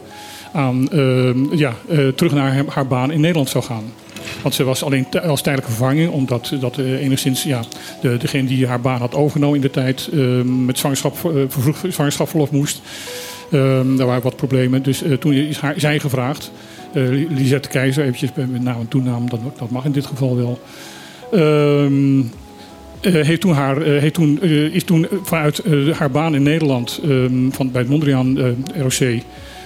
aan, 0.53 0.89
eh, 0.89 1.33
ja, 1.51 1.73
eh, 1.89 2.07
terug 2.07 2.33
naar 2.33 2.65
haar, 2.67 2.87
baan 2.87 3.11
in 3.11 3.21
Nederland 3.21 3.49
zou 3.49 3.63
gaan. 3.63 3.83
Want 4.41 4.55
ze 4.55 4.63
was 4.63 4.83
alleen 4.83 5.05
als 5.21 5.41
tijdelijke 5.41 5.75
vervanging, 5.75 6.11
omdat 6.11 6.55
dat 6.59 6.77
eh, 6.77 7.03
enigszins 7.03 7.43
ja, 7.43 7.61
de, 8.01 8.17
degene 8.17 8.47
die 8.47 8.67
haar 8.67 8.81
baan 8.81 8.99
had 8.99 9.15
overgenomen 9.15 9.55
in 9.55 9.61
de 9.61 9.69
tijd 9.69 10.09
eh, 10.13 10.41
met 10.41 10.77
zwangerschap, 10.77 11.17
vervroegd 11.47 11.85
zwangerschapsverlof 11.89 12.51
moest. 12.51 12.81
Ehm, 13.51 13.95
daar 13.95 14.07
waren 14.07 14.23
wat 14.23 14.35
problemen. 14.35 14.83
Dus 14.83 15.03
toen 15.19 15.33
is 15.33 15.57
haar, 15.57 15.73
zij 15.77 15.99
gevraagd, 15.99 16.51
Lisette 17.29 17.69
Keizer, 17.69 18.03
eventjes 18.03 18.29
met 18.35 18.63
naam 18.63 18.79
en 18.79 18.87
toenaam, 18.87 19.29
dat, 19.29 19.39
dat 19.57 19.69
mag 19.69 19.85
in 19.85 19.91
dit 19.91 20.05
geval 20.05 20.35
wel. 20.35 20.59
Ehm, 21.31 22.21
heeft 23.01 23.41
toen 23.41 23.53
haar, 23.53 23.81
heeft 23.81 24.13
toen, 24.13 24.41
is 24.71 24.83
toen 24.83 25.07
vanuit 25.23 25.63
haar 25.93 26.11
baan 26.11 26.35
in 26.35 26.43
Nederland 26.43 26.99
ehm, 27.03 27.49
van, 27.49 27.71
bij 27.71 27.81
het 27.81 27.89
Mondriaan 27.89 28.55
ROC, 28.75 29.21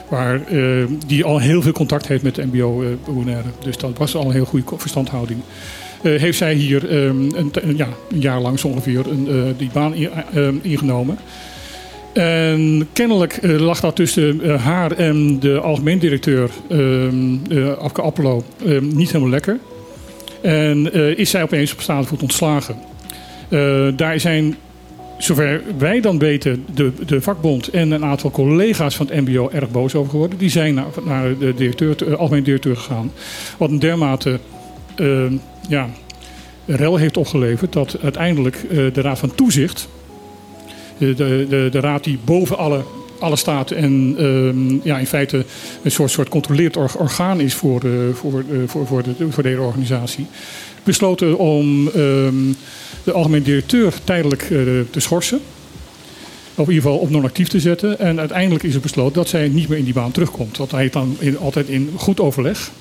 waar, 0.10 0.42
eh, 0.48 0.84
die 1.08 1.24
al 1.24 1.40
heel 1.40 1.62
veel 1.62 1.72
contact 1.72 2.08
heeft 2.08 2.24
met 2.24 2.36
de 2.36 2.46
MBO 2.46 2.84
eh. 2.84 3.38
Dus 3.64 3.78
dat 3.78 3.98
was 3.98 4.16
al 4.16 4.26
een 4.26 4.32
heel 4.32 4.46
goede 4.46 4.66
verstandhouding. 4.78 5.40
Eh, 6.02 6.16
heeft 6.16 6.38
zij 6.38 6.54
hier 6.54 6.90
ehm, 6.90 7.22
een, 7.36 7.52
ja, 7.76 7.88
een 8.10 8.20
jaar 8.22 8.42
lang 8.42 8.60
zo 8.60 8.68
ongeveer 8.68 9.08
een, 9.08 9.54
die 9.58 9.70
baan 9.74 9.94
in- 9.94 10.10
eh, 10.34 10.48
ingenomen. 10.62 11.18
En 12.14 12.88
kennelijk 12.94 13.40
lag 13.42 13.80
dat 13.80 13.96
tussen 13.96 14.60
haar 14.60 14.92
en 14.92 15.40
de 15.40 15.60
algemeen 15.60 16.00
directeur, 16.00 16.50
ehm 16.70 17.36
eh, 17.50 17.78
Afke 17.78 18.02
Appelo, 18.02 18.44
ehm, 18.66 18.88
niet 18.96 19.08
helemaal 19.08 19.30
lekker. 19.30 19.60
En 20.42 20.94
is 21.18 21.30
zij 21.30 21.44
opeens 21.44 21.74
op 21.74 21.82
staande 21.82 22.08
voet 22.08 22.22
ontslagen. 22.22 22.76
Daar 23.96 24.20
zijn, 24.20 24.56
zover 25.18 25.62
wij 25.78 26.02
dan 26.02 26.20
weten, 26.20 26.66
de, 26.74 26.92
de 27.06 27.22
vakbond 27.22 27.68
en 27.68 27.92
een 27.92 28.06
aantal 28.06 28.32
collega's 28.32 28.96
van 28.96 29.08
het 29.08 29.28
MBO 29.28 29.50
erg 29.50 29.72
boos 29.72 29.96
over 29.96 30.12
geworden. 30.12 30.38
Die 30.38 30.50
zijn 30.50 30.74
naar, 30.74 30.88
naar 31.06 31.38
de 31.38 31.54
directeur, 31.54 31.98
de 31.98 32.16
algemeen 32.16 32.44
directeur 32.44 32.76
gegaan. 32.76 33.12
Wat 33.58 33.70
een 33.70 33.80
dermate 33.80 34.40
ehm, 34.96 35.34
ja, 35.70 35.90
rel 36.66 36.96
heeft 36.96 37.18
opgeleverd 37.18 37.74
dat 37.74 37.98
uiteindelijk 38.02 38.56
eh, 38.56 38.78
de 38.94 39.02
Raad 39.02 39.20
van 39.20 39.36
Toezicht 39.36 39.88
de, 40.98 41.14
de, 41.14 41.46
de, 41.50 41.68
de 41.72 41.80
raad 41.80 42.04
die 42.04 42.20
boven 42.26 42.58
alle, 42.58 42.84
alle 43.20 43.36
staat 43.36 43.72
en 43.72 44.16
ehm, 44.18 44.88
ja, 44.88 44.98
in 44.98 45.08
feite 45.08 45.46
een 45.84 45.92
soort, 45.92 46.12
soort 46.12 46.30
controleerd 46.30 46.78
or- 46.78 46.98
orgaan 46.98 47.40
is 47.40 47.54
voor, 47.54 47.82
eh, 47.84 47.92
voor, 48.14 48.44
eh, 48.52 48.58
voor, 48.66 48.88
voor, 48.88 49.04
de, 49.04 49.14
voor 49.30 49.44
de 49.44 49.50
hele 49.50 49.62
organisatie, 49.62 50.26
besloten 50.84 51.38
om 51.38 51.88
ehm, 51.88 52.52
de 53.08 53.14
algemeen 53.14 53.44
directeur 53.44 53.94
tijdelijk 54.04 54.42
eh, 54.42 54.50
te 54.90 55.00
schorsen. 55.00 55.40
Of 56.56 56.68
in 56.68 56.74
ieder 56.74 56.90
geval 56.90 56.98
op 56.98 57.10
non-actief 57.10 57.48
te 57.48 57.60
zetten. 57.60 58.00
En 58.00 58.20
uiteindelijk 58.20 58.64
is 58.64 58.76
er 58.76 58.80
besloten 58.80 59.14
dat 59.14 59.28
zij 59.28 59.48
niet 59.48 59.68
meer 59.70 59.78
in 59.78 59.84
die 59.84 59.94
baan 59.94 60.12
terugkomt. 60.12 60.58
Want 60.58 60.72
hij 60.72 60.90
dan 60.90 61.16
in, 61.20 61.38
altijd 61.38 61.68
in 61.68 61.90
goed 61.96 62.20
overleg. 62.20 62.72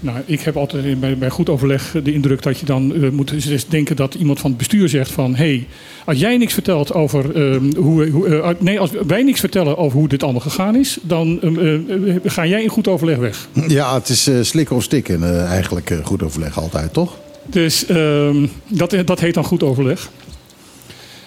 Nou, 0.00 0.18
ik 0.26 0.40
heb 0.40 0.56
altijd 0.56 0.84
in- 0.84 1.18
bij, 1.18 1.30
goed 1.30 1.48
overleg 1.48 1.94
de 2.02 2.12
indruk 2.12 2.42
dat 2.42 2.58
je 2.58 2.66
dan 2.66 2.94
eh, 2.94 3.10
moet 3.10 3.48
dus 3.48 3.66
denken 3.68 3.96
dat 3.96 4.14
iemand 4.14 4.40
van 4.40 4.50
het 4.50 4.58
bestuur 4.58 4.88
zegt 4.88 5.10
van... 5.10 5.34
hé, 5.34 5.44
hey, 5.44 5.66
als 6.04 6.18
jij 6.18 6.36
niks 6.36 6.52
vertelt 6.52 6.92
over 6.92 7.34
ehm, 7.34 7.74
hoe... 7.76 8.08
hoe 8.08 8.26
eh, 8.28 8.50
nee, 8.58 8.80
als 8.80 8.90
wij 9.06 9.22
niks 9.22 9.40
vertellen 9.40 9.76
over 9.76 9.98
hoe 9.98 10.08
dit 10.08 10.22
allemaal 10.22 10.40
gegaan 10.40 10.76
is... 10.76 10.98
dan 11.02 11.40
ehm, 11.42 11.58
eh, 11.58 12.14
eh, 12.14 12.20
ga 12.24 12.46
jij 12.46 12.62
in 12.62 12.68
goed 12.68 12.88
overleg 12.88 13.16
weg. 13.16 13.48
Ja, 13.68 13.94
het 13.94 14.08
is 14.08 14.30
slikken 14.40 14.76
of 14.76 14.82
stikken 14.82 15.46
eigenlijk 15.48 15.94
goed 16.02 16.22
overleg 16.22 16.58
altijd, 16.58 16.92
toch? 16.92 17.16
Dus 17.50 17.86
ehm, 17.86 18.46
dat, 18.68 18.96
dat 19.04 19.20
heet 19.20 19.34
dan 19.34 19.44
goed 19.44 19.62
overleg. 19.62 20.10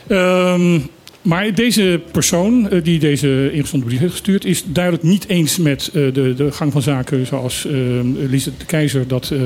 Ehm, 0.08 0.80
maar 1.22 1.54
deze 1.54 2.02
persoon 2.12 2.70
eh, 2.70 2.84
die 2.84 3.00
deze 3.00 3.52
ingezonden 3.52 3.88
brief 3.88 4.00
heeft 4.00 4.12
gestuurd... 4.12 4.46
is 4.46 4.64
duidelijk 4.66 5.04
niet 5.04 5.28
eens 5.28 5.58
met 5.58 5.88
eh, 5.88 5.94
de, 5.94 6.34
de 6.34 6.52
gang 6.52 6.72
van 6.72 6.82
zaken 6.82 7.26
zoals 7.26 7.66
uh, 7.66 7.74
Lise 8.30 8.52
de 8.58 8.66
Keizer... 8.66 9.08
dat 9.08 9.32
eh, 9.32 9.40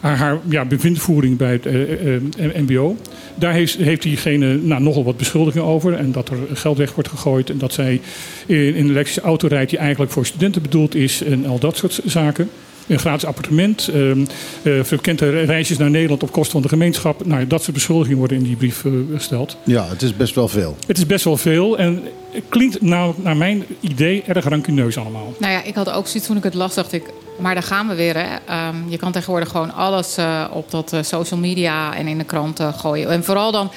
haar, 0.00 0.38
ja, 0.48 0.64
bevindvoering 0.64 1.36
bij 1.36 1.52
het 1.52 1.66
eh, 1.66 2.16
eh, 2.16 2.22
mbo... 2.56 2.96
daar 3.34 3.52
heeft, 3.52 3.76
heeft 3.76 4.02
diegene 4.02 4.56
nou, 4.56 4.82
nogal 4.82 5.04
wat 5.04 5.16
beschuldigingen 5.16 5.66
over... 5.66 5.94
en 5.94 6.12
dat 6.12 6.28
er 6.28 6.36
geld 6.52 6.78
weg 6.78 6.94
wordt 6.94 7.08
gegooid... 7.08 7.50
en 7.50 7.58
dat 7.58 7.72
zij 7.72 8.00
in, 8.46 8.56
in 8.56 8.84
een 8.84 8.90
elektrische 8.90 9.20
auto 9.20 9.48
rijdt 9.48 9.70
die 9.70 9.78
eigenlijk 9.78 10.12
voor 10.12 10.26
studenten 10.26 10.62
bedoeld 10.62 10.94
is... 10.94 11.22
en 11.22 11.46
al 11.46 11.58
dat 11.58 11.76
soort 11.76 12.00
zaken... 12.04 12.48
Een 12.86 12.98
gratis 12.98 13.24
appartement, 13.24 13.88
ehm 13.88 14.24
eh, 14.62 14.82
frequente 14.82 15.30
reisjes 15.30 15.78
naar 15.78 15.90
Nederland 15.90 16.22
op 16.22 16.32
kosten 16.32 16.52
van 16.52 16.62
de 16.62 16.68
gemeenschap. 16.68 17.26
Nou, 17.26 17.46
dat 17.46 17.62
soort 17.62 17.74
beschuldigingen 17.74 18.18
worden 18.18 18.36
in 18.36 18.42
die 18.42 18.56
brief 18.56 18.84
eh, 18.84 18.92
gesteld. 19.14 19.56
Ja, 19.64 19.88
het 19.88 20.02
is 20.02 20.16
best 20.16 20.34
wel 20.34 20.48
veel. 20.48 20.76
Het 20.86 20.98
is 20.98 21.06
best 21.06 21.24
wel 21.24 21.36
veel 21.36 21.78
en 21.78 22.02
het 22.30 22.44
klinkt 22.48 22.80
nou, 22.80 23.14
naar 23.16 23.36
mijn 23.36 23.64
idee 23.80 24.22
erg 24.26 24.44
rancuneus 24.44 24.98
allemaal. 24.98 25.34
Nou 25.38 25.52
ja, 25.52 25.62
ik 25.62 25.74
had 25.74 25.90
ook 25.90 26.06
zoiets 26.06 26.26
toen 26.26 26.36
ik 26.36 26.42
het 26.42 26.54
las, 26.54 26.74
dacht 26.74 26.92
ik, 26.92 27.02
maar 27.38 27.54
daar 27.54 27.62
gaan 27.62 27.88
we 27.88 27.94
weer. 27.94 28.16
Hè. 28.16 28.36
Ehm, 28.46 28.76
je 28.88 28.96
kan 28.96 29.12
tegenwoordig 29.12 29.48
gewoon 29.48 29.74
alles 29.74 30.16
eh, 30.16 30.44
op 30.52 30.70
dat 30.70 30.92
eh, 30.92 31.02
social 31.02 31.40
media 31.40 31.96
en 31.96 32.06
in 32.06 32.18
de 32.18 32.24
kranten 32.24 32.74
gooien. 32.74 33.10
En 33.10 33.24
vooral 33.24 33.52
dan, 33.52 33.70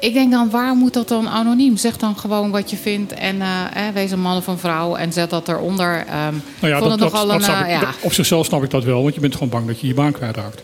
ik 0.00 0.12
denk 0.12 0.30
dan, 0.30 0.50
waar 0.50 0.74
moet 0.74 0.92
dat 0.92 1.08
dan 1.08 1.28
anoniem? 1.28 1.76
Zeg 1.76 1.96
dan 1.96 2.16
gewoon 2.18 2.50
wat 2.50 2.70
je 2.70 2.76
vindt 2.76 3.12
en 3.12 3.40
eh, 3.40 3.86
eh, 3.88 3.94
wees 3.94 4.10
een 4.10 4.20
man 4.20 4.36
of 4.36 4.46
een 4.46 4.58
vrouw 4.58 4.94
en 4.96 5.12
zet 5.12 5.30
dat 5.30 5.48
eronder. 5.48 6.04
Ehm 6.06 6.34
Nou 6.60 6.72
ja, 6.72 6.80
dat, 6.80 6.90
het 6.90 6.98
dat, 7.00 7.12
nogal 7.12 7.26
dat 7.26 7.36
een, 7.36 7.42
snap 7.42 7.60
ik. 7.60 7.68
ja. 7.70 7.90
Op 8.00 8.12
zichzelf 8.12 8.46
snap 8.46 8.62
ik 8.64 8.70
dat 8.70 8.84
wel, 8.84 9.02
want 9.02 9.14
je 9.14 9.20
bent 9.20 9.32
gewoon 9.34 9.48
bang 9.48 9.66
dat 9.66 9.80
je 9.80 9.86
je 9.86 9.94
baan 9.94 10.12
kwijtraakt. 10.12 10.62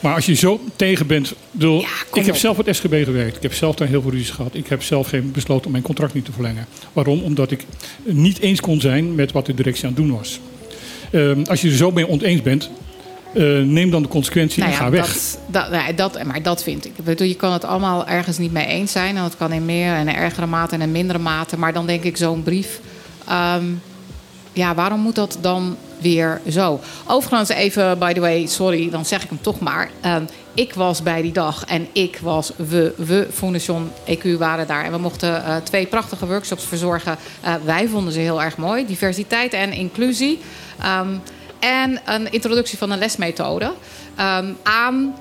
Maar 0.00 0.14
als 0.14 0.26
je 0.26 0.34
zo 0.34 0.60
tegen 0.76 1.06
bent. 1.06 1.32
bedoel, 1.50 1.80
Ja, 1.80 1.86
ik 2.14 2.24
heb 2.24 2.34
op. 2.34 2.40
zelf 2.40 2.56
het 2.56 2.76
SGB 2.76 3.04
gewerkt. 3.04 3.36
Ik 3.36 3.42
heb 3.42 3.54
zelf 3.54 3.74
daar 3.74 3.88
heel 3.88 4.02
veel 4.02 4.10
ruzies 4.10 4.30
gehad. 4.30 4.54
Ik 4.54 4.66
heb 4.66 4.82
zelf 4.82 5.08
geen 5.08 5.32
besloten 5.32 5.66
om 5.66 5.70
mijn 5.72 5.82
contract 5.84 6.14
niet 6.14 6.24
te 6.24 6.32
verlengen. 6.32 6.66
Waarom? 6.92 7.22
Omdat 7.22 7.50
ik 7.50 7.64
niet 8.02 8.38
eens 8.38 8.60
kon 8.60 8.80
zijn 8.80 9.14
met 9.14 9.32
wat 9.32 9.46
de 9.46 9.54
directie 9.54 9.84
aan 9.86 9.92
het 9.94 10.02
doen 10.02 10.16
was. 10.16 10.40
Ehm, 11.10 11.42
als 11.44 11.60
je 11.60 11.68
er 11.68 11.76
zo 11.76 11.90
mee 11.90 12.08
oneens 12.08 12.42
bent, 12.42 12.70
eh, 13.36 13.62
neem 13.62 13.90
dan 13.90 14.02
de 14.02 14.08
consequentie 14.08 14.62
Nou 14.62 14.72
en 14.72 14.78
ja, 14.78 14.84
ga 14.84 14.90
weg. 14.90 15.12
Dat, 15.12 15.38
dat, 15.46 15.70
nou 15.70 15.86
ja, 15.86 15.92
dat, 15.92 16.24
maar 16.24 16.42
dat 16.42 16.62
vind 16.62 16.84
ik. 16.84 16.92
ik 16.96 17.04
bedoel, 17.04 17.26
je 17.26 17.36
kan 17.36 17.52
het 17.52 17.64
allemaal 17.64 18.06
ergens 18.06 18.38
niet 18.38 18.52
mee 18.52 18.66
eens 18.66 18.92
zijn. 18.92 19.16
En 19.16 19.22
dat 19.22 19.36
kan 19.36 19.52
in 19.52 19.64
meer 19.64 19.92
en 19.92 20.14
ergere 20.14 20.46
mate 20.46 20.74
en 20.74 20.80
in 20.80 20.92
mindere 20.92 21.18
mate. 21.18 21.58
Maar 21.58 21.72
dan 21.72 21.86
denk 21.86 22.02
ik 22.02 22.16
zo'n 22.16 22.42
brief. 22.42 22.80
ehm, 23.28 23.64
ja, 24.52 24.74
waarom 24.74 25.00
moet 25.00 25.14
dat 25.14 25.38
dan 25.40 25.76
weer 26.00 26.40
zo? 26.50 26.80
Overigens 27.06 27.48
even, 27.48 27.98
by 27.98 28.12
the 28.12 28.20
way, 28.20 28.46
sorry, 28.46 28.90
dan 28.90 29.04
zeg 29.04 29.22
ik 29.22 29.28
hem 29.28 29.40
toch 29.40 29.60
maar. 29.60 29.90
Ehm, 30.00 30.22
ik 30.54 30.74
was 30.74 31.02
bij 31.02 31.22
die 31.22 31.32
dag 31.32 31.64
en 31.64 31.86
ik 31.92 32.18
was, 32.22 32.52
we, 32.56 32.92
we, 32.96 33.26
Foundation 33.32 33.90
EQ 34.06 34.38
waren 34.38 34.66
daar. 34.66 34.84
En 34.84 34.92
we 34.92 34.98
mochten 34.98 35.44
eh, 35.44 35.56
twee 35.56 35.86
prachtige 35.86 36.26
workshops 36.26 36.64
verzorgen. 36.64 37.16
Eh, 37.40 37.54
wij 37.64 37.88
vonden 37.88 38.12
ze 38.12 38.18
heel 38.18 38.42
erg 38.42 38.56
mooi. 38.56 38.86
Diversiteit 38.86 39.52
en 39.52 39.72
inclusie. 39.72 40.38
Ehm, 40.80 41.08
en 41.66 42.00
een 42.04 42.32
introductie 42.32 42.78
van 42.78 42.90
een 42.90 42.98
lesmethode. 42.98 43.72
ehm, 44.16 44.46
aan 44.62 45.14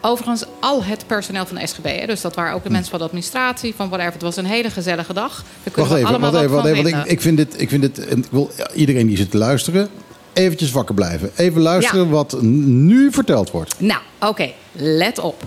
overigens 0.00 0.44
al 0.60 0.84
het 0.84 1.06
personeel 1.06 1.46
van 1.46 1.56
de 1.56 1.66
SGB. 1.66 1.84
Hè. 2.00 2.06
Dus 2.06 2.20
dat 2.20 2.34
waren 2.34 2.54
ook 2.54 2.62
de 2.62 2.70
mensen 2.70 2.90
van 2.90 2.98
de 2.98 3.04
administratie, 3.04 3.74
van 3.76 3.88
whatever. 3.88 4.12
Het 4.12 4.22
was 4.22 4.36
een 4.36 4.44
hele 4.44 4.70
gezellige 4.70 5.12
dag. 5.12 5.34
Daar 5.36 5.44
kunnen 5.72 5.80
Wacht 5.80 5.90
we 5.90 5.96
even, 5.96 6.08
allemaal 6.08 6.30
wacht 6.30 6.42
even, 6.44 6.54
wat 6.56 6.64
wacht 6.64 6.76
even. 6.76 6.90
Want 6.98 7.10
ik, 7.10 7.20
vind 7.20 7.36
dit, 7.36 7.60
ik 7.60 7.68
vind 7.68 7.82
dit, 7.82 8.06
en 8.06 8.18
ik 8.18 8.26
wil 8.30 8.50
iedereen 8.74 9.06
die 9.06 9.16
zit 9.16 9.30
te 9.30 9.36
luisteren, 9.38 9.88
eventjes 10.32 10.70
wakker 10.70 10.94
blijven. 10.94 11.30
Even 11.36 11.60
luisteren 11.62 12.04
Ja. 12.04 12.10
wat 12.10 12.42
nu 12.42 13.12
verteld 13.12 13.50
wordt. 13.50 13.74
Nou, 13.80 14.00
oké, 14.20 14.50
let 14.72 15.18
op. 15.18 15.42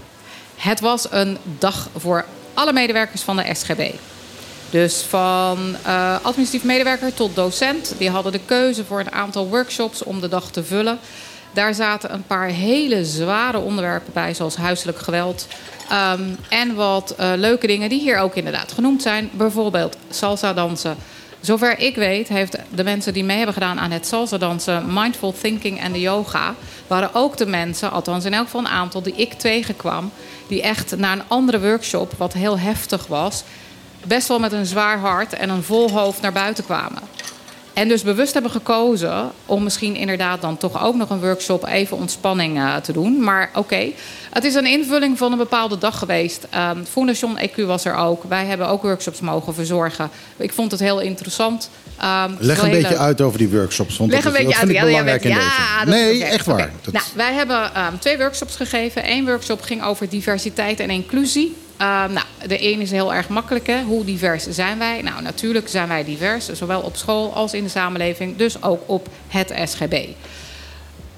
Het 0.56 0.80
was 0.80 1.08
een 1.12 1.38
dag 1.60 1.90
voor 1.98 2.26
alle 2.54 2.74
medewerkers 2.74 3.22
van 3.22 3.36
de 3.38 3.44
SGB. 3.54 3.82
Dus 4.70 5.02
van 5.02 5.76
eh 5.84 6.16
administratief 6.22 6.64
medewerker 6.68 7.14
tot 7.14 7.36
docent. 7.36 7.96
Die 7.98 8.10
hadden 8.10 8.32
de 8.32 8.40
keuze 8.46 8.86
voor 8.86 9.00
een 9.00 9.12
aantal 9.12 9.48
workshops 9.48 10.04
om 10.04 10.22
de 10.22 10.28
dag 10.28 10.52
te 10.52 10.64
vullen. 10.64 11.00
Daar 11.54 11.74
zaten 11.74 12.14
een 12.14 12.24
paar 12.24 12.48
hele 12.48 13.06
zware 13.06 13.60
onderwerpen 13.60 14.14
bij, 14.14 14.34
zoals 14.34 14.56
huiselijk 14.56 15.00
geweld. 15.00 15.48
Ehm, 15.90 16.22
en 16.50 16.76
wat 16.76 17.16
eh, 17.18 17.32
leuke 17.36 17.68
dingen 17.68 17.90
die 17.90 18.00
hier 18.00 18.18
ook 18.18 18.36
inderdaad 18.36 18.72
genoemd 18.72 19.02
zijn. 19.02 19.30
Bijvoorbeeld 19.34 19.98
salsa 20.10 20.54
dansen. 20.54 20.96
Zover 21.40 21.80
ik 21.80 21.96
weet, 21.96 22.28
heeft 22.28 22.58
de 22.76 22.84
mensen 22.84 23.14
die 23.14 23.24
mee 23.24 23.38
hebben 23.38 23.54
gedaan 23.54 23.80
aan 23.80 23.92
het 23.92 24.08
salsa 24.08 24.38
dansen, 24.38 24.94
mindful 24.94 25.34
thinking 25.42 25.80
en 25.80 25.92
de 25.92 26.00
yoga, 26.00 26.56
waren 26.88 27.10
ook 27.14 27.38
de 27.38 27.46
mensen, 27.46 27.92
althans 27.92 28.26
in 28.26 28.34
elk 28.34 28.44
geval 28.44 28.60
een 28.60 28.68
aantal, 28.68 29.02
die 29.02 29.16
ik 29.16 29.34
tegenkwam, 29.34 30.12
die 30.48 30.62
echt 30.62 30.98
naar 30.98 31.12
een 31.12 31.24
andere 31.28 31.60
workshop, 31.60 32.14
wat 32.18 32.34
heel 32.34 32.60
heftig 32.60 33.08
was, 33.08 33.44
best 34.08 34.28
wel 34.28 34.40
met 34.40 34.52
een 34.52 34.66
zwaar 34.66 34.98
hart 35.00 35.34
en 35.34 35.50
een 35.50 35.64
vol 35.64 35.92
hoofd 35.92 36.22
naar 36.22 36.34
buiten 36.34 36.64
kwamen. 36.66 37.02
En 37.74 37.88
dus 37.88 38.04
bewust 38.04 38.34
hebben 38.34 38.52
gekozen 38.52 39.32
om 39.46 39.64
misschien 39.64 39.96
inderdaad 39.96 40.42
dan 40.42 40.58
toch 40.58 40.84
ook 40.84 40.96
nog 40.96 41.10
een 41.10 41.20
workshop 41.20 41.66
even 41.68 41.98
ontspanning 41.98 42.58
eh, 42.58 42.76
te 42.76 42.92
doen. 42.92 43.24
Maar 43.24 43.50
oké, 43.56 43.88
het 44.32 44.44
is 44.44 44.56
een 44.56 44.66
invulling 44.66 45.18
van 45.18 45.32
een 45.32 45.38
bepaalde 45.38 45.78
dag 45.78 45.98
geweest. 46.00 46.48
Ehm 46.50 46.84
Fondation 46.90 47.40
EQ 47.40 47.56
was 47.66 47.86
er 47.86 47.96
ook. 47.96 48.24
Wij 48.24 48.46
hebben 48.46 48.68
ook 48.68 48.82
workshops 48.82 49.20
mogen 49.20 49.54
verzorgen. 49.54 50.10
Ik 50.38 50.54
vond 50.54 50.72
het 50.72 50.80
heel 50.80 51.00
interessant. 51.00 51.70
Ehm, 52.00 52.32
Leg 52.40 52.62
een 52.64 52.70
beetje 52.72 52.98
uit 52.98 53.22
over 53.22 53.38
die 53.38 53.50
workshops. 53.50 53.98
Want 53.98 54.12
Leg 54.12 54.24
dat, 54.24 54.32
een 54.34 54.38
beetje 54.46 54.58
uit. 54.60 54.60
vind 54.60 54.72
ik 54.72 54.78
Ja, 54.78 54.86
belangrijk 54.86 55.24
ja, 55.24 55.30
in 55.30 55.36
ja, 55.36 55.42
deze. 55.44 55.86
dat 55.86 55.96
Nee, 55.96 56.24
echt 56.24 56.46
waar. 56.46 56.72
Dat- 56.82 56.94
Nou, 56.94 57.06
wij 57.16 57.34
hebben 57.34 57.74
ehm, 57.76 57.98
twee 58.00 58.18
workshops 58.18 58.56
gegeven. 58.56 59.12
Eén 59.12 59.26
workshop 59.26 59.62
ging 59.62 59.84
over 59.84 60.10
diversiteit 60.10 60.80
en 60.80 60.90
inclusie. 60.90 61.56
Ehm, 61.78 62.14
nou, 62.14 62.26
de 62.48 62.64
een 62.72 62.80
is 62.82 62.92
heel 62.92 63.14
erg 63.14 63.30
makkelijk. 63.30 63.68
Hè? 63.68 63.84
Hoe 63.84 64.06
divers 64.06 64.48
zijn 64.50 64.78
wij? 64.78 65.02
Nou, 65.02 65.22
natuurlijk 65.22 65.68
zijn 65.68 65.88
wij 65.88 66.04
divers. 66.04 66.52
Zowel 66.52 66.82
op 66.82 66.96
school 66.96 67.34
als 67.34 67.54
in 67.54 67.64
de 67.64 67.70
samenleving. 67.70 68.38
Dus 68.38 68.64
ook 68.64 68.82
op 68.86 69.08
het 69.28 69.54
SGB. 69.66 70.08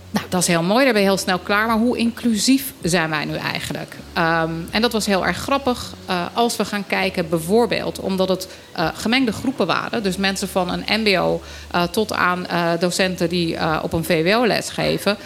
Nou, 0.09 0.25
dat 0.29 0.41
is 0.41 0.47
heel 0.47 0.63
mooi, 0.63 0.83
daar 0.83 0.93
ben 0.93 1.01
je 1.01 1.07
heel 1.07 1.17
snel 1.17 1.39
klaar. 1.39 1.67
Maar 1.67 1.77
hoe 1.77 1.97
inclusief 1.97 2.73
zijn 2.81 3.09
wij 3.09 3.25
nu 3.25 3.35
eigenlijk? 3.35 3.95
Ehm, 4.13 4.51
en 4.71 4.81
dat 4.81 4.91
was 4.91 5.05
heel 5.05 5.25
erg 5.25 5.37
grappig. 5.37 5.93
eh, 6.05 6.25
als 6.33 6.55
we 6.55 6.65
gaan 6.65 6.87
kijken, 6.87 7.29
bijvoorbeeld, 7.29 7.99
omdat 7.99 8.29
het 8.29 8.47
eh, 8.71 8.87
gemengde 8.93 9.31
groepen 9.31 9.67
waren. 9.67 10.03
Dus 10.03 10.17
mensen 10.17 10.47
van 10.47 10.69
een 10.71 11.01
MBO 11.01 11.41
eh, 11.71 11.83
tot 11.83 12.13
aan 12.13 12.45
docenten 12.79 13.29
die 13.29 13.57
op 13.81 13.93
een 13.93 14.03
VWO-les 14.03 14.69
geven. 14.69 15.17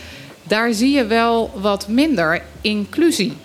Daar 0.44 0.74
zie 0.74 0.96
je 0.96 1.06
wel 1.06 1.52
wat 1.56 1.88
minder 1.88 2.42
inclusie. 2.62 3.38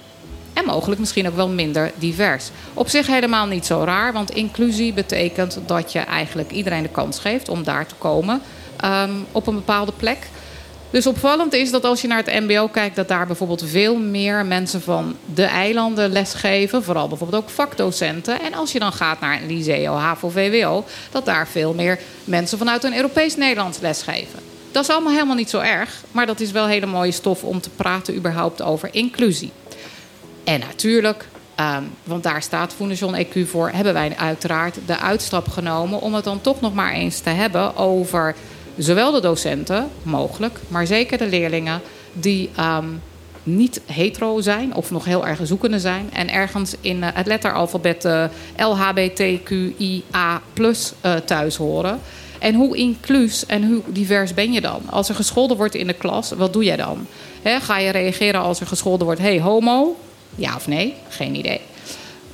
En 0.57 0.64
mogelijk 0.64 1.00
misschien 1.00 1.26
ook 1.26 1.36
wel 1.36 1.48
minder 1.48 1.92
divers. 1.94 2.50
Op 2.74 2.88
zich 2.88 3.07
helemaal 3.07 3.46
niet 3.46 3.66
zo 3.66 3.82
raar, 3.84 4.12
want 4.12 4.30
inclusie 4.30 4.92
betekent 4.92 5.59
dat 5.66 5.92
je 5.92 5.98
eigenlijk 5.98 6.50
iedereen 6.50 6.82
de 6.82 6.88
kans 6.88 7.18
geeft 7.18 7.48
om 7.48 7.62
daar 7.62 7.86
te 7.86 7.94
komen 7.94 8.40
ehm, 8.76 9.11
op 9.32 9.46
een 9.46 9.54
bepaalde 9.54 9.92
plek. 9.92 10.18
Dus 10.90 11.07
opvallend 11.07 11.52
is 11.52 11.70
dat 11.70 11.84
als 11.84 12.00
je 12.00 12.09
naar 12.09 12.22
het 12.24 12.40
MBO 12.40 12.68
kijkt, 12.68 12.96
dat 12.96 13.09
daar 13.09 13.26
bijvoorbeeld 13.26 13.64
veel 13.66 13.96
meer 13.96 14.46
mensen 14.46 14.82
van 14.82 15.16
de 15.34 15.44
eilanden 15.44 16.11
lesgeven. 16.11 16.84
Vooral 16.84 17.09
bijvoorbeeld 17.09 17.42
ook 17.42 17.50
vakdocenten. 17.50 18.40
En 18.40 18.54
als 18.54 18.72
je 18.72 18.78
dan 18.78 18.92
gaat 18.92 19.20
naar 19.20 19.42
een 19.42 19.46
Liceo, 19.46 19.94
HAVO, 19.94 20.28
VWO, 20.28 20.84
dat 21.11 21.24
daar 21.24 21.48
veel 21.48 21.74
meer 21.74 21.98
mensen 22.24 22.59
vanuit 22.59 22.84
een 22.84 22.96
Europees 22.96 23.36
Nederlands 23.36 23.78
lesgeven. 23.78 24.38
Dat 24.72 24.84
is 24.84 24.90
allemaal 24.90 25.12
helemaal 25.12 25.36
niet 25.36 25.50
zo 25.50 25.59
erg, 25.59 26.02
maar 26.11 26.26
dat 26.26 26.40
is 26.40 26.50
wel 26.50 26.66
hele 26.66 26.86
mooie 26.86 27.12
stof 27.12 27.42
om 27.42 27.61
te 27.61 27.70
praten 27.70 28.14
überhaupt 28.14 28.62
over 28.62 28.88
inclusie. 28.92 29.52
En 30.47 30.61
natuurlijk, 30.61 31.28
ehm, 31.55 31.82
want 32.05 32.22
daar 32.22 32.42
staat 32.42 32.72
Fondation 32.72 33.14
EQ 33.14 33.47
voor, 33.47 33.70
hebben 33.70 33.92
wij 33.92 34.16
uiteraard 34.16 34.78
de 34.86 34.99
uitstap 34.99 35.49
genomen 35.49 36.01
om 36.01 36.14
het 36.14 36.24
dan 36.24 36.40
toch 36.40 36.61
nog 36.61 36.74
maar 36.74 36.92
eens 36.92 37.18
te 37.18 37.30
hebben 37.30 37.76
over 37.76 38.34
zowel 38.76 39.12
de 39.12 39.20
docenten, 39.20 39.88
mogelijk, 40.03 40.59
maar 40.68 40.86
zeker 40.86 41.18
de 41.18 41.26
leerlingen 41.26 41.80
die 42.12 42.51
ehm, 42.57 42.86
niet 43.42 43.80
hetero 43.86 44.40
zijn 44.40 44.74
of 44.74 44.90
nog 44.90 45.05
heel 45.05 45.26
erg 45.26 45.40
zoekende 45.42 45.80
zijn 45.80 46.09
en 46.12 46.30
ergens 46.30 46.74
in 46.80 47.03
eh, 47.03 47.09
het 47.14 47.26
letteralfabet 47.26 48.05
eh, 48.05 48.24
LHBTQIA 48.57 50.42
eh, 51.01 51.14
thuis 51.14 51.57
horen. 51.57 52.01
En 52.38 52.55
hoe 52.55 52.76
inclus 52.76 53.47
en 53.47 53.64
hoe 53.64 53.82
divers 53.86 54.34
ben 54.34 54.53
je 54.53 54.61
dan? 54.61 54.82
Als 54.90 55.09
er 55.09 55.14
gescholden 55.14 55.57
wordt 55.57 55.74
in 55.74 55.86
de 55.86 55.92
klas, 55.92 56.30
wat 56.30 56.53
doe 56.53 56.64
jij 56.64 56.76
dan? 56.76 57.07
Ga 57.44 57.78
je 57.78 57.90
reageren 57.90 58.40
als 58.40 58.61
er 58.61 58.66
gescholden 58.66 59.07
wordt, 59.07 59.20
hey 59.20 59.40
homo? 59.40 59.97
Ja 60.37 60.55
of 60.57 60.66
nee? 60.66 60.95
Geen 61.09 61.34
idee. 61.34 61.61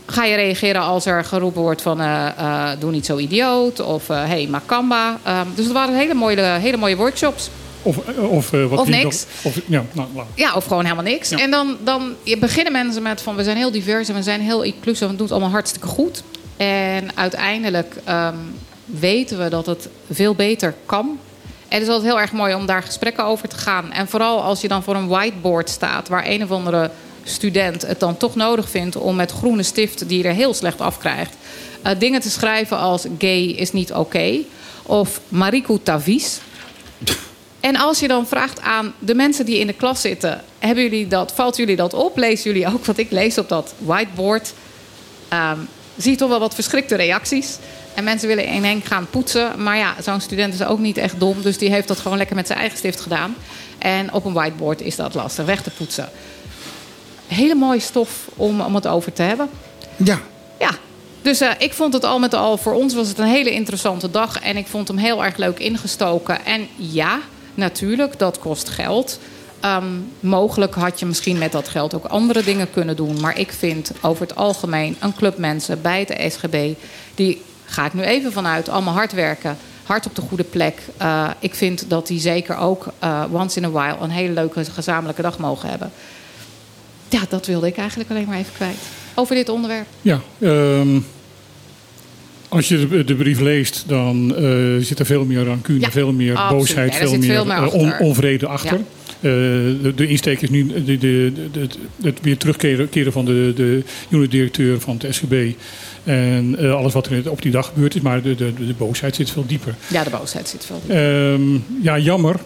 Ga 0.06 0.24
je 0.24 0.34
reageren 0.34 0.80
als 0.80 1.06
er 1.06 1.24
geroepen 1.24 1.62
wordt 1.62 1.82
van 1.82 2.00
eh, 2.00 2.26
eh, 2.38 2.68
doe 2.78 2.90
niet 2.90 3.06
zo 3.06 3.18
idioot 3.18 3.80
of 3.80 4.08
eh, 4.08 4.24
hey 4.24 4.46
makamba? 4.46 5.18
Ehm, 5.22 5.46
dus 5.54 5.64
het 5.64 5.74
waren 5.74 5.96
hele 5.96 6.14
mooie, 6.14 6.40
hele 6.40 6.76
mooie 6.76 6.96
workshops. 6.96 7.50
Of, 7.82 7.96
of, 8.18 8.50
wat 8.50 8.78
Of 8.78 8.88
niks. 8.88 9.26
nog- 9.42 9.54
Of, 9.54 9.60
ja, 9.66 9.84
nou. 9.92 10.08
Ja, 10.34 10.54
of 10.54 10.64
gewoon 10.64 10.82
helemaal 10.84 11.04
niks. 11.04 11.28
Ja. 11.28 11.38
En 11.38 11.50
dan, 11.50 11.76
dan 11.84 12.14
beginnen 12.38 12.72
mensen 12.72 13.02
met 13.02 13.22
van 13.22 13.36
we 13.36 13.44
zijn 13.44 13.56
heel 13.56 13.70
divers 13.70 14.08
en 14.08 14.14
we 14.14 14.22
zijn 14.22 14.40
heel 14.40 14.62
inclusief 14.62 15.00
en 15.00 15.08
we 15.08 15.12
doen 15.14 15.22
het 15.22 15.32
allemaal 15.32 15.50
hartstikke 15.50 15.86
goed. 15.86 16.22
En 16.56 17.16
uiteindelijk 17.16 17.94
ehm, 18.04 18.36
weten 18.84 19.38
we 19.42 19.48
dat 19.48 19.66
het 19.66 19.88
veel 20.10 20.34
beter 20.34 20.74
kan. 20.86 21.18
En 21.68 21.78
het 21.78 21.82
is 21.82 21.88
altijd 21.88 22.12
heel 22.12 22.20
erg 22.20 22.32
mooi 22.32 22.54
om 22.54 22.66
daar 22.66 22.82
gesprekken 22.82 23.24
over 23.24 23.48
te 23.48 23.56
gaan. 23.56 23.92
En 23.92 24.08
vooral 24.08 24.42
als 24.42 24.60
je 24.60 24.68
dan 24.68 24.82
voor 24.82 24.94
een 24.94 25.08
whiteboard 25.08 25.70
staat 25.70 26.08
waar 26.08 26.26
een 26.26 26.42
of 26.42 26.50
andere 26.50 26.90
student 27.24 27.82
het 27.82 28.00
dan 28.00 28.16
toch 28.16 28.34
nodig 28.34 28.70
vindt 28.70 28.96
om 28.96 29.16
met 29.16 29.32
groene 29.32 29.62
stift 29.62 30.08
die 30.08 30.18
je 30.18 30.28
er 30.28 30.34
heel 30.34 30.54
slecht 30.54 30.80
afkrijgt, 30.80 31.36
eh 31.82 31.98
dingen 31.98 32.20
te 32.20 32.30
schrijven 32.30 32.78
als 32.78 33.06
gay 33.18 33.42
is 33.42 33.72
niet 33.72 33.92
oké. 33.92 34.38
Of 34.82 35.20
Mariku 35.28 35.78
Tavis. 35.82 36.40
En 37.60 37.76
als 37.76 37.98
je 37.98 38.08
dan 38.08 38.26
vraagt 38.26 38.60
aan 38.60 38.94
de 38.98 39.14
mensen 39.14 39.44
die 39.44 39.58
in 39.58 39.66
de 39.66 39.72
klas 39.72 40.00
zitten: 40.00 40.40
hebben 40.58 40.82
jullie 40.82 41.08
dat, 41.08 41.32
valt 41.32 41.56
jullie 41.56 41.76
dat 41.76 41.94
op? 41.94 42.16
Lezen 42.16 42.52
jullie 42.52 42.66
ook 42.74 42.84
wat 42.84 42.98
ik 42.98 43.10
lees 43.10 43.38
op 43.38 43.48
dat 43.48 43.74
whiteboard? 43.78 44.52
Ehm, 45.28 45.58
zie 45.96 46.10
je 46.10 46.16
toch 46.16 46.28
wel 46.28 46.40
wat 46.40 46.54
verschrikte 46.54 46.94
reacties. 46.94 47.58
En 47.94 48.04
mensen 48.04 48.28
willen 48.28 48.46
in 48.46 48.64
Henk 48.64 48.84
gaan 48.84 49.06
poetsen. 49.10 49.62
Maar 49.62 49.76
ja, 49.76 49.94
zo'n 50.02 50.20
student 50.20 50.54
is 50.54 50.64
ook 50.64 50.78
niet 50.78 50.96
echt 50.96 51.20
dom. 51.20 51.42
Dus 51.42 51.58
die 51.58 51.70
heeft 51.70 51.88
dat 51.88 51.98
gewoon 51.98 52.18
lekker 52.18 52.36
met 52.36 52.46
zijn 52.46 52.58
eigen 52.58 52.78
stift 52.78 53.00
gedaan. 53.00 53.34
En 53.78 54.12
op 54.12 54.24
een 54.24 54.32
whiteboard 54.32 54.80
is 54.80 54.96
dat 54.96 55.14
lastig 55.14 55.44
weg 55.44 55.62
te 55.62 55.70
poetsen. 55.70 56.08
Hele 57.32 57.54
mooie 57.54 57.80
stof 57.80 58.28
om, 58.36 58.60
om 58.60 58.74
het 58.74 58.86
over 58.86 59.12
te 59.12 59.22
hebben. 59.22 59.48
Ja, 59.96 60.20
Ja, 60.58 60.70
dus 61.22 61.40
eh, 61.40 61.50
ik 61.58 61.72
vond 61.72 61.92
het 61.92 62.04
al 62.04 62.18
met 62.18 62.34
al, 62.34 62.56
voor 62.56 62.72
ons 62.72 62.94
was 62.94 63.08
het 63.08 63.18
een 63.18 63.26
hele 63.26 63.50
interessante 63.50 64.10
dag. 64.10 64.40
En 64.40 64.56
ik 64.56 64.66
vond 64.66 64.88
hem 64.88 64.96
heel 64.96 65.24
erg 65.24 65.36
leuk 65.36 65.58
ingestoken. 65.58 66.44
En 66.44 66.68
ja, 66.76 67.18
natuurlijk, 67.54 68.18
dat 68.18 68.38
kost 68.38 68.68
geld. 68.68 69.18
Ehm, 69.60 69.86
mogelijk 70.20 70.74
had 70.74 71.00
je 71.00 71.06
misschien 71.06 71.38
met 71.38 71.52
dat 71.52 71.68
geld 71.68 71.94
ook 71.94 72.04
andere 72.04 72.42
dingen 72.42 72.70
kunnen 72.70 72.96
doen. 72.96 73.20
Maar 73.20 73.38
ik 73.38 73.52
vind 73.52 73.92
over 74.00 74.22
het 74.22 74.36
algemeen 74.36 74.96
een 75.00 75.14
club 75.14 75.38
mensen 75.38 75.82
bij 75.82 76.06
het 76.08 76.32
SGB... 76.32 76.74
die, 77.14 77.42
ga 77.64 77.86
ik 77.86 77.94
nu 77.94 78.02
even 78.02 78.32
vanuit, 78.32 78.68
allemaal 78.68 78.94
hard 78.94 79.12
werken... 79.12 79.56
hard 79.82 80.06
op 80.06 80.14
de 80.14 80.22
goede 80.22 80.44
plek. 80.44 80.82
Eh, 80.96 81.30
ik 81.38 81.54
vind 81.54 81.90
dat 81.90 82.06
die 82.06 82.20
zeker 82.20 82.56
ook 82.56 82.86
eh, 82.98 83.24
once 83.32 83.58
in 83.58 83.64
a 83.64 83.70
while... 83.70 83.96
een 84.00 84.10
hele 84.10 84.32
leuke 84.32 84.64
gezamenlijke 84.64 85.22
dag 85.22 85.38
mogen 85.38 85.68
hebben. 85.68 85.92
Ja, 87.12 87.20
dat 87.28 87.46
wilde 87.46 87.66
ik 87.66 87.76
eigenlijk 87.76 88.10
alleen 88.10 88.26
maar 88.26 88.38
even 88.38 88.52
kwijt. 88.54 88.76
Over 89.14 89.34
dit 89.34 89.48
onderwerp. 89.48 89.86
Ja, 90.02 90.20
ehm, 90.40 90.98
als 92.48 92.68
je 92.68 92.88
de, 92.88 93.04
de 93.04 93.14
brief 93.14 93.40
leest, 93.40 93.84
dan 93.86 94.36
eh, 94.36 94.44
zit 94.84 94.98
er 94.98 95.06
veel 95.06 95.24
meer 95.24 95.44
rancune, 95.44 95.80
Ja, 95.80 95.90
veel 95.90 96.12
meer 96.12 96.36
absoluut. 96.36 96.58
boosheid, 96.58 96.94
veel 96.94 97.10
meer, 97.18 97.22
veel 97.34 97.44
meer 97.44 97.56
eh, 97.56 97.74
on- 97.74 97.98
onvrede 97.98 98.46
achter. 98.46 98.76
Ja. 98.78 98.84
Eh, 99.20 99.30
de, 99.82 99.92
de 99.96 100.06
insteek 100.06 100.40
is 100.42 100.50
nu 100.50 100.66
de, 100.84 100.98
de, 100.98 101.32
het 102.02 102.18
weer 102.22 102.36
terugkeren 102.36 102.88
keren 102.88 103.12
van 103.12 103.24
de, 103.24 103.52
de 103.56 103.82
unitdirecteur 104.10 104.80
van 104.80 104.98
het 105.02 105.14
SGB. 105.14 105.50
En 106.04 106.58
alles 106.74 106.92
wat 106.92 107.06
er 107.06 107.30
op 107.30 107.42
die 107.42 107.50
dag 107.52 107.66
gebeurd 107.66 107.94
is. 107.94 108.00
Maar 108.00 108.22
de, 108.22 108.34
de, 108.34 108.52
de 108.66 108.74
boosheid 108.78 109.16
zit 109.16 109.30
veel 109.30 109.46
dieper. 109.46 109.74
Ja, 109.88 110.04
de 110.04 110.10
boosheid 110.10 110.48
zit 110.48 110.64
veel. 110.66 110.82
Ehm, 110.96 111.42
ja, 111.82 111.98
jammer 111.98 112.36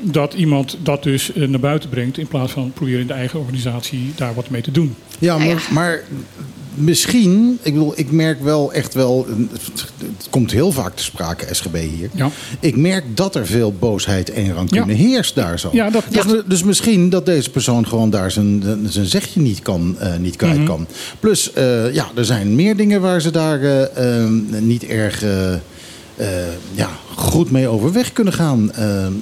dat 0.00 0.34
iemand 0.34 0.76
dat 0.82 1.02
dus 1.02 1.32
eh, 1.32 1.48
naar 1.48 1.60
buiten 1.60 1.88
brengt... 1.88 2.18
in 2.18 2.26
plaats 2.26 2.52
van 2.52 2.72
proberen 2.74 3.00
in 3.00 3.06
de 3.06 3.12
eigen 3.12 3.38
organisatie 3.40 4.12
daar 4.16 4.34
wat 4.34 4.50
mee 4.50 4.62
te 4.62 4.70
doen. 4.70 4.94
ja, 5.18 5.38
maar, 5.38 5.46
ja. 5.46 5.56
maar 5.70 6.02
misschien, 6.74 7.58
ik 7.62 7.72
bedoel, 7.72 7.92
ik 7.96 8.10
merk 8.10 8.42
wel 8.42 8.72
echt 8.72 8.94
wel, 8.94 9.26
het 10.16 10.26
komt 10.30 10.50
heel 10.50 10.72
vaak 10.72 10.96
te 10.96 11.02
sprake, 11.02 11.54
SGB 11.54 11.74
hier. 11.76 12.10
Ja. 12.14 12.30
Ik 12.60 12.76
merk 12.76 13.04
dat 13.16 13.34
er 13.34 13.46
veel 13.46 13.72
boosheid 13.78 14.30
en 14.30 14.52
rancune 14.54 14.86
Ja. 14.92 14.98
heerst 14.98 15.34
daar 15.34 15.58
zo. 15.58 15.68
Ja, 15.72 15.90
dat- 15.90 16.04
dus, 16.10 16.42
dus 16.46 16.62
misschien 16.62 17.10
dat 17.10 17.26
deze 17.26 17.50
persoon 17.50 17.86
gewoon 17.86 18.10
daar 18.10 18.30
zijn, 18.30 18.62
zijn 18.88 19.06
zegje 19.06 19.40
niet, 19.40 19.60
kan, 19.62 19.96
eh, 19.98 20.16
niet 20.16 20.36
kwijt 20.36 20.56
Mhm. 20.56 20.66
kan. 20.66 20.86
Plus, 21.20 21.52
eh, 21.52 21.94
ja, 21.94 22.06
er 22.14 22.24
zijn 22.24 22.54
meer 22.54 22.76
dingen 22.76 23.00
waar 23.00 23.20
ze 23.20 23.30
daar 23.30 23.60
eh, 23.62 24.22
eh, 24.22 24.30
niet 24.60 24.84
erg 24.84 25.22
eh, 25.22 25.52
eh, 25.52 25.60
ja, 26.72 26.88
goed 27.16 27.50
mee 27.50 27.68
overweg 27.68 28.12
kunnen 28.12 28.32
gaan. 28.32 28.72
Eh, 28.72 29.06
eh, 29.06 29.12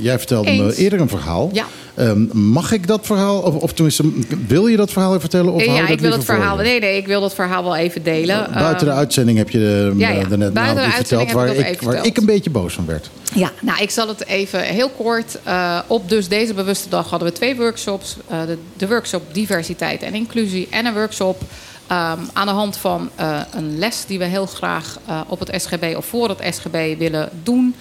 jij 0.00 0.18
vertelde 0.18 0.52
me 0.52 0.76
eerder 0.76 1.00
een 1.00 1.08
verhaal. 1.08 1.50
Ja. 1.52 1.64
Ehm, 1.94 2.38
mag 2.38 2.72
ik 2.72 2.86
dat 2.86 3.06
verhaal, 3.06 3.40
of, 3.40 3.54
of 3.54 3.72
tenminste, 3.72 4.04
wil 4.46 4.66
je 4.66 4.76
dat 4.76 4.90
verhaal 4.92 5.08
even 5.08 5.20
vertellen? 5.20 5.52
Of 5.52 5.64
ja, 5.64 5.88
ik 5.88 6.00
wil 6.00 6.12
het 6.12 6.24
verhaal. 6.24 6.56
Nee, 6.56 6.80
nee, 6.80 6.96
ik 6.96 7.06
wil 7.06 7.20
dat 7.20 7.34
verhaal 7.34 7.62
wel 7.64 7.76
even 7.76 8.02
delen. 8.02 8.48
Buiten 8.52 8.84
de 8.86 8.90
Ehm, 8.90 8.98
uitzending 9.00 9.38
heb 9.38 9.50
je 9.50 9.58
de, 9.58 9.92
ja, 9.96 10.08
ja. 10.10 10.20
eh, 10.20 10.28
daarnet 10.28 10.52
Buiten 10.52 10.84
de 10.84 10.90
verteld 10.90 11.32
waar 11.32 11.48
ik 11.48 11.56
waar 11.56 11.74
verteld. 11.74 12.06
ik 12.06 12.16
een 12.16 12.26
beetje 12.26 12.50
boos 12.50 12.74
van 12.74 12.86
werd. 12.86 13.10
Ja, 13.34 13.52
nou, 13.60 13.82
ik 13.82 13.90
zal 13.90 14.08
het 14.08 14.26
even 14.26 14.60
heel 14.62 14.88
kort. 14.96 15.38
eh, 15.44 15.78
op 15.86 16.08
dus 16.08 16.28
deze 16.28 16.54
bewuste 16.54 16.88
dag 16.88 17.10
hadden 17.10 17.28
we 17.28 17.34
twee 17.34 17.56
workshops. 17.56 18.16
Eh, 18.28 18.38
de, 18.46 18.58
de 18.76 18.88
workshop 18.88 19.22
diversiteit 19.32 20.02
en 20.02 20.14
inclusie. 20.14 20.66
En 20.70 20.86
een 20.86 20.94
workshop 20.94 21.42
ehm, 21.88 22.18
aan 22.32 22.46
de 22.46 22.52
hand 22.52 22.76
van 22.76 23.10
eh, 23.14 23.40
een 23.50 23.78
les 23.78 24.06
die 24.06 24.18
we 24.18 24.24
heel 24.24 24.46
graag 24.46 24.98
eh, 25.06 25.20
op 25.26 25.38
het 25.38 25.62
SGB 25.62 25.94
of 25.96 26.06
voor 26.06 26.28
het 26.28 26.54
SGB 26.54 26.98
willen 26.98 27.28
doen. 27.42 27.74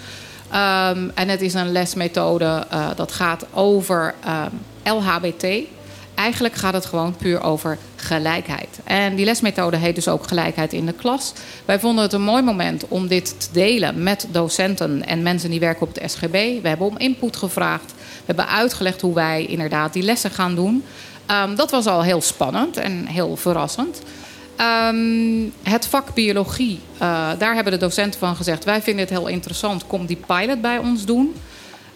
Ehm, 0.52 1.10
en 1.14 1.30
het 1.30 1.42
is 1.42 1.54
een 1.54 1.72
lesmethode 1.72 2.66
eh, 2.70 2.90
dat 2.96 3.12
gaat 3.12 3.46
over 3.54 4.16
ehm, 4.24 4.52
LHBT. 4.84 5.46
Eigenlijk 6.16 6.56
gaat 6.56 6.74
het 6.74 6.86
gewoon 6.86 7.16
puur 7.16 7.42
over 7.42 7.78
gelijkheid. 7.96 8.80
En 8.84 9.16
die 9.16 9.26
lesmethode 9.26 9.78
heet 9.78 9.96
dus 9.96 10.08
ook 10.08 10.28
gelijkheid 10.28 10.74
in 10.74 10.86
de 10.86 10.94
klas. 10.94 11.34
Wij 11.66 11.80
vonden 11.80 12.04
het 12.04 12.14
een 12.14 12.22
mooi 12.22 12.44
moment 12.44 12.88
om 12.88 13.08
dit 13.08 13.40
te 13.40 13.48
delen 13.52 14.04
met 14.04 14.28
docenten 14.32 15.06
en 15.06 15.24
mensen 15.24 15.50
die 15.50 15.60
werken 15.60 15.88
op 15.88 15.96
het 15.96 16.12
SGB. 16.12 16.62
We 16.62 16.68
hebben 16.68 16.88
om 16.88 16.98
input 16.98 17.38
gevraagd. 17.38 17.94
We 17.96 18.24
hebben 18.26 18.48
uitgelegd 18.48 19.02
hoe 19.02 19.14
wij 19.14 19.46
inderdaad 19.46 19.94
die 19.94 20.04
lessen 20.04 20.32
gaan 20.32 20.56
doen. 20.56 20.84
Ehm, 21.28 21.56
dat 21.56 21.72
was 21.72 21.86
al 21.86 22.04
heel 22.04 22.22
spannend 22.22 22.78
en 22.78 23.06
heel 23.06 23.36
verrassend. 23.36 24.02
Ehm, 24.56 25.50
het 25.64 25.88
vak 25.88 26.14
biologie, 26.14 26.80
eh, 26.98 27.30
daar 27.38 27.56
hebben 27.56 27.74
de 27.74 27.80
docenten 27.80 28.20
van 28.20 28.36
gezegd... 28.36 28.64
wij 28.64 28.82
vinden 28.82 29.06
het 29.06 29.14
heel 29.14 29.28
interessant, 29.28 29.88
kom 29.88 30.06
die 30.06 30.20
pilot 30.28 30.62
bij 30.62 30.78
ons 30.78 31.06
doen. 31.06 31.36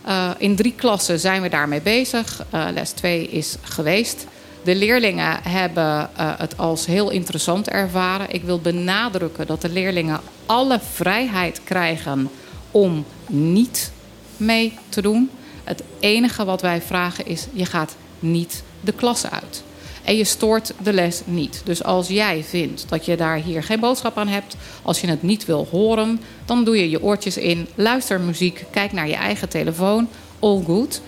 Uh, 0.08 0.30
in 0.38 0.56
drie 0.56 0.74
klassen 0.74 1.20
zijn 1.20 1.42
we 1.42 1.50
daarmee 1.50 1.82
bezig. 1.82 2.46
Uh, 2.54 2.66
les 2.74 2.92
2 2.92 3.28
is 3.28 3.56
geweest. 3.62 4.26
De 4.64 4.76
leerlingen 4.76 5.40
hebben 5.44 6.10
het 6.16 6.58
als 6.58 6.86
heel 6.86 7.10
interessant 7.10 7.70
ervaren. 7.70 8.34
Ik 8.34 8.44
wil 8.44 8.60
benadrukken 8.60 9.48
dat 9.48 9.62
de 9.62 9.70
leerlingen 9.70 10.20
alle 10.46 10.80
vrijheid 10.94 11.62
krijgen 11.64 12.30
om 12.72 13.06
niet 13.28 13.92
mee 14.38 14.74
te 14.90 15.02
doen. 15.02 15.30
Het 15.64 15.84
enige 16.00 16.46
wat 16.46 16.62
wij 16.62 16.82
vragen 16.82 17.26
is: 17.26 17.48
je 17.54 17.66
gaat 17.66 17.96
niet 18.20 18.64
de 18.82 18.92
klas 18.92 19.30
uit. 19.30 19.64
En 20.04 20.18
je 20.18 20.24
stoort 20.24 20.74
de 20.84 20.94
les 20.94 21.22
niet. 21.26 21.62
Dus 21.64 21.84
als 21.84 22.08
jij 22.08 22.44
vindt 22.44 22.90
dat 22.90 23.06
je 23.06 23.18
daar 23.18 23.38
hier 23.38 23.64
geen 23.64 23.80
boodschap 23.80 24.18
aan 24.18 24.28
hebt, 24.28 24.56
als 24.82 25.02
je 25.02 25.08
het 25.08 25.24
niet 25.24 25.46
wil 25.46 25.68
horen, 25.72 26.22
dan 26.46 26.64
doe 26.64 26.78
je 26.78 26.90
je 26.90 27.04
oortjes 27.04 27.38
in, 27.38 27.68
luister 27.76 28.20
muziek, 28.20 28.66
kijk 28.72 28.92
naar 28.92 29.08
je 29.08 29.16
eigen 29.16 29.50
telefoon, 29.50 30.08
all 30.40 30.64
good. 30.66 31.02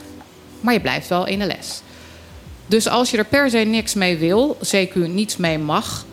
Maar 0.62 0.74
je 0.74 0.82
blijft 0.82 1.08
wel 1.08 1.28
in 1.28 1.40
de 1.40 1.46
les. 1.46 1.82
Dus 2.66 2.88
als 2.88 3.12
je 3.12 3.18
er 3.18 3.26
per 3.26 3.50
se 3.50 3.58
niks 3.58 3.94
mee 3.94 4.18
wil, 4.18 4.58
CQ 4.64 4.94
niets 4.94 5.38
mee 5.38 5.58
mag, 5.58 6.06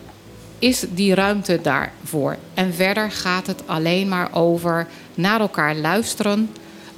is 0.59 0.85
die 0.89 1.13
ruimte 1.13 1.59
daarvoor. 1.61 2.37
En 2.53 2.73
verder 2.73 3.11
gaat 3.11 3.47
het 3.47 3.63
alleen 3.65 4.07
maar 4.07 4.29
over 4.33 4.87
naar 5.15 5.39
elkaar 5.39 5.75
luisteren, 5.75 6.49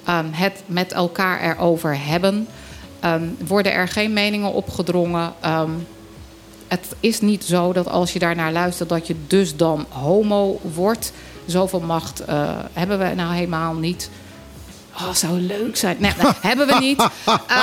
um, 0.10 0.30
het 0.32 0.64
met 0.66 0.92
elkaar 0.92 1.42
erover 1.42 2.06
hebben. 2.06 2.48
Um, 3.06 3.38
worden 3.48 3.74
er 3.74 3.88
geen 3.88 4.14
meningen 4.14 4.54
opgedrongen. 4.54 5.34
Um, 5.46 5.88
het 6.68 6.88
is 7.00 7.22
niet 7.22 7.44
zo 7.44 7.74
dat 7.74 7.88
als 7.88 8.14
je 8.14 8.20
daarnaar 8.20 8.52
luistert, 8.52 8.90
dat 8.90 9.08
je 9.08 9.16
dus 9.28 9.56
dan 9.56 9.86
homo 9.90 10.60
wordt. 10.74 11.12
Zoveel 11.46 11.80
macht 11.80 12.22
uh, 12.30 12.50
hebben 12.74 13.00
we 13.00 13.16
nou 13.16 13.34
helemaal 13.34 13.74
niet. 13.74 14.10
Oh, 14.96 15.14
zou 15.14 15.40
leuk 15.40 15.76
zijn. 15.76 15.96
Nee, 16.00 16.12
hebben 16.42 16.68
we 16.68 16.78
niet. 16.80 17.02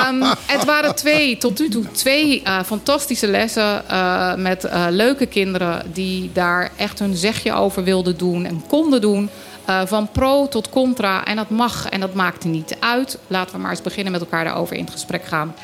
Um, 0.09 0.23
het 0.47 0.65
waren 0.65 0.95
twee, 0.95 1.37
tot 1.37 1.59
nu 1.59 1.69
toe, 1.69 1.91
twee 1.91 2.43
uh, 2.45 2.63
fantastische 2.63 3.27
lessen 3.27 3.83
uh, 3.91 4.35
met 4.35 4.69
leuke 4.91 5.27
kinderen 5.27 5.93
die 5.93 6.31
daar 6.33 6.71
echt 6.77 6.99
hun 6.99 7.17
zegje 7.17 7.53
over 7.53 7.85
wilden 7.85 8.17
doen 8.17 8.45
en 8.45 8.63
konden 8.69 9.01
doen. 9.01 9.31
Uh, 9.69 9.81
van 9.87 10.09
pro 10.13 10.49
tot 10.49 10.69
contra. 10.69 11.25
En 11.25 11.37
dat 11.37 11.51
mag 11.51 11.89
en 11.89 12.01
dat 12.01 12.15
maakt 12.15 12.45
niet 12.45 12.77
uit. 12.81 13.19
Laten 13.27 13.55
we 13.55 13.61
maar 13.61 13.71
eens 13.71 13.83
beginnen 13.83 14.13
met 14.13 14.21
elkaar 14.21 14.45
daarover 14.45 14.77
in 14.77 14.91
gesprek 14.91 15.25
gaan. 15.25 15.55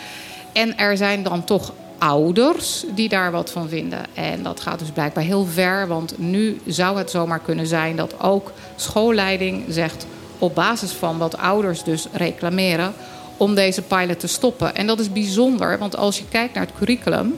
En 0.53 0.79
er 0.79 0.97
zijn 0.97 1.23
dan 1.23 1.45
toch 1.45 1.73
ouders 1.99 2.85
die 2.95 3.09
daar 3.09 3.31
wat 3.31 3.51
van 3.51 3.69
vinden. 3.69 4.01
En 4.15 4.43
dat 4.43 4.61
gaat 4.61 4.79
dus 4.79 4.91
blijkbaar 4.91 5.25
heel 5.25 5.45
ver. 5.45 5.87
Want 5.87 6.19
nu 6.19 6.61
zou 6.67 6.99
het 6.99 7.11
zomaar 7.11 7.41
kunnen 7.41 7.67
zijn 7.67 7.97
dat 7.97 8.21
ook 8.21 8.53
schoolleiding 8.77 9.65
zegt... 9.69 10.07
op 10.39 10.55
basis 10.55 10.93
van 10.93 11.19
wat 11.19 11.39
ouders 11.39 11.83
dus 11.83 12.07
reclameren... 12.13 12.93
om 13.37 13.55
deze 13.55 13.83
pilot 13.83 14.21
te 14.21 14.27
stoppen. 14.27 14.75
En 14.75 14.87
dat 14.87 14.99
is 14.99 15.13
bijzonder, 15.13 15.79
want 15.79 15.97
als 15.97 16.19
je 16.19 16.25
kijkt 16.29 16.55
naar 16.55 16.67
het 16.67 16.77
curriculum... 16.79 17.37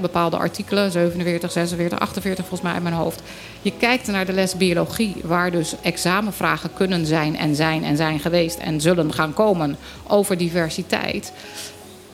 Bepaalde 0.00 0.36
artikelen, 0.36 0.90
47, 0.90 1.52
46, 1.52 1.98
48 1.98 2.46
volgens 2.46 2.68
mij 2.68 2.76
in 2.76 2.82
mijn 2.82 2.94
hoofd. 2.94 3.22
Je 3.62 3.72
kijkt 3.78 4.06
naar 4.06 4.26
de 4.26 4.32
les 4.32 4.56
biologie, 4.56 5.16
waar 5.24 5.50
dus 5.50 5.74
examenvragen 5.82 6.70
kunnen 6.74 7.06
zijn 7.06 7.36
en 7.36 7.54
zijn 7.54 7.84
en 7.84 7.96
zijn 7.96 8.20
geweest 8.20 8.58
en 8.58 8.80
zullen 8.80 9.12
gaan 9.12 9.34
komen 9.34 9.76
over 10.06 10.38
diversiteit. 10.38 11.32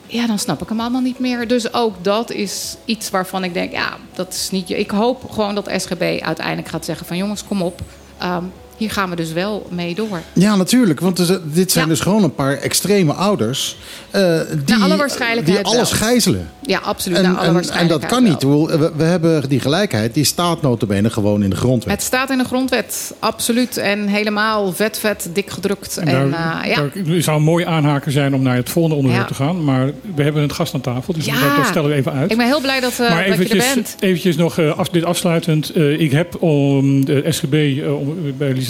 Ja, 0.06 0.26
dan 0.26 0.38
snap 0.38 0.62
ik 0.62 0.68
hem 0.68 0.80
allemaal 0.80 1.00
niet 1.00 1.18
meer. 1.18 1.48
Dus 1.48 1.72
ook 1.72 2.04
dat 2.04 2.30
is 2.30 2.76
iets 2.84 3.10
waarvan 3.10 3.44
ik 3.44 3.54
denk, 3.54 3.72
ja, 3.72 3.96
dat 4.14 4.32
is 4.32 4.50
niet. 4.50 4.70
Ik 4.70 4.90
hoop 4.90 5.30
gewoon 5.30 5.54
dat 5.54 5.70
SGB 5.76 6.18
uiteindelijk 6.20 6.68
gaat 6.68 6.84
zeggen: 6.84 7.06
van 7.06 7.16
jongens, 7.16 7.44
kom 7.44 7.62
op. 7.62 7.80
Um, 8.22 8.52
hier 8.80 8.90
gaan 8.90 9.10
we 9.10 9.16
dus 9.16 9.32
wel 9.32 9.66
mee 9.70 9.94
door. 9.94 10.20
Ja, 10.32 10.56
natuurlijk. 10.56 11.00
Want 11.00 11.16
dit 11.54 11.72
zijn 11.72 11.84
ja. 11.84 11.90
dus 11.90 12.00
gewoon 12.00 12.22
een 12.22 12.34
paar 12.34 12.56
extreme 12.56 13.12
ouders. 13.12 13.76
Uh, 14.16 14.40
die, 14.64 14.76
alle 14.76 14.96
waarschijnlijkheid 14.96 15.64
die 15.64 15.74
alles 15.74 15.90
wel. 15.90 15.98
gijzelen. 15.98 16.50
Ja, 16.62 16.78
absoluut. 16.78 17.18
En, 17.18 17.22
naar 17.22 17.32
alle 17.32 17.42
en, 17.42 17.48
en 17.48 17.54
waarschijnlijkheid 17.54 18.10
dat 18.10 18.10
kan 18.10 18.50
niet. 18.62 18.78
We, 18.80 18.92
we 18.96 19.02
hebben 19.02 19.48
die 19.48 19.60
gelijkheid, 19.60 20.14
die 20.14 20.24
staat 20.24 20.62
notabene 20.62 21.10
gewoon 21.10 21.42
in 21.42 21.50
de 21.50 21.56
grondwet. 21.56 21.94
Het 21.94 22.02
staat 22.02 22.30
in 22.30 22.38
de 22.38 22.44
grondwet, 22.44 23.14
absoluut. 23.18 23.76
En 23.76 24.06
helemaal 24.06 24.72
vet, 24.72 24.98
vet, 24.98 25.28
dik 25.32 25.50
gedrukt. 25.50 25.96
En, 25.96 26.08
en 26.08 26.30
daar, 26.30 26.66
uh, 26.66 26.74
ja. 26.74 27.02
daar 27.04 27.22
zou 27.22 27.36
een 27.36 27.42
mooi 27.42 27.64
aanhaken 27.64 28.12
zijn 28.12 28.34
om 28.34 28.42
naar 28.42 28.56
het 28.56 28.70
volgende 28.70 28.96
onderwerp 28.96 29.28
Ja. 29.28 29.34
te 29.34 29.42
gaan. 29.42 29.64
Maar 29.64 29.90
we 30.14 30.22
hebben 30.22 30.42
een 30.42 30.54
gast 30.54 30.74
aan 30.74 30.80
tafel, 30.80 31.14
dus 31.14 31.24
Ja. 31.24 31.32
dat, 31.32 31.56
dat 31.56 31.66
stellen 31.66 31.90
we 31.90 31.96
even 31.96 32.12
uit. 32.12 32.30
Ik 32.30 32.36
ben 32.36 32.46
heel 32.46 32.60
blij 32.60 32.80
dat, 32.80 32.92
uh, 32.92 32.98
maar 32.98 33.08
dat 33.08 33.18
je 33.18 33.24
er 33.24 33.32
eventjes, 33.32 33.74
bent. 33.74 33.96
eventjes 34.00 34.36
nog 34.36 34.58
uh, 34.58 34.78
af, 34.78 34.88
dit 34.88 35.04
afsluitend. 35.04 35.76
Uh, 35.76 36.00
ik 36.00 36.12
heb 36.12 36.42
om 36.42 37.04
de 37.04 37.24
SGB 37.28 37.54
uh, 37.54 38.00
om, 38.00 38.16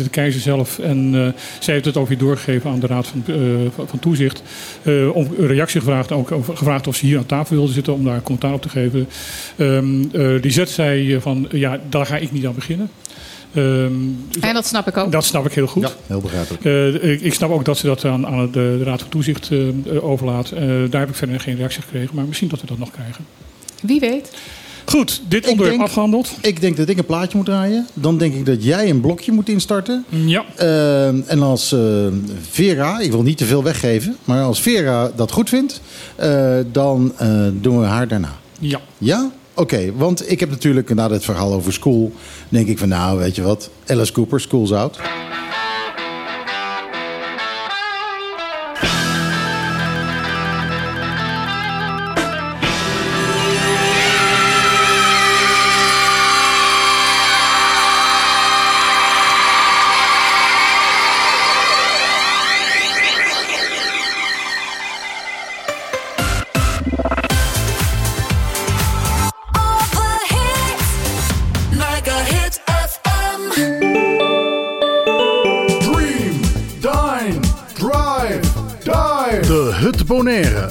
Lisette 0.00 0.20
Keizer 0.20 0.40
zelf 0.40 0.78
en 0.78 1.14
uh, 1.14 1.28
zij 1.60 1.74
heeft 1.74 1.86
het 1.86 1.96
ook 1.96 2.08
weer 2.08 2.18
doorgegeven 2.18 2.70
aan 2.70 2.80
de 2.80 2.86
Raad 2.86 3.06
van, 3.06 3.24
uh, 3.26 3.36
van, 3.86 3.98
Toezicht. 3.98 4.42
Uh, 4.82 5.16
om 5.16 5.28
een 5.38 5.46
reactie 5.46 5.80
gevraagd, 5.80 6.12
ook 6.12 6.32
over- 6.32 6.56
gevraagd 6.56 6.86
of 6.86 6.96
ze 6.96 7.06
hier 7.06 7.18
aan 7.18 7.26
tafel 7.26 7.56
wilde 7.56 7.72
zitten 7.72 7.92
om 7.94 8.04
daar 8.04 8.14
een 8.14 8.22
commentaar 8.22 8.52
op 8.52 8.62
te 8.62 8.68
geven. 8.68 9.08
Um, 9.56 10.10
uh, 10.12 10.40
Lisette 10.40 10.72
zei 10.72 11.20
van 11.20 11.48
ja, 11.52 11.80
daar 11.88 12.06
ga 12.06 12.16
ik 12.16 12.32
niet 12.32 12.46
aan 12.46 12.54
beginnen. 12.54 12.90
Um, 13.56 14.26
En 14.40 14.54
dat 14.54 14.66
snap 14.66 14.88
ik 14.88 14.96
ook. 14.96 15.12
dat 15.12 15.24
snap 15.24 15.46
ik 15.46 15.52
heel 15.52 15.66
goed. 15.66 15.82
Ja, 15.82 15.90
heel 16.06 16.20
begrijpelijk. 16.20 16.64
Uh, 16.64 17.12
ik, 17.12 17.20
ik 17.20 17.34
snap 17.34 17.50
ook 17.50 17.64
dat 17.64 17.78
ze 17.78 17.86
dat 17.86 18.04
aan, 18.04 18.26
aan 18.26 18.46
de, 18.46 18.76
de 18.78 18.84
Raad 18.84 19.00
van 19.00 19.10
Toezicht 19.10 19.50
uh, 19.50 20.04
overlaat. 20.04 20.52
Uh, 20.54 20.60
daar 20.90 21.00
heb 21.00 21.08
ik 21.08 21.14
verder 21.14 21.40
geen 21.40 21.56
reactie 21.56 21.82
gekregen, 21.82 22.14
maar 22.14 22.24
misschien 22.24 22.48
dat 22.48 22.60
we 22.60 22.66
dat 22.66 22.78
nog 22.78 22.90
krijgen. 22.90 23.24
Wie 23.82 24.00
weet. 24.00 24.30
Goed, 24.90 25.22
dit 25.28 25.44
Ik 25.44 25.50
onderwerp 25.50 25.76
denk- 25.76 25.88
afgehandeld. 25.88 26.30
Ik 26.40 26.60
denk 26.60 26.76
dat 26.76 26.88
ik 26.88 26.98
een 26.98 27.04
plaatje 27.06 27.36
moet 27.36 27.46
draaien. 27.46 27.86
Dan 27.94 28.18
denk 28.18 28.34
ik 28.34 28.46
dat 28.46 28.64
jij 28.64 28.90
een 28.90 29.00
blokje 29.00 29.32
moet 29.32 29.48
instarten. 29.48 30.04
Ja, 30.08 30.44
Uh, 30.60 31.30
en 31.30 31.42
als 31.42 31.72
uh, 31.72 31.80
Vera, 32.50 32.98
ik 33.00 33.10
wil 33.10 33.22
niet 33.22 33.36
te 33.38 33.44
veel 33.44 33.62
weggeven, 33.62 34.16
maar 34.24 34.42
als 34.42 34.60
Vera 34.60 35.10
dat 35.16 35.32
goed 35.32 35.48
vindt, 35.48 35.80
uh, 36.22 36.56
dan 36.72 37.12
doen 37.60 37.80
we 37.80 37.86
haar 37.86 38.08
daarna. 38.08 38.36
ja. 38.60 38.80
Ja? 38.98 39.30
Oké, 39.54 39.92
want 39.96 40.30
ik 40.30 40.40
heb 40.40 40.50
natuurlijk 40.50 40.94
na 40.94 41.08
dit 41.08 41.24
verhaal 41.24 41.52
over 41.52 41.72
school, 41.72 42.12
denk 42.48 42.66
ik 42.68 42.78
van 42.78 42.88
nou, 42.88 43.18
weet 43.18 43.36
je 43.36 43.42
wat, 43.42 43.70
Alice 43.86 44.12
Cooper, 44.12 44.40
School's 44.40 44.72
Out. 44.72 44.98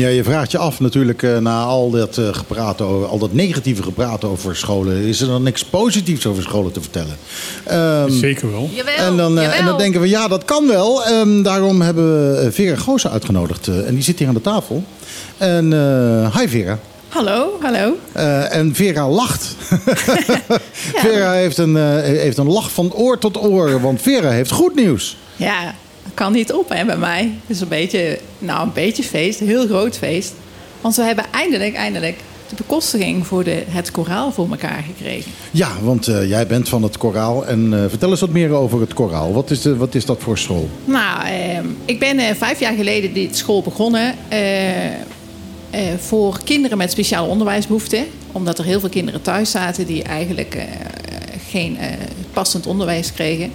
Ja, 0.00 0.08
je 0.08 0.24
vraagt 0.24 0.50
je 0.50 0.58
af 0.58 0.80
natuurlijk 0.80 1.22
eh, 1.22 1.38
na 1.38 1.62
al 1.62 1.90
dat, 1.90 2.18
eh, 2.18 2.28
gepraat 2.32 2.80
over, 2.80 3.08
al 3.08 3.18
dat 3.18 3.32
negatieve 3.32 3.82
gepraat 3.82 4.24
over 4.24 4.56
scholen. 4.56 4.96
Is 4.96 5.20
er 5.20 5.26
dan 5.26 5.42
niks 5.42 5.64
positiefs 5.64 6.26
over 6.26 6.42
scholen 6.42 6.72
te 6.72 6.80
vertellen? 6.80 7.16
Ehm, 7.64 8.10
Zeker 8.10 8.50
wel. 8.50 8.70
Jawel, 8.72 8.94
en, 8.94 9.16
dan, 9.16 9.38
eh, 9.38 9.58
en 9.58 9.64
dan 9.64 9.78
denken 9.78 10.00
we, 10.00 10.08
ja, 10.08 10.28
dat 10.28 10.44
kan 10.44 10.66
wel. 10.66 11.04
Ehm, 11.04 11.42
daarom 11.42 11.80
hebben 11.80 12.34
we 12.44 12.52
Vera 12.52 12.76
Goosen 12.76 13.10
uitgenodigd. 13.10 13.68
eh, 13.68 13.86
en 13.86 13.94
die 13.94 14.02
zit 14.02 14.18
hier 14.18 14.28
aan 14.28 14.34
de 14.34 14.40
tafel. 14.40 14.84
En 15.36 15.72
eh, 15.72 16.36
hi 16.36 16.48
Vera. 16.48 16.78
Hallo, 17.08 17.58
hallo. 17.60 17.96
Eh, 18.12 18.54
en 18.54 18.74
Vera 18.74 19.08
lacht. 19.08 19.56
Vera 21.04 21.32
heeft 21.32 21.58
een, 21.58 21.76
eh, 21.76 21.82
heeft 22.02 22.38
een 22.38 22.50
lach 22.50 22.70
van 22.72 22.92
oor 22.94 23.18
tot 23.18 23.42
oor. 23.42 23.80
Want 23.80 24.02
Vera 24.02 24.30
heeft 24.30 24.50
goed 24.50 24.74
nieuws. 24.74 25.16
Ja, 25.36 25.74
kan 26.14 26.32
niet 26.32 26.52
op 26.52 26.68
hè, 26.68 26.84
bij 26.84 26.96
mij. 26.96 27.22
Het 27.22 27.56
is 27.56 27.60
een 27.60 27.68
beetje, 27.68 28.18
nou 28.38 28.66
een 28.66 28.72
beetje 28.72 29.02
feest, 29.02 29.40
een 29.40 29.46
heel 29.46 29.66
groot 29.66 29.98
feest. 29.98 30.32
Want 30.80 30.96
we 30.96 31.02
hebben 31.02 31.24
eindelijk, 31.32 31.74
eindelijk 31.74 32.16
de 32.48 32.54
bekostiging 32.56 33.26
voor 33.26 33.44
de, 33.44 33.62
het 33.66 33.90
koraal 33.90 34.32
voor 34.32 34.50
elkaar 34.50 34.84
gekregen. 34.86 35.32
Ja, 35.50 35.68
want 35.82 36.08
eh, 36.08 36.28
jij 36.28 36.46
bent 36.46 36.68
van 36.68 36.82
het 36.82 36.98
koraal. 36.98 37.46
En 37.46 37.82
eh, 37.82 37.88
vertel 37.88 38.10
eens 38.10 38.20
wat 38.20 38.30
meer 38.30 38.50
over 38.50 38.80
het 38.80 38.94
koraal. 38.94 39.32
Wat 39.32 39.50
is, 39.50 39.62
de, 39.62 39.76
wat 39.76 39.94
is 39.94 40.04
dat 40.04 40.22
voor 40.22 40.38
school? 40.38 40.68
Nou, 40.84 41.26
ehm, 41.26 41.66
ik 41.84 41.98
ben 41.98 42.18
eh, 42.18 42.34
vijf 42.34 42.60
jaar 42.60 42.74
geleden 42.74 43.12
dit 43.12 43.36
school 43.36 43.62
begonnen 43.62 44.14
voor 45.98 46.40
kinderen 46.44 46.78
met 46.78 46.90
speciale 46.90 47.28
onderwijsbehoeften. 47.28 48.04
Omdat 48.32 48.58
er 48.58 48.64
heel 48.64 48.80
veel 48.80 48.88
kinderen 48.88 49.22
thuis 49.22 49.50
zaten 49.50 49.86
die 49.86 50.02
eigenlijk 50.02 50.56
geen 51.48 51.78
passend 52.32 52.66
onderwijs 52.66 53.12
kregen. 53.12 53.52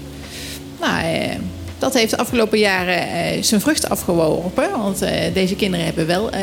Nou, 0.79 1.03
eh, 1.03 1.35
dat 1.77 1.93
heeft 1.93 2.09
de 2.09 2.17
afgelopen 2.17 2.59
jaren 2.59 3.09
eh, 3.09 3.43
zijn 3.43 3.61
vruchten 3.61 3.89
afgeworpen. 3.89 4.69
Want 4.71 5.01
eh, 5.01 5.33
deze 5.33 5.55
kinderen 5.55 5.85
hebben 5.85 6.07
wel 6.07 6.29
eh, 6.29 6.41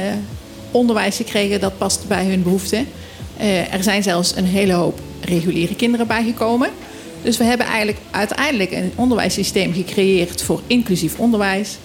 onderwijs 0.71 1.17
gekregen 1.17 1.61
dat 1.61 1.79
past 1.79 2.09
bij 2.09 2.25
hun 2.25 2.43
behoeften. 2.43 2.87
Eh, 3.37 3.75
er 3.75 3.83
zijn 3.83 4.03
zelfs 4.03 4.37
een 4.37 4.45
hele 4.45 4.73
hoop 4.73 5.01
reguliere 5.21 5.77
kinderen 5.77 6.07
bijgekomen. 6.07 6.71
Dus 7.23 7.37
we 7.37 7.45
hebben 7.45 7.67
eigenlijk 7.67 7.99
uiteindelijk 8.11 8.73
een 8.73 8.93
onderwijssysteem 8.95 9.73
gecreëerd 9.73 10.43
voor 10.43 10.61
inclusief 10.67 11.19
onderwijs. 11.19 11.77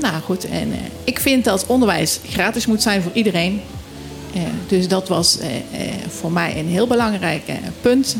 Nou 0.00 0.20
goed, 0.22 0.48
en 0.48 0.72
ik 1.04 1.20
vind 1.20 1.44
dat 1.44 1.66
onderwijs 1.66 2.20
gratis 2.28 2.66
moet 2.66 2.82
zijn 2.82 3.02
voor 3.02 3.12
iedereen. 3.14 3.60
Dus 4.68 4.88
dat 4.88 5.08
was 5.08 5.38
voor 6.08 6.32
mij 6.32 6.58
een 6.58 6.68
heel 6.68 6.86
belangrijk 6.86 7.42
punt. 7.80 8.16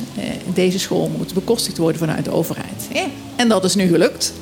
Deze 0.54 0.78
school 0.78 1.10
moet 1.16 1.34
bekostigd 1.34 1.78
worden 1.78 1.98
vanuit 1.98 2.24
de 2.24 2.30
overheid. 2.30 2.88
En 3.36 3.48
dat 3.48 3.64
is 3.64 3.74
nu 3.74 3.88
gelukt. 3.88 4.32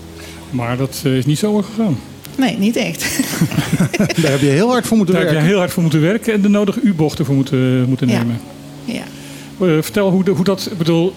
Maar 0.52 0.76
dat 0.76 1.02
eh, 1.04 1.16
is 1.16 1.26
niet 1.26 1.38
zo 1.38 1.54
gegaan. 1.62 1.98
Nee, 2.38 2.56
niet 2.58 2.76
echt. 2.76 3.20
Daar 4.22 4.30
heb 4.30 4.40
je 4.40 4.46
heel 4.46 4.68
hard 4.68 4.86
voor 4.86 4.96
moeten 4.96 5.14
Daar 5.14 5.24
heb 5.24 5.32
je 5.32 5.36
werken. 5.36 5.50
heel 5.52 5.58
hard 5.60 5.72
voor 5.72 5.82
moeten 5.82 6.00
werken 6.00 6.32
en 6.32 6.40
de 6.40 6.48
nodige 6.48 6.80
U-bochten 6.80 7.24
voor 7.24 7.34
moeten, 7.34 7.84
moeten 7.88 8.08
Ja. 8.08 8.18
nemen. 8.18 8.40
ja. 8.84 9.02
Eh, 9.66 9.82
vertel 9.82 10.10
hoe, 10.10 10.24
de- 10.24 10.30
hoe 10.30 10.44
dat. 10.44 10.68
Ik 10.72 10.78
bedoel, 10.78 11.12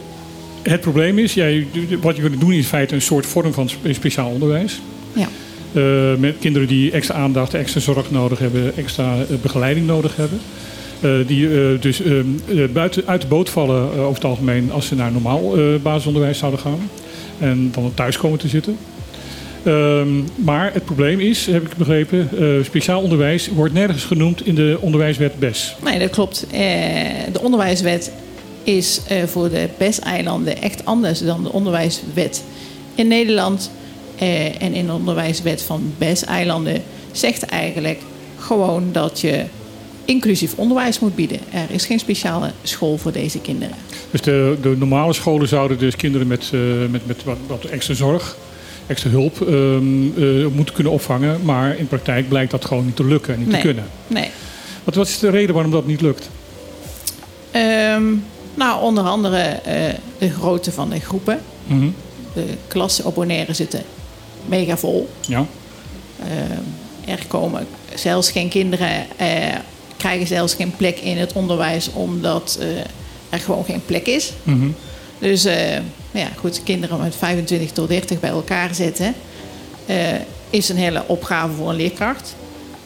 het 0.62 0.82
probleem 0.82 1.18
is, 1.20 1.34
jij, 1.34 1.68
wat 2.02 2.16
je 2.16 2.22
kunt 2.22 2.40
doen 2.40 2.52
is 2.52 2.58
in 2.58 2.64
feite 2.64 2.96
een 2.96 3.02
soort 3.02 3.26
vorm 3.26 3.54
van 3.54 3.70
spe- 3.70 3.94
speciaal 3.94 4.30
onderwijs. 4.30 4.82
Ja. 5.14 5.28
Eh, 5.74 6.16
met 6.20 6.36
kinderen 6.40 6.68
die 6.68 6.92
extra 6.92 7.16
aandacht, 7.16 7.54
extra 7.54 7.80
zorg 7.80 8.12
nodig 8.12 8.40
hebben, 8.40 8.78
extra 8.78 9.16
eh, 9.18 9.36
begeleiding 9.42 9.88
nodig 9.88 10.16
hebben. 10.16 10.40
Eh, 11.00 11.12
die 11.28 11.48
eh, 11.48 11.82
dus 11.82 12.02
ehm, 12.02 12.26
eh, 12.48 12.66
buiten, 12.74 13.04
uit 13.06 13.22
de 13.22 13.28
boot 13.28 13.50
vallen 13.50 13.90
eh, 13.94 14.00
over 14.02 14.14
het 14.16 14.24
algemeen 14.24 14.72
als 14.72 14.88
ze 14.88 14.96
naar 14.96 15.12
normaal 15.12 15.58
eh, 15.58 15.64
basisonderwijs 15.82 16.38
zouden 16.38 16.60
gaan. 16.60 16.90
En 17.40 17.70
dan 17.72 17.92
thuis 17.94 18.18
komen 18.18 18.40
te 18.40 18.48
zitten. 18.48 18.78
Ehm, 19.66 20.08
maar 20.36 20.74
het 20.74 20.86
probleem 20.86 21.20
is, 21.20 21.46
heb 21.46 21.64
ik 21.64 21.76
begrepen, 21.78 22.30
eh, 22.38 22.64
speciaal 22.64 23.02
onderwijs 23.02 23.48
wordt 23.48 23.74
nergens 23.74 24.04
genoemd 24.04 24.46
in 24.46 24.56
de 24.56 24.78
onderwijswet 24.82 25.40
BES. 25.40 25.76
Nee, 25.84 26.00
dat 26.00 26.10
klopt. 26.10 26.46
Eh, 26.52 26.60
de 27.34 27.42
onderwijswet 27.42 28.12
is 28.64 29.02
eh, 29.08 29.24
voor 29.24 29.50
de 29.50 29.68
BES-eilanden 29.78 30.62
echt 30.62 30.86
anders 30.86 31.20
dan 31.20 31.44
de 31.44 31.52
onderwijswet 31.52 32.44
in 32.96 33.08
Nederland. 33.08 33.72
En 34.60 34.74
in 34.74 34.86
de 34.86 34.94
onderwijswet 34.94 35.62
van 35.62 35.94
BES-eilanden 35.98 36.84
zegt 37.12 37.44
eigenlijk 37.44 38.00
gewoon 38.38 38.90
dat 38.92 39.20
je 39.20 39.44
inclusief 40.06 40.54
onderwijs 40.56 41.00
moet 41.00 41.16
bieden. 41.16 41.40
Er 41.52 41.72
is 41.72 41.86
geen 41.86 42.00
speciale 42.00 42.52
school 42.64 42.98
voor 42.98 43.12
deze 43.12 43.40
kinderen. 43.40 43.76
Dus 44.12 44.22
de, 44.22 44.58
de 44.62 44.76
normale 44.78 45.14
scholen 45.14 45.48
zouden 45.48 45.78
dus 45.78 45.96
kinderen 45.96 46.28
met, 46.28 46.52
met, 46.90 47.08
met 47.08 47.24
wat, 47.24 47.38
wat 47.48 47.64
extra 47.64 47.94
zorg, 47.94 48.38
extra 48.88 49.10
hulp 49.10 49.42
ehm, 49.42 50.08
eh, 50.18 50.46
moeten 50.56 50.74
kunnen 50.76 50.94
opvangen. 50.94 51.40
Maar 51.44 51.78
in 51.78 51.88
praktijk 51.88 52.30
blijkt 52.30 52.52
dat 52.52 52.66
gewoon 52.66 52.86
niet 52.86 52.96
te 52.96 53.06
lukken 53.06 53.34
en 53.34 53.40
niet 53.40 53.48
Nee. 53.50 53.62
te 53.62 53.66
kunnen. 53.68 53.86
Nee. 54.08 54.30
Wat, 54.84 54.96
wat 54.96 55.08
is 55.08 55.20
de 55.20 55.30
reden 55.30 55.54
waarom 55.54 55.72
dat 55.72 55.88
niet 55.88 56.02
lukt? 56.02 56.30
Ehm, 57.52 58.04
nou, 58.54 58.82
onder 58.82 59.04
andere 59.04 59.38
eh, 59.38 59.94
de 60.18 60.30
grootte 60.30 60.72
van 60.72 60.90
de 60.90 61.00
groepen. 61.00 61.40
Mhm. 61.68 61.88
De 62.34 62.46
klassen 62.68 63.06
op 63.06 63.16
Bonaire 63.16 63.54
zitten 63.54 63.82
mega 64.46 64.78
vol. 64.78 65.10
Ja. 65.28 65.46
Eh, 66.20 67.14
er 67.14 67.20
komen 67.28 67.68
zelfs 67.96 68.32
geen 68.32 68.50
kinderen, 68.50 69.06
eh, 69.18 69.56
krijgen 69.98 70.28
zelfs 70.28 70.54
geen 70.54 70.76
plek 70.76 71.00
in 71.00 71.18
het 71.18 71.34
onderwijs 71.34 71.92
omdat 71.94 72.60
er 73.30 73.40
gewoon 73.40 73.66
geen 73.66 73.82
plek 73.86 74.06
is. 74.08 74.34
Mhm. 74.44 74.68
Dus 75.20 75.48
eh, 76.16 76.22
ja, 76.22 76.28
goed, 76.40 76.62
kinderen 76.64 77.00
met 77.00 77.16
25 77.16 77.72
tot 77.72 77.88
30 77.88 78.20
bij 78.20 78.30
elkaar 78.30 78.76
zetten 78.76 79.14
eh, 79.86 79.98
is 80.50 80.70
een 80.70 80.78
hele 80.78 81.04
opgave 81.08 81.54
voor 81.54 81.70
een 81.70 81.76
leerkracht. 81.76 82.36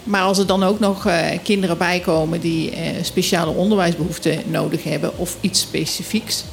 Maar 0.03 0.21
als 0.21 0.37
er 0.37 0.45
dan 0.47 0.63
ook 0.63 0.79
nog 0.79 1.05
eh, 1.05 1.25
kinderen 1.43 1.77
bijkomen 1.77 2.39
die 2.39 2.71
eh, 2.71 2.81
speciale 3.01 3.51
onderwijsbehoeften 3.51 4.37
nodig 4.47 4.83
hebben 4.83 5.17
of 5.17 5.37
iets 5.41 5.59
specifieks, 5.59 6.43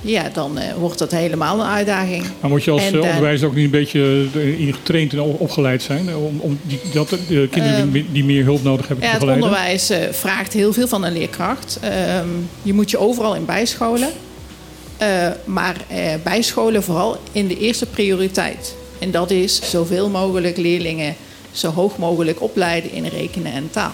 ja, 0.00 0.28
dan 0.32 0.58
wordt 0.78 0.98
dat 0.98 1.10
helemaal 1.10 1.60
een 1.60 1.66
uitdaging. 1.66 2.24
Maar 2.40 2.50
moet 2.50 2.64
je 2.64 2.70
als 2.70 2.82
En 2.82 2.92
daar- 2.92 3.02
onderwijzer 3.02 3.48
ook 3.48 3.54
niet 3.54 3.64
een 3.64 3.70
beetje 3.70 4.26
in 4.58 4.72
getraind 4.74 5.12
en 5.12 5.20
op- 5.20 5.40
opgeleid 5.40 5.82
zijn? 5.82 6.16
Om, 6.16 6.38
om 6.40 6.58
die, 6.62 6.80
dat, 6.92 7.08
de 7.08 7.48
kinderen 7.50 7.92
die, 7.92 8.06
die 8.12 8.24
meer 8.24 8.44
hulp 8.44 8.62
nodig 8.62 8.86
hebben 8.88 9.04
Ehm, 9.04 9.14
Ja, 9.14 9.18
te 9.18 9.26
het 9.26 9.36
begeleiden? 9.36 9.76
onderwijs 9.88 10.16
vraagt 10.18 10.52
heel 10.52 10.72
veel 10.72 10.88
van 10.88 11.04
een 11.04 11.12
leerkracht. 11.12 11.78
Ehm, 11.82 12.26
je 12.62 12.72
moet 12.74 12.90
je 12.90 12.98
overal 12.98 13.34
in 13.34 13.44
bijscholen. 13.44 14.08
Eh, 14.98 15.28
maar 15.44 15.76
eh, 15.88 16.14
bijscholen 16.22 16.82
vooral 16.82 17.16
in 17.32 17.46
de 17.46 17.58
eerste 17.58 17.86
prioriteit. 17.86 18.74
En 18.98 19.10
dat 19.10 19.30
is 19.30 19.70
zoveel 19.70 20.08
mogelijk 20.08 20.56
leerlingen 20.56 21.16
zo 21.52 21.70
hoog 21.70 21.98
mogelijk 21.98 22.42
opleiden 22.42 22.92
in 22.92 23.06
rekenen 23.06 23.52
en 23.52 23.70
taal. 23.70 23.92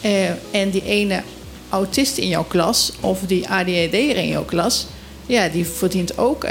Eh, 0.00 0.28
en 0.50 0.70
die 0.70 0.84
ene 0.84 1.22
autist 1.68 2.16
in 2.16 2.28
jouw 2.28 2.44
klas 2.44 2.92
of 3.00 3.20
die 3.26 3.48
ADHD'er 3.48 4.16
in 4.16 4.28
jouw 4.28 4.44
klas... 4.44 4.86
ja, 5.26 5.48
die 5.48 5.66
verdient 5.66 6.18
ook 6.18 6.46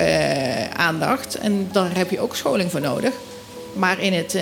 aandacht. 0.74 1.36
En 1.36 1.70
daar 1.72 1.98
heb 1.98 2.10
je 2.12 2.20
ook 2.20 2.36
scholing 2.36 2.72
voor 2.72 2.82
nodig. 2.82 3.14
Maar 3.74 4.00
in 4.00 4.14
het, 4.14 4.38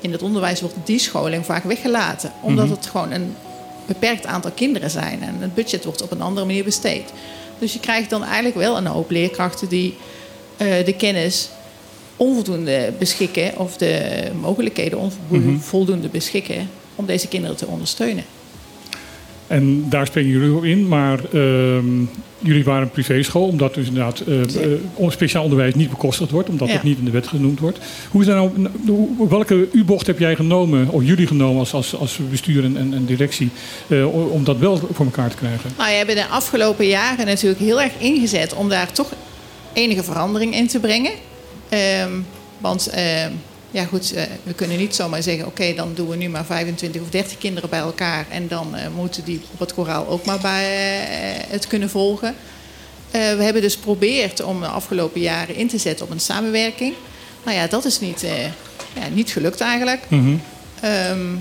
in 0.00 0.12
het 0.12 0.22
onderwijs 0.22 0.60
wordt 0.60 0.76
die 0.84 0.98
scholing 0.98 1.44
vaak 1.44 1.64
weggelaten. 1.64 2.32
Omdat 2.42 2.64
Mhm. 2.66 2.74
het 2.74 2.86
gewoon 2.86 3.10
een 3.10 3.34
beperkt 3.86 4.26
aantal 4.26 4.50
kinderen 4.50 4.90
zijn. 4.90 5.22
En 5.22 5.36
het 5.38 5.54
budget 5.54 5.84
wordt 5.84 6.02
op 6.02 6.10
een 6.10 6.20
andere 6.22 6.46
manier 6.46 6.64
besteed. 6.64 7.12
Dus 7.58 7.72
je 7.72 7.80
krijgt 7.80 8.10
dan 8.10 8.24
eigenlijk 8.24 8.56
wel 8.56 8.76
een 8.76 8.86
hoop 8.86 9.10
leerkrachten 9.10 9.68
die 9.68 9.96
eh, 10.56 10.84
de 10.84 10.94
kennis 10.96 11.48
onvoldoende 12.16 12.92
beschikken. 12.98 13.58
Of 13.58 13.76
de 13.76 14.22
mogelijkheden 14.40 14.98
onvoldoende 14.98 16.08
beschikken 16.08 16.70
om 16.94 17.06
deze 17.06 17.28
kinderen 17.28 17.56
te 17.56 17.66
ondersteunen. 17.66 18.24
En 19.46 19.86
daar 19.88 20.06
springen 20.06 20.30
jullie 20.30 20.52
op 20.56 20.64
in, 20.64 20.88
maar 20.88 21.18
ehm, 21.32 21.84
jullie 22.38 22.64
waren 22.64 22.82
een 22.82 22.90
privéschool, 22.90 23.46
omdat 23.46 23.74
dus 23.74 23.86
inderdaad 23.86 24.22
on- 24.94 25.10
speciaal 25.10 25.42
onderwijs 25.42 25.74
niet 25.74 25.90
bekostigd 25.90 26.30
wordt, 26.30 26.48
omdat 26.48 26.68
Ja. 26.68 26.74
het 26.74 26.82
niet 26.82 26.98
in 26.98 27.04
de 27.04 27.10
wet 27.10 27.26
genoemd 27.26 27.60
wordt. 27.60 27.78
Hoe 28.10 28.20
is 28.20 28.26
daar 28.26 28.36
nou, 28.36 28.50
hoe- 28.86 29.28
welke 29.28 29.68
U-bocht 29.72 30.06
heb 30.06 30.18
jij 30.18 30.34
genomen, 30.36 30.88
of 30.88 31.04
jullie 31.04 31.26
genomen 31.26 31.58
als, 31.58 31.72
als, 31.72 31.96
als 31.96 32.18
bestuur 32.30 32.64
en, 32.64 32.76
en, 32.76 33.04
directie, 33.06 33.50
eh, 33.88 34.14
om- 34.32 34.44
dat 34.44 34.58
wel 34.58 34.76
voor 34.92 35.04
elkaar 35.04 35.30
te 35.30 35.36
krijgen? 35.36 35.70
Nou, 35.78 35.90
je 35.90 35.96
hebt 35.96 36.12
de 36.14 36.26
afgelopen 36.26 36.86
jaren 36.86 37.26
natuurlijk 37.26 37.60
heel 37.60 37.80
erg 37.80 37.92
ingezet 37.98 38.54
om 38.54 38.68
daar 38.68 38.92
toch 38.92 39.12
enige 39.72 40.02
verandering 40.02 40.54
in 40.54 40.66
te 40.66 40.80
brengen. 40.80 41.12
Ehm, 41.68 42.10
want 42.58 42.86
ehm, 42.86 43.30
ja, 43.70 43.84
goed, 43.84 44.12
eh, 44.12 44.22
we 44.42 44.52
kunnen 44.52 44.78
niet 44.78 44.94
zomaar 44.94 45.22
zeggen: 45.22 45.46
oké, 45.46 45.74
dan 45.74 45.94
doen 45.94 46.08
we 46.08 46.16
nu 46.16 46.28
maar 46.28 46.44
25 46.44 47.02
of 47.02 47.08
30 47.10 47.38
kinderen 47.38 47.70
bij 47.70 47.78
elkaar 47.78 48.26
en 48.30 48.48
dan 48.48 48.74
eh, 48.74 48.88
moeten 48.94 49.24
die 49.24 49.40
op 49.52 49.58
het 49.58 49.74
koraal 49.74 50.06
ook 50.06 50.24
maar 50.24 50.40
bij 50.40 50.70
eh, 51.00 51.50
het 51.50 51.66
kunnen 51.66 51.90
volgen. 51.90 52.34
We 53.10 53.42
hebben 53.42 53.62
dus 53.62 53.74
geprobeerd 53.74 54.42
om 54.42 54.60
de 54.60 54.66
afgelopen 54.66 55.20
jaren 55.20 55.54
in 55.54 55.68
te 55.68 55.78
zetten 55.78 56.06
op 56.06 56.12
een 56.12 56.20
samenwerking. 56.20 56.94
Nou 57.44 57.56
ja, 57.56 57.66
dat 57.66 57.84
is 57.84 58.00
niet, 58.00 58.20
ja, 58.94 59.08
niet 59.12 59.30
gelukt 59.30 59.60
eigenlijk. 59.60 60.02
Mhm. 60.08 60.36
Ehm, 60.80 61.34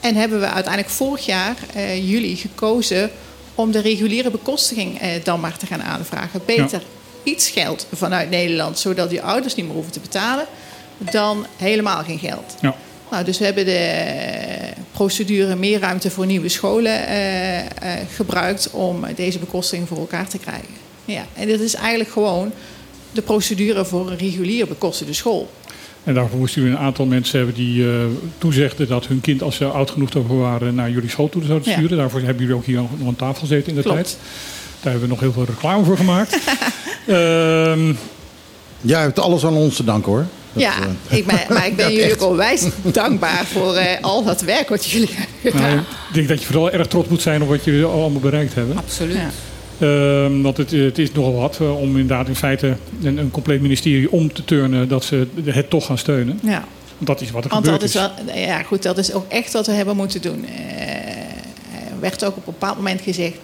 en 0.00 0.14
hebben 0.14 0.40
we 0.40 0.46
uiteindelijk 0.46 0.94
vorig 0.94 1.26
jaar, 1.26 1.56
juli, 2.00 2.36
gekozen 2.36 3.10
om 3.54 3.70
de 3.70 3.80
reguliere 3.80 4.30
bekostiging 4.30 5.00
dan 5.22 5.40
maar 5.40 5.56
te 5.56 5.66
gaan 5.66 5.82
aanvragen. 5.82 6.40
Beter 6.46 6.82
iets 7.22 7.50
geld 7.50 7.86
vanuit 7.92 8.30
Nederland, 8.30 8.78
zodat 8.78 9.10
die 9.10 9.22
ouders 9.22 9.54
niet 9.54 9.64
meer 9.64 9.74
hoeven 9.74 9.92
te 9.92 10.00
betalen, 10.00 10.46
dan 11.10 11.46
helemaal 11.56 12.02
geen 12.02 12.18
geld. 12.18 12.56
Ja. 12.60 12.74
Nou, 13.10 13.24
dus 13.24 13.38
we 13.38 13.44
hebben 13.44 13.64
de 13.64 13.98
procedure 14.92 15.56
meer 15.56 15.80
ruimte 15.80 16.10
voor 16.10 16.26
nieuwe 16.26 16.48
scholen 16.48 17.06
eh, 17.06 17.58
eh, 17.60 17.66
gebruikt 18.14 18.70
om 18.70 19.04
deze 19.16 19.38
bekostiging 19.38 19.88
voor 19.88 19.98
elkaar 19.98 20.28
te 20.28 20.38
krijgen. 20.38 20.68
Ja, 21.04 21.24
en 21.34 21.46
dit 21.46 21.60
is 21.60 21.74
eigenlijk 21.74 22.10
gewoon 22.10 22.52
de 23.12 23.22
procedure 23.22 23.84
voor 23.84 24.10
een 24.10 24.16
regulier 24.18 24.66
bekostigde 24.68 25.12
school. 25.12 25.50
En 26.04 26.14
daarvoor 26.14 26.38
moesten 26.38 26.62
jullie 26.62 26.76
een 26.76 26.82
aantal 26.84 27.06
mensen 27.06 27.36
hebben 27.38 27.56
die 27.56 27.84
eh, 27.90 27.94
toezegden 28.38 28.88
dat 28.88 29.06
hun 29.06 29.20
kind, 29.20 29.42
als 29.42 29.56
ze 29.56 29.64
oud 29.66 29.90
genoeg 29.90 30.10
daarvoor 30.10 30.38
waren, 30.40 30.74
naar 30.74 30.90
jullie 30.90 31.10
school 31.10 31.28
toe 31.28 31.44
zouden 31.44 31.68
Ja. 31.70 31.76
sturen. 31.78 31.96
Daarvoor 31.96 32.20
hebben 32.20 32.38
jullie 32.42 32.54
ook 32.56 32.64
hier 32.64 32.76
nog 32.76 32.90
aan 33.06 33.16
tafel 33.16 33.40
gezeten 33.40 33.68
in 33.68 33.74
de 33.74 33.82
Klopt. 33.82 33.96
tijd. 33.96 34.16
Daar 34.80 34.92
hebben 34.92 35.02
we 35.02 35.14
nog 35.14 35.20
heel 35.20 35.32
veel 35.32 35.44
reclame 35.44 35.84
voor 35.84 35.96
gemaakt. 35.96 36.38
Ehm, 37.06 37.92
Jij 38.80 39.00
hebt 39.00 39.18
alles 39.18 39.44
aan 39.44 39.54
ons 39.54 39.76
te 39.76 39.84
danken 39.84 40.12
hoor. 40.12 40.26
Dat, 40.52 40.62
ja, 40.62 40.72
eh, 41.08 41.18
ik 41.18 41.26
ben, 41.26 41.38
maar 41.48 41.66
ik 41.66 41.76
ben 41.76 41.88
jullie 41.92 42.04
echt. 42.10 42.22
ook 42.22 42.30
onwijs 42.30 42.64
dankbaar 42.82 43.44
voor 43.46 43.74
eh, 43.74 44.02
al 44.02 44.24
dat 44.24 44.40
werk 44.40 44.68
wat 44.68 44.84
jullie 44.84 45.08
hebben 45.14 45.60
nou, 45.60 45.70
gedaan. 45.70 45.84
ik 46.08 46.14
denk 46.14 46.28
dat 46.28 46.40
je 46.40 46.46
vooral 46.46 46.70
erg 46.70 46.86
trots 46.86 47.08
moet 47.08 47.22
zijn 47.22 47.42
op 47.42 47.48
wat 47.48 47.64
jullie 47.64 47.84
allemaal 47.84 48.20
bereikt 48.20 48.54
hebben. 48.54 48.76
Absoluut. 48.76 49.16
Ja. 49.16 49.30
Ehm, 49.78 50.42
want 50.42 50.56
het, 50.56 50.70
het 50.70 50.98
is 50.98 51.12
nogal 51.12 51.34
wat 51.34 51.58
eh, 51.60 51.76
om 51.80 51.88
inderdaad 51.88 52.28
in 52.28 52.36
feite 52.36 52.76
een, 53.02 53.16
een 53.18 53.30
compleet 53.30 53.60
ministerie 53.60 54.12
om 54.12 54.32
te 54.32 54.44
turnen 54.44 54.88
dat 54.88 55.04
ze 55.04 55.26
het 55.44 55.70
toch 55.70 55.86
gaan 55.86 55.98
steunen. 55.98 56.38
Ja, 56.42 56.64
Want 56.96 57.06
dat 57.06 57.20
is 57.20 57.30
wat 57.30 57.44
er 57.44 57.50
want 57.50 57.64
gebeurd 57.64 57.80
dat 57.80 57.88
is, 57.90 58.24
wel, 58.34 58.36
ja, 58.42 58.62
goed, 58.62 58.82
dat 58.82 58.98
is 58.98 59.12
ook 59.12 59.24
echt 59.28 59.52
wat 59.52 59.66
we 59.66 59.72
hebben 59.72 59.96
moeten 59.96 60.22
doen. 60.22 60.44
Eh, 60.44 60.90
Er 61.92 62.00
werd 62.00 62.24
ook 62.24 62.36
op 62.36 62.46
een 62.46 62.52
bepaald 62.52 62.76
moment 62.76 63.00
gezegd: 63.00 63.34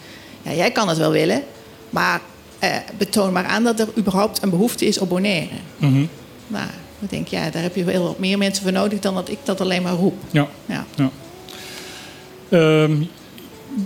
ja, 0.42 0.52
jij 0.52 0.70
kan 0.70 0.88
het 0.88 0.98
wel 0.98 1.10
willen, 1.10 1.42
maar 1.90 2.20
eh, 2.58 2.70
betoon 2.98 3.32
maar 3.32 3.44
aan 3.44 3.64
dat 3.64 3.80
er 3.80 3.88
überhaupt 3.98 4.42
een 4.42 4.50
behoefte 4.50 4.86
is 4.86 4.98
op 4.98 5.08
Bonaire. 5.08 5.48
Mhm. 5.76 6.04
Nou, 6.46 6.66
ik 7.00 7.10
denk, 7.10 7.28
ja, 7.28 7.50
daar 7.50 7.62
heb 7.62 7.74
je 7.74 7.84
wel 7.84 8.02
wat 8.02 8.18
meer 8.18 8.38
mensen 8.38 8.62
voor 8.62 8.72
nodig 8.72 8.98
dan 8.98 9.14
dat 9.14 9.28
ik 9.30 9.38
dat 9.44 9.60
alleen 9.60 9.82
maar 9.82 9.92
roep. 9.92 10.14
Ja. 10.30 10.48
Ja. 10.66 10.84
Ja. 10.96 11.10
Ehm, 12.48 13.02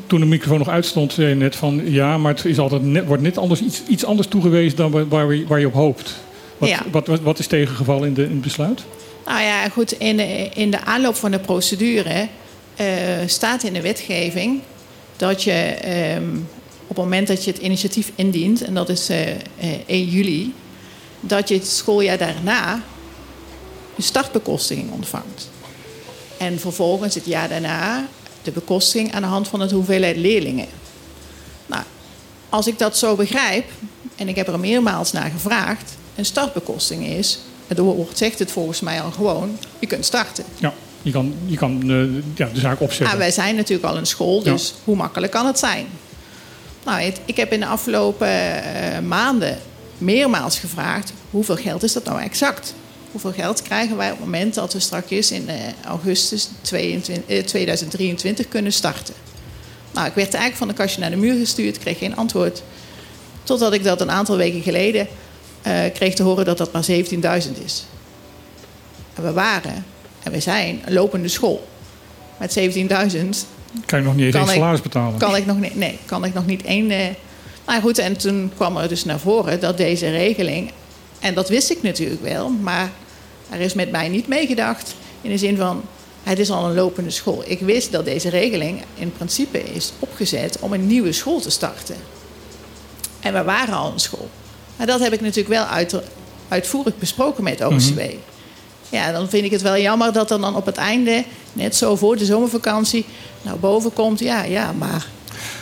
toen 0.07 0.21
de 0.21 0.27
microfoon 0.27 0.59
nog 0.59 0.69
uitstond, 0.69 1.13
zei 1.13 1.29
je 1.29 1.35
net 1.35 1.57
van 1.57 1.81
ja, 1.85 2.19
maar 2.19 2.35
het 2.35 2.45
is 2.45 2.59
altijd 2.59 2.83
net, 2.83 3.07
wordt 3.07 3.23
net 3.23 3.39
anders, 3.39 3.61
iets, 3.63 3.83
iets 3.89 4.05
anders 4.05 4.29
toegewezen 4.29 4.77
dan 4.77 4.91
waar, 4.91 5.09
waar, 5.09 5.35
je- 5.35 5.47
waar 5.47 5.61
je 5.61 5.67
op 5.67 5.73
hoopt. 5.73 6.15
Wat, 6.59 6.69
Ja. 6.69 6.79
wat, 6.91 7.07
wat, 7.07 7.21
wat 7.21 7.39
is 7.39 7.47
tegengevallen 7.47 8.09
in, 8.09 8.15
de, 8.15 8.23
in 8.25 8.31
het 8.31 8.41
besluit? 8.41 8.83
Nou 9.27 9.43
ja, 9.43 9.69
goed, 9.69 9.93
in 9.93 10.17
de, 10.17 10.49
in 10.55 10.71
de 10.71 10.81
aanloop 10.85 11.15
van 11.15 11.31
de 11.31 11.39
procedure 11.39 12.29
eh, 12.77 12.87
staat 13.27 13.63
in 13.63 13.73
de 13.73 13.81
wetgeving 13.81 14.61
dat 15.17 15.43
je 15.43 15.51
ehm, 15.53 16.25
op 16.87 16.97
het 16.97 17.05
moment 17.05 17.27
dat 17.29 17.45
je 17.45 17.51
het 17.51 17.61
initiatief 17.61 18.11
indient, 18.15 18.63
en 18.65 18.75
dat 18.75 18.89
is 18.89 19.09
eh, 19.09 19.19
1 19.87 20.05
juli, 20.09 20.53
dat 21.21 21.49
je 21.49 21.55
het 21.55 21.67
schooljaar 21.67 22.19
daarna 22.19 22.83
een 24.03 24.09
startbekostiging 24.09 24.91
ontvangt. 24.93 25.49
En 26.39 26.61
vervolgens 26.61 27.15
het 27.15 27.25
jaar 27.27 27.49
daarna 27.49 28.07
de 28.43 28.51
bekostiging 28.51 29.15
aan 29.15 29.23
de 29.23 29.29
hand 29.29 29.49
van 29.49 29.61
het 29.61 29.71
hoeveelheid 29.71 30.17
leerlingen. 30.17 30.67
Nou, 31.67 31.83
als 32.49 32.67
ik 32.67 32.79
dat 32.79 32.97
zo 32.99 33.17
begrijp, 33.17 33.65
en 34.17 34.29
ik 34.29 34.37
heb 34.37 34.49
er 34.49 34.59
meermaals 34.61 35.13
naar 35.13 35.31
gevraagd, 35.31 35.95
een 36.15 36.25
startbekostiging 36.25 37.07
is, 37.07 37.39
het 37.67 37.79
woord 37.79 38.19
zegt 38.19 38.39
het 38.39 38.51
volgens 38.51 38.81
mij 38.81 39.01
al 39.03 39.11
gewoon, 39.11 39.59
je 39.79 39.87
kunt 39.87 40.05
starten. 40.05 40.45
Ja, 40.59 40.73
je 41.03 41.11
kan, 41.11 41.35
je 41.47 41.57
kan 41.57 41.81
eh, 41.83 42.37
ja, 42.39 42.49
de 42.55 42.61
zaak 42.61 42.81
opzetten. 42.81 43.07
Nou, 43.07 43.19
wij 43.19 43.31
zijn 43.31 43.55
natuurlijk 43.57 43.89
al 43.89 43.97
een 43.97 44.07
school, 44.07 44.43
dus 44.43 44.75
hoe 44.85 44.97
makkelijk 44.97 45.33
kan 45.33 45.47
het 45.47 45.59
zijn? 45.59 45.87
Nou, 46.85 47.01
het- 47.01 47.21
ik 47.25 47.37
heb 47.37 47.53
in 47.53 47.61
de 47.61 47.67
afgelopen 47.67 48.29
eh, 48.29 48.99
maanden 48.99 49.59
meermaals 49.99 50.59
gevraagd: 50.59 51.13
hoeveel 51.31 51.57
geld 51.57 51.83
is 51.83 51.93
dat 51.93 52.05
nou 52.05 52.21
exact? 52.21 52.75
Hoeveel 53.13 53.33
geld 53.33 53.63
krijgen 53.63 53.97
wij 53.97 54.11
op 54.11 54.17
het 54.17 54.25
moment 54.25 54.55
dat 54.55 54.73
we 54.73 54.81
straks 54.81 55.31
in 55.31 55.49
eh, 55.49 55.57
augustus 55.85 56.49
22, 56.61 57.37
eh, 57.37 57.45
2023 57.45 58.49
kunnen 58.49 58.73
starten? 58.73 59.15
Nou, 59.93 60.07
ik 60.07 60.15
werd 60.15 60.35
eigenlijk 60.35 60.57
van 60.57 60.69
de 60.69 60.75
kastje 60.75 61.01
naar 61.01 61.11
de 61.11 61.17
muur 61.17 61.39
gestuurd, 61.39 61.79
kreeg 61.79 61.99
geen 61.99 62.17
antwoord. 62.17 62.63
Totdat 63.43 63.73
ik 63.73 63.85
dat 63.85 64.01
een 64.01 64.11
aantal 64.11 64.37
weken 64.37 64.63
geleden 64.63 65.07
eh, 65.63 65.81
kreeg 65.93 66.15
te 66.15 66.23
horen 66.23 66.45
dat 66.45 66.59
dat 66.59 66.73
maar 66.73 66.85
17.000 66.91 67.65
is. 67.65 67.85
En 69.15 69.23
we 69.23 69.33
waren, 69.33 69.85
en 70.23 70.33
we 70.33 70.41
zijn, 70.41 70.83
een 70.85 70.93
lopende 70.93 71.29
school. 71.29 71.69
Met 72.39 72.59
17.000 72.59 72.69
kan 73.87 73.99
je 73.99 74.05
nog 74.05 74.15
niet 74.15 74.35
eens 74.35 74.51
salaris 74.51 74.83
betalen. 74.83 75.19
kan 75.19 75.37
ik 75.37 75.47
nog 75.47 75.61
niet, 75.61 75.77
nee, 75.77 75.99
kan 76.07 76.25
ik 76.25 76.35
nog 76.35 76.47
niet 76.47 76.63
één. 76.63 76.87
nou 77.67 77.81
goed, 77.81 77.99
en 77.99 78.17
toen 78.17 78.53
kwam 78.57 78.77
er 78.77 78.89
dus 78.89 79.05
naar 79.05 79.21
voren 79.21 79.61
dat 79.61 79.77
deze 79.77 80.11
regeling, 80.11 80.71
en 81.21 81.35
dat 81.35 81.49
wist 81.49 81.71
ik 81.71 81.83
natuurlijk 81.83 82.23
wel, 82.23 82.49
maar 82.49 82.91
er 83.53 83.61
is 83.61 83.75
met 83.75 83.91
mij 83.91 84.09
niet 84.09 84.27
meegedacht 84.27 84.95
in 85.21 85.31
de 85.31 85.39
zin 85.39 85.57
van 85.57 85.83
het 86.23 86.39
is 86.39 86.51
al 86.51 86.65
een 86.65 86.75
lopende 86.75 87.11
school. 87.11 87.43
Ik 87.47 87.61
wist 87.61 87.93
dat 87.93 88.05
deze 88.05 88.29
regeling 88.29 88.83
in 88.95 89.13
principe 89.13 89.63
is 89.63 89.93
opgezet 89.99 90.59
om 90.61 90.73
een 90.73 90.87
nieuwe 90.87 91.13
school 91.13 91.41
te 91.41 91.51
starten. 91.51 91.97
En 93.21 93.33
we 93.33 93.43
waren 93.43 93.75
al 93.75 93.93
een 93.93 94.01
school. 94.01 94.29
Maar 94.77 94.87
dat 94.87 95.01
heb 95.01 95.13
ik 95.13 95.21
natuurlijk 95.21 95.49
wel 95.49 95.65
uit, 95.65 95.97
uitvoerig 96.49 96.99
besproken 96.99 97.45
met 97.45 97.65
OCW. 97.65 98.01
Ja, 98.89 99.13
dan 99.13 99.29
vind 99.29 99.45
ik 99.45 99.51
het 99.51 99.63
wel 99.63 99.79
jammer 99.79 100.13
dat 100.13 100.31
er 100.31 100.41
dan 100.41 100.57
op 100.57 100.67
het 100.67 100.77
einde, 100.77 101.25
net 101.53 101.77
zo 101.77 101.97
voor 101.97 102.17
de 102.17 102.25
zomervakantie, 102.25 103.05
nou 103.43 103.59
boven 103.59 103.93
komt, 103.93 104.19
ja, 104.19 104.43
ja, 104.43 104.73
maar 104.73 105.07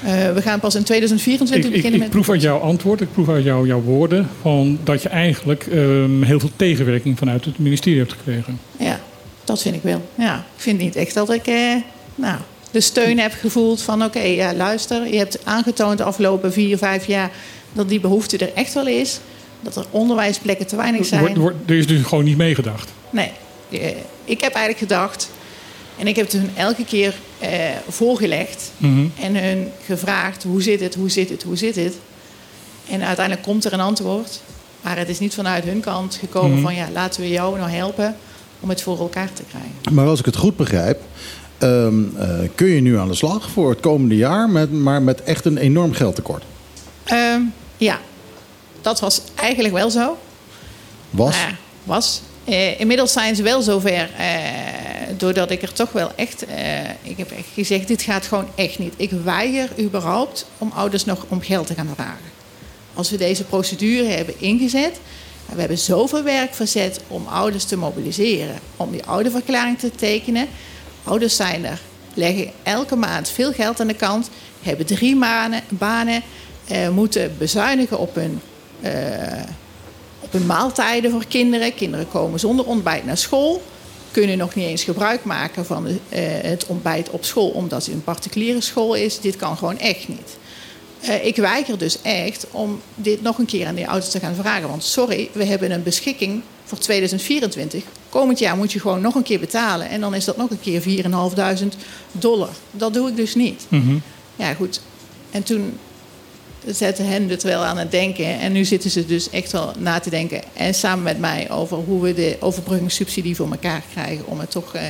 eh, 0.05 0.33
we 0.33 0.43
gaan 0.43 0.61
pas 0.61 0.75
in 0.75 0.83
2024 0.83 1.71
Ik, 1.71 1.77
ik, 1.77 1.83
beginnen 1.83 2.01
ik 2.01 2.07
met... 2.07 2.11
proef 2.11 2.31
uit 2.31 2.43
jouw 2.43 2.59
antwoord, 2.59 3.01
ik 3.01 3.13
proef 3.13 3.29
uit 3.29 3.45
jou, 3.45 3.67
jouw 3.67 3.81
woorden, 3.81 4.29
van 4.41 4.79
dat 4.85 5.03
je 5.03 5.09
eigenlijk 5.09 5.67
ehm, 5.67 6.23
heel 6.23 6.41
veel 6.41 6.51
tegenwerking 6.57 7.19
vanuit 7.19 7.45
het 7.45 7.59
ministerie 7.59 7.99
hebt 7.99 8.13
gekregen. 8.13 8.61
Ja, 8.77 9.01
dat 9.45 9.63
vind 9.63 9.75
ik 9.75 9.83
wel. 9.83 10.09
Ja, 10.15 10.37
ik 10.37 10.63
vind 10.63 10.79
niet 10.79 10.97
echt 10.97 11.15
dat 11.15 11.33
ik 11.33 11.47
eh, 11.47 11.75
nou, 12.15 12.39
de 12.71 12.81
steun 12.81 13.19
heb 13.19 13.33
gevoeld 13.33 13.83
van 13.83 14.05
oké, 14.05 14.21
ja, 14.21 14.55
luister, 14.55 15.13
je 15.13 15.19
hebt 15.19 15.39
aangetoond 15.45 15.99
de 15.99 16.05
afgelopen 16.05 16.53
vier, 16.53 16.79
vijf 16.79 17.07
jaar 17.07 17.31
dat 17.73 17.89
die 17.89 18.01
behoefte 18.01 18.37
er 18.37 18.53
echt 18.55 18.75
wel 18.75 18.87
is. 18.87 19.21
Dat 19.61 19.77
er 19.77 19.85
onderwijsplekken 19.91 20.67
te 20.67 20.77
weinig 20.77 21.07
zijn. 21.07 21.37
Er 21.67 21.77
is 21.77 21.87
dus 21.87 22.03
gewoon 22.03 22.25
niet 22.25 22.37
meegedacht. 22.37 22.91
Nee, 23.11 23.31
eh, 23.71 23.89
ik 24.25 24.41
heb 24.41 24.53
eigenlijk 24.55 24.79
gedacht, 24.79 25.31
en 26.01 26.07
ik 26.07 26.17
heb 26.17 26.25
het 26.25 26.41
hun 26.41 26.51
elke 26.57 26.85
keer 26.85 27.15
eh, 27.39 27.51
voorgelegd 27.89 28.71
Mhm. 28.77 29.05
en 29.21 29.37
hun 29.45 29.69
gevraagd: 29.87 30.43
hoe 30.43 30.63
zit 30.63 30.81
het, 30.81 30.95
hoe 30.95 31.11
zit 31.11 31.29
het, 31.29 31.43
hoe 31.43 31.57
zit 31.57 31.77
het? 31.77 31.95
En 32.91 33.03
uiteindelijk 33.03 33.47
komt 33.47 33.65
er 33.65 33.73
een 33.73 33.81
antwoord, 33.81 34.41
maar 34.81 34.99
het 34.99 35.09
is 35.09 35.19
niet 35.19 35.35
vanuit 35.35 35.65
hun 35.65 35.81
kant 35.81 36.15
gekomen 36.15 36.51
Mhm. 36.53 36.63
van 36.63 36.75
ja, 36.75 36.87
laten 36.93 37.21
we 37.21 37.29
jou 37.29 37.59
nou 37.59 37.71
helpen 37.71 38.17
om 38.61 38.69
het 38.69 38.83
voor 38.83 38.99
elkaar 38.99 39.33
te 39.33 39.43
krijgen. 39.49 39.95
Maar 39.95 40.07
als 40.07 40.19
ik 40.19 40.25
het 40.25 40.37
goed 40.37 40.57
begrijp, 40.57 41.01
ehm, 41.59 42.17
eh, 42.17 42.29
kun 42.55 42.67
je 42.69 42.81
nu 42.81 42.99
aan 42.99 43.09
de 43.09 43.15
slag 43.15 43.51
voor 43.51 43.71
het 43.71 43.81
komende 43.81 44.17
jaar, 44.17 44.49
met, 44.49 44.73
maar 44.73 45.03
met 45.03 45.23
echt 45.23 45.45
een 45.45 45.57
enorm 45.59 45.93
geldtekort. 45.93 46.43
Ehm, 47.05 47.41
ja, 47.77 47.99
dat 48.81 49.01
was 49.01 49.21
eigenlijk 49.35 49.75
wel 49.75 49.91
zo. 49.91 50.17
Was? 51.11 51.37
Ja, 51.37 51.49
was. 51.85 52.21
Eh, 52.45 52.81
inmiddels 52.81 53.13
zijn 53.13 53.37
ze 53.37 53.43
wel 53.43 53.63
zover 53.63 54.11
eh, 54.17 54.27
doordat 55.17 55.51
ik 55.51 55.63
er 55.63 55.73
toch 55.73 55.93
wel 55.93 56.13
echt... 56.15 56.45
eh, 56.45 56.91
ik 57.03 57.17
heb 57.17 57.31
echt 57.31 57.49
gezegd, 57.55 57.89
dit 57.89 58.03
gaat 58.03 58.27
gewoon 58.27 58.49
echt 58.55 58.79
niet. 58.79 58.95
Ik 58.97 59.11
weiger 59.11 59.69
überhaupt 59.79 60.47
om 60.59 60.73
ouders 60.75 61.05
nog 61.05 61.25
om 61.29 61.41
geld 61.41 61.67
te 61.67 61.75
gaan 61.75 61.91
vragen. 61.95 62.31
Als 62.95 63.11
we 63.11 63.17
deze 63.17 63.45
procedure 63.45 64.09
hebben 64.09 64.35
ingezet... 64.41 65.01
we 65.53 65.61
hebben 65.61 65.79
zoveel 65.79 66.23
werk 66.23 66.55
verzet 66.55 67.01
om 67.09 67.27
ouders 67.27 67.65
te 67.65 67.77
mobiliseren... 67.77 68.59
om 68.77 68.91
die 68.91 69.05
ouderverklaring 69.05 69.79
te 69.79 69.91
tekenen. 69.91 70.49
Ouders 71.05 71.37
zijn 71.37 71.65
er, 71.65 71.81
leggen 72.15 72.51
elke 72.63 72.97
maand 72.97 73.29
veel 73.29 73.53
geld 73.53 73.81
aan 73.81 73.87
de 73.87 73.95
kant... 73.95 74.31
hebben 74.63 74.87
drie 74.87 75.19
banen, 75.69 76.23
eh, 76.67 76.89
moeten 76.89 77.35
bezuinigen 77.39 77.99
op 77.99 78.15
hun... 78.15 78.41
eh, 78.81 79.43
op 80.21 80.33
hun 80.33 80.47
maaltijden 80.47 81.11
voor 81.11 81.25
kinderen. 81.29 81.75
Kinderen 81.75 82.09
komen 82.09 82.41
zonder 82.41 82.67
ontbijt 82.67 83.05
naar 83.05 83.17
school. 83.17 83.63
Kunnen 84.11 84.39
nog 84.39 84.55
niet 84.55 84.67
eens 84.67 84.85
gebruik 84.85 85.25
maken 85.25 85.67
van 85.67 85.85
de, 85.85 85.97
eh, 86.09 86.23
het 86.51 86.67
ontbijt 86.67 87.11
op 87.11 87.25
school, 87.25 87.49
omdat 87.49 87.85
het 87.85 87.95
een 87.95 88.05
particuliere 88.05 88.61
school 88.61 88.95
is. 88.95 89.21
Dit 89.21 89.37
kan 89.37 89.57
gewoon 89.57 89.79
echt 89.79 90.09
niet. 90.09 90.37
Eh, 91.01 91.27
ik 91.27 91.37
weiger 91.37 91.79
dus 91.79 92.03
echt 92.03 92.47
om 92.51 92.81
dit 92.95 93.23
nog 93.23 93.39
een 93.39 93.47
keer 93.47 93.67
aan 93.67 93.75
die 93.75 93.89
ouders 93.89 94.11
te 94.11 94.21
gaan 94.21 94.35
vragen. 94.35 94.69
Want 94.69 94.85
sorry, 94.85 95.31
we 95.33 95.45
hebben 95.45 95.71
een 95.71 95.83
beschikking 95.83 96.43
voor 96.65 96.79
2024. 96.79 97.85
Komend 98.09 98.39
jaar 98.39 98.57
moet 98.57 98.73
je 98.73 98.81
gewoon 98.81 99.01
nog 99.01 99.15
een 99.15 99.23
keer 99.23 99.41
betalen. 99.41 99.89
En 99.89 100.01
dan 100.01 100.15
is 100.15 100.25
dat 100.25 100.37
nog 100.37 100.51
een 100.51 100.61
keer 100.61 100.81
4.500 100.81 101.77
dollar. 102.13 102.51
Dat 102.71 102.95
doe 102.95 103.09
ik 103.09 103.17
dus 103.17 103.35
niet. 103.35 103.67
Ja, 104.37 104.55
goed. 104.55 104.81
En 105.31 105.43
toen 105.43 105.79
zetten 106.67 107.07
hen 107.09 107.29
het 107.29 107.43
wel 107.43 107.65
aan 107.65 107.79
het 107.79 107.91
denken. 107.91 108.39
En 108.41 108.53
nu 108.53 108.65
zitten 108.65 108.91
ze 108.91 109.07
dus 109.07 109.31
echt 109.31 109.53
wel 109.53 109.73
na 109.79 109.99
te 109.99 110.11
denken. 110.11 110.41
En 110.53 110.75
samen 110.75 111.05
met 111.05 111.19
mij 111.19 111.51
over 111.51 111.77
hoe 111.77 112.03
we 112.03 112.15
de 112.15 112.37
overbruggingssubsidie 112.41 113.37
voor 113.37 113.51
elkaar 113.51 113.83
krijgen. 113.93 114.27
Om 114.27 114.41
het 114.41 114.51
toch 114.51 114.75
eh, 114.75 114.83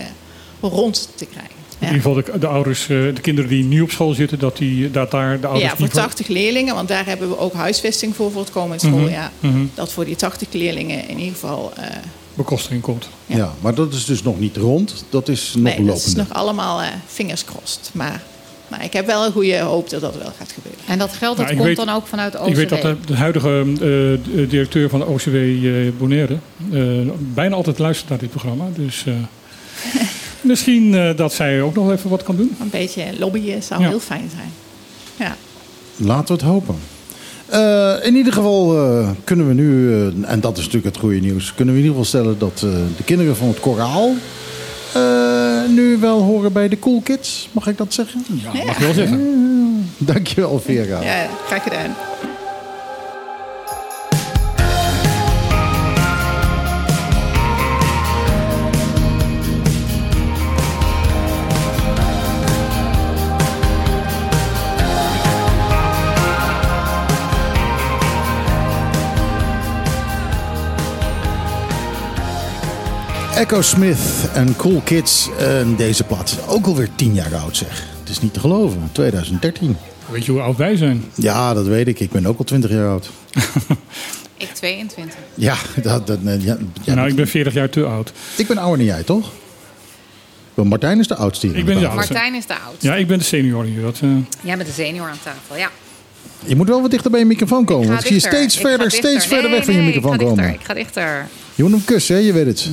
rond 0.60 1.08
te 1.14 1.24
krijgen. 1.26 1.52
In 1.78 1.86
ieder 1.86 2.02
geval 2.02 2.14
de, 2.32 2.38
de 2.38 2.46
ouders, 2.46 2.82
eh, 2.82 2.88
de 2.88 3.20
kinderen 3.20 3.50
die 3.50 3.64
nu 3.64 3.80
op 3.80 3.90
school 3.90 4.12
zitten, 4.14 4.38
dat, 4.38 4.56
die, 4.56 4.90
dat 4.90 5.10
daar 5.10 5.40
de 5.40 5.46
ouders 5.46 5.70
Ja, 5.70 5.76
voor 5.76 5.84
niet 5.86 5.92
voor- 5.92 6.00
80 6.02 6.26
leerlingen, 6.28 6.74
want 6.74 6.88
daar 6.88 7.06
hebben 7.06 7.28
we 7.28 7.38
ook 7.38 7.52
huisvesting 7.52 8.16
voor 8.16 8.30
voor 8.32 8.40
het 8.40 8.50
komend 8.50 8.82
Mhm, 8.82 8.92
schooljaar. 8.96 9.30
mhm. 9.40 9.64
Dat 9.74 9.92
voor 9.92 10.04
die 10.04 10.16
80 10.16 10.52
leerlingen 10.52 11.08
in 11.08 11.18
ieder 11.18 11.32
geval. 11.32 11.72
eh, 11.76 11.84
bekostiging 12.34 12.82
komt. 12.82 13.08
Ja. 13.26 13.52
maar 13.60 13.74
dat 13.74 13.92
is 13.94 14.04
dus 14.04 14.22
nog 14.22 14.38
niet 14.40 14.56
rond. 14.56 15.04
Dat 15.10 15.28
is 15.28 15.52
nog 15.54 15.62
nee, 15.62 15.76
dat 15.76 15.84
lopende. 15.86 16.06
is 16.08 16.14
nog 16.14 16.32
allemaal 16.32 16.80
eh 16.82 16.88
fingers 17.06 17.44
crossed. 17.44 17.90
Maar, 17.92 18.22
maar 18.70 18.84
ik 18.84 18.92
heb 18.92 19.06
wel 19.06 19.24
een 19.26 19.32
goede 19.32 19.58
hoop 19.58 19.90
dat 19.90 20.00
dat 20.00 20.16
wel 20.16 20.32
gaat 20.38 20.52
gebeuren. 20.52 20.80
En 20.86 20.98
dat 20.98 21.12
geld 21.12 21.36
dat 21.36 21.44
Nou, 21.46 21.56
komt 21.58 21.68
weet- 21.68 21.86
dan 21.86 21.88
ook 21.94 22.06
vanuit 22.06 22.36
OCW. 22.38 22.48
Ik 22.48 22.54
weet 22.56 22.68
dat 22.68 22.82
de, 22.82 22.96
de 23.06 23.14
huidige 23.14 23.48
eh, 23.72 23.78
de 24.34 24.46
directeur 24.48 24.88
van 24.88 24.98
de 25.00 25.06
OCW 25.06 25.34
eh, 25.36 25.92
Bonaire 25.98 26.36
eh, 26.72 26.80
bijna 27.34 27.54
altijd 27.54 27.78
luistert 27.78 28.08
naar 28.10 28.18
dit 28.18 28.30
programma. 28.30 28.64
Dus 28.74 29.04
eh, 29.06 29.12
misschien 30.40 30.94
eh, 30.94 31.16
dat 31.16 31.32
zij 31.32 31.62
ook 31.62 31.74
nog 31.74 31.90
even 31.92 32.10
wat 32.10 32.22
kan 32.22 32.36
doen. 32.36 32.56
Een 32.60 32.70
beetje 32.70 33.04
lobbyen 33.18 33.62
zou 33.62 33.82
Ja. 33.82 33.88
heel 33.88 34.00
fijn 34.00 34.30
zijn. 34.34 34.50
Ja. 35.16 35.36
Laten 35.96 36.26
we 36.26 36.32
het 36.32 36.50
hopen. 36.50 36.74
Eh, 37.46 37.94
in 38.06 38.14
ieder 38.16 38.32
geval 38.32 38.76
eh, 38.78 39.08
kunnen 39.24 39.48
we 39.48 39.54
nu, 39.54 39.92
eh, 39.94 40.30
en 40.30 40.40
dat 40.40 40.52
is 40.58 40.64
natuurlijk 40.64 40.94
het 40.94 41.02
goede 41.04 41.18
nieuws, 41.20 41.54
kunnen 41.54 41.74
we 41.74 41.80
in 41.80 41.86
ieder 41.86 42.02
geval 42.02 42.20
stellen 42.20 42.38
dat 42.38 42.54
eh, 42.64 42.70
de 42.96 43.04
kinderen 43.04 43.36
van 43.36 43.48
het 43.48 43.60
koraal 43.60 44.14
eh, 44.94 45.29
nu 45.68 45.96
wel 45.98 46.20
horen 46.22 46.52
bij 46.52 46.68
de 46.68 46.78
Cool 46.78 47.00
Kids. 47.00 47.48
Mag 47.52 47.66
ik 47.66 47.76
dat 47.78 47.92
zeggen? 47.92 48.24
Ja, 48.26 48.64
mag 48.64 48.78
je 48.78 48.84
wel 48.84 48.94
zeggen. 48.94 49.90
Dankjewel, 49.98 50.60
Vera. 50.60 51.02
ja, 51.02 51.26
graag 51.46 51.62
gedaan. 51.62 51.94
Echo 73.40 73.62
Smith 73.62 73.98
en 74.34 74.56
Cool 74.56 74.80
Kids. 74.84 75.28
En 75.38 75.76
deze 75.76 76.04
plaat 76.04 76.30
is 76.30 76.46
ook 76.46 76.66
alweer 76.66 76.88
tien 76.94 77.14
jaar 77.14 77.34
oud, 77.34 77.56
zeg. 77.56 77.84
Het 78.00 78.08
is 78.08 78.20
niet 78.20 78.32
te 78.32 78.40
geloven. 78.40 78.88
2013. 78.92 79.76
Weet 80.10 80.24
je 80.24 80.32
hoe 80.32 80.40
oud 80.40 80.56
wij 80.56 80.76
zijn? 80.76 81.04
Ja, 81.14 81.54
dat 81.54 81.66
weet 81.66 81.88
ik. 81.88 82.00
Ik 82.00 82.10
ben 82.10 82.26
ook 82.26 82.38
al 82.38 82.44
20 82.44 82.70
jaar 82.70 82.88
oud. 82.88 83.10
Ik 84.36 84.48
22. 84.52 85.16
Ja, 85.34 85.56
dat, 85.82 86.06
dat, 86.06 86.18
ja, 86.22 86.56
ja, 86.82 86.94
nou, 86.94 87.08
ik 87.08 87.14
ben 87.14 87.28
40 87.28 87.52
jaar 87.54 87.70
te 87.70 87.84
oud. 87.84 88.12
ik 88.36 88.46
ben 88.46 88.58
ouder 88.58 88.76
dan 88.78 88.86
jij, 88.86 89.02
toch? 89.02 89.30
Martijn 90.54 90.98
is 90.98 91.06
de 91.06 91.16
oudste 91.16 91.46
hier. 91.46 91.56
Ik 91.56 91.64
ben 91.64 91.78
de 91.78 91.88
oudste. 91.88 92.12
Martijn 92.12 92.34
is 92.34 92.46
de 92.46 92.54
oudste. 92.66 92.86
Ja, 92.86 92.94
ik 92.94 93.06
ben 93.06 93.18
de 93.18 93.24
senior 93.24 93.64
hier. 93.64 93.82
Dat, 93.82 94.00
eh, 94.02 94.08
Jij 94.40 94.56
bent 94.56 94.68
de 94.68 94.74
senior 94.74 95.08
aan 95.08 95.18
tafel, 95.22 95.56
ja. 95.56 95.70
Je 96.44 96.56
moet 96.56 96.68
wel 96.68 96.80
wat 96.82 96.90
dichter 96.90 97.10
bij 97.10 97.20
je 97.20 97.26
microfoon 97.26 97.64
komen. 97.64 97.84
ga 97.86 97.90
Want 97.92 98.00
ik 98.00 98.06
zie 98.06 98.16
je 98.16 98.22
dichter. 98.22 98.38
steeds 98.38 98.56
Ik 98.56 98.60
ga 98.62 98.68
verder, 98.68 98.88
dichter. 98.88 99.08
steeds 99.10 99.26
verder 99.26 99.50
Nee, 99.50 99.58
weg 99.58 99.64
van 99.64 99.74
je 99.74 99.82
microfoon 99.82 100.14
ik 100.14 100.20
ga 100.20 100.26
komen. 100.26 100.44
Dichter. 100.44 100.60
Ik 100.60 100.66
ga 100.66 100.74
dichter. 100.74 101.28
Je 101.60 101.66
moet 101.66 101.74
hem 101.74 101.84
kussen, 101.84 102.14
hè? 102.14 102.20
je 102.20 102.32
weet 102.32 102.46
het. 102.46 102.70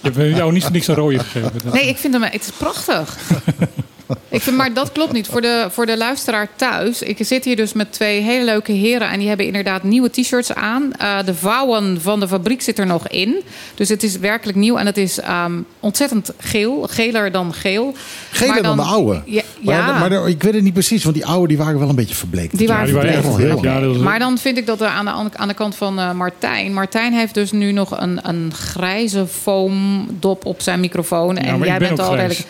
je 0.00 0.10
hebt 0.10 0.36
jou 0.36 0.52
niet 0.52 0.70
niks 0.70 0.86
een 0.86 0.94
rode 0.94 1.18
gegeven. 1.18 1.52
Nee, 1.72 1.88
ik 1.88 1.96
vind 1.96 2.12
hem... 2.12 2.22
Het 2.22 2.40
is 2.40 2.50
prachtig. 2.50 3.18
ik 4.28 4.42
vind, 4.42 4.56
maar 4.56 4.72
dat 4.72 4.92
klopt 4.92 5.12
niet. 5.12 5.26
Voor 5.26 5.40
de, 5.40 5.66
voor 5.70 5.86
de 5.86 5.96
luisteraar 5.96 6.48
thuis. 6.56 7.02
Ik 7.02 7.16
zit 7.20 7.44
hier 7.44 7.56
dus 7.56 7.72
met 7.72 7.92
twee 7.92 8.20
hele 8.20 8.44
leuke 8.44 8.72
heren. 8.72 9.10
En 9.10 9.18
die 9.18 9.28
hebben 9.28 9.46
inderdaad 9.46 9.82
nieuwe 9.82 10.10
t-shirts 10.10 10.54
aan. 10.54 10.92
Eh, 10.98 11.18
de 11.24 11.34
vouwen 11.34 12.00
van 12.00 12.20
de 12.20 12.28
fabriek 12.28 12.62
zit 12.62 12.78
er 12.78 12.86
nog 12.86 13.08
in. 13.08 13.36
Dus 13.74 13.88
het 13.88 14.02
is 14.02 14.18
werkelijk 14.18 14.58
nieuw. 14.58 14.76
En 14.76 14.86
het 14.86 14.96
is 14.96 15.20
ehm, 15.20 15.52
ontzettend 15.80 16.32
geel. 16.38 16.86
Geler 16.90 17.32
dan 17.32 17.54
geel. 17.54 17.94
Geler 18.30 18.62
dan, 18.62 18.76
de 18.76 18.82
oude. 18.82 19.22
Ja, 19.26 19.42
Maar, 19.60 19.74
ja. 19.74 19.98
maar, 19.98 20.28
ik 20.28 20.42
weet 20.42 20.54
het 20.54 20.62
niet 20.62 20.72
precies, 20.72 21.02
want 21.04 21.14
die 21.16 21.26
oude 21.26 21.48
die 21.48 21.56
waren 21.58 21.78
wel 21.78 21.88
een 21.88 21.94
beetje 21.94 22.14
verbleekt. 22.14 22.58
Die 22.58 22.66
waren 22.68 22.84
die 22.86 22.94
verbleekt. 23.22 23.62
ja, 23.62 23.80
dat 23.80 23.94
is- 23.94 24.00
Maar 24.02 24.18
dan 24.18 24.38
vind 24.38 24.58
ik 24.58 24.66
dat 24.66 24.80
er 24.80 24.86
aan 24.88 25.04
de, 25.04 25.10
an- 25.10 25.38
aan 25.38 25.48
de 25.48 25.54
kant 25.54 25.74
van 25.74 25.98
eh, 25.98 26.12
Martijn. 26.12 26.72
Martijn 26.72 27.12
heeft 27.12 27.34
dus 27.34 27.52
nu 27.52 27.72
nog 27.72 28.00
een, 28.00 28.18
een 28.28 28.52
grijze 28.54 29.26
foamdop 29.26 30.44
op 30.46 30.60
zijn 30.60 30.80
microfoon. 30.80 31.34
Ja, 31.34 31.40
en 31.40 31.58
jij 31.58 31.78
bent 31.78 31.98
al 32.00 32.10
grijs. 32.12 32.20
redelijk. 32.28 32.46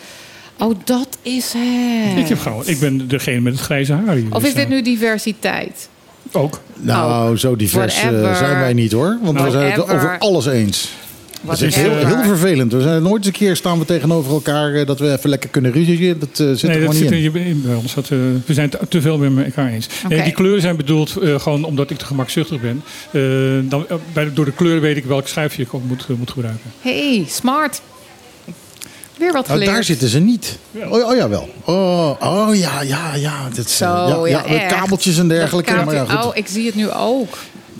Oh, 0.59 0.75
dat 0.83 1.17
is 1.21 1.53
het. 1.57 2.17
Ik, 2.17 2.27
heb 2.27 2.39
gauw, 2.39 2.61
ik 2.65 2.79
ben 2.79 3.07
degene 3.07 3.39
met 3.39 3.53
het 3.53 3.61
grijze 3.61 3.93
haar 3.93 4.15
hier. 4.15 4.25
Of 4.29 4.39
dus, 4.39 4.47
is 4.47 4.55
dit 4.55 4.63
eh, 4.63 4.69
nu 4.69 4.81
diversiteit? 4.81 5.89
Ook. 6.31 6.61
Nou, 6.75 7.37
zo 7.37 7.55
divers 7.55 7.95
eh, 7.95 8.01
Whatever. 8.01 8.35
zijn 8.35 8.59
wij 8.59 8.73
niet 8.73 8.91
hoor. 8.91 9.17
Want 9.21 9.41
we 9.41 9.51
zijn 9.51 9.71
het 9.71 9.81
over 9.81 10.17
alles 10.17 10.45
eens. 10.45 10.89
Dat 11.41 11.61
is 11.61 11.75
heel, 11.75 12.05
heel 12.05 12.23
vervelend. 12.23 12.71
We 12.71 12.81
zijn 12.81 13.03
nooit 13.03 13.17
eens 13.17 13.25
een 13.25 13.31
keer 13.31 13.55
staan 13.55 13.79
we 13.79 13.85
tegenover 13.85 14.31
elkaar 14.31 14.73
eh, 14.73 14.85
dat 14.85 14.99
we 14.99 15.11
even 15.11 15.29
lekker 15.29 15.49
kunnen 15.49 15.71
ruzien. 15.71 16.19
Dat 16.19 16.29
zit 16.33 16.39
er 16.39 16.45
nee, 16.45 16.77
gewoon 16.77 16.85
dat 16.85 16.93
niet 16.93 17.23
zit 17.23 17.35
in. 17.35 17.41
in. 17.41 17.61
bij 17.61 17.75
ons. 17.75 17.93
Dat, 17.93 18.07
we 18.07 18.41
zijn 18.53 18.69
te, 18.69 18.79
te 18.89 19.01
veel 19.01 19.17
met 19.17 19.45
elkaar 19.45 19.71
eens. 19.71 19.87
Nee, 20.09 20.23
die 20.23 20.33
kleuren 20.33 20.61
zijn 20.61 20.75
bedoeld 20.75 21.15
eh, 21.17 21.39
gewoon 21.39 21.63
omdat 21.63 21.89
ik 21.89 21.97
te 21.97 22.05
gemakzuchtig 22.05 22.61
ben. 22.61 22.83
Eh, 23.11 23.69
dan, 23.69 23.85
bij, 24.13 24.33
door 24.33 24.45
de 24.45 24.51
kleuren 24.51 24.81
weet 24.81 24.97
ik 24.97 25.05
welk 25.05 25.27
schuifje 25.27 25.61
ik 25.61 25.73
ook 25.73 25.83
moet, 25.83 26.07
moet 26.17 26.31
gebruiken. 26.31 26.71
Hey, 26.81 27.25
smart. 27.27 27.81
Weer 29.19 29.31
wat 29.31 29.45
Oh, 29.45 29.51
geleerd. 29.51 29.71
daar 29.71 29.83
zitten 29.83 30.07
ze 30.07 30.19
niet. 30.19 30.57
Oh, 30.89 31.09
oh 31.09 31.15
ja, 31.15 31.29
wel. 31.29 31.49
Oh, 31.65 32.11
oh 32.19 32.55
ja, 32.55 32.81
ja, 32.81 33.15
ja. 33.15 33.47
Dat, 33.55 33.69
Zo, 33.69 33.85
ja, 33.85 34.25
ja, 34.25 34.43
ja, 34.47 34.53
met 34.53 34.65
kabeltjes 34.73 35.17
en 35.17 35.27
dergelijke. 35.27 35.73
Maar 35.85 35.93
ja, 35.93 36.05
goed. 36.05 36.25
oh, 36.25 36.31
ik 36.37 36.47
zie 36.47 36.65
het 36.65 36.75
nu 36.75 36.91
ook. 36.91 37.37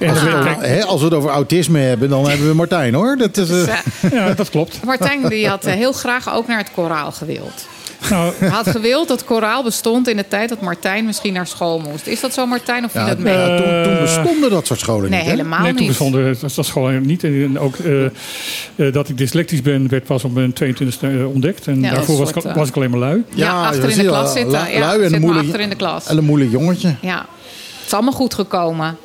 Als, 0.08 0.22
we, 0.22 0.84
als 0.86 1.00
we 1.00 1.06
het 1.06 1.14
over 1.16 1.30
autisme 1.30 1.80
hebben, 1.80 2.10
dan 2.10 2.30
hebben 2.30 2.48
we 2.48 2.54
Martijn 2.54 2.94
hoor. 2.94 3.18
Dat 3.18 3.38
is, 3.38 3.50
eh, 3.50 3.68
eh, 4.02 4.12
ja, 4.12 4.34
dat 4.34 4.50
klopt. 4.50 4.84
Martijn 4.86 5.30
die 5.30 5.48
had 5.48 5.66
eh, 5.66 5.74
heel 5.74 5.92
graag 5.92 6.34
ook 6.34 6.48
naar 6.48 6.58
het 6.58 6.72
koraal 6.72 7.12
gewild. 7.12 7.68
Nou, 8.10 8.34
had 8.46 8.68
gewild 8.70 9.08
dat 9.08 9.24
koraal 9.24 9.64
bestond 9.64 10.08
in 10.08 10.18
de 10.18 10.28
tijd 10.28 10.50
dat 10.50 10.62
Martijn 10.62 11.06
misschien 11.06 11.34
naar 11.34 11.48
school 11.48 11.80
moest. 11.80 12.08
Is 12.08 12.20
dat 12.20 12.34
zo, 12.34 12.46
Martijn, 12.46 12.86
of 12.86 12.92
viel 12.92 13.02
ja, 13.02 13.08
dat 13.08 13.18
mee? 13.20 13.34
ja, 13.34 13.58
toen, 13.58 13.84
toen 13.84 14.00
bestonden 14.02 14.50
dat 14.50 14.68
soort 14.68 14.80
scholen 14.80 15.10
nee, 15.10 15.20
niet. 15.20 15.30
hè? 15.30 15.36
helemaal 15.36 15.60
nee, 15.60 15.68
toen 15.70 15.80
niet. 15.80 15.88
bestonden 15.88 16.38
dat 16.56 16.68
gewoon 16.68 17.06
niet. 17.06 17.24
En 17.24 17.60
ook 17.60 17.76
eh, 17.76 18.06
eh, 18.06 18.12
dat 18.94 19.10
ik 19.10 19.18
dyslectisch 19.18 19.62
ben, 19.62 19.88
werd 19.90 20.04
pas 20.04 20.24
op 20.24 20.34
mijn 20.34 20.54
22e 20.64 20.78
eh, 21.02 21.28
ontdekt. 21.30 21.68
En 21.68 21.82
Ja, 21.82 21.92
daarvoor 21.94 22.18
was, 22.18 22.30
ik, 22.30 22.42
soort, 22.42 22.56
was 22.56 22.68
ik 22.70 22.76
alleen 22.76 22.90
maar 22.90 23.00
lui. 23.00 23.24
Ja, 23.34 23.66
achter 23.68 23.90
in 23.90 23.98
de 23.98 24.04
klas 24.04 24.34
zitten. 24.34 24.52
lui- 24.52 24.74
Ja, 24.74 24.80
lui 24.80 25.04
en 25.04 25.10
zit 25.10 25.20
moeilijk- 25.20 25.46
achter 25.46 25.60
in 25.60 25.70
de 25.70 25.76
klas. 25.76 26.06
En 26.08 26.18
een 26.18 26.26
moeilijk 26.26 26.52
jongetje. 26.52 26.96
Ja, 27.02 27.18
het 27.78 27.86
is 27.86 27.94
allemaal 27.94 28.14
goed 28.14 28.34
gekomen. 28.34 28.98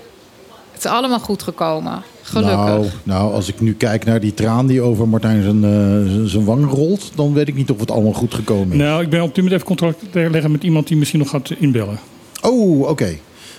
Het 0.73 0.85
is 0.85 0.91
allemaal 0.91 1.21
goed 1.21 1.43
gekomen. 1.43 2.03
Gelukkig. 2.25 2.57
Nou, 2.57 2.87
nou, 3.03 3.33
als 3.33 3.49
ik 3.49 3.61
nu 3.61 3.75
kijk 3.75 4.05
naar 4.05 4.21
die 4.21 4.35
traan 4.35 4.67
die 4.67 4.81
over 4.81 5.09
Martijn 5.09 5.43
zijn, 5.43 5.65
eh, 5.65 6.25
zijn- 6.27 6.45
wang 6.45 6.71
rolt, 6.71 7.11
dan 7.15 7.33
weet 7.33 7.49
ik 7.49 7.55
niet 7.55 7.71
of 7.71 7.81
het 7.81 7.91
allemaal 7.91 8.13
goed 8.13 8.35
gekomen 8.35 8.73
is. 8.73 8.79
Nou, 8.79 9.03
ik 9.03 9.09
ben 9.11 9.21
op 9.23 9.27
dit 9.27 9.37
moment 9.37 9.55
even 9.55 9.67
contact 9.67 10.13
te 10.13 10.31
leggen 10.31 10.51
met 10.51 10.65
iemand 10.65 10.89
die 10.89 10.97
misschien 10.97 11.19
nog 11.19 11.29
gaat 11.31 11.51
inbellen. 11.59 11.99
Oh, 12.43 12.89
oké. 12.89 13.15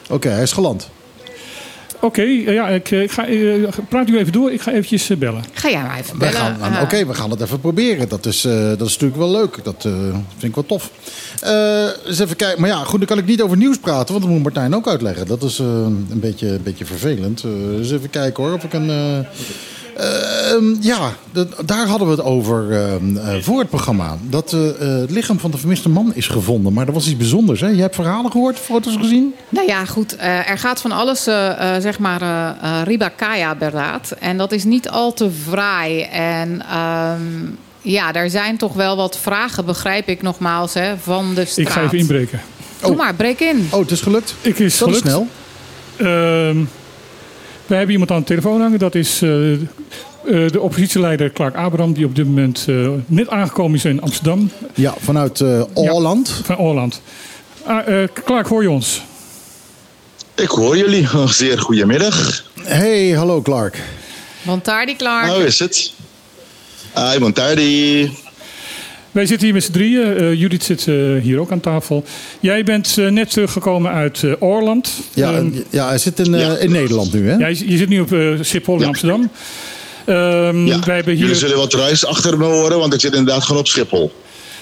Oké, 0.09 0.29
hij 0.29 0.41
is 0.41 0.51
geland. 0.51 0.89
Oké, 2.05 2.21
eh, 2.21 2.53
ja, 2.53 2.67
ik, 2.67 2.91
eh, 2.91 3.01
ik 3.01 3.11
ga, 3.11 3.27
eh, 3.27 3.63
praat 3.89 4.09
u 4.09 4.17
even 4.17 4.31
door. 4.33 4.51
Ik 4.51 4.61
ga 4.61 4.71
eventjes 4.71 5.07
bellen. 5.17 5.43
Ga 5.53 5.69
jij 5.69 5.81
maar 5.81 5.99
even 5.99 6.17
bellen. 6.17 6.33
gaan, 6.35 6.73
Eh, 6.73 6.81
Oké, 6.81 7.05
we 7.05 7.13
gaan 7.13 7.29
het 7.31 7.41
even 7.41 7.59
proberen. 7.59 8.09
Dat 8.09 8.25
is, 8.25 8.45
eh, 8.45 8.51
dat 8.67 8.81
is 8.87 8.93
natuurlijk 8.93 9.15
wel 9.19 9.31
leuk. 9.31 9.59
Dat 9.63 9.85
eh, 9.85 9.91
vind 10.37 10.43
ik 10.43 10.55
wel 10.55 10.65
tof. 10.65 10.91
Eh, 11.41 11.87
eens 12.07 12.19
even 12.19 12.35
kijken. 12.35 12.61
Maar 12.61 12.69
ja, 12.69 12.83
goed, 12.83 12.99
dan 12.99 13.07
kan 13.07 13.17
ik 13.17 13.25
niet 13.25 13.41
over 13.41 13.57
nieuws 13.57 13.77
praten, 13.77 14.07
want 14.13 14.21
dat 14.25 14.33
moet 14.33 14.43
Martijn 14.43 14.75
ook 14.75 14.87
uitleggen. 14.87 15.27
Dat 15.27 15.43
is 15.43 15.59
eh, 15.59 15.65
een, 15.65 16.19
beetje, 16.19 16.47
een 16.47 16.63
beetje 16.63 16.85
vervelend. 16.85 17.43
Eh, 17.43 17.77
eens 17.77 17.91
even 17.91 18.09
kijken 18.09 18.43
hoor, 18.43 18.53
of 18.53 18.63
ik 18.63 18.73
een, 18.73 19.25
Ehm, 19.95 20.75
ja, 20.81 21.11
daar 21.65 21.87
hadden 21.87 22.07
we 22.07 22.13
het 22.13 22.23
over 22.23 22.71
ehm, 22.71 23.17
eh, 23.17 23.35
voor 23.41 23.59
het 23.59 23.69
programma. 23.69 24.17
Dat 24.21 24.53
eh, 24.53 24.69
eh, 24.69 24.99
het 25.01 25.11
lichaam 25.11 25.39
van 25.39 25.51
de 25.51 25.57
vermiste 25.57 25.89
man 25.89 26.11
is 26.13 26.27
gevonden. 26.27 26.73
Maar 26.73 26.85
dat 26.85 26.93
was 26.93 27.05
iets 27.07 27.17
bijzonders. 27.17 27.61
Hè? 27.61 27.67
Je 27.67 27.81
hebt 27.81 27.95
verhalen 27.95 28.31
gehoord, 28.31 28.59
foto's 28.59 28.95
gezien? 28.99 29.33
Nou 29.49 29.67
ja, 29.67 29.85
goed. 29.85 30.15
eh, 30.15 30.49
er 30.49 30.57
gaat 30.57 30.81
van 30.81 30.91
alles, 30.91 31.23
zeg 31.79 31.99
maar, 31.99 32.21
eh 32.21 32.49
eh, 32.61 32.81
Ribakaya 32.83 33.55
beraad. 33.55 34.11
En 34.19 34.37
dat 34.37 34.51
is 34.51 34.63
niet 34.63 34.89
al 34.89 35.13
te 35.13 35.29
fraai. 35.47 36.01
En 36.01 36.61
ehm, 36.69 37.21
ja, 37.81 38.13
er 38.13 38.29
zijn 38.29 38.57
toch 38.57 38.73
wel 38.73 38.95
wat 38.95 39.17
vragen, 39.17 39.65
begrijp 39.65 40.07
ik 40.07 40.21
nogmaals, 40.21 40.73
hè, 40.73 40.97
van 40.97 41.33
de 41.33 41.45
straat. 41.45 41.67
Ik 41.67 41.73
ga 41.73 41.81
even 41.83 41.97
inbreken. 41.97 42.41
Doe 42.81 42.95
maar, 42.95 43.13
breek 43.13 43.39
in. 43.39 43.67
Oh, 43.71 43.79
het 43.79 43.91
is 43.91 44.01
gelukt. 44.01 44.35
Ik 44.41 44.59
is 44.59 44.77
Dat 44.77 44.89
is 44.89 44.95
gelukt. 45.01 45.01
snel. 45.07 45.27
Wij 47.67 47.77
hebben 47.77 47.91
iemand 47.91 48.11
aan 48.11 48.19
de 48.19 48.25
telefoon 48.25 48.61
hangen. 48.61 48.79
Dat 48.79 48.95
is 48.95 49.21
eh, 49.21 49.53
eh, 49.53 49.59
de 50.25 50.59
oppositieleider 50.61 51.31
Clark 51.31 51.55
Abraham, 51.55 51.93
die 51.93 52.05
op 52.05 52.15
dit 52.15 52.25
moment 52.25 52.65
eh, 52.69 52.89
net 53.05 53.29
aangekomen 53.29 53.75
is 53.77 53.85
in 53.85 54.01
Amsterdam 54.01 54.49
Ja, 54.73 54.93
vanuit 54.99 55.41
eh 55.41 55.61
Holland. 55.73 56.41
van 56.43 56.57
Orland. 56.57 57.01
Ah, 57.63 57.87
eh, 58.03 58.09
Clark, 58.25 58.47
hoor 58.47 58.61
je 58.61 58.69
ons? 58.69 59.01
Ik 60.35 60.49
hoor 60.49 60.77
jullie. 60.77 61.07
Een 61.13 61.27
zeer 61.29 61.59
goedemiddag. 61.59 62.43
Hey, 62.61 63.09
hallo 63.09 63.41
Clark. 63.41 63.81
Want 64.41 64.65
daar 64.65 64.85
die 64.85 64.95
klaar. 64.95 65.29
Hoe 65.29 65.45
is 65.45 65.59
het? 65.59 65.93
Hi, 66.95 67.19
Montardi. 67.19 68.11
Wij 69.15 69.25
zitten 69.25 69.45
hier 69.45 69.53
met 69.55 69.63
z'n 69.63 69.71
drieën. 69.71 70.17
Eh, 70.17 70.33
Judith 70.33 70.63
zit 70.63 70.87
eh, 70.87 70.95
hier 71.21 71.39
ook 71.39 71.51
aan 71.51 71.59
tafel. 71.59 72.03
Jij 72.39 72.63
bent 72.63 72.97
eh, 72.97 73.07
net 73.07 73.29
teruggekomen 73.31 73.91
uit 73.91 74.23
eh 74.23 74.31
Orland. 74.39 74.89
Ja, 75.13 75.33
Ehm, 75.33 75.47
ja 75.69 75.87
hij 75.87 75.97
zit 75.97 76.19
in, 76.19 76.33
eh, 76.33 76.63
in 76.63 76.71
Nederland 76.71 77.13
nu, 77.13 77.29
hè? 77.29 77.35
ja, 77.35 77.47
je, 77.47 77.69
je 77.71 77.77
zit 77.77 77.89
nu 77.89 77.99
op 77.99 78.13
eh, 78.13 78.19
Schiphol 78.41 78.75
in 78.75 78.81
Ja. 78.81 78.87
Amsterdam. 78.87 79.29
Ehm, 80.05 80.65
Ja, 80.65 80.79
wij 80.85 80.95
hebben 80.95 81.13
jullie 81.13 81.25
hier... 81.27 81.35
zullen 81.35 81.57
wat 81.57 81.73
ruis 81.73 82.05
achter 82.05 82.37
me 82.37 82.45
horen, 82.45 82.77
want 82.77 82.93
ik 82.93 82.99
zit 82.99 83.13
inderdaad 83.13 83.43
gewoon 83.43 83.61
op 83.61 83.67
Schiphol. 83.67 84.11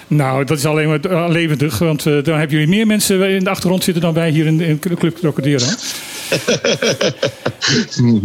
Nou, 0.08 0.44
dat 0.46 0.58
is 0.58 0.66
alleen 0.66 0.88
maar 0.88 1.30
levendig. 1.32 1.78
Want 1.80 2.06
eh, 2.06 2.14
dan 2.24 2.38
hebben 2.38 2.58
jullie 2.58 2.68
meer 2.76 2.88
mensen 2.88 3.30
in 3.30 3.44
de 3.44 3.50
achtergrond 3.50 3.84
zitten 3.84 4.02
dan 4.04 4.14
wij 4.14 4.30
hier 4.30 4.46
in, 4.46 4.62
in 4.62 4.80
Club 4.80 5.20
Crocodero. 5.20 5.66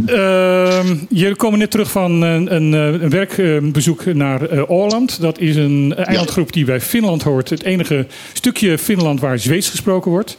Ehm 0.06 0.96
jullie 1.08 1.36
komen 1.36 1.58
net 1.58 1.70
terug 1.70 1.90
van 1.90 2.22
een, 2.22 2.54
een, 2.54 2.74
eh, 2.74 3.02
een 3.02 3.10
werkbezoek 3.10 4.04
naar 4.14 4.42
eh 4.42 4.70
Åland. 4.70 5.20
Dat 5.20 5.38
is 5.38 5.56
een 5.56 5.94
eilandgroep 5.96 6.52
die 6.52 6.64
bij 6.64 6.80
Finland 6.80 7.22
hoort. 7.22 7.50
Het 7.50 7.62
enige 7.62 8.06
stukje 8.32 8.78
Finland 8.78 9.20
waar 9.20 9.38
Zweeds 9.38 9.68
gesproken 9.68 10.10
wordt. 10.10 10.36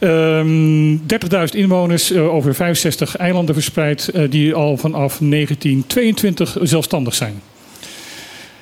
Ehm 0.00 0.96
30.000 1.06 1.54
inwoners 1.54 2.10
eh, 2.10 2.34
over 2.34 2.54
65 2.54 3.16
eilanden 3.16 3.54
verspreid, 3.54 4.08
eh, 4.08 4.30
die 4.30 4.54
al 4.54 4.76
vanaf 4.76 5.18
1922 5.20 6.56
zelfstandig 6.62 7.14
zijn. 7.14 7.42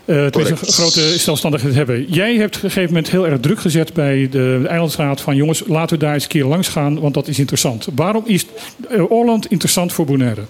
Eh 0.09 0.27
tenminste, 0.27 0.67
een 0.67 0.73
grote 0.73 1.19
zelfstandigheid 1.19 1.75
hebben. 1.75 2.05
Jij 2.09 2.35
hebt 2.35 2.57
op 2.57 2.63
een 2.63 2.71
gegeven 2.71 2.95
moment 2.95 3.11
heel 3.11 3.27
erg 3.29 3.41
druk 3.41 3.61
gezet 3.61 3.93
bij 3.93 4.29
de 4.31 4.65
Eilandsraad 4.69 5.21
van 5.21 5.37
jongens, 5.37 5.63
laten 5.67 5.99
we 5.99 6.05
daar 6.05 6.15
eens 6.15 6.23
een 6.23 6.29
keer 6.29 6.45
langs 6.45 6.69
gaan, 6.69 7.01
want 7.01 7.15
dat 7.15 7.29
is 7.29 7.39
interessant. 7.39 7.89
Waarom 7.95 8.23
is 8.27 8.47
eh, 8.89 9.11
Orland 9.11 9.47
interessant 9.47 9.93
voor 9.93 10.05
Bonaire? 10.05 10.43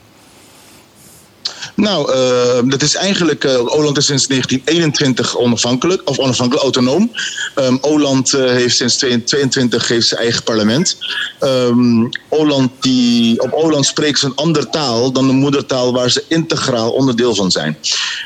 Nou, 1.79 2.13
eh, 2.13 2.61
dat 2.65 2.83
is 2.83 2.95
eigenlijk. 2.95 3.45
eh 3.45 3.77
Oland 3.77 3.97
is 3.97 4.07
sinds 4.07 4.27
1921 4.27 5.37
onafhankelijk, 5.37 6.03
of 6.05 6.19
onafhankelijk 6.19 6.63
autonoom. 6.63 7.11
Ehm 7.55 7.77
Oland 7.81 8.33
eh, 8.33 8.41
heeft 8.41 8.77
sinds 8.77 8.97
2022 8.97 9.89
heeft 9.89 10.07
zijn 10.07 10.21
eigen 10.21 10.43
parlement. 10.43 10.99
Ehm 11.41 12.09
Oland 12.29 12.71
die, 12.81 13.43
op 13.43 13.53
Oland 13.53 13.87
spreken 13.87 14.19
ze 14.19 14.27
een 14.27 14.35
andere 14.35 14.69
taal 14.69 15.13
dan 15.13 15.27
de 15.27 15.33
moedertaal 15.33 15.93
waar 15.93 16.11
ze 16.11 16.25
integraal 16.29 16.91
onderdeel 16.91 17.35
van 17.35 17.51
zijn. 17.51 17.79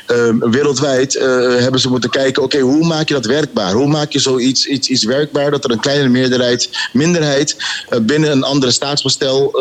Ehm, 0.07 0.39
wereldwijd 0.39 1.15
eh, 1.15 1.25
hebben 1.55 1.79
ze 1.79 1.89
moeten 1.89 2.09
kijken: 2.09 2.43
oké, 2.43 2.59
hoe 2.59 2.85
maak 2.85 3.07
je 3.07 3.13
dat 3.13 3.25
werkbaar? 3.25 3.73
Hoe 3.73 3.87
maak 3.87 4.11
je 4.11 4.19
zoiets 4.19 4.65
iets, 4.65 4.87
iets 4.87 5.03
werkbaar 5.03 5.51
dat 5.51 5.63
er 5.63 5.71
een 5.71 5.79
kleine 5.79 6.09
meerderheid, 6.09 6.69
minderheid 6.93 7.55
binnen 8.01 8.31
een 8.31 8.43
andere 8.43 8.71
staatsbestel. 8.71 9.51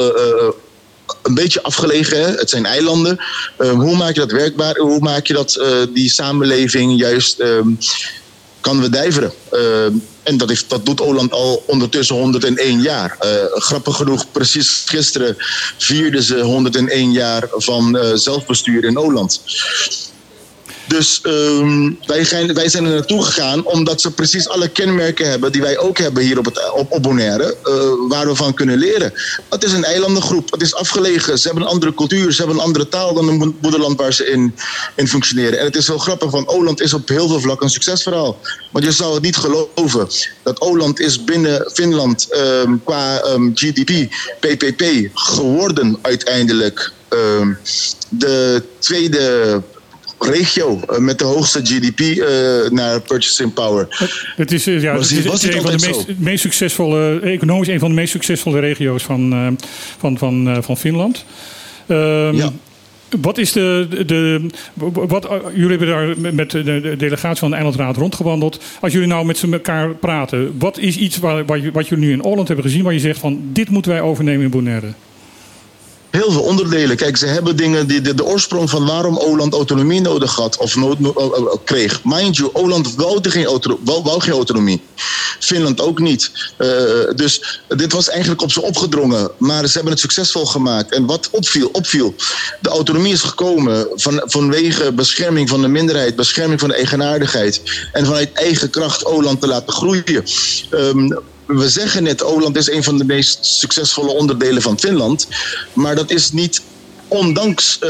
Een 1.22 1.34
beetje 1.34 1.62
afgelegen. 1.62 2.20
Hè? 2.20 2.30
Het 2.30 2.50
zijn 2.50 2.66
eilanden. 2.66 3.18
Ehm, 3.58 3.74
hoe 3.74 3.96
maak 3.96 4.14
je 4.14 4.20
dat 4.20 4.32
werkbaar? 4.32 4.76
Hoe 4.76 5.00
maak 5.00 5.26
je 5.26 5.32
dat 5.32 5.54
eh, 5.54 5.68
die 5.94 6.10
samenleving 6.10 6.98
juist 6.98 7.38
ehm, 7.38 7.68
kan 8.60 8.80
wedijveren? 8.80 9.32
Ehm, 9.50 9.92
en 10.22 10.36
dat, 10.36 10.64
dat 10.68 10.86
doet 10.86 11.00
Oland 11.00 11.32
al 11.32 11.62
ondertussen 11.66 12.16
101 12.16 12.80
jaar. 12.80 13.16
Eh, 13.18 13.30
grappig 13.50 13.96
genoeg, 13.96 14.30
precies 14.30 14.82
gisteren 14.86 15.36
vierden 15.78 16.22
ze 16.22 16.40
101 16.40 17.12
jaar 17.12 17.48
van 17.50 17.98
eh, 17.98 18.10
zelfbestuur 18.14 18.84
in 18.84 18.98
Oland. 18.98 19.40
Dus 20.86 21.20
ehm, 21.22 21.90
wij, 22.06 22.24
zijn, 22.24 22.54
wij 22.54 22.68
zijn 22.68 22.84
er 22.84 22.90
naartoe 22.90 23.22
gegaan 23.22 23.64
omdat 23.64 24.00
ze 24.00 24.10
precies 24.10 24.48
alle 24.48 24.68
kenmerken 24.68 25.30
hebben 25.30 25.52
die 25.52 25.60
wij 25.60 25.78
ook 25.78 25.98
hebben 25.98 26.22
hier 26.22 26.38
op, 26.38 26.44
het, 26.44 26.72
op, 26.88 27.02
Bonaire, 27.02 27.56
eh, 27.64 27.72
waar 28.08 28.26
we 28.26 28.34
van 28.34 28.54
kunnen 28.54 28.78
leren. 28.78 29.12
Het 29.48 29.64
is 29.64 29.72
een 29.72 29.84
eilandengroep, 29.84 30.50
het 30.50 30.62
is 30.62 30.74
afgelegen, 30.74 31.38
ze 31.38 31.46
hebben 31.46 31.64
een 31.64 31.72
andere 31.72 31.94
cultuur, 31.94 32.32
ze 32.32 32.38
hebben 32.38 32.56
een 32.56 32.64
andere 32.64 32.88
taal 32.88 33.14
dan 33.14 33.28
het 33.28 33.52
moederland 33.60 33.98
waar 33.98 34.12
ze 34.12 34.26
in, 34.26 34.54
in 34.96 35.08
functioneren. 35.08 35.58
En 35.58 35.64
het 35.64 35.76
is 35.76 35.88
wel 35.88 35.98
grappig, 35.98 36.30
want 36.30 36.48
Oland 36.48 36.80
is 36.80 36.94
op 36.94 37.08
heel 37.08 37.28
veel 37.28 37.40
vlakken 37.40 37.66
een 37.66 37.72
succesverhaal. 37.72 38.38
Want 38.72 38.84
je 38.84 38.92
zou 38.92 39.14
het 39.14 39.22
niet 39.22 39.36
geloven 39.36 40.08
dat 40.42 40.60
Oland 40.60 41.00
is 41.00 41.24
binnen 41.24 41.70
Finland 41.72 42.26
ehm, 42.30 42.76
qua 42.84 43.20
ehm, 43.20 43.50
GDP, 43.54 44.08
PPP, 44.40 44.84
geworden 45.14 45.98
uiteindelijk 46.02 46.92
de 48.08 48.62
tweede 48.78 49.62
regio 50.24 50.80
eh, 50.88 50.98
met 50.98 51.18
de 51.18 51.24
hoogste 51.24 51.60
GDP 51.60 52.00
eh, 52.00 52.70
naar 52.70 53.00
purchasing 53.00 53.52
power. 53.52 53.86
Het 54.36 54.52
is, 54.52 54.66
eh, 54.66 54.82
ja, 54.82 54.94
Was 54.94 55.10
het 55.10 55.18
is, 55.18 55.24
was 55.24 55.42
een 55.42 55.62
van 55.62 55.76
de 55.76 55.86
meest, 55.86 56.06
meest 56.18 56.42
succesvolle, 56.42 57.20
economisch 57.20 57.68
een 57.68 57.78
van 57.78 57.88
de 57.88 57.94
meest 57.94 58.12
succesvolle 58.12 58.60
regio's 58.60 59.02
van, 59.02 59.56
van, 59.98 60.18
van, 60.18 60.62
van 60.62 60.76
Finland. 60.76 61.24
Ehm, 61.86 62.36
Ja. 62.36 62.52
Wat 63.20 63.38
is 63.38 63.52
de. 63.52 63.88
de, 64.06 64.46
wat, 65.08 65.28
jullie 65.54 65.78
hebben 65.78 65.88
daar 65.88 66.34
met 66.34 66.50
de, 66.50 66.62
de 66.62 66.96
delegatie 66.96 67.38
van 67.38 67.50
de 67.50 67.56
Eilandraad 67.56 67.96
rondgewandeld. 67.96 68.60
Als 68.80 68.92
jullie 68.92 69.08
nou 69.08 69.24
met 69.24 69.38
z'n 69.38 69.52
elkaar 69.52 69.94
praten, 69.94 70.54
wat 70.58 70.78
is 70.78 70.96
iets 70.96 71.18
waar, 71.18 71.44
wat 71.72 71.88
jullie 71.88 72.04
nu 72.04 72.12
in 72.12 72.22
Orland 72.22 72.48
hebben 72.48 72.66
gezien 72.66 72.82
waar 72.82 72.92
je 72.92 72.98
zegt 72.98 73.18
van 73.18 73.40
dit 73.52 73.70
moeten 73.70 73.90
wij 73.90 74.00
overnemen 74.00 74.44
in 74.44 74.50
Bonaire? 74.50 74.92
Heel 76.12 76.30
veel 76.30 76.42
onderdelen. 76.42 76.96
Kijk, 76.96 77.16
ze 77.16 77.26
hebben 77.26 77.56
dingen 77.56 77.86
die 77.86 78.00
de, 78.00 78.24
oorsprong 78.24 78.70
van 78.70 78.86
waarom 78.86 79.18
Oland 79.18 79.52
autonomie 79.52 80.00
nodig 80.00 80.34
had 80.34 80.56
of 80.56 80.76
nood, 80.76 80.98
no- 80.98 81.12
oh, 81.14 81.38
oh, 81.38 81.64
kreeg. 81.64 82.00
Mind 82.04 82.36
you, 82.36 82.50
Oland 82.52 82.94
wou 82.94 83.30
geen, 83.30 83.60
wou 83.84 84.20
geen 84.20 84.32
autonomie. 84.32 84.82
Finland 85.38 85.80
ook 85.80 85.98
niet. 85.98 86.30
Eh, 86.56 86.68
dus 87.16 87.62
dit 87.68 87.92
was 87.92 88.08
eigenlijk 88.08 88.42
op 88.42 88.52
ze 88.52 88.62
opgedrongen. 88.62 89.30
Maar 89.38 89.66
ze 89.66 89.72
hebben 89.72 89.92
het 89.92 90.00
succesvol 90.00 90.46
gemaakt. 90.46 90.92
En 90.94 91.06
wat 91.06 91.28
opviel, 91.30 91.68
opviel. 91.72 92.14
De 92.60 92.68
autonomie 92.68 93.12
is 93.12 93.20
gekomen 93.20 93.86
van, 93.94 94.22
vanwege 94.24 94.92
bescherming 94.92 95.48
van 95.48 95.60
de 95.60 95.68
minderheid, 95.68 96.16
bescherming 96.16 96.60
van 96.60 96.68
de 96.68 96.74
eigenaardigheid. 96.74 97.62
En 97.92 98.06
vanuit 98.06 98.32
eigen 98.32 98.70
kracht 98.70 99.04
Oland 99.04 99.40
te 99.40 99.46
laten 99.46 99.72
groeien. 99.72 100.24
Ehm, 100.70 101.08
we 101.56 101.68
zeggen 101.68 102.02
net, 102.02 102.22
Oland 102.24 102.56
is 102.56 102.70
een 102.70 102.82
van 102.82 102.98
de 102.98 103.04
meest 103.04 103.46
succesvolle 103.46 104.12
onderdelen 104.12 104.62
van 104.62 104.78
Finland. 104.78 105.28
Maar 105.72 105.94
dat 105.94 106.10
is 106.10 106.32
niet 106.32 106.62
ondanks 107.08 107.78
eh, 107.78 107.88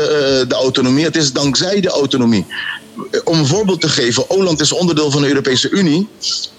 de 0.49 0.55
autonomie, 0.55 1.05
het 1.05 1.17
is 1.17 1.33
dankzij 1.33 1.81
de 1.81 1.89
autonomie. 1.89 2.47
Eh, 3.11 3.21
Om 3.25 3.39
een 3.39 3.47
voorbeeld 3.47 3.81
te 3.81 3.89
geven, 3.89 4.31
Oland 4.31 4.61
is 4.61 4.73
onderdeel 4.73 5.11
van 5.11 5.23
de 5.23 5.29
Europese 5.29 5.71
Unie. 5.71 6.09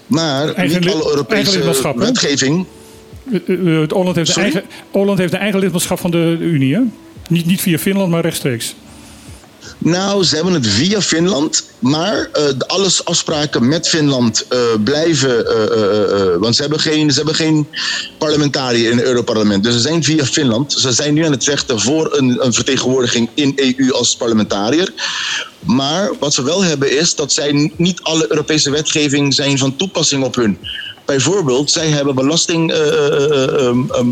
Maar 0.06 0.54
Eigen 0.54 0.80
niet 0.80 0.90
alle 0.90 1.10
Europese 1.10 1.94
wetgeving. 1.96 2.66
Eh, 3.32 3.74
eh, 3.74 3.80
het 3.80 3.92
Orland 3.92 4.16
heeft, 4.16 4.30
Sorry? 4.30 4.42
eigen, 4.42 4.64
Orland 4.90 5.18
heeft 5.18 5.32
een 5.32 5.38
eigen 5.38 5.60
lidmaatschap 5.60 5.98
van 5.98 6.10
de 6.10 6.36
Unie, 6.40 6.74
hè? 6.74 6.80
Niet, 7.28 7.46
niet 7.46 7.60
via 7.60 7.78
Finland, 7.78 8.10
maar 8.10 8.22
rechtstreeks. 8.22 8.74
Nou, 9.78 10.24
ze 10.24 10.34
hebben 10.34 10.52
het 10.54 10.66
via 10.66 11.02
Finland, 11.02 11.64
maar 11.78 12.28
de 12.32 12.64
alles 12.66 13.04
afspraken 13.04 13.68
met 13.68 13.88
Finland 13.88 14.46
eh, 14.48 14.58
blijven. 14.84 15.46
eh, 15.46 16.36
want 16.38 16.56
ze 16.56 16.62
hebben, 16.62 16.80
geen, 16.80 17.10
ze 17.10 17.16
hebben 17.16 17.34
geen 17.34 17.68
parlementariër 18.18 18.90
in 18.90 18.96
het 18.96 19.06
Europarlement. 19.06 19.64
Dus 19.64 19.74
ze 19.74 19.80
zijn 19.80 20.04
via 20.04 20.24
Finland. 20.24 20.72
Ze 20.72 20.92
zijn 20.92 21.14
nu 21.14 21.24
aan 21.24 21.32
het 21.32 21.44
vechten 21.44 21.80
voor 21.80 22.16
een, 22.16 22.44
een 22.44 22.52
vertegenwoordiging 22.52 23.28
in 23.34 23.52
EU 23.56 23.92
als 23.92 24.16
parlementariër. 24.16 24.92
Maar 25.58 26.10
wat 26.18 26.34
ze 26.34 26.42
wel 26.42 26.64
hebben 26.64 26.98
is 26.98 27.14
dat 27.14 27.32
zij 27.32 27.72
niet 27.76 28.00
alle 28.02 28.26
Europese 28.30 28.70
wetgeving 28.70 29.34
zijn 29.34 29.58
van 29.58 29.76
toepassing 29.76 30.24
op 30.24 30.34
hun. 30.34 30.58
Bijvoorbeeld, 31.04 31.70
zij 31.70 31.88
hebben 31.88 32.14
belasting. 32.14 32.72
eh, 32.72 32.78
eh, 32.88 33.32
eh, 33.32 33.66
ehm, 33.66 33.90
ehm, 33.90 34.10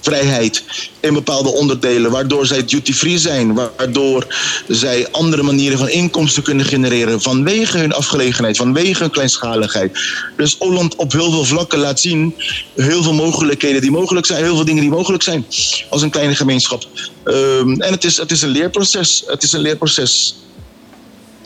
vrijheid 0.00 0.64
in 1.00 1.14
bepaalde 1.14 1.48
onderdelen, 1.48 2.10
waardoor 2.10 2.46
zij 2.46 2.64
duty-free 2.64 3.18
zijn, 3.18 3.54
waardoor 3.54 4.26
zij 4.68 5.08
andere 5.10 5.42
manieren 5.42 5.78
van 5.78 5.88
inkomsten 5.88 6.42
kunnen 6.42 6.66
genereren 6.66 7.20
vanwege 7.20 7.78
hun 7.78 7.92
afgelegenheid, 7.92 8.56
vanwege 8.56 9.02
hun 9.02 9.10
kleinschaligheid. 9.10 9.98
Dus 10.36 10.56
Holland 10.58 10.96
op 10.96 11.12
heel 11.12 11.30
veel 11.30 11.44
vlakken 11.44 11.78
laat 11.78 12.00
zien 12.00 12.34
heel 12.74 13.02
veel 13.02 13.12
mogelijkheden 13.12 13.80
die 13.80 13.90
mogelijk 13.90 14.26
zijn, 14.26 14.44
heel 14.44 14.54
veel 14.54 14.64
dingen 14.64 14.82
die 14.82 14.90
mogelijk 14.90 15.22
zijn 15.22 15.46
als 15.90 16.02
een 16.02 16.10
kleine 16.10 16.34
gemeenschap. 16.34 16.86
Ehm, 17.24 17.80
en 17.80 17.92
het 17.92 18.04
is, 18.04 18.16
het 18.16 18.30
is 18.30 18.42
een 18.42 18.48
leerproces. 18.48 19.22
Het 19.26 19.42
is 19.42 19.52
een 19.52 19.60
leerproces. 19.60 20.36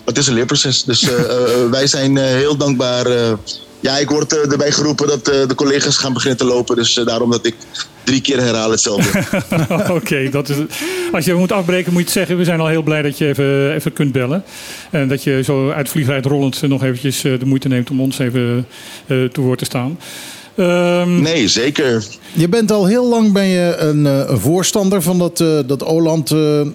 Het 0.04 0.18
is 0.18 0.26
een 0.26 0.34
leerproces. 0.34 0.84
Dus 0.84 1.02
eh, 1.02 1.14
eh, 1.20 1.70
wij 1.70 1.86
zijn 1.86 2.16
eh, 2.18 2.24
heel 2.24 2.56
dankbaar. 2.56 3.06
eh, 3.06 3.32
ja, 3.82 3.98
ik 3.98 4.10
word 4.10 4.32
eh, 4.32 4.50
erbij 4.52 4.72
geroepen 4.72 5.06
dat 5.06 5.28
eh, 5.28 5.48
de 5.48 5.54
collega's 5.54 5.96
gaan 5.96 6.12
beginnen 6.12 6.38
te 6.38 6.44
lopen. 6.44 6.76
Dus 6.76 6.96
eh, 6.98 7.06
daarom 7.06 7.30
dat 7.30 7.46
ik 7.46 7.54
drie 8.04 8.20
keer 8.20 8.40
herhaal 8.40 8.70
hetzelfde. 8.70 9.22
Oké, 9.98 10.28
dat 10.30 10.48
is. 10.48 10.56
Als 11.12 11.24
je 11.24 11.34
moet 11.34 11.52
afbreken, 11.52 11.92
moet 11.92 12.00
je 12.00 12.06
het 12.06 12.16
zeggen. 12.16 12.36
We 12.36 12.44
zijn 12.44 12.60
al 12.60 12.66
heel 12.66 12.82
blij 12.82 13.02
dat 13.02 13.18
je 13.18 13.28
even, 13.28 13.74
even 13.74 13.92
kunt 13.92 14.12
bellen. 14.12 14.44
En 14.90 15.08
dat 15.08 15.22
je 15.22 15.40
zo 15.44 15.70
uit 15.70 15.88
vliegrijd 15.88 16.26
rollend 16.26 16.62
nog 16.62 16.82
eventjes 16.82 17.24
eh, 17.24 17.38
de 17.38 17.46
moeite 17.46 17.68
neemt 17.68 17.90
om 17.90 18.00
ons 18.00 18.18
even 18.18 18.66
eh 19.06 19.24
te 19.24 19.40
woord 19.40 19.58
te 19.58 19.64
staan. 19.64 19.98
Ehm, 20.56 21.22
nee, 21.22 21.48
zeker. 21.48 22.04
Je 22.32 22.48
bent 22.48 22.70
al 22.72 22.86
heel 22.86 23.08
lang 23.08 23.32
ben 23.32 23.46
je 23.46 23.76
een, 23.78 24.06
eh, 24.06 24.22
een 24.26 24.38
voorstander 24.38 25.02
van 25.02 25.18
dat, 25.18 25.40
eh, 25.40 25.58
dat 25.66 25.84
Oland 25.84 26.30
eh, 26.30 26.60
eh, 26.60 26.66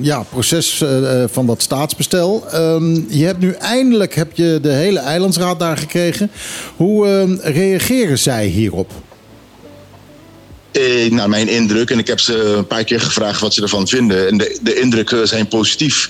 ja, 0.00 0.22
proces 0.30 0.80
eh, 0.82 1.22
eh, 1.22 1.28
van 1.30 1.46
dat 1.46 1.62
staatsbestel. 1.62 2.44
Ehm, 2.50 2.94
je 3.08 3.24
hebt 3.24 3.38
nu 3.38 3.50
eindelijk 3.52 4.14
heb 4.14 4.30
je 4.34 4.58
de 4.62 4.72
hele 4.72 4.98
eilandsraad 4.98 5.58
daar 5.58 5.76
gekregen. 5.76 6.30
Hoe 6.76 7.06
eh, 7.06 7.52
reageren 7.54 8.18
zij 8.18 8.46
hierop? 8.46 8.90
Eh, 10.72 11.10
naar 11.10 11.28
mijn 11.28 11.48
indruk, 11.48 11.90
en 11.90 11.98
ik 11.98 12.06
heb 12.06 12.20
ze 12.20 12.42
een 12.42 12.66
paar 12.66 12.84
keer 12.84 13.00
gevraagd 13.00 13.40
wat 13.40 13.54
ze 13.54 13.62
ervan 13.62 13.88
vinden. 13.88 14.28
En 14.28 14.38
de, 14.38 14.58
de 14.62 14.80
indrukken 14.80 15.28
zijn 15.28 15.48
positief. 15.48 16.08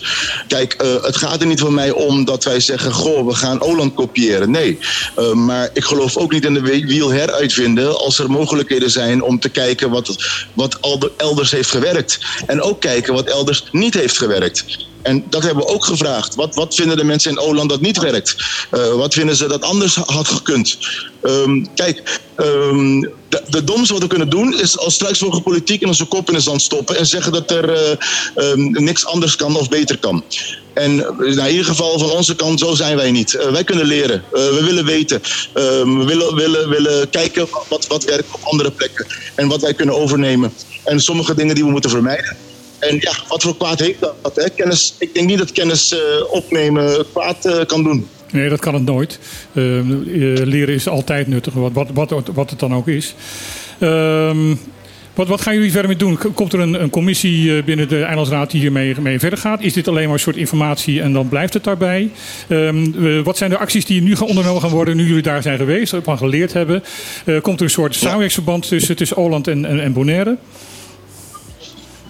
Kijk, 0.49 0.73
eh, 0.73 1.03
het 1.03 1.17
gaat 1.17 1.41
er 1.41 1.47
niet 1.47 1.61
van 1.61 1.75
mij 1.75 1.91
om 1.91 2.25
dat 2.25 2.45
wij 2.45 2.61
zeggen: 2.61 2.93
Goh, 2.93 3.27
we 3.27 3.35
gaan 3.35 3.61
Oland 3.61 3.95
kopiëren. 3.95 4.51
Nee. 4.51 4.79
Eh, 5.17 5.33
maar 5.33 5.71
ik 5.73 5.85
geloof 5.85 6.17
ook 6.17 6.33
niet 6.33 6.45
in 6.45 6.55
de 6.55 6.61
wie- 6.61 6.87
wiel 6.87 7.11
heruitvinden. 7.11 7.99
als 7.99 8.19
er 8.19 8.31
mogelijkheden 8.31 8.91
zijn 8.91 9.23
om 9.23 9.41
te 9.41 9.49
kijken 9.49 9.91
wat, 9.91 10.17
wat 10.55 10.79
elders 11.17 11.51
heeft 11.51 11.71
gewerkt. 11.71 12.19
En 12.47 12.63
ook 12.63 12.81
kijken 12.81 13.15
wat 13.15 13.29
elders 13.29 13.69
niet 13.73 13.95
heeft 13.95 14.19
gewerkt. 14.19 14.65
En 15.03 15.25
dat 15.29 15.43
hebben 15.43 15.65
we 15.65 15.71
ook 15.71 15.85
gevraagd. 15.85 16.35
Wat, 16.35 16.55
wat 16.55 16.75
vinden 16.75 16.97
de 16.97 17.05
mensen 17.05 17.31
in 17.31 17.39
Oland 17.39 17.71
dat 17.71 17.81
niet 17.81 17.99
werkt? 17.99 18.37
Eh, 18.71 18.93
wat 18.93 19.15
vinden 19.15 19.37
ze 19.37 19.49
dat 19.49 19.63
anders 19.63 19.95
had 19.95 20.29
gekund? 20.29 20.79
Ehm, 21.23 21.65
kijk, 21.75 22.21
ehm, 22.37 23.01
de, 23.49 23.65
domste 23.65 23.93
wat 23.93 24.03
we 24.03 24.09
kunnen 24.09 24.29
doen 24.29 24.61
is 24.61 24.79
als 24.79 24.95
struisvogel 24.95 25.41
politiek 25.41 25.81
in 25.81 25.89
onze 25.89 26.05
kop 26.05 26.29
in 26.29 26.35
de 26.35 26.41
zand 26.41 26.63
stoppen 26.63 26.97
en 26.97 27.07
zeggen 27.07 27.33
dat 27.33 27.51
er 27.51 27.73
eh, 27.73 27.97
ehm, 28.35 28.71
niks 28.71 29.07
anders 29.07 29.37
kan 29.37 29.57
of 29.57 29.69
beter 29.69 29.99
kan. 29.99 30.25
En 30.75 31.01
eh, 31.01 31.47
in 31.47 31.51
ieder 31.51 31.65
geval 31.65 31.99
van 31.99 32.11
onze 32.11 32.37
kant, 32.37 32.61
zo 32.61 32.75
zijn 32.75 32.97
wij 32.97 33.11
niet. 33.11 33.47
Wij 33.51 33.65
kunnen 33.65 33.87
leren. 33.87 34.25
We 34.31 34.61
willen 34.65 34.85
weten. 34.85 35.21
We 35.53 36.03
willen, 36.07 36.35
willen, 36.35 36.69
willen 36.69 37.11
kijken 37.11 37.49
wat, 37.69 37.87
wat 37.87 38.05
werkt 38.05 38.35
op 38.35 38.41
andere 38.43 38.71
plekken 38.71 39.07
en 39.35 39.49
wat 39.49 39.61
wij 39.61 39.75
kunnen 39.75 39.95
overnemen. 39.95 40.53
En 40.85 41.01
sommige 41.01 41.35
dingen 41.35 41.55
die 41.55 41.65
we 41.65 41.71
moeten 41.71 41.91
vermijden. 41.91 42.50
En 42.81 42.97
ja, 43.01 43.13
wat 43.29 43.43
voor 43.43 43.57
kwaad 43.57 43.81
heeft 43.81 44.01
dat? 44.01 44.33
Hè? 44.35 44.51
Kennis, 44.51 44.95
ik 44.99 45.15
denk 45.15 45.27
niet 45.27 45.39
dat 45.39 45.53
kennis 45.53 45.93
eh, 45.93 46.01
opnemen 46.31 47.07
kwaad 47.13 47.45
eh, 47.45 47.67
kan 47.67 47.83
doen. 47.83 48.07
Nee, 48.33 48.49
dat 48.49 48.61
kan 48.61 48.75
het 48.75 48.85
nooit. 48.85 49.19
Ehm, 49.55 49.93
eh, 49.93 50.45
leren 50.45 50.75
is 50.75 50.89
altijd 50.89 51.27
nuttig, 51.27 51.55
wat, 51.55 51.73
wat, 51.73 52.11
wat, 52.11 52.29
wat 52.35 52.51
het 52.51 52.59
dan 52.59 52.75
ook 52.75 52.89
is. 52.89 53.15
Ehm, 53.79 54.55
wat, 55.15 55.29
wat 55.29 55.41
gaan 55.41 55.55
jullie 55.55 55.71
verder 55.71 55.89
mee 55.89 55.99
doen? 55.99 56.19
Komt 56.35 56.53
er 56.53 56.61
een, 56.61 56.83
een 56.83 56.91
commissie 56.91 57.63
binnen 57.63 57.89
de 57.89 58.03
Eilandsraad 58.03 58.51
die 58.51 58.61
hiermee 58.61 58.95
mee 59.01 59.19
verder 59.19 59.39
gaat? 59.39 59.63
Is 59.63 59.73
dit 59.73 59.89
alleen 59.89 60.05
maar 60.05 60.13
een 60.13 60.21
soort 60.21 60.37
informatie 60.37 61.01
en 61.01 61.13
dan 61.13 61.29
blijft 61.29 61.55
het 61.55 61.65
daarbij? 61.65 62.11
Ehm, 62.49 63.07
eh, 63.07 63.23
wat 63.23 63.37
zijn 63.37 63.51
de 63.51 63.59
acties 63.59 63.85
die 63.85 64.03
nu 64.03 64.17
gaan 64.17 64.29
ondernomen 64.29 64.63
gaan 64.63 64.71
worden 64.71 64.97
nu 64.97 65.07
jullie 65.07 65.23
daar 65.23 65.43
zijn 65.43 65.59
geweest, 65.59 65.93
ervan 65.93 66.19
geleerd 66.19 66.53
hebben? 66.53 66.83
Komt 67.43 67.59
er 67.59 67.65
een 67.65 67.71
soort 67.71 67.95
samenwerksverband 67.95 68.69
tussen, 68.69 68.97
tussen 68.97 69.17
Oland 69.17 69.49
en, 69.49 69.65
en, 69.65 69.81
en 69.81 69.93
Bonaire? 69.93 70.37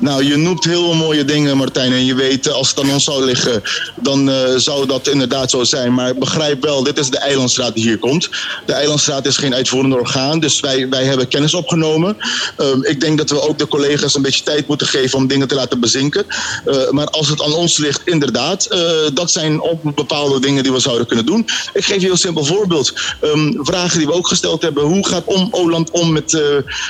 Nou, 0.01 0.25
je 0.25 0.37
noemt 0.37 0.65
heel 0.65 0.95
mooie 0.95 1.25
dingen, 1.25 1.57
Martijn. 1.57 1.93
En 1.93 2.05
je 2.05 2.15
weet, 2.15 2.47
eh, 2.47 2.53
als 2.53 2.69
het 2.69 2.81
aan 2.81 2.91
ons 2.91 3.05
zou 3.05 3.25
liggen, 3.25 3.63
dan 3.97 4.31
eh, 4.31 4.57
zou 4.57 4.87
dat 4.87 5.09
inderdaad 5.09 5.51
zo 5.51 5.65
zijn. 5.65 5.95
Maar 5.95 6.15
begrijp 6.15 6.63
wel, 6.63 6.83
dit 6.83 6.99
is 6.99 7.11
de 7.11 7.19
Eilandsraad 7.19 7.75
die 7.75 7.85
hier 7.85 7.99
komt. 7.99 8.29
De 8.67 8.73
Eilandsraad 8.73 9.27
is 9.27 9.37
geen 9.37 9.55
uitvoerende 9.55 9.97
orgaan, 9.97 10.41
dus 10.41 10.61
wij, 10.61 10.89
wij 10.89 11.05
hebben 11.05 11.29
kennis 11.29 11.55
opgenomen. 11.55 12.17
Ehm, 12.57 12.83
ik 12.83 13.01
denk 13.01 13.19
dat 13.19 13.31
we 13.31 13.41
ook 13.41 13.59
de 13.59 13.69
collega's 13.69 14.15
een 14.15 14.23
beetje 14.23 14.43
tijd 14.43 14.67
moeten 14.67 14.87
geven 14.87 15.19
om 15.19 15.27
dingen 15.27 15.49
te 15.49 15.55
laten 15.55 15.81
bezinken. 15.81 16.27
Eh, 16.65 16.91
maar 16.91 17.07
als 17.07 17.29
het 17.29 17.43
aan 17.43 17.53
ons 17.53 17.77
ligt, 17.77 18.01
inderdaad, 18.05 18.69
dat 19.15 19.31
zijn 19.31 19.63
ook 19.63 19.95
bepaalde 19.95 20.41
dingen 20.41 20.63
die 20.63 20.73
we 20.73 20.79
zouden 20.79 21.07
kunnen 21.07 21.27
doen. 21.27 21.49
Ik 21.73 21.85
geef 21.85 21.87
je 21.87 21.95
een 21.95 22.01
heel 22.01 22.17
simpel 22.17 22.45
voorbeeld. 22.45 22.93
Ehm, 23.21 23.53
vragen 23.57 23.99
die 23.99 24.07
we 24.07 24.13
ook 24.13 24.29
gesteld 24.29 24.63
hebben. 24.63 24.85
Hoe 24.85 25.07
gaat 25.07 25.27
Oland 25.51 25.91
om 25.91 26.13
met, 26.13 26.43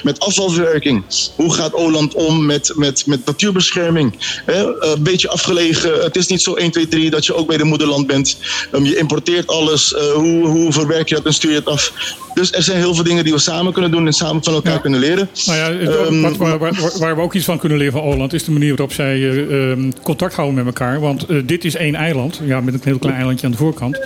met 0.03 0.21
afvalverwerking? 0.21 1.05
Hoe 1.37 1.55
gaat 1.55 1.75
Oland 1.75 2.15
om 2.15 2.47
met, 2.47 2.73
met, 2.75 3.00
met 3.05 3.27
natuurbescherming? 3.27 4.15
Hè, 4.47 4.83
een 4.85 5.03
beetje 5.03 5.29
afgelegen. 5.29 6.03
Het 6.03 6.17
is 6.17 6.27
niet 6.27 6.43
zo 6.43 6.55
1, 6.55 6.71
2, 6.71 6.89
3 6.89 7.11
dat 7.11 7.27
je 7.27 7.35
ook 7.35 7.47
bij 7.47 7.57
de 7.57 7.65
moederland 7.65 8.07
bent. 8.07 8.39
Ehm, 8.73 8.85
je 8.85 8.97
importeert 8.97 9.47
alles. 9.47 9.95
Eh, 9.95 10.03
hoe, 10.13 10.47
hoe 10.47 10.73
verwerk 10.73 11.09
je 11.09 11.15
dat 11.15 11.25
en 11.25 11.33
stuur 11.35 11.51
je 11.51 11.57
het 11.57 11.67
af? 11.67 11.93
Dus 12.35 12.53
er 12.53 12.63
zijn 12.63 12.79
heel 12.79 12.95
veel 12.95 13.05
dingen 13.05 13.25
die 13.25 13.33
we 13.33 13.39
samen 13.39 13.73
kunnen 13.73 13.91
doen 13.91 14.07
en 14.07 14.13
samen 14.13 14.45
van 14.45 14.55
elkaar 14.55 14.81
kunnen 14.81 15.01
leren. 15.01 15.29
Nou 15.47 15.59
ja, 15.59 15.73
het- 15.73 15.97
Ehm, 15.97 16.21
wat, 16.21 16.37
waar, 16.37 16.59
waar, 16.59 16.75
waar 16.99 17.17
we 17.17 17.23
ook 17.23 17.35
iets 17.35 17.45
van 17.45 17.59
kunnen 17.59 17.79
leren 17.79 17.93
van 17.93 18.03
Holland 18.03 18.33
is 18.33 18.45
de 18.45 18.51
manier 18.51 18.69
waarop 18.69 18.93
zij 18.93 19.15
eh, 19.15 19.71
ehm, 19.71 19.91
contact 20.03 20.35
houden 20.35 20.57
met 20.57 20.67
elkaar. 20.67 21.01
Want 21.01 21.27
eh, 21.27 21.37
dit 21.45 21.65
is 21.65 21.75
één 21.75 21.95
eiland, 21.95 22.41
ja, 22.45 22.61
met 22.61 22.75
een 22.75 22.81
heel 22.85 22.99
klein 22.99 23.17
eilandje 23.17 23.47
aan 23.47 23.53
de 23.53 23.59
voorkant. 23.59 23.99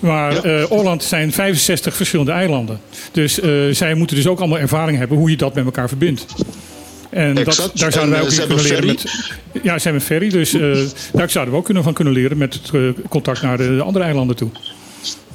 Maar 0.00 0.44
eh 0.44 0.64
Holland 0.64 1.02
zijn 1.04 1.32
65 1.32 1.96
verschillende 1.96 2.32
eilanden. 2.32 2.80
Dus 3.12 3.40
eh, 3.40 3.50
zij 3.70 3.94
moeten 3.94 4.16
dus 4.16 4.26
ook 4.26 4.38
allemaal 4.38 4.58
ervaring 4.58 4.98
hebben 4.98 5.18
hoe 5.18 5.30
je 5.30 5.36
dat 5.36 5.54
met 5.54 5.64
elkaar 5.64 5.88
verbindt. 5.88 6.26
En 7.12 7.34
dat, 7.34 7.70
daar 7.74 7.92
zouden 7.92 8.10
wij 8.10 8.18
En, 8.20 8.24
ook 8.26 8.32
eh, 8.32 8.38
in 8.38 8.46
kunnen 8.46 8.64
leren 8.64 8.86
met. 8.86 9.04
Ja, 9.62 9.72
hebben 9.72 9.94
een 9.94 10.00
ferry, 10.00 10.28
dus 10.28 10.52
eh, 10.52 10.60
daar 11.12 11.30
zouden 11.30 11.54
we 11.54 11.58
ook 11.58 11.64
kunnen 11.64 11.82
van 11.82 11.92
kunnen 11.92 12.12
leren 12.12 12.38
met 12.38 12.54
het 12.54 12.70
eh, 12.74 12.80
contact 13.08 13.42
naar 13.42 13.56
de 13.56 13.82
andere 13.82 14.04
eilanden 14.04 14.36
toe. 14.36 14.50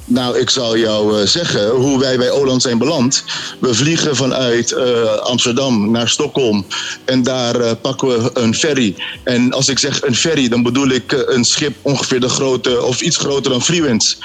Nou, 0.08 0.38
ik 0.38 0.50
zal 0.50 0.76
jou 0.76 1.20
eh, 1.20 1.26
zeggen 1.26 1.68
hoe 1.70 1.98
wij 1.98 2.16
bij 2.16 2.30
Oland 2.30 2.62
zijn 2.62 2.78
beland. 2.78 3.24
We 3.60 3.74
vliegen 3.74 4.16
vanuit 4.16 4.72
eh, 4.72 5.16
Amsterdam 5.16 5.90
naar 5.90 6.08
Stockholm 6.08 6.66
en 7.04 7.22
daar 7.22 7.60
eh, 7.60 7.72
pakken 7.80 8.08
we 8.08 8.30
een 8.34 8.54
ferry. 8.54 8.94
En 9.24 9.52
als 9.52 9.68
ik 9.68 9.78
zeg 9.78 10.02
een 10.02 10.14
ferry, 10.14 10.48
dan 10.48 10.62
bedoel 10.62 10.88
ik 10.88 11.12
eh, 11.12 11.20
een 11.26 11.44
schip 11.44 11.76
ongeveer 11.82 12.20
de 12.20 12.28
grootte 12.28 12.82
of 12.82 13.00
iets 13.00 13.16
groter 13.16 13.50
dan 13.50 13.62
Freewinds. 13.62 14.18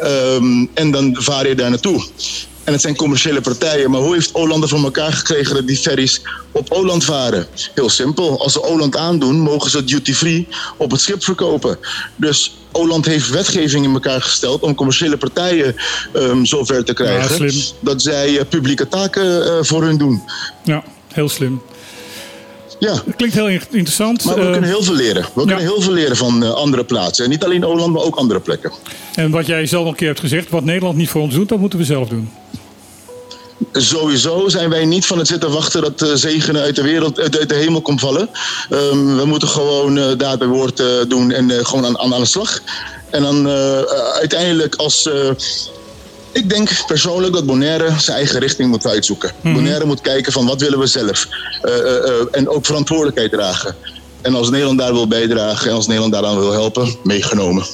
Ehm, 0.00 0.66
en 0.74 0.90
dan 0.90 1.16
vaar 1.18 1.48
je 1.48 1.54
daar 1.54 1.70
naartoe. 1.70 2.04
En 2.64 2.72
het 2.72 2.80
zijn 2.80 2.96
commerciële 2.96 3.40
partijen. 3.40 3.90
Maar 3.90 4.00
hoe 4.00 4.14
heeft 4.14 4.32
Oland 4.32 4.62
er 4.62 4.68
voor 4.68 4.82
elkaar 4.82 5.12
gekregen 5.12 5.54
dat 5.54 5.66
die 5.66 5.76
ferries 5.76 6.22
op 6.52 6.72
Oland 6.72 7.04
varen? 7.04 7.46
Heel 7.74 7.88
simpel. 7.88 8.40
Als 8.42 8.52
ze 8.52 8.62
Oland 8.62 8.96
aandoen, 8.96 9.40
mogen 9.40 9.70
ze 9.70 9.84
duty-free 9.84 10.48
op 10.76 10.90
het 10.90 11.00
schip 11.00 11.24
verkopen. 11.24 11.78
Dus 12.16 12.56
Oland 12.72 13.06
heeft 13.06 13.28
wetgeving 13.28 13.84
in 13.84 13.92
elkaar 13.92 14.22
gesteld 14.22 14.62
om 14.62 14.74
commerciële 14.74 15.16
partijen 15.16 15.74
ehm, 16.12 16.44
zover 16.44 16.84
te 16.84 16.92
krijgen. 16.92 17.52
Dat 17.80 18.02
zij 18.02 18.38
eh, 18.38 18.44
publieke 18.48 18.88
taken 18.88 19.46
eh, 19.46 19.58
voor 19.60 19.82
hun 19.82 19.98
doen. 19.98 20.22
Ja, 20.64 20.84
heel 21.08 21.28
slim. 21.28 21.62
Ja. 22.82 23.02
Klinkt 23.16 23.34
heel 23.34 23.48
in- 23.48 23.62
interessant. 23.70 24.24
Maar 24.24 24.34
we 24.34 24.40
Eh, 24.40 24.50
kunnen 24.50 24.70
heel 24.70 24.82
veel 24.82 24.94
leren. 24.94 25.22
We 25.34 25.44
kunnen 25.44 25.58
heel 25.64 25.80
veel 25.80 25.92
leren 25.92 26.16
van 26.16 26.42
eh, 26.44 26.50
andere 26.52 26.84
plaatsen. 26.84 27.24
En 27.24 27.30
niet 27.30 27.44
alleen 27.44 27.64
Oland, 27.66 27.92
maar 27.92 28.02
ook 28.02 28.16
andere 28.16 28.40
plekken. 28.40 28.72
En 29.14 29.30
wat 29.30 29.46
jij 29.46 29.66
zelf 29.66 29.84
al 29.84 29.90
een 29.90 29.96
keer 29.96 30.06
hebt 30.08 30.20
gezegd, 30.20 30.50
wat 30.50 30.64
Nederland 30.64 30.96
niet 30.96 31.08
voor 31.08 31.20
ons 31.20 31.34
doet, 31.34 31.48
dat 31.48 31.58
moeten 31.58 31.78
we 31.78 31.84
zelf 31.84 32.08
doen. 32.08 32.30
Sowieso 33.72 34.48
zijn 34.48 34.70
wij 34.70 34.84
niet 34.84 35.06
van 35.06 35.18
het 35.18 35.26
zitten 35.26 35.50
wachten 35.50 35.82
dat 35.82 35.98
de 35.98 36.16
zegenen 36.16 36.62
uit 36.62 36.76
de 36.76 36.82
wereld, 36.82 37.20
uit, 37.20 37.48
de 37.48 37.54
hemel 37.54 37.80
komt 37.82 38.00
vallen. 38.00 38.28
Ehm, 38.70 39.16
we 39.16 39.24
moeten 39.24 39.48
gewoon 39.48 39.98
eh 39.98 40.04
daad 40.18 40.38
bij 40.38 40.48
woord 40.48 40.80
eh, 40.80 40.86
doen 41.08 41.30
en 41.32 41.50
eh, 41.50 41.64
gewoon 41.64 41.84
aan, 41.86 41.98
aan, 41.98 42.14
aan 42.14 42.20
de 42.20 42.26
slag. 42.26 42.60
En 43.10 43.22
dan 43.22 43.46
eh, 43.48 43.78
eh, 43.78 43.84
uiteindelijk 44.20 44.74
als. 44.74 45.08
Ik 46.32 46.48
denk 46.48 46.84
persoonlijk 46.86 47.34
dat 47.34 47.46
Bonaire 47.46 47.90
zijn 47.98 48.16
eigen 48.16 48.40
richting 48.40 48.70
moet 48.70 48.86
uitzoeken. 48.86 49.32
Bonaire 49.42 49.84
moet 49.84 50.00
kijken 50.00 50.32
van 50.32 50.46
wat 50.46 50.60
willen 50.60 50.78
we 50.78 50.86
zelf. 50.86 51.26
Eh, 51.62 51.72
en 52.30 52.48
ook 52.48 52.66
verantwoordelijkheid 52.66 53.30
dragen. 53.30 53.76
En 54.20 54.34
als 54.34 54.50
Nederland 54.50 54.78
daar 54.78 54.92
wil 54.92 55.08
bijdragen 55.08 55.70
en 55.70 55.76
als 55.76 55.86
Nederland 55.86 56.12
daaraan 56.12 56.38
wil 56.38 56.52
helpen, 56.52 56.96
meegenomen. 57.04 57.64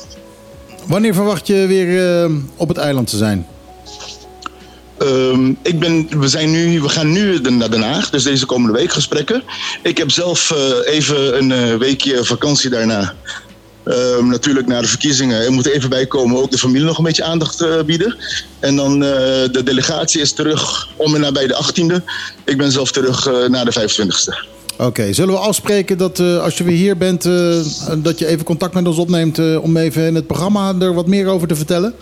Wanneer 0.86 1.14
verwacht 1.14 1.47
je 1.47 1.66
weer 1.66 2.30
op 2.56 2.68
het 2.68 2.76
eiland 2.76 3.10
te 3.10 3.16
zijn? 3.16 3.47
Ehm, 4.98 5.52
ik 5.62 5.78
ben, 5.78 6.20
we, 6.20 6.28
zijn 6.28 6.51
nu, 6.51 6.80
we 6.80 6.89
gaan 6.89 7.12
nu 7.12 7.39
naar 7.39 7.70
Den 7.70 7.82
Haag, 7.82 8.10
dus 8.10 8.22
deze 8.22 8.47
komende 8.47 8.78
week 8.78 8.93
gesprekken. 8.93 9.43
Ik 9.82 9.98
heb 9.98 10.10
zelf 10.10 10.55
even 10.85 11.39
een 11.39 11.78
weekje 11.78 12.24
vakantie 12.24 12.70
daarna. 12.70 13.14
Ehm, 13.89 14.27
natuurlijk 14.27 14.66
na 14.66 14.81
de 14.81 14.86
verkiezingen. 14.86 15.44
Er 15.44 15.52
moet 15.52 15.66
even 15.66 15.89
bij 15.90 16.06
komen 16.06 16.36
ook 16.36 16.51
de 16.51 16.59
familie 16.59 16.86
nog 16.86 16.98
een 16.98 17.05
beetje 17.05 17.24
aandacht 17.24 17.60
eh, 17.60 17.82
bieden. 17.82 18.16
En 18.59 18.77
dan 18.77 18.93
eh, 18.93 19.10
de 19.52 19.62
delegatie 19.65 20.20
is 20.20 20.32
terug 20.32 20.89
om 20.97 21.15
en 21.15 21.20
nabij 21.20 21.47
de 21.47 21.55
18e. 21.55 22.05
Ik 22.44 22.56
ben 22.56 22.73
zelf 22.73 22.93
terug 22.93 23.27
eh, 23.27 23.48
na 23.48 23.65
de 23.65 23.73
25e. 23.73 24.56
Oké, 24.78 25.12
zullen 25.12 25.35
we 25.35 25.40
afspreken 25.40 25.98
dat 25.98 26.20
als 26.20 26.59
je 26.59 26.65
weer 26.65 26.77
hier 26.77 26.97
bent, 26.97 27.23
dat 27.98 28.19
je 28.19 28.27
even 28.27 28.44
contact 28.44 28.74
met 28.74 28.86
ons 28.86 28.97
opneemt 28.97 29.39
om 29.60 29.77
even 29.77 30.06
in 30.06 30.15
het 30.15 30.27
programma 30.27 30.74
er 30.81 30.94
wat 30.94 31.06
meer 31.06 31.27
over 31.27 31.48
te 31.48 31.56
vertellen? 31.56 31.94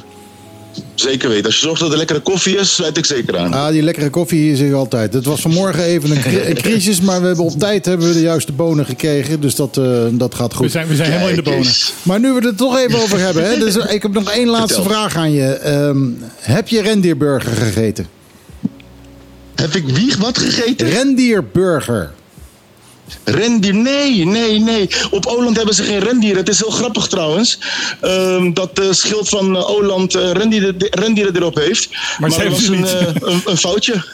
Zeker 0.95 1.29
weten. 1.29 1.45
Als 1.45 1.55
je 1.55 1.67
zorgt 1.67 1.81
dat 1.81 1.91
er 1.93 1.97
lekkere 1.97 2.21
koffie 2.21 2.57
is, 2.57 2.75
sluit 2.75 2.97
ik 2.97 3.05
zeker 3.05 3.39
aan. 3.39 3.53
Ah, 3.53 3.69
die 3.71 3.83
lekkere 3.83 4.11
koffie 4.11 4.41
hier 4.41 4.57
zeg 4.57 4.69
ik 4.69 4.75
altijd. 4.75 5.13
Het 5.13 5.25
was 5.25 5.41
vanmorgen 5.41 5.85
even 5.85 6.11
een, 6.11 6.21
cri- 6.21 6.41
een 6.47 6.57
crisis, 6.57 7.01
maar 7.01 7.21
we 7.21 7.27
hebben 7.27 7.45
op 7.45 7.59
tijd 7.59 7.87
hebben 7.87 8.07
we 8.09 8.13
de 8.13 8.21
juiste 8.21 8.53
bonen 8.53 8.87
gekregen. 8.87 9.41
Dus 9.41 9.55
dat, 9.55 9.77
eh, 9.77 10.05
dat 10.13 10.35
gaat 10.35 10.55
goed. 10.55 10.65
We 10.65 10.71
zijn, 10.71 10.87
we 10.87 10.95
zijn 10.97 11.09
helemaal 11.11 11.29
in 11.31 11.37
de 11.37 11.43
bonen. 11.43 11.73
Maar 12.03 12.21
nu 12.21 12.29
we 12.29 12.35
het 12.35 12.45
er 12.45 12.55
toch 12.55 12.79
even 12.79 12.99
over 12.99 13.19
hebben, 13.19 13.45
hè, 13.49 13.59
dus 13.59 13.77
ik 13.77 14.03
heb 14.03 14.13
nog 14.13 14.31
één 14.31 14.49
laatste 14.49 14.75
Vertel. 14.83 14.93
vraag 14.93 15.17
aan 15.17 15.33
je. 15.33 15.45
Ehm, 15.47 15.99
heb 16.41 16.69
je 16.69 16.83
rendierburger 16.83 17.53
gegeten? 17.53 18.07
Heb 19.55 19.75
ik 19.75 19.85
wie 19.89 20.15
wat 20.19 20.39
gegeten? 20.39 20.89
Rendierburger. 20.89 22.13
Rendier? 23.25 23.75
Nee, 23.75 24.25
nee, 24.25 24.59
nee. 24.59 24.89
Op 25.11 25.27
Oland 25.27 25.57
hebben 25.57 25.75
ze 25.75 25.83
geen 25.83 25.99
rendieren. 25.99 26.39
Het 26.39 26.49
is 26.49 26.59
heel 26.59 26.71
grappig 26.71 27.07
trouwens. 27.07 27.59
ehm, 28.01 28.53
dat 28.53 28.77
de 28.77 28.95
schild 28.95 29.29
van 29.29 29.57
eh, 29.57 29.71
Oland 29.71 30.15
eh, 30.15 30.31
rendieren, 30.31 30.75
rendieren 30.79 31.37
erop 31.37 31.55
heeft. 31.55 31.89
Maar 32.19 32.31
ze 32.31 32.39
dat 32.39 32.49
was 32.49 32.69
eh, 32.69 33.07
een, 33.15 33.43
een 33.45 33.57
foutje. 33.57 34.05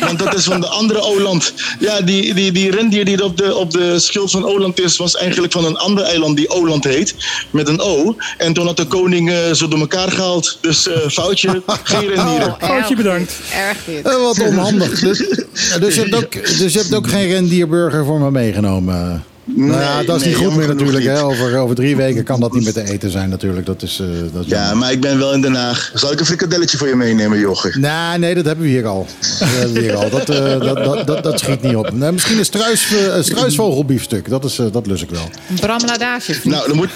Want 0.00 0.18
dat 0.18 0.34
is 0.34 0.44
van 0.44 0.60
de 0.60 0.66
andere 0.66 1.00
Oland. 1.00 1.52
Ja, 1.78 2.00
die, 2.00 2.34
die, 2.34 2.52
die 2.52 2.70
rendier 2.70 3.04
die 3.04 3.24
op 3.24 3.36
de, 3.36 3.54
op 3.54 3.70
de 3.70 3.98
schild 3.98 4.30
van 4.30 4.44
Oland 4.44 4.80
is, 4.80 4.96
was 4.96 5.16
eigenlijk 5.16 5.52
van 5.52 5.64
een 5.64 5.76
ander 5.76 6.04
eiland 6.04 6.36
die 6.36 6.50
Oland 6.50 6.84
heet. 6.84 7.14
Met 7.50 7.68
een 7.68 7.80
O. 7.80 8.16
En 8.38 8.52
toen 8.52 8.66
had 8.66 8.76
de 8.76 8.86
koning 8.86 9.30
eh, 9.30 9.52
zo 9.52 9.68
door 9.68 9.78
elkaar 9.78 10.10
gehaald. 10.10 10.58
Dus 10.60 10.88
eh, 10.88 11.08
foutje, 11.08 11.62
geen 11.82 12.08
rendieren. 12.14 12.48
Oh, 12.48 12.68
Foutje 12.68 12.96
bedankt. 12.96 13.32
Erg 13.52 13.78
dit. 13.84 14.06
Eh, 14.06 14.16
wat 14.16 14.40
onhandig. 14.40 15.00
Dus, 15.00 15.18
dus, 15.80 15.94
je 15.94 16.00
hebt 16.00 16.14
ook, 16.14 16.32
dus 16.58 16.72
je 16.72 16.78
hebt 16.78 16.94
ook 16.94 17.08
geen 17.08 17.28
rendierburger 17.28 18.04
voor 18.04 18.20
me 18.20 18.30
meegenomen? 18.30 19.24
Nou 19.56 19.80
ja, 19.80 20.02
dat 20.02 20.16
is 20.16 20.22
nee, 20.22 20.34
niet 20.34 20.44
goed 20.44 20.56
meer 20.56 20.68
natuurlijk. 20.68 21.04
Hè? 21.04 21.22
Over, 21.22 21.58
over 21.58 21.76
drie 21.76 21.96
weken 21.96 22.24
kan 22.24 22.40
dat 22.40 22.52
niet 22.52 22.64
meer 22.64 22.72
te 22.72 22.90
eten 22.90 23.10
zijn 23.10 23.28
natuurlijk. 23.30 23.66
Dat 23.66 23.82
is, 23.82 24.00
eh, 24.00 24.06
dat 24.32 24.44
is 24.44 24.50
Ja, 24.50 24.58
jammer. 24.58 24.76
maar 24.76 24.92
ik 24.92 25.00
ben 25.00 25.18
wel 25.18 25.32
in 25.32 25.40
Den 25.40 25.54
Haag. 25.54 25.90
Zal 25.94 26.12
ik 26.12 26.20
een 26.20 26.26
frikadelletje 26.26 26.76
voor 26.76 26.88
je 26.88 26.94
meenemen, 26.96 27.38
Jochie? 27.38 27.78
Nee, 27.78 28.18
nee, 28.18 28.34
dat 28.34 28.44
hebben 28.44 28.64
we 28.64 28.70
hier 28.70 28.86
al. 28.86 29.06
Dat, 29.38 29.48
hebben 29.48 29.72
we 29.72 29.80
hier 29.80 29.94
al. 29.96 30.10
dat, 30.10 30.28
eh, 30.28 30.60
dat, 30.74 30.84
dat, 30.84 31.06
dat, 31.06 31.22
dat 31.22 31.38
schiet 31.38 31.62
niet 31.62 31.76
op. 31.76 31.92
Nee, 31.92 32.12
misschien 32.12 32.38
een, 32.38 32.44
struis, 32.44 32.94
eh, 32.94 33.16
een 33.16 33.24
struisvogelbiefstuk. 33.24 34.28
Dat, 34.28 34.44
is, 34.44 34.58
eh, 34.58 34.66
dat 34.72 34.86
lus 34.86 35.02
ik 35.02 35.10
wel. 35.10 35.28
Een 35.48 35.56
bramladage. 35.60 36.34
Nou, 36.42 36.66
dan 36.68 36.76
moet. 36.76 36.90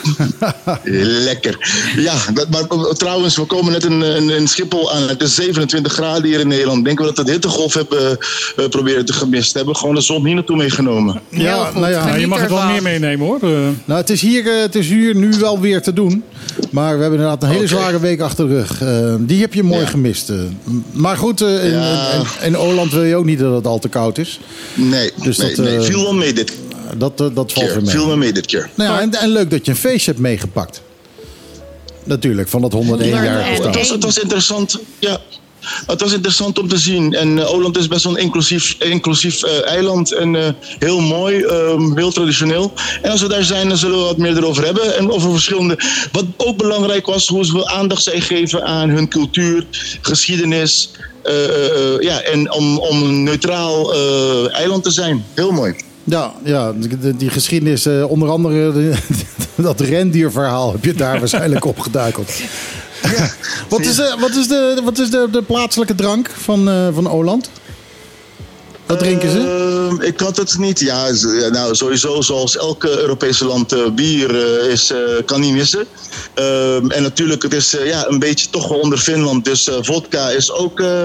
Lekker. 1.29 1.69
Ja, 1.97 2.15
dat, 2.35 2.49
maar 2.51 2.63
eh, 2.69 2.93
trouwens, 2.93 3.37
we 3.37 3.45
komen 3.45 3.73
net 3.73 3.85
in, 3.85 4.03
in, 4.03 4.31
in 4.31 4.49
Schiphol 4.49 4.93
aan. 4.93 5.09
Het 5.09 5.23
is 5.23 5.35
27 5.35 5.93
graden 5.93 6.25
hier 6.25 6.41
in 6.41 6.49
Nederland. 6.49 6.85
Denken 6.85 7.05
we 7.05 7.11
dat 7.11 7.19
we 7.19 7.25
de 7.25 7.33
hittegolf 7.33 7.75
hebben 7.75 8.19
eh, 8.57 8.69
proberen 8.69 9.05
te 9.05 9.13
gemist 9.13 9.55
hebben? 9.55 9.77
Gewoon 9.77 9.95
de 9.95 10.01
zon 10.01 10.27
hier 10.27 10.35
naartoe 10.35 10.57
meegenomen. 10.57 11.21
Ja, 11.29 11.65
goed. 11.65 11.75
nou 11.75 11.93
ja. 11.93 12.05
Nou, 12.05 12.19
je 12.19 12.27
mag 12.27 12.41
het 12.41 12.50
wel 12.51 12.65
meer 12.67 12.83
meenemen 12.83 13.27
hoor. 13.27 13.39
Eh, 13.43 13.49
Nou, 13.85 14.01
het 14.01 14.11
is, 14.11 14.21
hier, 14.21 14.47
eh, 14.47 14.61
het 14.61 14.75
is 14.75 14.89
hier 14.89 15.15
nu 15.17 15.31
wel 15.41 15.61
weer 15.61 15.83
te 15.83 15.93
doen. 15.93 16.23
Maar 16.71 16.95
we 16.97 17.01
hebben 17.03 17.19
inderdaad 17.21 17.43
een 17.43 17.49
hele 17.55 17.67
zware 17.67 18.01
week 18.01 18.21
achter 18.21 18.49
de 18.49 18.55
rug. 18.55 18.83
Eh, 18.83 19.15
die 19.19 19.41
heb 19.41 19.55
je 19.55 19.63
mooi 19.63 19.81
Ja. 19.81 19.87
gemist. 19.87 20.33
maar 20.93 21.17
goed, 21.17 21.41
eh, 21.41 21.65
in, 21.65 21.71
Ja. 21.71 22.11
in, 22.41 22.47
in 22.47 22.57
Oland 22.57 22.93
wil 22.93 23.05
je 23.05 23.17
ook 23.17 23.25
niet 23.25 23.39
dat 23.39 23.55
het 23.55 23.67
al 23.67 23.79
te 23.79 23.89
koud 23.89 24.19
is. 24.19 24.41
Nee, 24.75 25.11
Dus 25.23 25.37
nee, 25.39 25.55
dat, 25.55 25.65
nee. 25.65 25.77
eh, 25.77 25.83
viel 25.83 26.03
wel 26.03 26.15
mee 26.15 26.33
dit 26.33 26.53
Dat, 26.97 27.19
dat 27.19 27.35
valt 27.35 27.53
keer. 27.53 27.67
weer 27.67 27.83
mee. 27.83 27.91
Viel 27.91 28.07
me 28.07 28.17
mee 28.17 28.33
dit 28.33 28.47
keer. 28.47 28.71
Nou 28.75 28.91
ja, 28.93 29.01
en, 29.01 29.15
en 29.15 29.29
leuk 29.29 29.51
dat 29.51 29.65
je 29.65 29.71
een 29.71 29.77
feestje 29.77 30.11
hebt 30.11 30.23
meegepakt. 30.23 30.83
Natuurlijk, 32.05 32.49
van 32.49 32.61
dat 32.61 32.73
101 32.73 33.09
jaar 33.11 33.23
101. 33.25 33.49
bestaan. 33.51 33.67
Het 33.67 33.77
was, 33.81 33.91
het 33.91 34.05
was 34.05 34.19
interessant. 34.19 34.79
Ja. 34.99 35.19
Het 35.87 36.01
was 36.01 36.13
interessant 36.13 36.59
om 36.59 36.69
te 36.69 36.79
zien. 36.79 37.13
En 37.15 37.39
eh, 37.39 37.53
Oland 37.53 37.79
is 37.79 37.89
best 37.89 38.05
wel 38.05 38.13
een 38.17 38.23
inclusief, 38.23 38.77
inclusief 38.79 39.43
eh, 39.43 39.67
eiland. 39.67 40.13
En 40.15 40.37
eh, 40.37 40.49
heel 40.79 41.01
mooi, 41.01 41.43
ehm, 41.43 41.97
heel 41.97 42.13
traditioneel. 42.13 42.73
En 43.03 43.11
als 43.11 43.23
we 43.23 43.29
daar 43.29 43.45
zijn, 43.45 43.69
dan 43.69 43.77
zullen 43.77 43.99
we 43.99 44.05
wat 44.05 44.17
meer 44.19 44.37
erover 44.37 44.65
hebben. 44.65 44.97
En 44.97 45.11
over 45.11 45.31
verschillende. 45.31 45.79
Wat 46.13 46.25
ook 46.37 46.57
belangrijk 46.57 47.07
was, 47.07 47.29
hoe 47.29 47.45
ze 47.45 47.67
aandacht 47.67 48.03
zij 48.03 48.21
geven 48.21 48.65
aan 48.65 48.89
hun 48.89 49.09
cultuur, 49.09 49.67
geschiedenis. 50.01 50.91
ja, 52.01 52.21
en 52.21 52.53
om, 52.53 52.79
om 52.79 53.03
een 53.03 53.23
neutraal 53.23 53.95
eiland 54.53 54.83
te 54.85 54.91
zijn. 54.91 55.25
Heel 55.35 55.51
mooi. 55.51 55.75
Ja, 56.05 56.33
ja 56.45 56.73
die, 57.17 57.31
geschiedenis, 57.31 57.87
onder 57.87 58.29
andere 58.29 58.73
de- 58.73 58.95
dat 59.63 59.81
rendierverhaal 59.81 60.73
heb 60.73 60.85
je 60.85 60.95
daar 60.95 61.19
waarschijnlijk 61.19 61.65
opgeduikeld. 61.65 62.31
Wat 63.69 63.81
is, 63.81 63.97
de, 63.97 64.17
wat 64.19 64.31
is, 64.31 64.49
de, 64.49 64.81
wat 64.85 64.99
is 64.99 65.11
de, 65.11 65.29
de 65.31 65.43
plaatselijke 65.43 65.95
drank 65.95 66.31
van, 66.39 66.69
eh, 66.69 66.89
van 66.93 67.11
Oland? 67.11 67.51
Wat 68.87 68.99
drinken 68.99 69.31
ze? 69.31 69.39
Ehm, 69.39 70.03
ik 70.03 70.21
had 70.21 70.37
het 70.37 70.59
niet. 70.59 70.81
Ja, 70.81 71.07
nou, 71.51 71.75
sowieso 71.75 72.21
zoals 72.21 72.57
elke 72.57 73.01
Europese 73.01 73.45
land 73.45 73.73
eh, 73.73 73.91
bier 73.95 74.61
eh, 74.65 74.73
is, 74.73 74.91
eh, 74.91 74.99
kan 75.25 75.41
niet 75.41 75.53
missen. 75.53 75.87
Ehm, 76.35 76.91
en 76.91 77.03
natuurlijk, 77.03 77.43
het 77.43 77.55
is 77.55 77.77
eh, 77.77 77.87
ja, 77.87 78.09
een 78.09 78.19
beetje 78.19 78.47
toch 78.51 78.69
wel 78.69 78.79
onder 78.79 78.99
Finland. 78.99 79.45
Dus 79.45 79.69
eh, 79.69 79.75
vodka 79.81 80.29
is 80.29 80.53
ook 80.53 80.81
eh, 80.81 81.05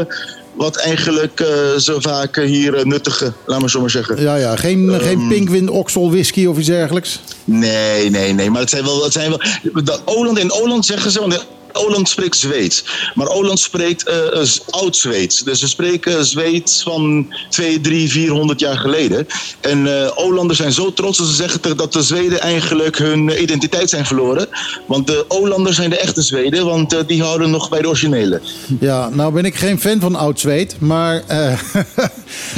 wat 0.55 0.75
eigenlijk 0.75 1.39
eh, 1.39 1.47
zo 1.77 1.99
vaak 1.99 2.37
eh, 2.37 2.45
hier 2.45 2.75
eh, 2.75 2.83
nuttige, 2.83 3.33
laat 3.45 3.59
maar 3.59 3.69
zo 3.69 3.79
maar 3.79 3.89
zeggen. 3.89 4.21
Ja, 4.21 4.35
ja, 4.35 4.55
geen, 4.55 4.99
geen 5.01 5.27
Pinkwin 5.27 5.69
Oxel 5.69 6.11
whisky 6.11 6.45
of 6.45 6.57
iets 6.57 6.67
dergelijks. 6.67 7.19
Nee, 7.43 8.09
nee, 8.09 8.33
nee. 8.33 8.49
Maar 8.49 8.61
het 8.61 8.69
zijn 8.69 8.83
wel. 8.83 9.03
Het 9.03 9.13
zijn 9.13 9.29
wel 9.29 9.39
dat 9.83 10.01
Oland, 10.05 10.39
in 10.39 10.51
Oland 10.51 10.85
zeggen 10.85 11.11
ze. 11.11 11.19
Want 11.19 11.45
Oland 11.75 12.09
spreekt 12.09 12.37
Zweeds. 12.37 12.83
Maar 13.15 13.27
Oland 13.27 13.59
spreekt 13.59 14.03
eh, 14.03 14.41
eh, 14.41 14.47
oud-Zweeds. 14.69 15.43
Dus 15.43 15.59
ze 15.59 15.67
spreken 15.67 16.25
Zweeds 16.25 16.83
van 16.83 17.33
2, 17.49 17.81
3, 17.81 18.09
400 18.09 18.59
jaar 18.59 18.77
geleden. 18.77 19.27
En 19.61 19.87
eh 19.87 20.11
Olanders 20.15 20.59
zijn 20.59 20.71
zo 20.71 20.93
trots 20.93 21.17
dat 21.17 21.27
ze 21.27 21.33
zeggen 21.33 21.77
dat 21.77 21.93
de 21.93 22.03
Zweden 22.03 22.41
eigenlijk 22.41 22.97
hun 22.97 23.29
eh, 23.29 23.41
identiteit 23.41 23.89
zijn 23.89 24.05
verloren. 24.05 24.47
Want 24.87 25.07
de 25.07 25.25
Olanders 25.27 25.75
zijn 25.75 25.89
de 25.89 25.97
echte 25.97 26.21
Zweden, 26.21 26.65
want 26.65 26.93
eh, 26.93 26.99
die 27.07 27.21
houden 27.21 27.49
nog 27.49 27.69
bij 27.69 27.81
de 27.81 27.87
originele. 27.87 28.41
Ja, 28.79 29.09
nou 29.09 29.33
ben 29.33 29.45
ik 29.45 29.55
geen 29.55 29.79
fan 29.79 29.99
van 29.99 30.15
oud 30.15 30.39
zweet, 30.39 30.75
maar 30.79 31.23
eh, 31.27 31.51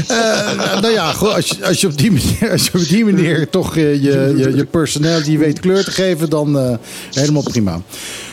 eh, 0.08 0.82
nou 0.82 0.94
ja, 0.94 1.12
als, 1.12 1.48
je, 1.48 1.66
als, 1.66 1.82
je 1.82 1.88
op 1.88 1.98
die 1.98 2.12
manier, 2.12 2.52
als 2.52 2.66
je 2.66 2.72
op 2.74 2.88
die 2.88 3.06
manier 3.06 3.50
toch 3.50 3.78
eh, 3.78 3.94
je, 3.94 4.34
je, 4.38 4.56
je 4.56 4.66
personality 4.66 5.38
weet 5.38 5.60
kleur 5.60 5.84
te 5.84 5.92
geven, 5.92 6.30
dan 6.30 6.58
eh, 6.60 6.76
helemaal 7.12 7.44
prima. 7.44 7.82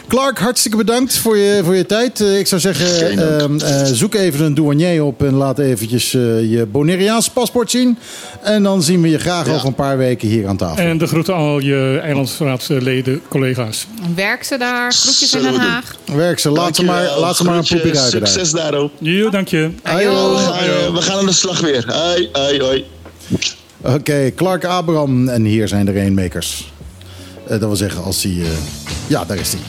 Clark, 0.08 0.38
hartstikke 0.38 0.76
bedankt 0.76 1.16
voor 1.16 1.36
je, 1.36 1.60
voor 1.64 1.74
je 1.74 1.86
tijd. 1.86 2.20
Eh, 2.20 2.38
ik 2.38 2.46
zou 2.46 2.60
zeggen, 2.60 3.16
dank. 3.16 3.62
eh, 3.62 3.82
zoek 3.84 4.14
even 4.14 4.44
een 4.44 4.54
douanier 4.54 5.04
op 5.04 5.22
en 5.22 5.34
laat 5.34 5.58
eventjes 5.58 6.14
eh, 6.14 6.50
je 6.50 6.66
Bonaireaanse 6.66 7.30
paspoort 7.30 7.70
zien. 7.70 7.98
En 8.42 8.62
dan 8.62 8.82
zien 8.82 9.00
we 9.02 9.08
je 9.10 9.18
graag 9.18 9.46
Ja. 9.46 9.52
over 9.54 9.66
een 9.66 9.74
paar 9.74 9.98
weken 9.98 10.28
hier 10.28 10.48
aan 10.48 10.56
tafel. 10.56 10.84
en 10.84 10.98
de 10.98 11.06
groeten 11.06 11.34
al 11.34 11.58
je 11.58 12.00
eilandsraadsleden, 12.02 13.20
collega's. 13.28 13.86
Werk 14.14 14.44
ze 14.44 14.58
daar. 14.58 14.92
Groetjes 14.92 15.34
in 15.34 15.42
Den. 15.42 15.54
Haag. 15.54 15.96
Werk 16.14 16.38
ze, 16.38 16.50
laat 16.50 16.76
ze 16.76 16.84
maar, 16.84 17.18
laat 17.18 17.36
ze 17.36 17.44
maar 17.44 17.56
een 17.56 17.66
ruiken 17.68 17.92
daar. 17.92 18.10
Succes 18.10 18.50
daarop. 18.50 18.92
Jo, 18.98 19.30
dank 19.30 19.48
je. 19.48 19.70
Ajo. 19.82 20.34
We 20.34 20.38
gaan, 20.38 20.92
we 20.94 21.02
gaan 21.02 21.18
aan 21.18 21.26
de 21.26 21.32
slag 21.32 21.60
weer. 21.60 21.84
Hoi, 21.86 22.28
hoi, 22.32 22.60
hoi. 22.60 22.84
Oké, 23.80 24.30
Clark 24.36 24.64
Abraham 24.64 25.28
en 25.28 25.44
hier 25.44 25.68
zijn 25.68 25.84
de 25.86 25.92
Rainmakers. 25.92 26.72
Eh, 27.44 27.50
dat 27.50 27.60
wil 27.60 27.76
zeggen, 27.76 28.02
als 28.04 28.22
hij... 28.22 28.32
eh, 28.32 28.46
ja, 29.06 29.24
daar 29.24 29.36
is 29.38 29.52
hij. 29.52 29.60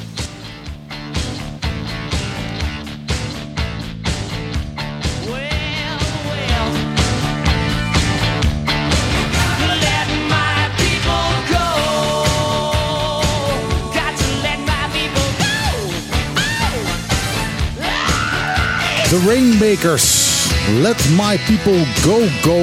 De 19.16 19.22
Rainmakers. 19.28 20.46
Let 20.82 21.10
my 21.10 21.38
people 21.46 21.86
go, 22.02 22.20
go. 22.42 22.58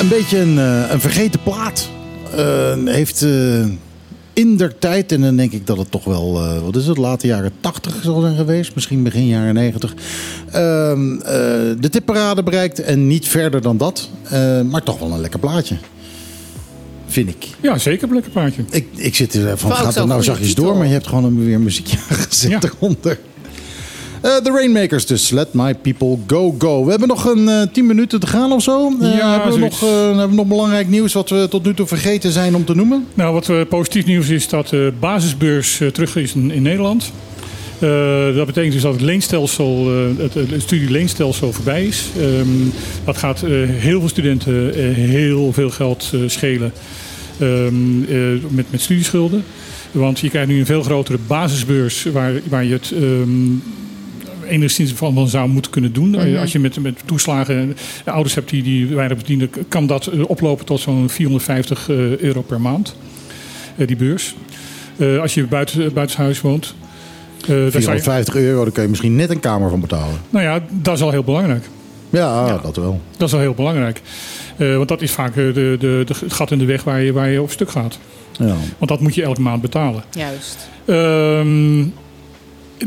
Een 0.00 0.08
beetje 0.08 0.38
een, 0.38 0.58
eh, 0.58 0.90
een 0.90 1.00
vergeten 1.00 1.42
plaat. 1.42 1.88
Eh, 2.36 2.74
heeft 2.84 3.22
eh, 3.22 3.64
in 4.32 4.56
der 4.56 4.78
tijd, 4.78 5.12
en 5.12 5.20
dan 5.20 5.36
denk 5.36 5.52
ik 5.52 5.66
dat 5.66 5.76
het 5.78 5.90
toch 5.90 6.04
wel, 6.04 6.36
eh, 6.42 6.62
wat 6.62 6.76
is 6.76 6.86
het, 6.86 6.96
late 6.96 7.26
jaren 7.26 7.52
80 7.60 7.94
zal 8.02 8.20
zijn 8.20 8.36
geweest. 8.36 8.74
Misschien 8.74 9.02
begin 9.02 9.26
jaren 9.26 9.54
90. 9.54 9.94
Ehm, 10.50 11.14
eh, 11.14 11.22
de 11.80 11.88
tipparade 11.90 12.42
bereikt 12.42 12.80
en 12.80 13.06
niet 13.06 13.28
verder 13.28 13.62
dan 13.62 13.76
dat. 13.76 14.08
Eh, 14.22 14.60
maar 14.60 14.82
toch 14.82 14.98
wel 14.98 15.12
een 15.12 15.20
lekker 15.20 15.40
plaatje. 15.40 15.76
Vind 17.06 17.28
ik. 17.28 17.46
Ja, 17.60 17.78
zeker 17.78 18.08
een 18.08 18.14
lekker 18.14 18.32
paardje. 18.32 18.64
Ik, 18.70 18.86
ik 18.96 19.14
zit 19.14 19.34
er 19.34 19.58
van, 19.58 19.72
gaat 19.72 19.94
het 19.94 20.06
nou 20.06 20.22
zachtjes 20.22 20.54
door, 20.54 20.76
maar 20.76 20.86
je 20.86 20.92
hebt 20.92 21.06
gewoon 21.06 21.24
een, 21.24 21.44
weer 21.44 21.60
muziekje 21.60 21.96
gezet 22.28 22.50
Ja. 22.50 22.60
eronder. 22.62 23.18
Eh, 24.20 24.30
De 24.42 24.50
Rainmakers 24.50 25.06
dus. 25.06 25.30
Let 25.30 25.48
my 25.54 25.74
people 25.74 26.16
go, 26.26 26.54
go. 26.58 26.84
We 26.84 26.90
hebben 26.90 27.08
nog 27.08 27.24
een 27.24 27.48
eh 27.48 27.62
10 27.72 27.86
minuten 27.86 28.20
te 28.20 28.26
gaan 28.26 28.52
of 28.52 28.62
zo. 28.62 28.92
Eh, 29.00 29.16
Ja, 29.16 29.32
hebben, 29.32 29.52
we 29.52 29.58
nog, 29.58 29.82
eh, 29.82 30.06
hebben 30.06 30.28
we 30.28 30.34
nog 30.34 30.46
belangrijk 30.46 30.88
nieuws 30.88 31.12
wat 31.12 31.30
we 31.30 31.46
tot 31.50 31.64
nu 31.64 31.74
toe 31.74 31.86
vergeten 31.86 32.32
zijn 32.32 32.54
om 32.54 32.64
te 32.64 32.74
noemen? 32.74 33.06
Nou, 33.14 33.32
wat 33.34 33.48
eh, 33.48 33.60
positief 33.68 34.04
nieuws 34.06 34.28
is 34.28 34.48
dat 34.48 34.68
de 34.68 34.92
basisbeurs 35.00 35.80
eh, 35.80 35.88
terug 35.88 36.16
is 36.16 36.34
in, 36.34 36.50
in 36.50 36.62
Nederland. 36.62 37.12
Eh, 37.78 38.34
dat 38.34 38.46
betekent 38.46 38.72
dus 38.72 38.82
dat 38.82 38.92
het 38.92 39.02
leenstelsel, 39.02 39.90
eh, 39.90 40.22
het, 40.22 40.34
het 40.34 40.62
studieleenstelsel 40.62 41.52
voorbij 41.52 41.84
is. 41.84 42.04
Ehm, 42.18 42.46
dat 43.04 43.16
gaat 43.16 43.42
eh, 43.42 43.50
heel 43.68 44.00
veel 44.00 44.08
studenten 44.08 44.74
eh, 44.74 44.94
heel 44.94 45.52
veel 45.52 45.70
geld 45.70 46.10
eh, 46.14 46.20
schelen 46.26 46.72
eh, 47.38 47.48
met, 48.48 48.64
met 48.70 48.80
studieschulden. 48.80 49.44
Want 49.92 50.20
je 50.20 50.28
krijgt 50.28 50.48
nu 50.48 50.58
een 50.58 50.66
veel 50.66 50.82
grotere 50.82 51.18
basisbeurs 51.26 52.04
waar, 52.12 52.32
waar 52.48 52.64
je 52.64 52.72
het 52.72 52.90
ehm, 52.90 53.40
enigszins 54.50 54.92
van, 54.92 55.14
van 55.14 55.28
zou 55.28 55.48
moeten 55.48 55.70
kunnen 55.70 55.92
doen. 55.92 56.08
Mhm. 56.10 56.36
Als 56.36 56.52
je 56.52 56.58
met, 56.58 56.82
met 56.82 57.02
toeslagen 57.04 57.76
eh, 58.04 58.12
ouders 58.12 58.34
hebt 58.34 58.50
die, 58.50 58.62
die 58.62 58.86
weinig 58.94 59.16
verdienen, 59.18 59.50
kan 59.68 59.86
dat 59.86 60.06
eh, 60.06 60.20
oplopen 60.26 60.64
tot 60.66 60.80
zo'n 60.80 61.08
450 61.08 61.88
eh, 61.88 62.16
euro 62.18 62.42
per 62.42 62.60
maand. 62.60 62.96
eh, 63.76 63.86
die 63.86 63.96
beurs. 63.96 64.34
Eh, 64.96 65.18
als 65.20 65.34
je 65.34 65.46
buiten, 65.46 65.92
buitenshuis 65.92 66.40
woont. 66.40 66.74
eh, 67.40 67.48
je- 67.64 67.70
450 67.70 68.34
euro, 68.34 68.62
daar 68.62 68.72
kun 68.72 68.82
je 68.82 68.88
misschien 68.88 69.16
net 69.16 69.30
een 69.30 69.40
kamer 69.40 69.70
van 69.70 69.80
betalen. 69.80 70.20
nou 70.30 70.44
ja, 70.44 70.60
dat 70.70 70.94
is 70.96 71.02
al 71.02 71.10
heel 71.10 71.24
belangrijk. 71.24 71.64
Ja, 72.10 72.58
dat 72.62 72.76
wel. 72.76 73.00
Dat 73.16 73.28
is 73.28 73.34
al 73.34 73.40
heel 73.40 73.54
belangrijk. 73.54 74.00
Eh, 74.56 74.76
want 74.76 74.88
dat 74.88 75.02
is 75.02 75.10
vaak 75.10 75.28
eh, 75.28 75.34
de, 75.34 75.52
de, 75.54 76.02
de, 76.06 76.14
het 76.20 76.32
gat 76.32 76.50
in 76.50 76.58
de 76.58 76.64
weg 76.64 76.84
waar 76.84 77.00
je, 77.02 77.12
waar 77.12 77.28
je 77.30 77.42
op 77.42 77.50
stuk 77.50 77.70
gaat. 77.70 77.98
Ja. 78.38 78.46
Want 78.78 78.90
dat 78.90 79.00
moet 79.00 79.14
je 79.14 79.22
elke 79.22 79.40
maand 79.40 79.62
betalen. 79.62 80.02
Juist. 80.14 80.68
Ehm, 80.84 81.80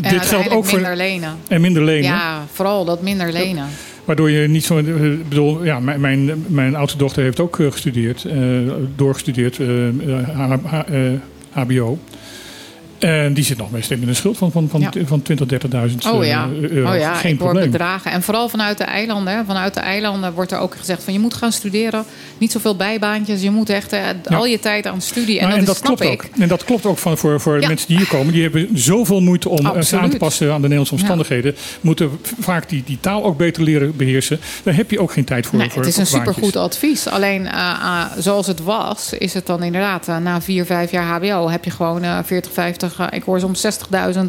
En 0.02 0.10
dit 0.14 0.26
geldt 0.26 0.50
ook 0.50 0.66
voor. 0.66 0.80
minder 0.80 0.96
lenen. 0.98 1.38
En 1.48 1.62
minder 1.62 1.84
lenen. 1.84 2.04
Ja, 2.10 2.46
vooral 2.54 2.86
dat 2.86 3.02
minder 3.02 3.32
lenen. 3.32 3.66
Waardoor 4.06 4.30
je 4.32 4.48
niet 4.48 4.64
zo. 4.66 4.78
eh, 4.78 5.12
Ik 5.12 5.30
bedoel, 5.30 5.64
ja, 5.64 5.80
mijn, 5.80 6.00
mijn, 6.02 6.46
mijn 6.48 6.76
oudste 6.76 6.98
dochter 6.98 7.24
heeft 7.24 7.40
ook 7.40 7.60
eh, 7.60 7.72
gestudeerd, 7.72 8.26
eh, 8.26 8.38
doorgestudeerd, 8.96 9.58
H- 9.58 10.56
H- 10.66 10.74
eh, 10.88 11.12
HBO. 11.50 12.00
En 13.04 13.34
die 13.34 13.44
zit 13.44 13.58
nog 13.58 13.72
meestal 13.72 13.98
in 13.98 14.08
een 14.08 14.16
schuld 14.16 14.38
van, 14.38 14.52
van, 14.52 14.70
van, 14.70 14.82
Ja. 14.82 14.92
van 15.06 15.22
20, 15.22 15.48
30.000 15.48 16.12
Oh 16.12 16.26
ja, 16.26 16.50
eh, 16.62 16.70
euro. 16.70 16.92
oh 16.92 16.98
ja 16.98 17.14
Geen 17.14 17.32
ik 17.32 17.38
probleem. 17.38 17.72
bedragen. 17.72 18.12
En 18.12 18.22
vooral 18.24 18.50
vanuit 18.50 18.78
de 18.78 18.84
eilanden. 18.84 19.34
hè. 19.34 19.44
Vanuit 19.46 19.74
de 19.74 19.80
eilanden 19.80 20.34
wordt 20.34 20.52
er 20.52 20.58
ook 20.60 20.76
gezegd 20.76 21.04
van 21.04 21.14
je 21.14 21.20
moet 21.20 21.34
gaan 21.34 21.52
studeren. 21.52 22.04
Niet 22.38 22.52
zoveel 22.52 22.76
bijbaantjes. 22.76 23.42
Je 23.42 23.52
moet 23.52 23.70
echt 23.70 23.94
eh, 23.94 24.02
al 24.30 24.46
je 24.46 24.60
tijd 24.60 24.88
aan 24.88 25.02
studie. 25.02 25.40
En 25.40 25.48
Nou, 25.48 25.60
dat, 25.60 25.70
is, 25.76 25.78
snap 25.82 25.98
klopt 25.98 26.14
ik. 26.14 26.24
ook. 26.34 26.42
En 26.42 26.48
dat 26.48 26.64
klopt 26.64 26.86
ook 26.86 26.98
van, 26.98 27.18
voor, 27.18 27.40
voor 27.42 27.60
mensen 27.60 27.88
die 27.88 27.98
hier 27.98 28.08
komen. 28.08 28.34
Die 28.34 28.42
hebben 28.42 28.70
zoveel 28.74 29.22
moeite 29.22 29.50
om 29.50 29.58
eh, 29.58 29.64
zich 29.66 29.76
Absoluut. 29.76 30.04
aan 30.04 30.10
te 30.10 30.18
passen 30.18 30.48
aan 30.48 30.54
de 30.62 30.62
Nederlandse 30.62 30.94
omstandigheden. 30.94 31.56
Moeten 31.82 32.12
vaak 32.40 32.70
die, 32.70 32.84
die 32.86 32.98
taal 33.00 33.24
ook 33.24 33.38
beter 33.38 33.64
leren 33.64 33.96
beheersen. 33.98 34.40
Daar 34.64 34.76
heb 34.76 34.92
je 34.92 35.00
ook 35.00 35.12
geen 35.12 35.26
tijd 35.26 35.46
voor. 35.46 35.60
Nee, 35.60 35.70
voor 35.70 35.82
het 35.82 35.90
is 35.92 35.98
een 35.98 36.06
supergoed 36.06 36.56
advies. 36.56 37.08
Alleen 37.08 37.48
eh, 37.48 37.60
eh, 37.60 38.02
zoals 38.18 38.48
het 38.48 38.64
was, 38.64 39.14
is 39.14 39.34
het 39.34 39.46
dan 39.46 39.64
inderdaad 39.64 40.08
eh, 40.08 40.18
na 40.18 40.42
vier, 40.42 40.66
vijf 40.66 40.92
jaar 40.92 41.06
HBO 41.06 41.50
heb 41.50 41.64
je 41.66 41.72
gewoon 41.72 42.04
eh 42.04 42.18
40, 42.24 42.52
50, 42.54 42.93
eh, 43.00 43.08
ik 43.12 43.24
hoor 43.24 43.40
soms 43.40 43.62
60.000 43.62 44.20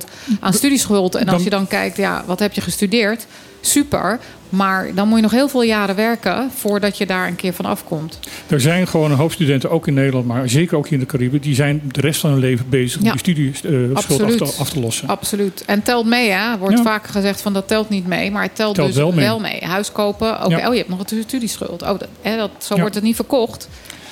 aan 0.40 0.52
studieschuld. 0.52 1.14
En 1.14 1.28
als 1.28 1.42
je 1.44 1.50
dan 1.50 1.66
kijkt, 1.66 1.96
ja, 1.96 2.22
wat 2.26 2.38
heb 2.38 2.52
je 2.52 2.60
gestudeerd? 2.60 3.26
Super. 3.60 4.18
Maar 4.48 4.94
dan 4.94 5.08
moet 5.08 5.16
je 5.16 5.22
nog 5.22 5.30
heel 5.32 5.48
veel 5.48 5.62
jaren 5.62 5.96
werken 5.96 6.50
voordat 6.54 6.98
je 6.98 7.06
daar 7.06 7.26
een 7.28 7.36
keer 7.36 7.52
van 7.52 7.64
afkomt. 7.64 8.18
Er 8.46 8.60
zijn 8.60 8.86
gewoon 8.86 9.10
een 9.10 9.16
hoop 9.16 9.32
studenten, 9.32 9.70
ook 9.70 9.86
in 9.86 9.94
Nederland, 9.94 10.26
maar 10.26 10.48
zeker 10.48 10.76
ook 10.76 10.84
hier 10.84 10.92
in 10.92 10.98
de 11.00 11.06
Cariben. 11.06 11.40
Die 11.40 11.54
zijn 11.54 11.82
de 11.92 12.00
rest 12.00 12.20
van 12.20 12.30
hun 12.30 12.38
leven 12.38 12.68
bezig 12.68 13.00
om 13.02 13.08
die 13.10 13.18
studieschuld 13.18 13.96
af, 13.96 14.10
Absoluut. 14.10 14.38
te, 14.38 14.44
af 14.58 14.70
te 14.70 14.80
lossen. 14.80 15.08
Absoluut. 15.08 15.64
En 15.64 15.82
telt 15.82 16.06
mee, 16.06 16.30
hè? 16.30 16.58
Wordt 16.58 16.76
Ja. 16.76 16.82
vaak 16.82 17.06
gezegd 17.06 17.40
van 17.40 17.52
dat 17.52 17.68
telt 17.68 17.88
niet 17.88 18.06
mee, 18.06 18.30
maar 18.30 18.42
het 18.42 18.56
telt, 18.56 18.74
Telt 18.74 18.86
dus 18.86 18.96
wel 18.96 19.14
wel 19.14 19.40
mee. 19.40 19.60
Huis 19.64 19.92
kopen, 19.92 20.26
Ja. 20.26 20.66
oh, 20.68 20.72
je 20.72 20.78
hebt 20.78 20.88
nog 20.88 20.98
een 21.10 21.22
studieschuld. 21.22 21.82
Oh, 21.82 21.88
dat, 21.88 22.08
hè, 22.22 22.36
dat, 22.36 22.50
zo 22.58 22.76
wordt 22.78 22.94
het 22.94 23.04
niet 23.04 23.16
verkocht. 23.16 23.68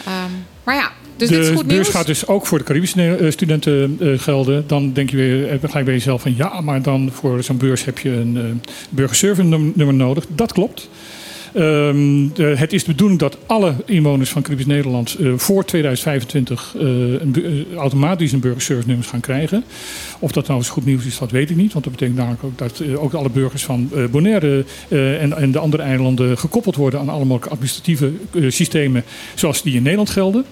Ehm, 0.06 0.30
maar 0.64 0.74
ja, 0.74 0.90
dus 1.16 1.28
dit 1.28 1.38
is 1.38 1.46
de 1.46 1.52
goed 1.54 1.66
beurs 1.66 1.78
nieuws. 1.78 1.88
gaat 1.88 2.06
dus 2.06 2.26
ook 2.26 2.46
voor 2.46 2.58
de 2.58 2.64
Caribische 2.64 3.16
eh, 3.16 3.30
studenten 3.30 3.96
eh, 4.00 4.08
gelden. 4.18 4.64
Dan 4.66 4.92
denk 4.92 5.10
je 5.10 5.16
weer 5.16 5.48
eh, 5.48 5.58
gelijk 5.60 5.84
bij 5.84 5.94
jezelf 5.94 6.22
van 6.22 6.34
ja, 6.36 6.60
maar 6.60 6.82
dan 6.82 7.10
voor 7.12 7.42
zo'n 7.42 7.56
beurs 7.56 7.84
heb 7.84 7.98
je 7.98 8.10
een 8.10 8.60
burgerservice 8.90 9.48
nummer, 9.74 9.94
nodig. 9.94 10.26
Dat 10.34 10.52
klopt. 10.52 10.88
Ehm, 11.54 12.28
de- 12.34 12.54
het 12.56 12.72
is 12.72 12.84
de 12.84 12.90
bedoeling 12.90 13.20
dat 13.20 13.36
alle 13.46 13.74
inwoners 13.86 14.30
van 14.30 14.42
Caribisch 14.42 14.66
Nederland 14.66 15.16
voor 15.36 15.64
2025 15.64 16.74
eh, 16.76 16.82
een, 16.82 17.66
automatisch 17.76 18.32
een 18.32 18.40
burgerservice 18.40 18.88
nummers 18.88 19.08
gaan 19.08 19.20
krijgen. 19.20 19.64
Of 20.18 20.32
dat 20.32 20.46
nou 20.46 20.58
eens 20.58 20.68
goed 20.68 20.84
nieuws 20.84 21.04
is, 21.04 21.18
dat 21.18 21.30
weet 21.30 21.50
ik 21.50 21.56
niet. 21.56 21.72
Want 21.72 21.84
dat 21.84 21.92
betekent 21.92 22.18
namelijk 22.18 22.44
ook 22.44 22.58
dat 22.58 22.82
ook 22.96 23.12
alle 23.12 23.30
burgers 23.30 23.64
van 23.64 23.90
Bonaire 24.10 24.64
en, 24.88 25.36
en 25.36 25.52
de 25.52 25.58
andere 25.58 25.82
eilanden 25.82 26.38
gekoppeld 26.38 26.76
worden 26.76 27.00
aan 27.00 27.08
alle 27.08 27.24
mogelijke 27.24 27.48
administratieve 27.54 28.12
systemen 28.48 29.04
zoals 29.34 29.62
die 29.62 29.74
in 29.74 29.82
Nederland 29.82 30.10
gelden. 30.10 30.44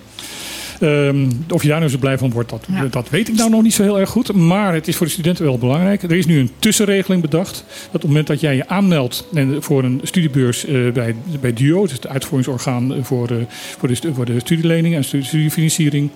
Ehm, 0.81 1.31
of 1.51 1.63
je 1.63 1.69
daar 1.69 1.79
nou 1.79 1.91
zo 1.91 1.99
blij 1.99 2.19
van 2.19 2.31
wordt, 2.31 2.51
dat, 2.51 2.67
Ja. 2.73 2.85
dat 2.91 3.09
weet 3.11 3.29
ik 3.29 3.35
nou 3.35 3.51
nog 3.51 3.63
niet 3.63 3.75
zo 3.75 3.83
heel 3.83 3.99
erg 4.01 4.11
goed. 4.11 4.33
Maar 4.33 4.75
het 4.75 4.89
is 4.89 4.97
voor 4.97 5.07
de 5.07 5.13
studenten 5.13 5.45
wel 5.45 5.59
belangrijk. 5.59 6.03
Er 6.03 6.13
is 6.13 6.27
nu 6.27 6.39
een 6.39 6.51
tussenregeling 6.59 7.23
bedacht. 7.23 7.65
Dat 7.69 7.87
op 7.87 7.93
het 7.93 8.03
moment 8.05 8.27
dat 8.27 8.41
jij 8.41 8.57
je 8.57 8.69
aanmeldt 8.69 9.27
voor 9.59 9.85
een 9.85 10.01
studiebeurs 10.03 10.65
eh, 10.65 10.91
bij, 10.93 11.15
bij 11.41 11.53
DUO, 11.53 11.83
dus 11.83 11.93
het 11.93 12.07
uitvoeringsorgaan 12.07 12.95
voor, 13.03 13.27
de 13.27 13.45
voor, 13.79 13.89
de, 13.89 13.97
voor 14.15 14.25
de 14.25 14.39
studielening 14.41 14.95
en 14.95 15.05
studie- 15.05 15.27
studiefinanciering, 15.27 16.11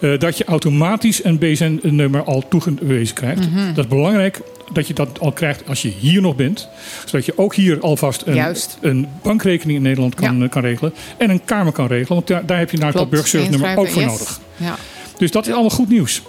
eh, 0.00 0.18
dat 0.18 0.38
je 0.38 0.44
automatisch 0.44 1.24
een 1.24 1.38
BSN-nummer 1.38 2.22
al 2.24 2.48
toegewezen 2.48 3.14
krijgt. 3.14 3.50
Mhm. 3.50 3.74
Dat 3.74 3.84
is 3.84 3.90
belangrijk 3.90 4.40
dat 4.72 4.86
je 4.86 4.94
dat 4.94 5.20
al 5.20 5.32
krijgt 5.32 5.68
als 5.68 5.82
je 5.82 5.88
hier 5.88 6.20
nog 6.20 6.36
bent. 6.36 6.68
Zodat 7.04 7.26
je 7.26 7.38
ook 7.38 7.54
hier 7.54 7.80
alvast 7.80 8.22
een, 8.26 8.34
Juist. 8.34 8.78
een 8.80 9.08
bankrekening 9.22 9.76
in 9.78 9.82
Nederland 9.84 10.14
kan, 10.14 10.38
Ja. 10.38 10.44
eh, 10.44 10.50
kan 10.50 10.62
regelen. 10.62 10.94
En 11.18 11.30
een 11.30 11.44
kamer 11.44 11.72
kan 11.72 11.86
regelen. 11.86 12.14
Want 12.14 12.26
daar, 12.26 12.46
daar 12.46 12.58
heb 12.58 12.70
je 12.70 12.76
nou 12.76 12.86
dat 12.92 12.94
Klopt, 13.00 13.10
burgerservice 13.10 13.50
nummer 13.50 13.76
ook 13.78 13.88
voor 13.88 14.02
nodig. 14.04 14.40
Ja. 14.56 14.76
Dus 15.18 15.30
dat 15.30 15.46
is 15.46 15.52
allemaal 15.52 15.70
goed 15.70 15.88
nieuws. 15.88 16.22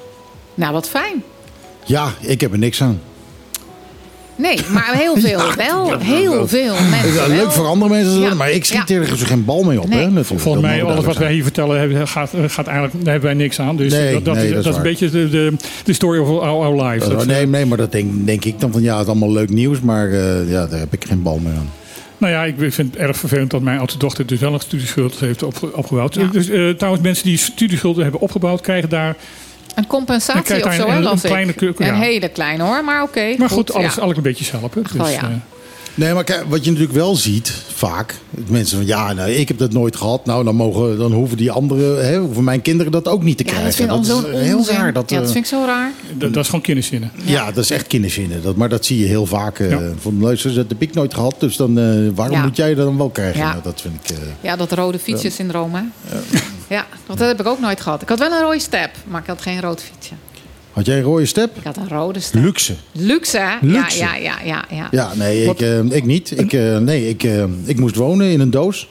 Nou, 0.54 0.74
wat 0.74 0.90
fijn. 0.90 1.24
Ja, 1.86 2.14
ik 2.20 2.42
heb 2.42 2.52
er 2.52 2.58
niks 2.58 2.82
aan. 2.82 3.02
Nee, 4.38 4.58
maar 4.74 4.92
heel 4.94 5.18
veel. 5.28 5.42
wel 5.58 5.98
heel 6.00 6.48
veel 6.48 6.76
mensen. 6.90 7.28
Leuk 7.30 7.52
voor 7.52 7.66
andere 7.66 7.92
mensen, 7.92 8.20
Ja. 8.20 8.34
maar 8.34 8.52
ik 8.52 8.66
schiet 8.66 8.90
Ja. 8.90 8.96
er 8.96 9.06
geen 9.08 9.46
bal 9.46 9.64
mee 9.64 9.82
op. 9.82 9.88
Nee. 9.90 9.98
Hè, 10.00 10.04
natuurlijk. 10.10 10.42
Volgens 10.42 10.64
mij, 10.64 10.84
alles 10.84 11.06
wat 11.06 11.18
wij 11.18 11.34
hier 11.34 11.44
vertellen, 11.44 12.08
gaat, 12.08 12.30
gaat 12.48 12.68
eigenlijk, 12.68 13.04
daar 13.04 13.12
hebben 13.14 13.30
wij 13.30 13.34
niks 13.44 13.60
aan. 13.60 13.76
Dus 13.76 13.92
Nee, 13.94 14.14
dat, 14.14 14.26
dat, 14.26 14.36
nee, 14.36 14.44
is, 14.46 14.50
dat 14.50 14.58
is 14.60 14.64
dat 14.64 14.74
is 14.74 14.78
een 14.78 14.84
beetje 14.86 15.10
de, 15.10 15.30
de, 15.30 15.54
de 15.84 15.94
story 15.94 16.20
of 16.20 16.28
our, 16.28 16.42
our 16.66 16.84
life. 16.84 17.06
zijn. 17.06 17.18
Dat, 17.18 17.26
nee, 17.28 17.48
nee, 17.48 17.66
maar 17.66 17.78
dat 17.78 17.92
denk, 17.92 18.26
denk 18.26 18.46
ik 18.46 18.60
dan 18.60 18.72
van 18.72 18.82
ja, 18.82 18.94
het 18.94 19.02
is 19.04 19.08
allemaal 19.12 19.32
leuk 19.32 19.50
nieuws, 19.50 19.80
maar 19.82 20.12
eh, 20.12 20.50
ja, 20.52 20.68
daar 20.68 20.80
heb 20.80 20.94
ik 20.94 21.06
geen 21.08 21.22
bal 21.22 21.38
meer 21.44 21.54
aan. 21.54 21.70
Nou 22.18 22.34
ja, 22.34 22.44
ik 22.44 22.56
vind 22.58 22.78
het 22.94 22.96
erg 22.96 23.18
vervelend 23.18 23.52
dat 23.52 23.62
mijn 23.62 23.80
oudste 23.80 24.00
dochter 24.00 24.26
dus 24.26 24.40
wel 24.40 24.54
een 24.54 24.60
studieschuld 24.60 25.20
heeft 25.20 25.44
opge- 25.44 25.74
opgebouwd. 25.76 26.14
Ja. 26.14 26.30
Dus, 26.32 26.50
eh, 26.50 26.70
trouwens, 26.70 27.04
mensen 27.04 27.26
die 27.26 27.38
studieschulden 27.38 28.04
hebben 28.04 28.22
opgebouwd, 28.22 28.62
krijgen 28.62 28.90
daar... 28.90 29.16
Een 29.78 29.88
compensatie 29.88 30.66
of 30.66 30.74
zo, 30.74 30.88
een- 30.88 31.20
kleine 31.20 31.54
ja. 31.78 31.88
Een 31.88 31.96
hele 31.96 32.30
kleine 32.30 32.64
hoor, 32.64 32.84
maar 32.84 33.04
oké. 33.04 33.36
Maar 33.38 33.50
goed, 33.50 33.74
alles, 33.74 33.96
ja. 33.96 34.02
alles 34.02 34.18
een 34.18 34.24
beetje 34.24 34.46
helpen. 34.58 34.84
Dus, 34.84 34.92
wel, 34.92 35.08
ja. 35.08 35.22
eh, 35.22 35.28
Nee, 35.94 36.14
maar 36.14 36.24
kijk, 36.24 36.44
wat 36.48 36.64
je 36.66 36.72
natuurlijk 36.72 36.98
wel 36.98 37.16
ziet, 37.16 37.54
vaak, 37.74 38.16
mensen 38.48 38.78
van 38.78 38.86
ja, 38.88 39.14
nou, 39.14 39.30
ik 39.32 39.48
heb 39.48 39.58
dat 39.58 39.72
nooit 39.74 39.96
gehad. 39.96 40.26
Nou, 40.26 40.44
dan, 40.44 40.56
mogen, 40.56 40.98
dan 40.98 41.12
hoeven 41.12 41.38
die 41.38 41.52
anderen, 41.52 42.08
hè, 42.08 42.18
hoeven 42.20 42.44
mijn 42.44 42.62
kinderen 42.62 42.92
dat 42.92 43.08
ook 43.08 43.24
niet 43.24 43.38
te 43.38 43.44
Ja, 43.44 43.50
krijgen. 43.52 43.88
dat 43.88 44.06
vind 44.06 44.26
is 44.28 44.40
heel 44.40 44.66
raar. 44.66 44.94
Dat, 44.94 45.10
ja, 45.10 45.18
dat 45.18 45.26
eh, 45.28 45.32
vind 45.34 45.46
ik 45.46 45.52
zo 45.52 45.64
raar. 45.66 45.92
dat, 46.18 46.34
dat 46.34 46.44
is 46.44 46.50
gewoon 46.50 46.62
kinderzinnen. 46.64 47.12
ja, 47.24 47.46
dat 47.52 47.64
is 47.64 47.72
echt 47.72 47.88
kinderzinnen. 47.88 48.42
Dat, 48.44 48.56
maar 48.56 48.70
dat 48.70 48.86
zie 48.86 49.00
je 49.00 49.06
heel 49.06 49.26
vaak. 49.26 49.58
Ja. 49.60 49.80
Van 50.00 50.22
luister, 50.22 50.54
dat 50.54 50.66
heb 50.70 50.82
ik 50.82 50.94
nooit 50.94 51.14
gehad, 51.14 51.36
dus 51.40 51.56
dan, 51.56 51.74
waarom 52.16 52.36
Ja. 52.38 52.44
moet 52.44 52.56
jij 52.56 52.76
dat 52.76 52.86
dan 52.86 52.98
wel 52.98 53.10
krijgen? 53.10 53.40
Ja. 53.40 53.50
Nou, 53.50 53.64
dat 53.64 53.82
vind 53.82 53.94
ik. 54.04 54.10
eh, 54.18 54.24
Ja, 54.42 54.56
dat 54.56 54.72
rode 54.72 55.00
fietsje-syndroom, 55.00 55.74
hè? 55.76 55.82
Ja, 56.68 56.86
want 57.06 57.20
dat 57.20 57.28
heb 57.28 57.40
ik 57.40 57.48
ook 57.48 57.60
nooit 57.60 57.82
gehad. 57.82 58.02
Ik 58.02 58.10
had 58.10 58.20
wel 58.20 58.32
een 58.32 58.42
rode 58.42 58.60
step, 58.60 58.90
maar 59.08 59.22
ik 59.22 59.28
had 59.28 59.42
geen 59.42 59.62
rood 59.62 59.82
fietsje. 59.82 60.14
had 60.74 60.86
jij 60.86 60.98
een 60.98 61.04
rode 61.04 61.26
step? 61.26 61.58
Ik 61.58 61.64
had 61.64 61.78
een 61.78 61.88
rode 61.90 62.20
step. 62.20 62.42
Luxe. 62.44 62.76
Luxe, 62.92 63.38
hè? 63.38 63.56
Luxe. 63.62 63.98
Ja, 63.98 64.16
ja, 64.16 64.36
ja, 64.44 64.44
ja, 64.44 64.66
ja. 64.70 64.88
Ja, 64.92 65.12
nee, 65.16 65.44
ik, 65.46 65.62
eh, 65.62 65.80
ik 65.84 66.06
niet. 66.06 66.40
Ik, 66.40 66.54
eh, 66.54 66.78
nee, 66.78 67.10
ik, 67.10 67.24
eh, 67.24 67.44
ik 67.66 67.80
moest 67.80 67.96
wonen 67.96 68.28
in 68.32 68.40
een 68.40 68.52
doos. 68.52 68.90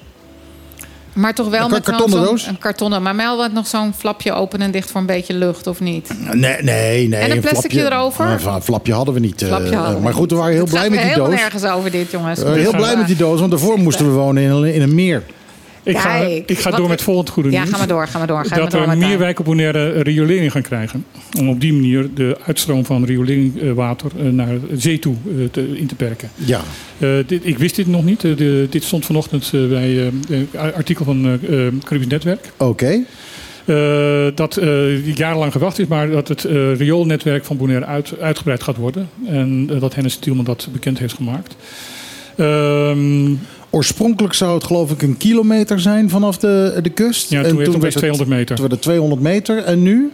Maar 1.13 1.35
toch 1.35 1.49
wel 1.49 1.65
Een 1.65 1.71
met 1.71 1.85
kartonnen 1.85 2.23
doos? 2.25 2.47
Een 2.47 2.59
kartonnen, 2.59 3.03
maar 3.03 3.17
wel 3.17 3.37
wat 3.37 3.53
nog 3.53 3.67
zo'n 3.67 3.95
flapje 3.95 4.33
open 4.33 4.61
en 4.61 4.71
dicht 4.71 4.91
voor 4.91 5.01
een 5.01 5.07
beetje 5.07 5.35
lucht, 5.35 5.67
of 5.67 5.81
niet? 5.81 6.09
Nee, 6.33 6.63
nee, 6.63 7.09
nee. 7.09 7.21
En 7.21 7.31
een 7.31 7.41
plasticje 7.41 7.79
flapje- 7.79 7.95
erover? 7.97 8.27
Een 8.47 8.63
flapje 8.63 8.93
hadden 8.93 9.15
we 9.15 9.21
niet. 9.21 9.49
hadden 9.49 9.95
we 9.95 10.01
maar 10.01 10.15
goed, 10.15 10.31
we 10.31 10.37
waren 10.37 10.55
heel 10.55 10.67
blij 10.67 10.91
met 10.91 11.03
die 11.03 11.15
doos. 11.15 11.29
nergens 11.29 11.65
over 11.65 11.91
dit, 11.91 12.11
jongens. 12.11 12.43
We 12.43 12.51
heel 12.51 12.77
blij 12.77 12.97
met 12.97 13.07
die 13.07 13.17
doos, 13.17 13.39
want 13.39 13.51
daarvoor 13.51 13.79
moesten 13.79 14.07
we 14.07 14.13
wonen 14.13 14.43
in 14.43 14.51
een, 14.51 14.75
in 14.75 14.83
een 14.83 14.95
meer. 14.95 15.23
Ik 15.87 15.99
ga, 15.99 16.19
Kijk, 16.19 16.51
ik 16.51 16.59
ga 16.59 16.71
door 16.71 16.89
met 16.89 17.03
volgend 17.03 17.29
goede 17.29 17.51
Ja, 17.51 17.59
nieuws. 17.59 17.71
ga 17.73 17.79
maar 17.79 17.87
door, 17.89 18.07
ga 18.09 18.19
maar 18.19 18.27
door. 18.27 18.45
Ga 18.45 18.49
maar 18.51 18.59
dat 18.59 18.71
door 18.71 18.89
er 18.91 18.99
meer 18.99 19.19
wijken 19.19 19.39
op 19.39 19.45
Bonaire 19.45 20.03
riolering 20.03 20.53
gaan 20.53 20.63
krijgen. 20.63 21.05
Om 21.39 21.49
op 21.49 21.61
die 21.61 21.73
manier 21.73 22.09
de 22.15 22.37
uitstroom 22.47 22.85
van 22.85 23.05
rioleringwater 23.05 24.11
eh, 24.19 24.25
naar 24.25 24.49
de 24.69 24.79
zee 24.81 24.99
toe 24.99 25.15
eh, 25.39 25.45
te, 25.51 25.79
in 25.79 25.87
te 25.87 25.95
perken. 25.95 26.31
Ja, 26.35 26.61
Eh, 26.99 27.09
dit, 27.27 27.41
ik 27.47 27.59
wist 27.59 27.77
dit 27.77 27.87
nog 27.87 28.05
niet. 28.05 28.25
Eh, 28.25 28.37
de- 28.37 28.67
dit 28.71 28.85
stond 28.85 29.05
vanochtend 29.07 29.51
eh, 29.55 29.69
bij 29.69 29.99
eh, 29.99 30.07
een 30.29 30.49
artikel 30.75 31.05
van 31.05 31.27
eh 31.27 31.67
eh, 31.67 31.73
Caribisch 31.85 32.09
Netwerk. 32.11 32.51
oké. 32.57 33.01
Eh, 33.65 34.27
dat 34.35 34.57
eh, 34.57 35.17
jarenlang 35.17 35.53
gewacht 35.53 35.79
is, 35.79 35.87
maar 35.87 36.11
dat 36.11 36.29
het 36.29 36.45
eh, 36.45 36.75
rioolnetwerk 36.77 37.45
van 37.45 37.57
Bonaire 37.57 37.85
uit, 37.87 38.13
uitgebreid 38.21 38.63
gaat 38.63 38.77
worden. 38.77 39.09
En 39.27 39.69
eh, 39.73 39.81
dat 39.81 39.95
Hennis 39.95 40.17
Tielman 40.17 40.45
dat 40.45 40.69
bekend 40.73 40.99
heeft 40.99 41.15
gemaakt. 41.15 41.57
Oorspronkelijk 43.77 44.35
zou 44.35 44.55
het 44.55 44.65
geloof 44.65 44.91
ik 44.91 45.03
een 45.03 45.17
kilometer 45.17 45.81
zijn 45.81 46.11
vanaf 46.11 46.39
de, 46.39 46.79
de 46.83 46.91
kust. 46.91 47.31
Ja, 47.31 47.43
toen 47.43 47.57
werd 47.57 47.67
het 47.67 47.77
opeens 47.77 47.95
werd 47.95 47.97
200 47.97 48.31
meter. 48.31 48.57
Toen 48.57 48.69
werd 48.69 48.73
het 48.73 48.83
200 48.83 49.21
meter. 49.21 49.65
En 49.65 49.83
nu? 49.83 50.13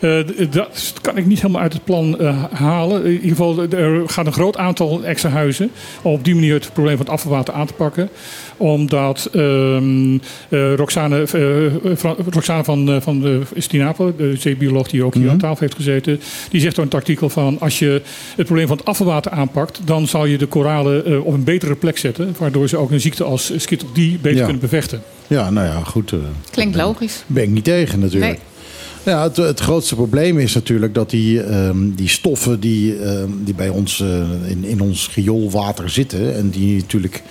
Eh, 0.00 0.18
dat 0.50 0.92
kan 1.00 1.16
ik 1.16 1.26
niet 1.26 1.40
helemaal 1.40 1.62
uit 1.62 1.72
het 1.72 1.84
plan 1.84 2.18
eh, 2.18 2.44
halen. 2.52 3.04
In 3.04 3.12
ieder 3.12 3.28
geval, 3.28 3.62
er 3.62 4.08
gaat 4.08 4.26
een 4.26 4.32
groot 4.32 4.56
aantal 4.56 5.04
extra 5.04 5.30
huizen 5.30 5.70
om 6.02 6.12
op 6.12 6.24
die 6.24 6.34
manier 6.34 6.54
het 6.54 6.72
probleem 6.72 6.96
van 6.96 7.06
het 7.06 7.14
afvalwater 7.14 7.54
aan 7.54 7.66
te 7.66 7.72
pakken. 7.72 8.08
Omdat 8.56 9.28
ehm, 9.32 10.14
eh, 10.48 10.74
Roxane, 10.74 11.20
eh, 11.20 11.96
Fra- 11.96 12.14
Roxane 12.30 12.64
van, 12.64 12.88
eh, 12.90 13.00
van 13.00 13.20
de 13.20 13.40
Stinapo, 13.56 14.14
de 14.16 14.36
zeebioloog 14.38 14.88
die 14.88 15.02
ook 15.04 15.14
hier 15.14 15.30
aan 15.30 15.38
tafel 15.38 15.60
heeft 15.60 15.74
gezeten, 15.74 16.20
die 16.50 16.60
zegt 16.60 16.76
in 16.78 16.84
het 16.84 16.94
artikel 16.94 17.28
van 17.28 17.56
als 17.60 17.78
je 17.78 18.02
het 18.36 18.46
probleem 18.46 18.66
van 18.66 18.76
het 18.76 18.86
afvalwater 18.86 19.30
aanpakt, 19.32 19.80
dan 19.84 20.06
zal 20.06 20.24
je 20.26 20.38
de 20.38 20.46
koralen 20.46 21.04
eh, 21.06 21.26
op 21.26 21.34
een 21.34 21.44
betere 21.44 21.74
plek 21.74 21.98
zetten, 21.98 22.34
waardoor 22.38 22.68
ze 22.68 22.76
ook 22.76 22.90
een 22.90 23.00
ziekte 23.00 23.24
als 23.24 23.52
D 23.56 23.94
beter 23.94 24.34
Ja. 24.34 24.42
kunnen 24.44 24.60
bevechten. 24.60 25.02
Ja, 25.26 25.50
nou 25.50 25.66
ja, 25.66 25.80
goed. 25.84 26.12
eh, 26.12 26.18
Klinkt 26.50 26.76
logisch. 26.76 27.24
ben 27.26 27.42
ik 27.42 27.48
niet 27.50 27.64
tegen 27.64 27.98
natuurlijk. 27.98 28.32
Nee. 28.32 29.14
Ja, 29.14 29.22
het, 29.22 29.36
het 29.36 29.60
grootste 29.60 29.94
probleem 29.94 30.38
is 30.38 30.54
natuurlijk 30.54 30.94
dat 30.94 31.10
die, 31.10 31.42
ehm, 31.42 31.90
die 31.94 32.08
stoffen 32.08 32.60
die, 32.60 32.96
ehm, 32.98 33.28
die 33.44 33.54
bij 33.54 33.68
ons 33.68 34.00
eh, 34.00 34.50
in, 34.50 34.64
in 34.64 34.80
ons 34.80 35.10
rioolwater 35.14 35.90
zitten... 35.90 36.34
en 36.36 36.50
die 36.50 36.76
natuurlijk 36.76 37.22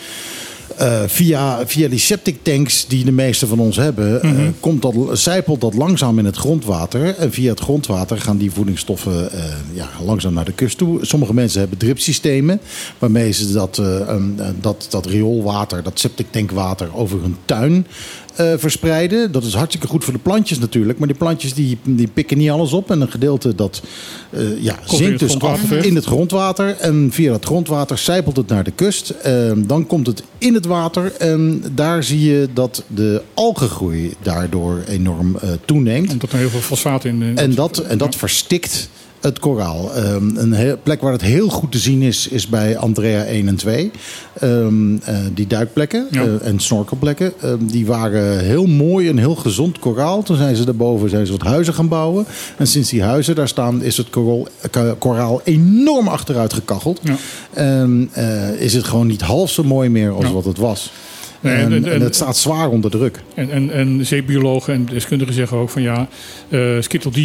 eh, 0.78 1.04
via, 1.08 1.68
via 1.68 1.88
die 1.88 2.00
septic 2.00 2.38
tanks 2.42 2.86
die 2.88 3.06
de 3.06 3.12
meeste 3.12 3.48
van 3.48 3.60
ons 3.60 3.76
hebben... 3.76 4.22
eh, 4.22 4.32
komt 4.60 4.82
dat, 4.82 4.96
zijpelt 5.12 5.62
dat 5.62 5.74
langzaam 5.74 6.20
in 6.20 6.26
het 6.26 6.36
grondwater. 6.36 7.16
En 7.18 7.32
via 7.32 7.50
het 7.50 7.60
grondwater 7.60 8.22
gaan 8.22 8.38
die 8.38 8.52
voedingsstoffen 8.52 9.32
eh, 9.32 9.44
ja, 9.74 9.90
langzaam 10.04 10.34
naar 10.34 10.46
de 10.46 10.52
kust 10.52 10.78
toe. 10.78 11.06
Sommige 11.06 11.34
mensen 11.34 11.60
hebben 11.60 11.78
dripsystemen... 11.78 12.62
waarmee 13.00 13.32
ze 13.32 13.52
dat, 13.52 13.82
dat, 14.62 14.88
dat 14.90 15.06
rioolwater, 15.06 15.84
dat 15.84 16.00
septic 16.00 16.32
tankwater 16.32 16.96
over 16.96 17.22
hun 17.22 17.36
tuin 17.46 17.88
eh, 18.36 18.54
verspreiden. 18.58 19.32
Dat 19.32 19.44
is 19.44 19.54
hartstikke 19.54 19.88
goed 19.88 20.04
voor 20.04 20.14
de 20.14 20.20
plantjes 20.20 20.60
natuurlijk. 20.60 21.00
Maar 21.00 21.08
die 21.08 21.18
plantjes 21.18 21.54
die, 21.54 21.78
die 21.84 22.08
pikken 22.08 22.38
niet 22.38 22.50
alles 22.50 22.74
op. 22.74 22.92
En 22.92 23.02
een 23.02 23.12
gedeelte 23.12 23.56
dat 23.56 23.82
eh, 24.30 24.64
ja, 24.64 24.80
zinkt 24.86 25.20
dus 25.20 25.40
af 25.40 25.72
in 25.72 25.96
het 25.96 26.06
grondwater. 26.06 26.78
En 26.80 27.10
via 27.12 27.32
dat 27.32 27.46
grondwater 27.46 27.98
zijpelt 27.98 28.38
het 28.38 28.48
naar 28.48 28.64
de 28.64 28.72
kust. 28.72 29.10
Eh, 29.10 29.52
dan 29.58 29.88
komt 29.88 30.08
het 30.08 30.24
in 30.38 30.54
het 30.54 30.66
water. 30.66 31.12
En 31.18 31.64
daar 31.72 32.04
zie 32.04 32.32
je 32.32 32.50
dat 32.54 32.84
de 32.88 33.22
algengroei 33.34 34.14
daardoor 34.22 34.84
enorm 34.88 35.38
eh, 35.38 35.50
toeneemt. 35.66 36.12
Omdat 36.12 36.32
er 36.32 36.38
heel 36.38 36.50
veel 36.50 36.60
fosfaat 36.60 37.06
in 37.06 37.38
En 37.38 37.56
dat, 37.56 37.78
en 37.78 37.98
dat 37.98 38.16
verstikt 38.16 38.90
het 39.26 39.40
koraal. 39.40 39.94
Ehm, 39.96 40.36
een 40.38 40.54
heel- 40.54 40.78
plek 40.84 41.02
waar 41.02 41.12
het 41.12 41.22
heel 41.22 41.50
goed 41.50 41.72
te 41.72 41.78
zien 41.78 42.02
is, 42.02 42.28
is 42.28 42.48
bij 42.48 42.78
Andrea 42.78 43.24
1 43.26 43.48
en 43.48 43.56
2. 43.56 43.92
Ehm, 44.40 44.96
eh, 45.04 45.16
die 45.34 45.48
duikplekken 45.48 46.08
Ja. 46.12 46.22
eh, 46.24 46.48
en 46.48 46.60
snorkelplekken. 46.60 47.34
ehm, 47.42 47.58
die 47.66 47.86
waren 47.86 48.40
heel 48.40 48.66
mooi 48.66 49.10
en 49.10 49.18
heel 49.18 49.36
gezond 49.36 49.80
koraal. 49.80 50.24
Toen 50.24 50.38
zijn 50.38 50.56
ze 50.56 50.66
daarboven 50.66 51.10
zijn 51.10 51.26
ze 51.26 51.32
wat 51.32 51.42
huizen 51.42 51.74
gaan 51.74 51.88
bouwen. 51.88 52.26
En 52.58 52.68
sinds 52.68 52.90
die 52.90 53.04
huizen 53.04 53.36
daar 53.36 53.48
staan, 53.48 53.84
is 53.84 53.98
het 53.98 54.08
koraal, 55.00 55.42
enorm 55.44 56.08
achteruit 56.08 56.54
gekacheld. 56.54 57.00
Ja. 57.04 57.16
En 57.54 58.10
eh, 58.12 58.50
is 58.62 58.74
het 58.74 58.84
gewoon 58.84 59.08
niet 59.08 59.22
half 59.22 59.50
zo 59.50 59.64
mooi 59.64 59.90
meer 59.90 60.12
als 60.12 60.26
Ja. 60.26 60.32
wat 60.32 60.46
het 60.46 60.58
was. 60.58 60.92
Nee, 61.46 61.56
en, 61.56 61.74
en- 61.74 61.86
en- 61.86 61.92
en 61.94 62.02
het 62.02 62.16
staat 62.16 62.38
zwaar 62.38 62.70
onder 62.70 62.92
druk. 62.92 63.22
En, 63.36 63.52
en, 63.52 63.72
en 63.72 64.06
zeebiologen 64.06 64.74
en 64.74 64.86
deskundigen 64.86 65.34
zeggen 65.34 65.58
ook 65.58 65.70
van 65.70 65.82
ja, 65.82 66.08
eh 66.50 66.62
Skittle 66.80 67.12
D, 67.12 67.16
eh, 67.16 67.22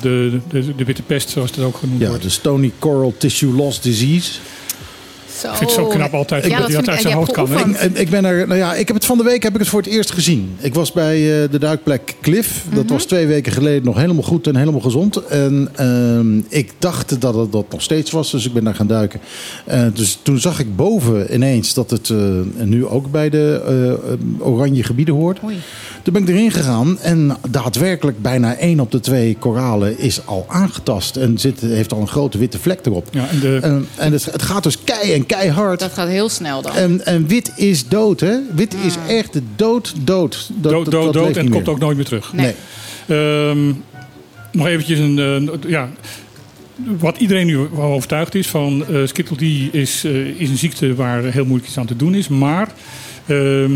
de, 0.00 0.38
de, 0.50 0.74
de 0.76 0.84
witte 0.84 1.02
pest 1.02 1.28
zoals 1.28 1.50
het 1.50 1.60
ook 1.64 1.76
genoemd 1.76 2.00
Ja, 2.00 2.08
wordt. 2.08 2.22
de 2.22 2.28
Stony 2.28 2.72
Coral 2.78 3.14
Tissue 3.18 3.52
Loss 3.52 3.80
Disease. 3.80 4.32
Zo. 5.40 5.48
vind 5.48 5.60
het 5.60 5.70
zo 5.70 5.86
knap 5.86 6.14
altijd 6.14 6.42
dat 6.42 6.50
Ja, 6.50 6.56
hij 6.56 6.66
dat 6.66 6.88
uit 6.88 6.96
ik- 6.96 7.02
zijn 7.02 7.14
hoofd 7.14 7.28
je 7.28 7.34
kan. 7.34 7.70
Ik, 7.80 7.98
ik 7.98 8.10
ben 8.10 8.24
er, 8.24 8.46
nou 8.46 8.58
ja, 8.60 8.74
ik 8.74 8.86
heb 8.86 8.96
het 8.96 9.04
van 9.06 9.18
de 9.18 9.24
week 9.24 9.42
heb 9.42 9.52
ik 9.52 9.58
het 9.58 9.68
voor 9.68 9.80
het 9.82 9.90
eerst 9.90 10.10
gezien. 10.12 10.56
Ik 10.60 10.74
was 10.74 10.92
bij 10.92 11.14
eh, 11.42 11.50
de 11.50 11.58
duikplek 11.58 12.14
Cliff. 12.20 12.64
Dat 12.74 12.84
Mhm. 12.84 12.92
was 12.92 13.04
twee 13.04 13.26
weken 13.26 13.52
geleden 13.52 13.84
nog 13.84 13.96
helemaal 13.96 14.22
goed 14.22 14.46
en 14.46 14.56
helemaal 14.56 14.80
gezond. 14.80 15.16
En 15.26 15.68
ehm, 15.74 16.38
ik 16.48 16.72
dacht 16.78 17.20
dat 17.20 17.34
het 17.34 17.52
dat 17.52 17.64
nog 17.70 17.82
steeds 17.82 18.10
was, 18.10 18.30
dus 18.30 18.46
ik 18.46 18.52
ben 18.52 18.64
daar 18.64 18.74
gaan 18.74 18.86
duiken. 18.86 19.20
Eh, 19.64 19.82
dus 19.94 20.18
toen 20.22 20.38
zag 20.38 20.58
ik 20.60 20.76
boven 20.76 21.34
ineens 21.34 21.74
dat 21.74 21.90
het 21.90 22.10
eh, 22.10 22.18
nu 22.64 22.86
ook 22.86 23.10
bij 23.10 23.30
de 23.30 23.64
oranje 24.38 24.82
gebieden 24.82 25.14
hoort. 25.14 25.38
Oei. 25.44 25.56
Toen 26.02 26.12
ben 26.12 26.22
ik 26.22 26.28
erin 26.28 26.50
gegaan 26.50 26.98
en 27.00 27.36
daadwerkelijk 27.50 28.22
bijna 28.22 28.56
één 28.56 28.80
op 28.80 28.90
de 28.90 29.00
twee 29.00 29.36
koralen 29.38 29.98
is 29.98 30.20
al 30.24 30.44
aangetast. 30.48 31.16
En 31.16 31.38
zit, 31.38 31.60
heeft 31.60 31.92
al 31.92 32.00
een 32.00 32.08
grote 32.08 32.38
witte 32.38 32.58
vlek 32.58 32.80
erop. 32.86 33.08
Ja, 33.10 33.28
en 33.28 33.40
de, 33.40 33.58
En, 33.62 33.86
en 33.96 34.12
het, 34.12 34.24
het 34.24 34.42
gaat 34.42 34.62
dus 34.62 34.78
kei 34.84 35.12
en 35.12 35.25
keihard. 35.26 35.80
Dat 35.80 35.92
gaat 35.92 36.08
heel 36.08 36.28
snel 36.28 36.62
dan. 36.62 36.74
En, 36.76 37.06
en 37.06 37.26
wit 37.26 37.52
is 37.56 37.88
dood, 37.88 38.20
hè? 38.20 38.36
Wit 38.54 38.74
is 38.86 38.94
echt 39.08 39.32
de 39.32 39.42
dood, 39.56 39.94
dood. 40.04 40.50
Dat, 40.54 40.72
dood, 40.72 40.84
dat- 40.84 40.92
dood, 40.92 41.04
dat 41.12 41.22
dood 41.22 41.36
en 41.36 41.48
komt 41.50 41.68
ook 41.68 41.78
nooit 41.78 41.96
meer 41.96 42.04
terug. 42.04 42.32
Nee. 42.32 42.54
Ehm, 43.06 43.72
nog 44.52 44.66
eventjes 44.66 44.98
een, 44.98 45.18
eh, 45.18 45.70
ja, 45.70 45.88
wat 46.98 47.16
iedereen 47.18 47.46
nu 47.46 47.56
wel 47.56 47.92
overtuigd 47.92 48.34
is 48.34 48.46
van 48.46 48.84
eh 48.86 49.06
Skittle 49.06 49.36
D 49.36 49.74
is, 49.74 50.04
eh, 50.04 50.26
is 50.40 50.48
een 50.48 50.58
ziekte 50.58 50.94
waar 50.94 51.22
heel 51.22 51.44
moeilijk 51.44 51.68
iets 51.68 51.78
aan 51.78 51.86
te 51.86 51.96
doen 51.96 52.14
is. 52.14 52.28
Maar 52.28 52.68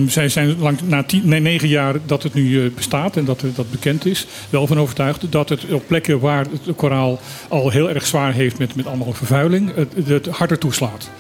zij 0.07 0.29
zijn 0.29 0.59
lang, 0.59 0.79
na 0.85 1.03
tien, 1.03 1.23
nee, 1.29 1.41
negen 1.41 1.69
jaar 1.69 1.95
dat 2.07 2.23
het 2.23 2.35
nu 2.35 2.65
eh, 2.65 2.71
bestaat 2.75 3.17
en 3.17 3.25
dat 3.25 3.41
het- 3.41 3.57
dat 3.57 3.71
bekend 3.71 4.07
is, 4.07 4.27
wel 4.51 4.67
van 4.67 4.79
overtuigd 4.79 5.33
dat 5.33 5.49
het 5.49 5.73
op 5.73 5.83
plekken 5.87 6.21
waar 6.21 6.47
het 6.65 6.77
koraal 6.77 7.21
al 7.49 7.71
heel 7.71 7.91
erg 7.91 8.07
zwaar 8.07 8.33
heeft 8.33 8.59
met, 8.59 8.75
met 8.75 8.87
allemaal 8.87 9.13
vervuiling, 9.13 9.71
het, 9.75 9.89
het 10.07 10.27
harder 10.27 10.59
toeslaat. 10.59 11.11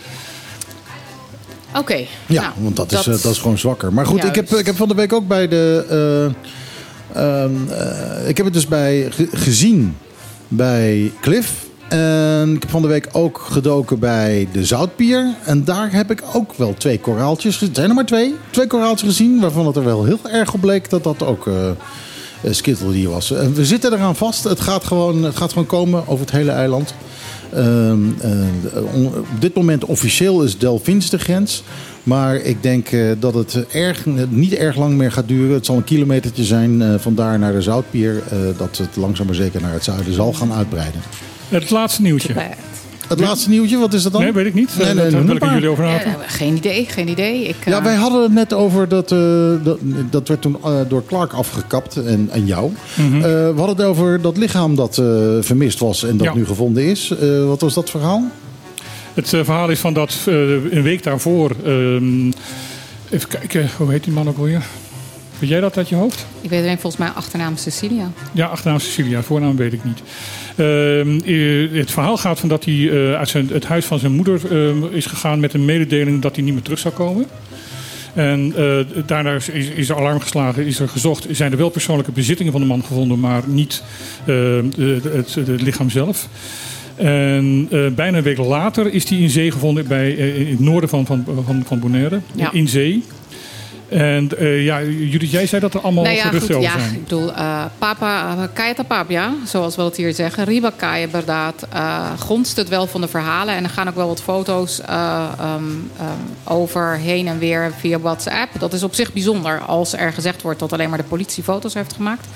Oké. 1.77 2.05
Ja, 2.27 2.41
nou, 2.43 2.53
want 2.57 2.77
dat 2.77 2.93
is, 2.93 2.99
eh, 3.07 3.23
dat 3.23 3.33
is 3.33 3.39
gewoon 3.39 3.59
zwakker. 3.59 3.93
Maar 3.93 4.07
goed, 4.07 4.25
ik 4.25 4.35
heb, 4.35 4.49
ik 4.51 4.67
heb 4.67 4.77
van 4.77 4.89
de 4.89 4.95
week 4.95 5.13
ook 5.13 5.27
bij 5.29 5.49
de... 5.49 5.85
eh, 7.15 7.23
ehm, 7.43 7.53
eh, 7.71 8.29
ik 8.29 8.37
heb 8.37 8.47
het 8.47 8.55
dus 8.55 8.67
bij 8.67 9.07
ge- 9.11 9.29
gezien 9.33 9.97
bij 10.49 11.13
Cliff. 11.21 11.51
En 11.91 12.55
ik 12.55 12.63
heb 12.63 12.71
van 12.71 12.83
de 12.83 12.89
week 12.89 13.09
ook 13.13 13.47
gedoken 13.51 13.99
bij 13.99 14.49
de 14.53 14.65
Zoutpier. 14.65 15.35
En 15.45 15.65
daar 15.65 15.93
heb 15.93 16.11
ik 16.11 16.23
ook 16.33 16.53
wel 16.55 16.75
twee 16.79 16.99
koraaltjes. 17.01 17.61
Het 17.61 17.77
zijn 17.77 17.89
er 17.89 17.95
maar 17.95 18.07
twee. 18.07 18.35
Twee 18.51 18.67
koraaltjes 18.67 19.09
gezien, 19.09 19.41
waarvan 19.41 19.67
het 19.67 19.77
er 19.77 19.85
wel 19.85 20.05
heel 20.05 20.21
erg 20.23 20.55
op 20.55 20.61
bleek 20.61 20.91
dat 20.91 21.05
dat 21.05 21.23
ook... 21.23 21.47
eh 21.47 21.71
eh, 22.43 22.53
Skittle 22.53 22.93
die 22.93 23.09
was. 23.09 23.33
En 23.33 23.55
we 23.55 23.65
zitten 23.65 23.93
eraan 23.93 24.17
vast. 24.17 24.45
Het 24.45 24.61
gaat 24.61 24.85
gewoon, 24.85 25.23
het 25.23 25.37
gaat 25.37 25.53
gewoon 25.53 25.67
komen 25.67 26.09
over 26.09 26.25
het 26.25 26.35
hele 26.35 26.51
eiland. 26.51 26.95
Ehm, 27.53 27.99
eh, 28.21 28.83
op 29.15 29.41
dit 29.41 29.55
moment 29.55 29.85
officieel 29.85 30.43
is 30.43 30.59
Delphins 30.59 31.11
de 31.11 31.19
grens. 31.19 31.63
Maar 32.03 32.37
ik 32.37 32.63
denk 32.63 32.89
eh, 32.89 33.11
dat 33.19 33.35
het 33.35 33.67
erg, 33.73 34.07
niet 34.29 34.53
erg 34.53 34.77
lang 34.77 34.97
meer 34.97 35.13
gaat 35.13 35.29
duren. 35.29 35.55
Het 35.55 35.67
zal 35.67 35.77
een 35.77 35.85
kilometertje 35.85 36.45
zijn 36.45 36.83
eh 36.83 36.95
vandaar 36.99 37.39
naar 37.39 37.53
de 37.53 37.63
Zoutpier. 37.63 38.23
eh, 38.31 38.39
dat 38.57 38.77
het 38.77 38.97
langzaam 38.97 39.27
maar 39.27 39.35
zeker 39.35 39.61
naar 39.61 39.73
het 39.73 39.85
zuiden 39.85 40.15
zal 40.15 40.33
gaan 40.33 40.53
uitbreiden. 40.53 41.01
Het 41.51 41.71
laatste 41.71 42.03
nieuwtje. 42.03 42.35
Het 43.09 43.21
laatste 43.21 43.49
nieuwtje, 43.51 43.79
wat 43.79 43.93
is 43.95 44.03
dat 44.03 44.13
dan? 44.13 44.23
Nee, 44.23 44.33
weet 44.33 44.47
ik 44.47 44.55
niet. 44.55 44.71
Nee, 44.79 44.87
Eh, 44.89 44.95
nee, 44.95 45.11
wil 45.25 45.37
ik 45.37 45.45
jullie 45.45 45.69
over 45.69 45.85
praten. 45.85 46.11
Eh, 46.11 46.17
geen 46.27 46.57
idee, 46.57 46.85
geen 46.85 47.09
idee. 47.09 47.45
Ik, 47.45 47.57
Ja, 47.65 47.79
eh, 47.79 47.85
wij 47.85 47.95
hadden 47.95 48.23
het 48.23 48.33
net 48.33 48.53
over 48.53 48.89
dat. 48.89 49.13
eh, 49.13 49.19
dat, 49.63 49.79
dat 50.11 50.29
werd 50.29 50.43
toen 50.43 50.57
eh, 50.65 50.73
door 50.89 51.05
Clark 51.07 51.33
afgekapt 51.33 51.97
en, 51.97 52.29
en 52.33 52.47
jou. 52.47 52.73
Mhm. 52.97 53.15
Eh, 53.17 53.23
we 53.23 53.53
hadden 53.57 53.77
het 53.77 53.85
over 53.85 54.21
dat 54.21 54.37
lichaam 54.37 54.75
dat 54.75 54.99
eh, 54.99 55.07
vermist 55.41 55.79
was 55.79 56.05
en 56.05 56.17
dat 56.17 56.27
Ja. 56.27 56.35
nu 56.35 56.47
gevonden 56.47 56.85
is. 56.85 57.11
Eh, 57.21 57.45
wat 57.47 57.61
was 57.61 57.75
dat 57.75 57.91
verhaal? 57.91 58.25
Het 59.15 59.33
eh, 59.33 59.45
verhaal 59.45 59.69
is 59.69 59.79
van 59.79 59.93
dat 59.95 60.17
eh, 60.27 60.35
een 60.51 60.83
week 60.83 61.03
daarvoor. 61.03 61.51
ehm, 61.65 62.27
even 63.11 63.29
kijken, 63.29 63.69
hoe 63.77 63.91
heet 63.91 64.05
die 64.05 64.13
man 64.13 64.29
ook 64.29 64.39
alweer? 64.39 64.63
Weet 65.39 65.51
jij 65.51 65.61
dat 65.61 65.77
uit 65.77 65.89
je 65.89 65.95
hoofd? 65.95 66.27
ik 66.41 66.51
weet 66.51 66.63
alleen 66.63 66.79
volgens 66.79 67.03
mij 67.03 67.11
achternaam 67.11 67.57
Cecilia. 67.57 68.11
Ja, 68.33 68.47
achternaam 68.47 68.79
Cecilia, 68.81 69.23
voornaam 69.23 69.57
weet 69.57 69.73
ik 69.73 69.85
niet. 69.85 69.99
Ehm, 70.57 71.21
eh, 71.25 71.79
het 71.79 71.91
verhaal 71.91 72.17
gaat 72.17 72.41
van 72.41 72.49
dat 72.49 72.65
hij 72.65 72.91
eh, 72.91 73.15
uit 73.15 73.29
zijn, 73.29 73.49
het 73.53 73.65
huis 73.65 73.85
van 73.85 73.99
zijn 73.99 74.13
moeder 74.13 74.41
ehm, 74.51 74.85
is 74.91 75.07
gegaan 75.07 75.41
met 75.41 75.55
een 75.55 75.65
mededeling 75.65 76.23
dat 76.23 76.35
hij 76.35 76.45
niet 76.45 76.55
meer 76.55 76.63
terug 76.63 76.79
zou 76.79 76.95
komen. 76.95 77.27
En 78.15 78.53
eh, 78.57 78.77
daarna 79.07 79.35
is, 79.35 79.49
is 79.49 79.89
er 79.89 79.97
alarm 79.97 80.21
geslagen, 80.21 80.67
is 80.67 80.79
er 80.79 80.89
gezocht. 80.89 81.27
Zijn 81.31 81.53
er 81.53 81.59
wel 81.59 81.71
persoonlijke 81.71 82.13
bezittingen 82.13 82.53
van 82.53 82.61
de 82.61 82.67
man 82.67 82.85
gevonden, 82.85 83.21
maar 83.21 83.43
niet 83.47 83.83
ehm, 84.27 84.65
het, 85.13 85.35
het 85.35 85.63
lichaam 85.63 85.91
zelf. 85.91 86.29
En 86.95 87.69
bijna 87.95 88.17
een 88.17 88.23
week 88.23 88.39
later 88.39 88.93
is 88.93 89.09
hij 89.09 89.19
in 89.19 89.31
zee 89.31 89.51
gevonden 89.51 89.87
bij, 89.87 90.13
in 90.13 90.51
het 90.51 90.61
noorden 90.61 90.89
van, 90.89 91.07
van, 91.07 91.25
van, 91.47 91.63
van 91.67 91.79
Bonaire. 91.79 92.21
Ja. 92.35 92.53
In 92.53 92.69
zee. 92.69 93.03
En 93.91 94.39
eh, 94.39 94.65
ja, 94.65 94.83
Judith, 94.83 95.31
jij 95.31 95.47
zei 95.47 95.61
dat 95.61 95.75
er 95.75 95.81
allemaal 95.81 96.05
nou 96.05 96.17
ja, 96.17 96.23
geruchten 96.23 96.55
goed, 96.55 96.65
over 96.65 96.79
ja, 96.79 96.79
zijn. 96.79 96.95
ik 96.95 97.03
bedoel, 97.03 97.33
papa, 97.79 98.37
uh, 98.37 98.43
kaya 98.53 98.75
tapapia, 98.75 99.33
zoals 99.45 99.77
we 99.77 99.83
het 99.83 99.97
hier 99.97 100.15
zeggen. 100.15 100.45
Riba 100.45 100.73
kaya 100.77 101.05
inderdaad, 101.05 101.67
gonst 102.19 102.57
het 102.57 102.69
wel 102.69 102.87
van 102.87 103.01
de 103.01 103.09
verhalen. 103.09 103.55
En 103.55 103.65
er 103.65 103.71
gaan 103.71 103.89
ook 103.89 103.95
wel 103.95 104.07
wat 104.07 104.23
foto's 104.23 104.81
ehm, 104.81 105.65
over 106.45 106.97
heen 106.97 107.29
en 107.29 107.39
weer 107.39 107.73
via 107.79 107.99
WhatsApp. 107.99 108.59
Dat 108.59 108.73
is 108.73 108.83
op 108.83 108.95
zich 108.95 109.13
bijzonder 109.13 109.61
als 109.61 109.93
er 109.93 110.13
gezegd 110.13 110.43
wordt 110.43 110.59
dat 110.59 110.73
alleen 110.73 110.89
maar 110.89 110.99
de 110.99 111.05
politie 111.05 111.43
foto's 111.43 111.75
heeft 111.75 111.93
gemaakt. 111.93 112.27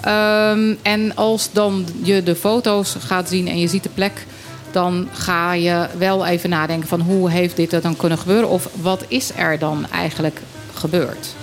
Ehm, 0.00 0.74
en 0.82 1.16
als 1.16 1.52
dan 1.52 1.86
je 2.02 2.22
de 2.22 2.34
foto's 2.34 2.96
gaat 2.98 3.28
zien 3.28 3.48
en 3.48 3.58
je 3.58 3.68
ziet 3.68 3.82
de 3.82 3.88
plek, 3.94 4.26
dan 4.70 5.08
ga 5.12 5.52
je 5.52 5.86
wel 5.98 6.26
even 6.26 6.50
nadenken 6.50 6.88
van 6.88 7.00
hoe 7.00 7.30
heeft 7.30 7.56
dit 7.56 7.72
er 7.72 7.80
dan 7.80 7.96
kunnen 7.96 8.18
gebeuren? 8.18 8.48
Of 8.48 8.68
wat 8.80 9.04
is 9.08 9.30
er 9.36 9.58
dan 9.58 9.86
eigenlijk 9.90 10.40
gebeurd? 10.82 11.34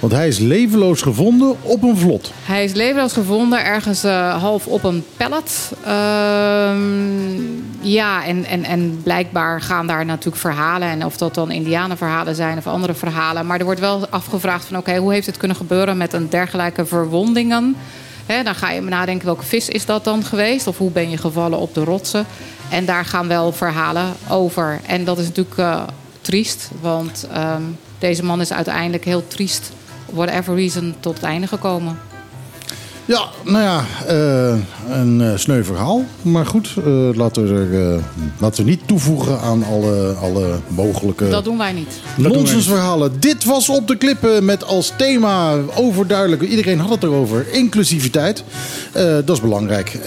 Want 0.00 0.12
hij 0.12 0.28
is 0.28 0.38
levenloos 0.38 1.02
gevonden 1.02 1.56
op 1.62 1.82
een 1.82 1.96
vlot. 1.96 2.32
Hij 2.44 2.64
is 2.64 2.72
levenloos 2.72 3.12
gevonden, 3.12 3.64
ergens 3.64 4.04
eh, 4.04 4.40
half 4.40 4.66
op 4.66 4.84
een 4.84 5.04
pallet. 5.16 5.72
Ehm, 5.84 7.40
ja, 7.80 8.24
en, 8.24 8.44
en, 8.44 8.64
en 8.64 9.00
blijkbaar 9.02 9.60
gaan 9.60 9.86
daar 9.86 10.04
natuurlijk 10.04 10.36
verhalen. 10.36 10.88
En 10.88 11.04
of 11.04 11.16
dat 11.16 11.34
dan 11.34 11.50
indianenverhalen 11.50 12.34
zijn 12.34 12.58
of 12.58 12.66
andere 12.66 12.94
verhalen. 12.94 13.46
Maar 13.46 13.58
er 13.58 13.64
wordt 13.64 13.80
wel 13.80 14.08
afgevraagd 14.08 14.64
van... 14.64 14.76
oké, 14.76 14.96
hoe 14.96 15.12
heeft 15.12 15.26
het 15.26 15.36
kunnen 15.36 15.56
gebeuren 15.56 15.96
met 15.96 16.12
een 16.12 16.28
dergelijke 16.28 16.86
verwondingen? 16.86 17.76
Hè, 18.26 18.42
dan 18.42 18.54
ga 18.54 18.70
je 18.70 18.80
nadenken, 18.80 19.26
welke 19.26 19.44
vis 19.44 19.68
is 19.68 19.86
dat 19.86 20.04
dan 20.04 20.24
geweest? 20.24 20.66
Of 20.66 20.78
hoe 20.78 20.90
ben 20.90 21.10
je 21.10 21.16
gevallen 21.16 21.58
op 21.58 21.74
de 21.74 21.84
rotsen? 21.84 22.26
En 22.70 22.84
daar 22.84 23.04
gaan 23.04 23.28
wel 23.28 23.52
verhalen 23.52 24.12
over. 24.28 24.80
En 24.86 25.04
dat 25.04 25.18
is 25.18 25.26
natuurlijk 25.26 25.58
eh, 25.58 25.82
triest. 26.20 26.70
Want 26.80 27.26
ehm, 27.32 27.62
deze 27.98 28.24
man 28.24 28.40
is 28.40 28.52
uiteindelijk 28.52 29.04
heel 29.04 29.28
triest... 29.28 29.72
whatever 30.12 30.54
reason, 30.54 30.94
tot 31.00 31.14
het 31.14 31.22
einde 31.22 31.46
gekomen. 31.46 31.98
Ja, 33.06 33.24
nou 33.44 33.62
ja, 33.62 33.84
eh, 34.06 34.58
een 34.98 35.20
eh, 35.20 35.36
sneu 35.36 35.64
verhaal. 35.64 36.04
Maar 36.22 36.46
goed, 36.46 36.74
eh, 36.76 37.08
laten, 37.14 37.44
we 37.44 37.76
er, 37.76 38.02
laten 38.38 38.64
we 38.64 38.70
niet 38.70 38.80
toevoegen 38.86 39.40
aan 39.40 39.64
alle, 39.64 40.14
alle 40.20 40.58
mogelijke 40.68 41.28
Dat 41.28 41.44
doen 41.44 41.58
wij 41.58 41.72
niet. 41.72 42.00
nonsensverhalen. 42.16 43.20
Dit 43.20 43.44
was 43.44 43.68
op 43.68 43.88
de 43.88 43.96
klippen 43.96 44.44
met 44.44 44.64
als 44.64 44.92
thema 44.96 45.54
overduidelijk. 45.74 46.42
Iedereen 46.42 46.78
had 46.78 46.90
het 46.90 47.02
erover. 47.02 47.52
Inclusiviteit. 47.52 48.44
Dat 49.24 49.30
is 49.30 49.40
belangrijk. 49.40 49.98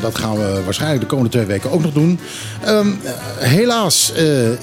Dat 0.00 0.18
gaan 0.18 0.36
we 0.36 0.60
waarschijnlijk 0.64 1.00
de 1.00 1.06
komende 1.06 1.30
twee 1.30 1.44
weken 1.44 1.70
ook 1.70 1.82
nog 1.82 1.92
doen. 1.92 2.18
Ehm, 2.64 2.88
helaas 3.38 4.12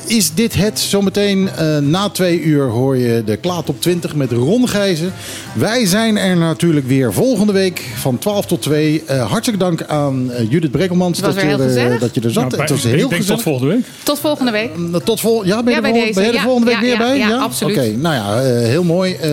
is 0.05 0.33
dit 0.33 0.53
het. 0.53 0.79
Zometeen 0.79 1.49
na 1.81 2.09
twee 2.09 2.41
uur 2.41 2.63
hoor 2.69 2.97
je 2.97 3.23
de 3.25 3.37
Klaat 3.37 3.69
op 3.69 3.81
20 3.81 4.15
met 4.15 4.31
Ron 4.31 4.69
Gijzen. 4.69 5.13
Wij 5.53 5.85
zijn 5.85 6.17
er 6.17 6.37
natuurlijk 6.37 6.87
weer 6.87 7.13
volgende 7.13 7.53
week 7.53 7.72
van 7.79 8.17
12 8.17 8.45
tot 8.45 8.61
2. 8.61 9.03
Eh, 9.05 9.31
hartelijk 9.31 9.59
dank 9.59 9.83
aan 9.83 10.31
eh, 10.31 10.51
Judith 10.51 10.71
was 10.71 11.19
dat, 11.19 11.33
je, 11.33 11.41
er- 11.41 11.59
gezellig. 11.59 11.99
dat 11.99 12.15
je 12.15 12.21
er 12.21 12.31
zat. 12.31 12.49
Nou, 12.49 12.61
het 12.61 12.69
was 12.69 12.83
heel 12.83 12.93
ik 13.03 13.09
denk 13.09 13.21
tot 13.23 13.41
volgende 13.41 13.73
week. 13.73 13.85
Tot 14.03 14.19
volgende 14.19 14.51
week. 14.51 14.69
Tot 15.03 15.19
vol 15.19 15.45
ja, 15.45 15.63
ben 15.63 15.69
je, 15.73 15.75
Ja, 15.75 15.81
bij 15.81 15.91
vol- 15.91 15.99
deze. 16.01 16.13
ben 16.19 16.27
je 16.27 16.33
Ja, 16.33 16.41
volgende 16.41 16.65
week 16.67 16.75
ja, 16.75 16.81
weer 16.81 16.91
ja, 16.91 16.97
bij? 16.97 17.17
ja, 17.17 17.35
absoluut. 17.37 17.77
Oké, 17.77 17.87
nou 17.97 18.15
ja, 18.15 18.41
eh, 18.41 18.67
heel 18.67 18.83
mooi. 18.83 19.13
Eh, 19.13 19.29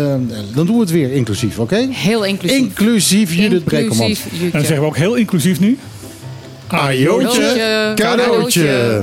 dan 0.54 0.66
doen 0.66 0.74
we 0.74 0.80
het 0.80 0.90
weer 0.90 1.12
inclusief, 1.12 1.58
oké? 1.58 1.86
Heel 1.90 2.24
inclusief. 2.24 2.58
Inclusief 2.58 3.34
Judith 3.34 3.64
Brekkelmans. 3.64 4.08
Inclusief 4.08 4.32
En 4.32 4.36
Jutje. 4.38 4.50
dan 4.50 4.60
zeggen 4.60 4.80
we 4.80 4.86
ook 4.86 4.96
heel 4.96 5.14
inclusief 5.14 5.60
nu. 5.60 5.78
Ajootje, 6.66 7.92
Cadeautje. 7.94 9.02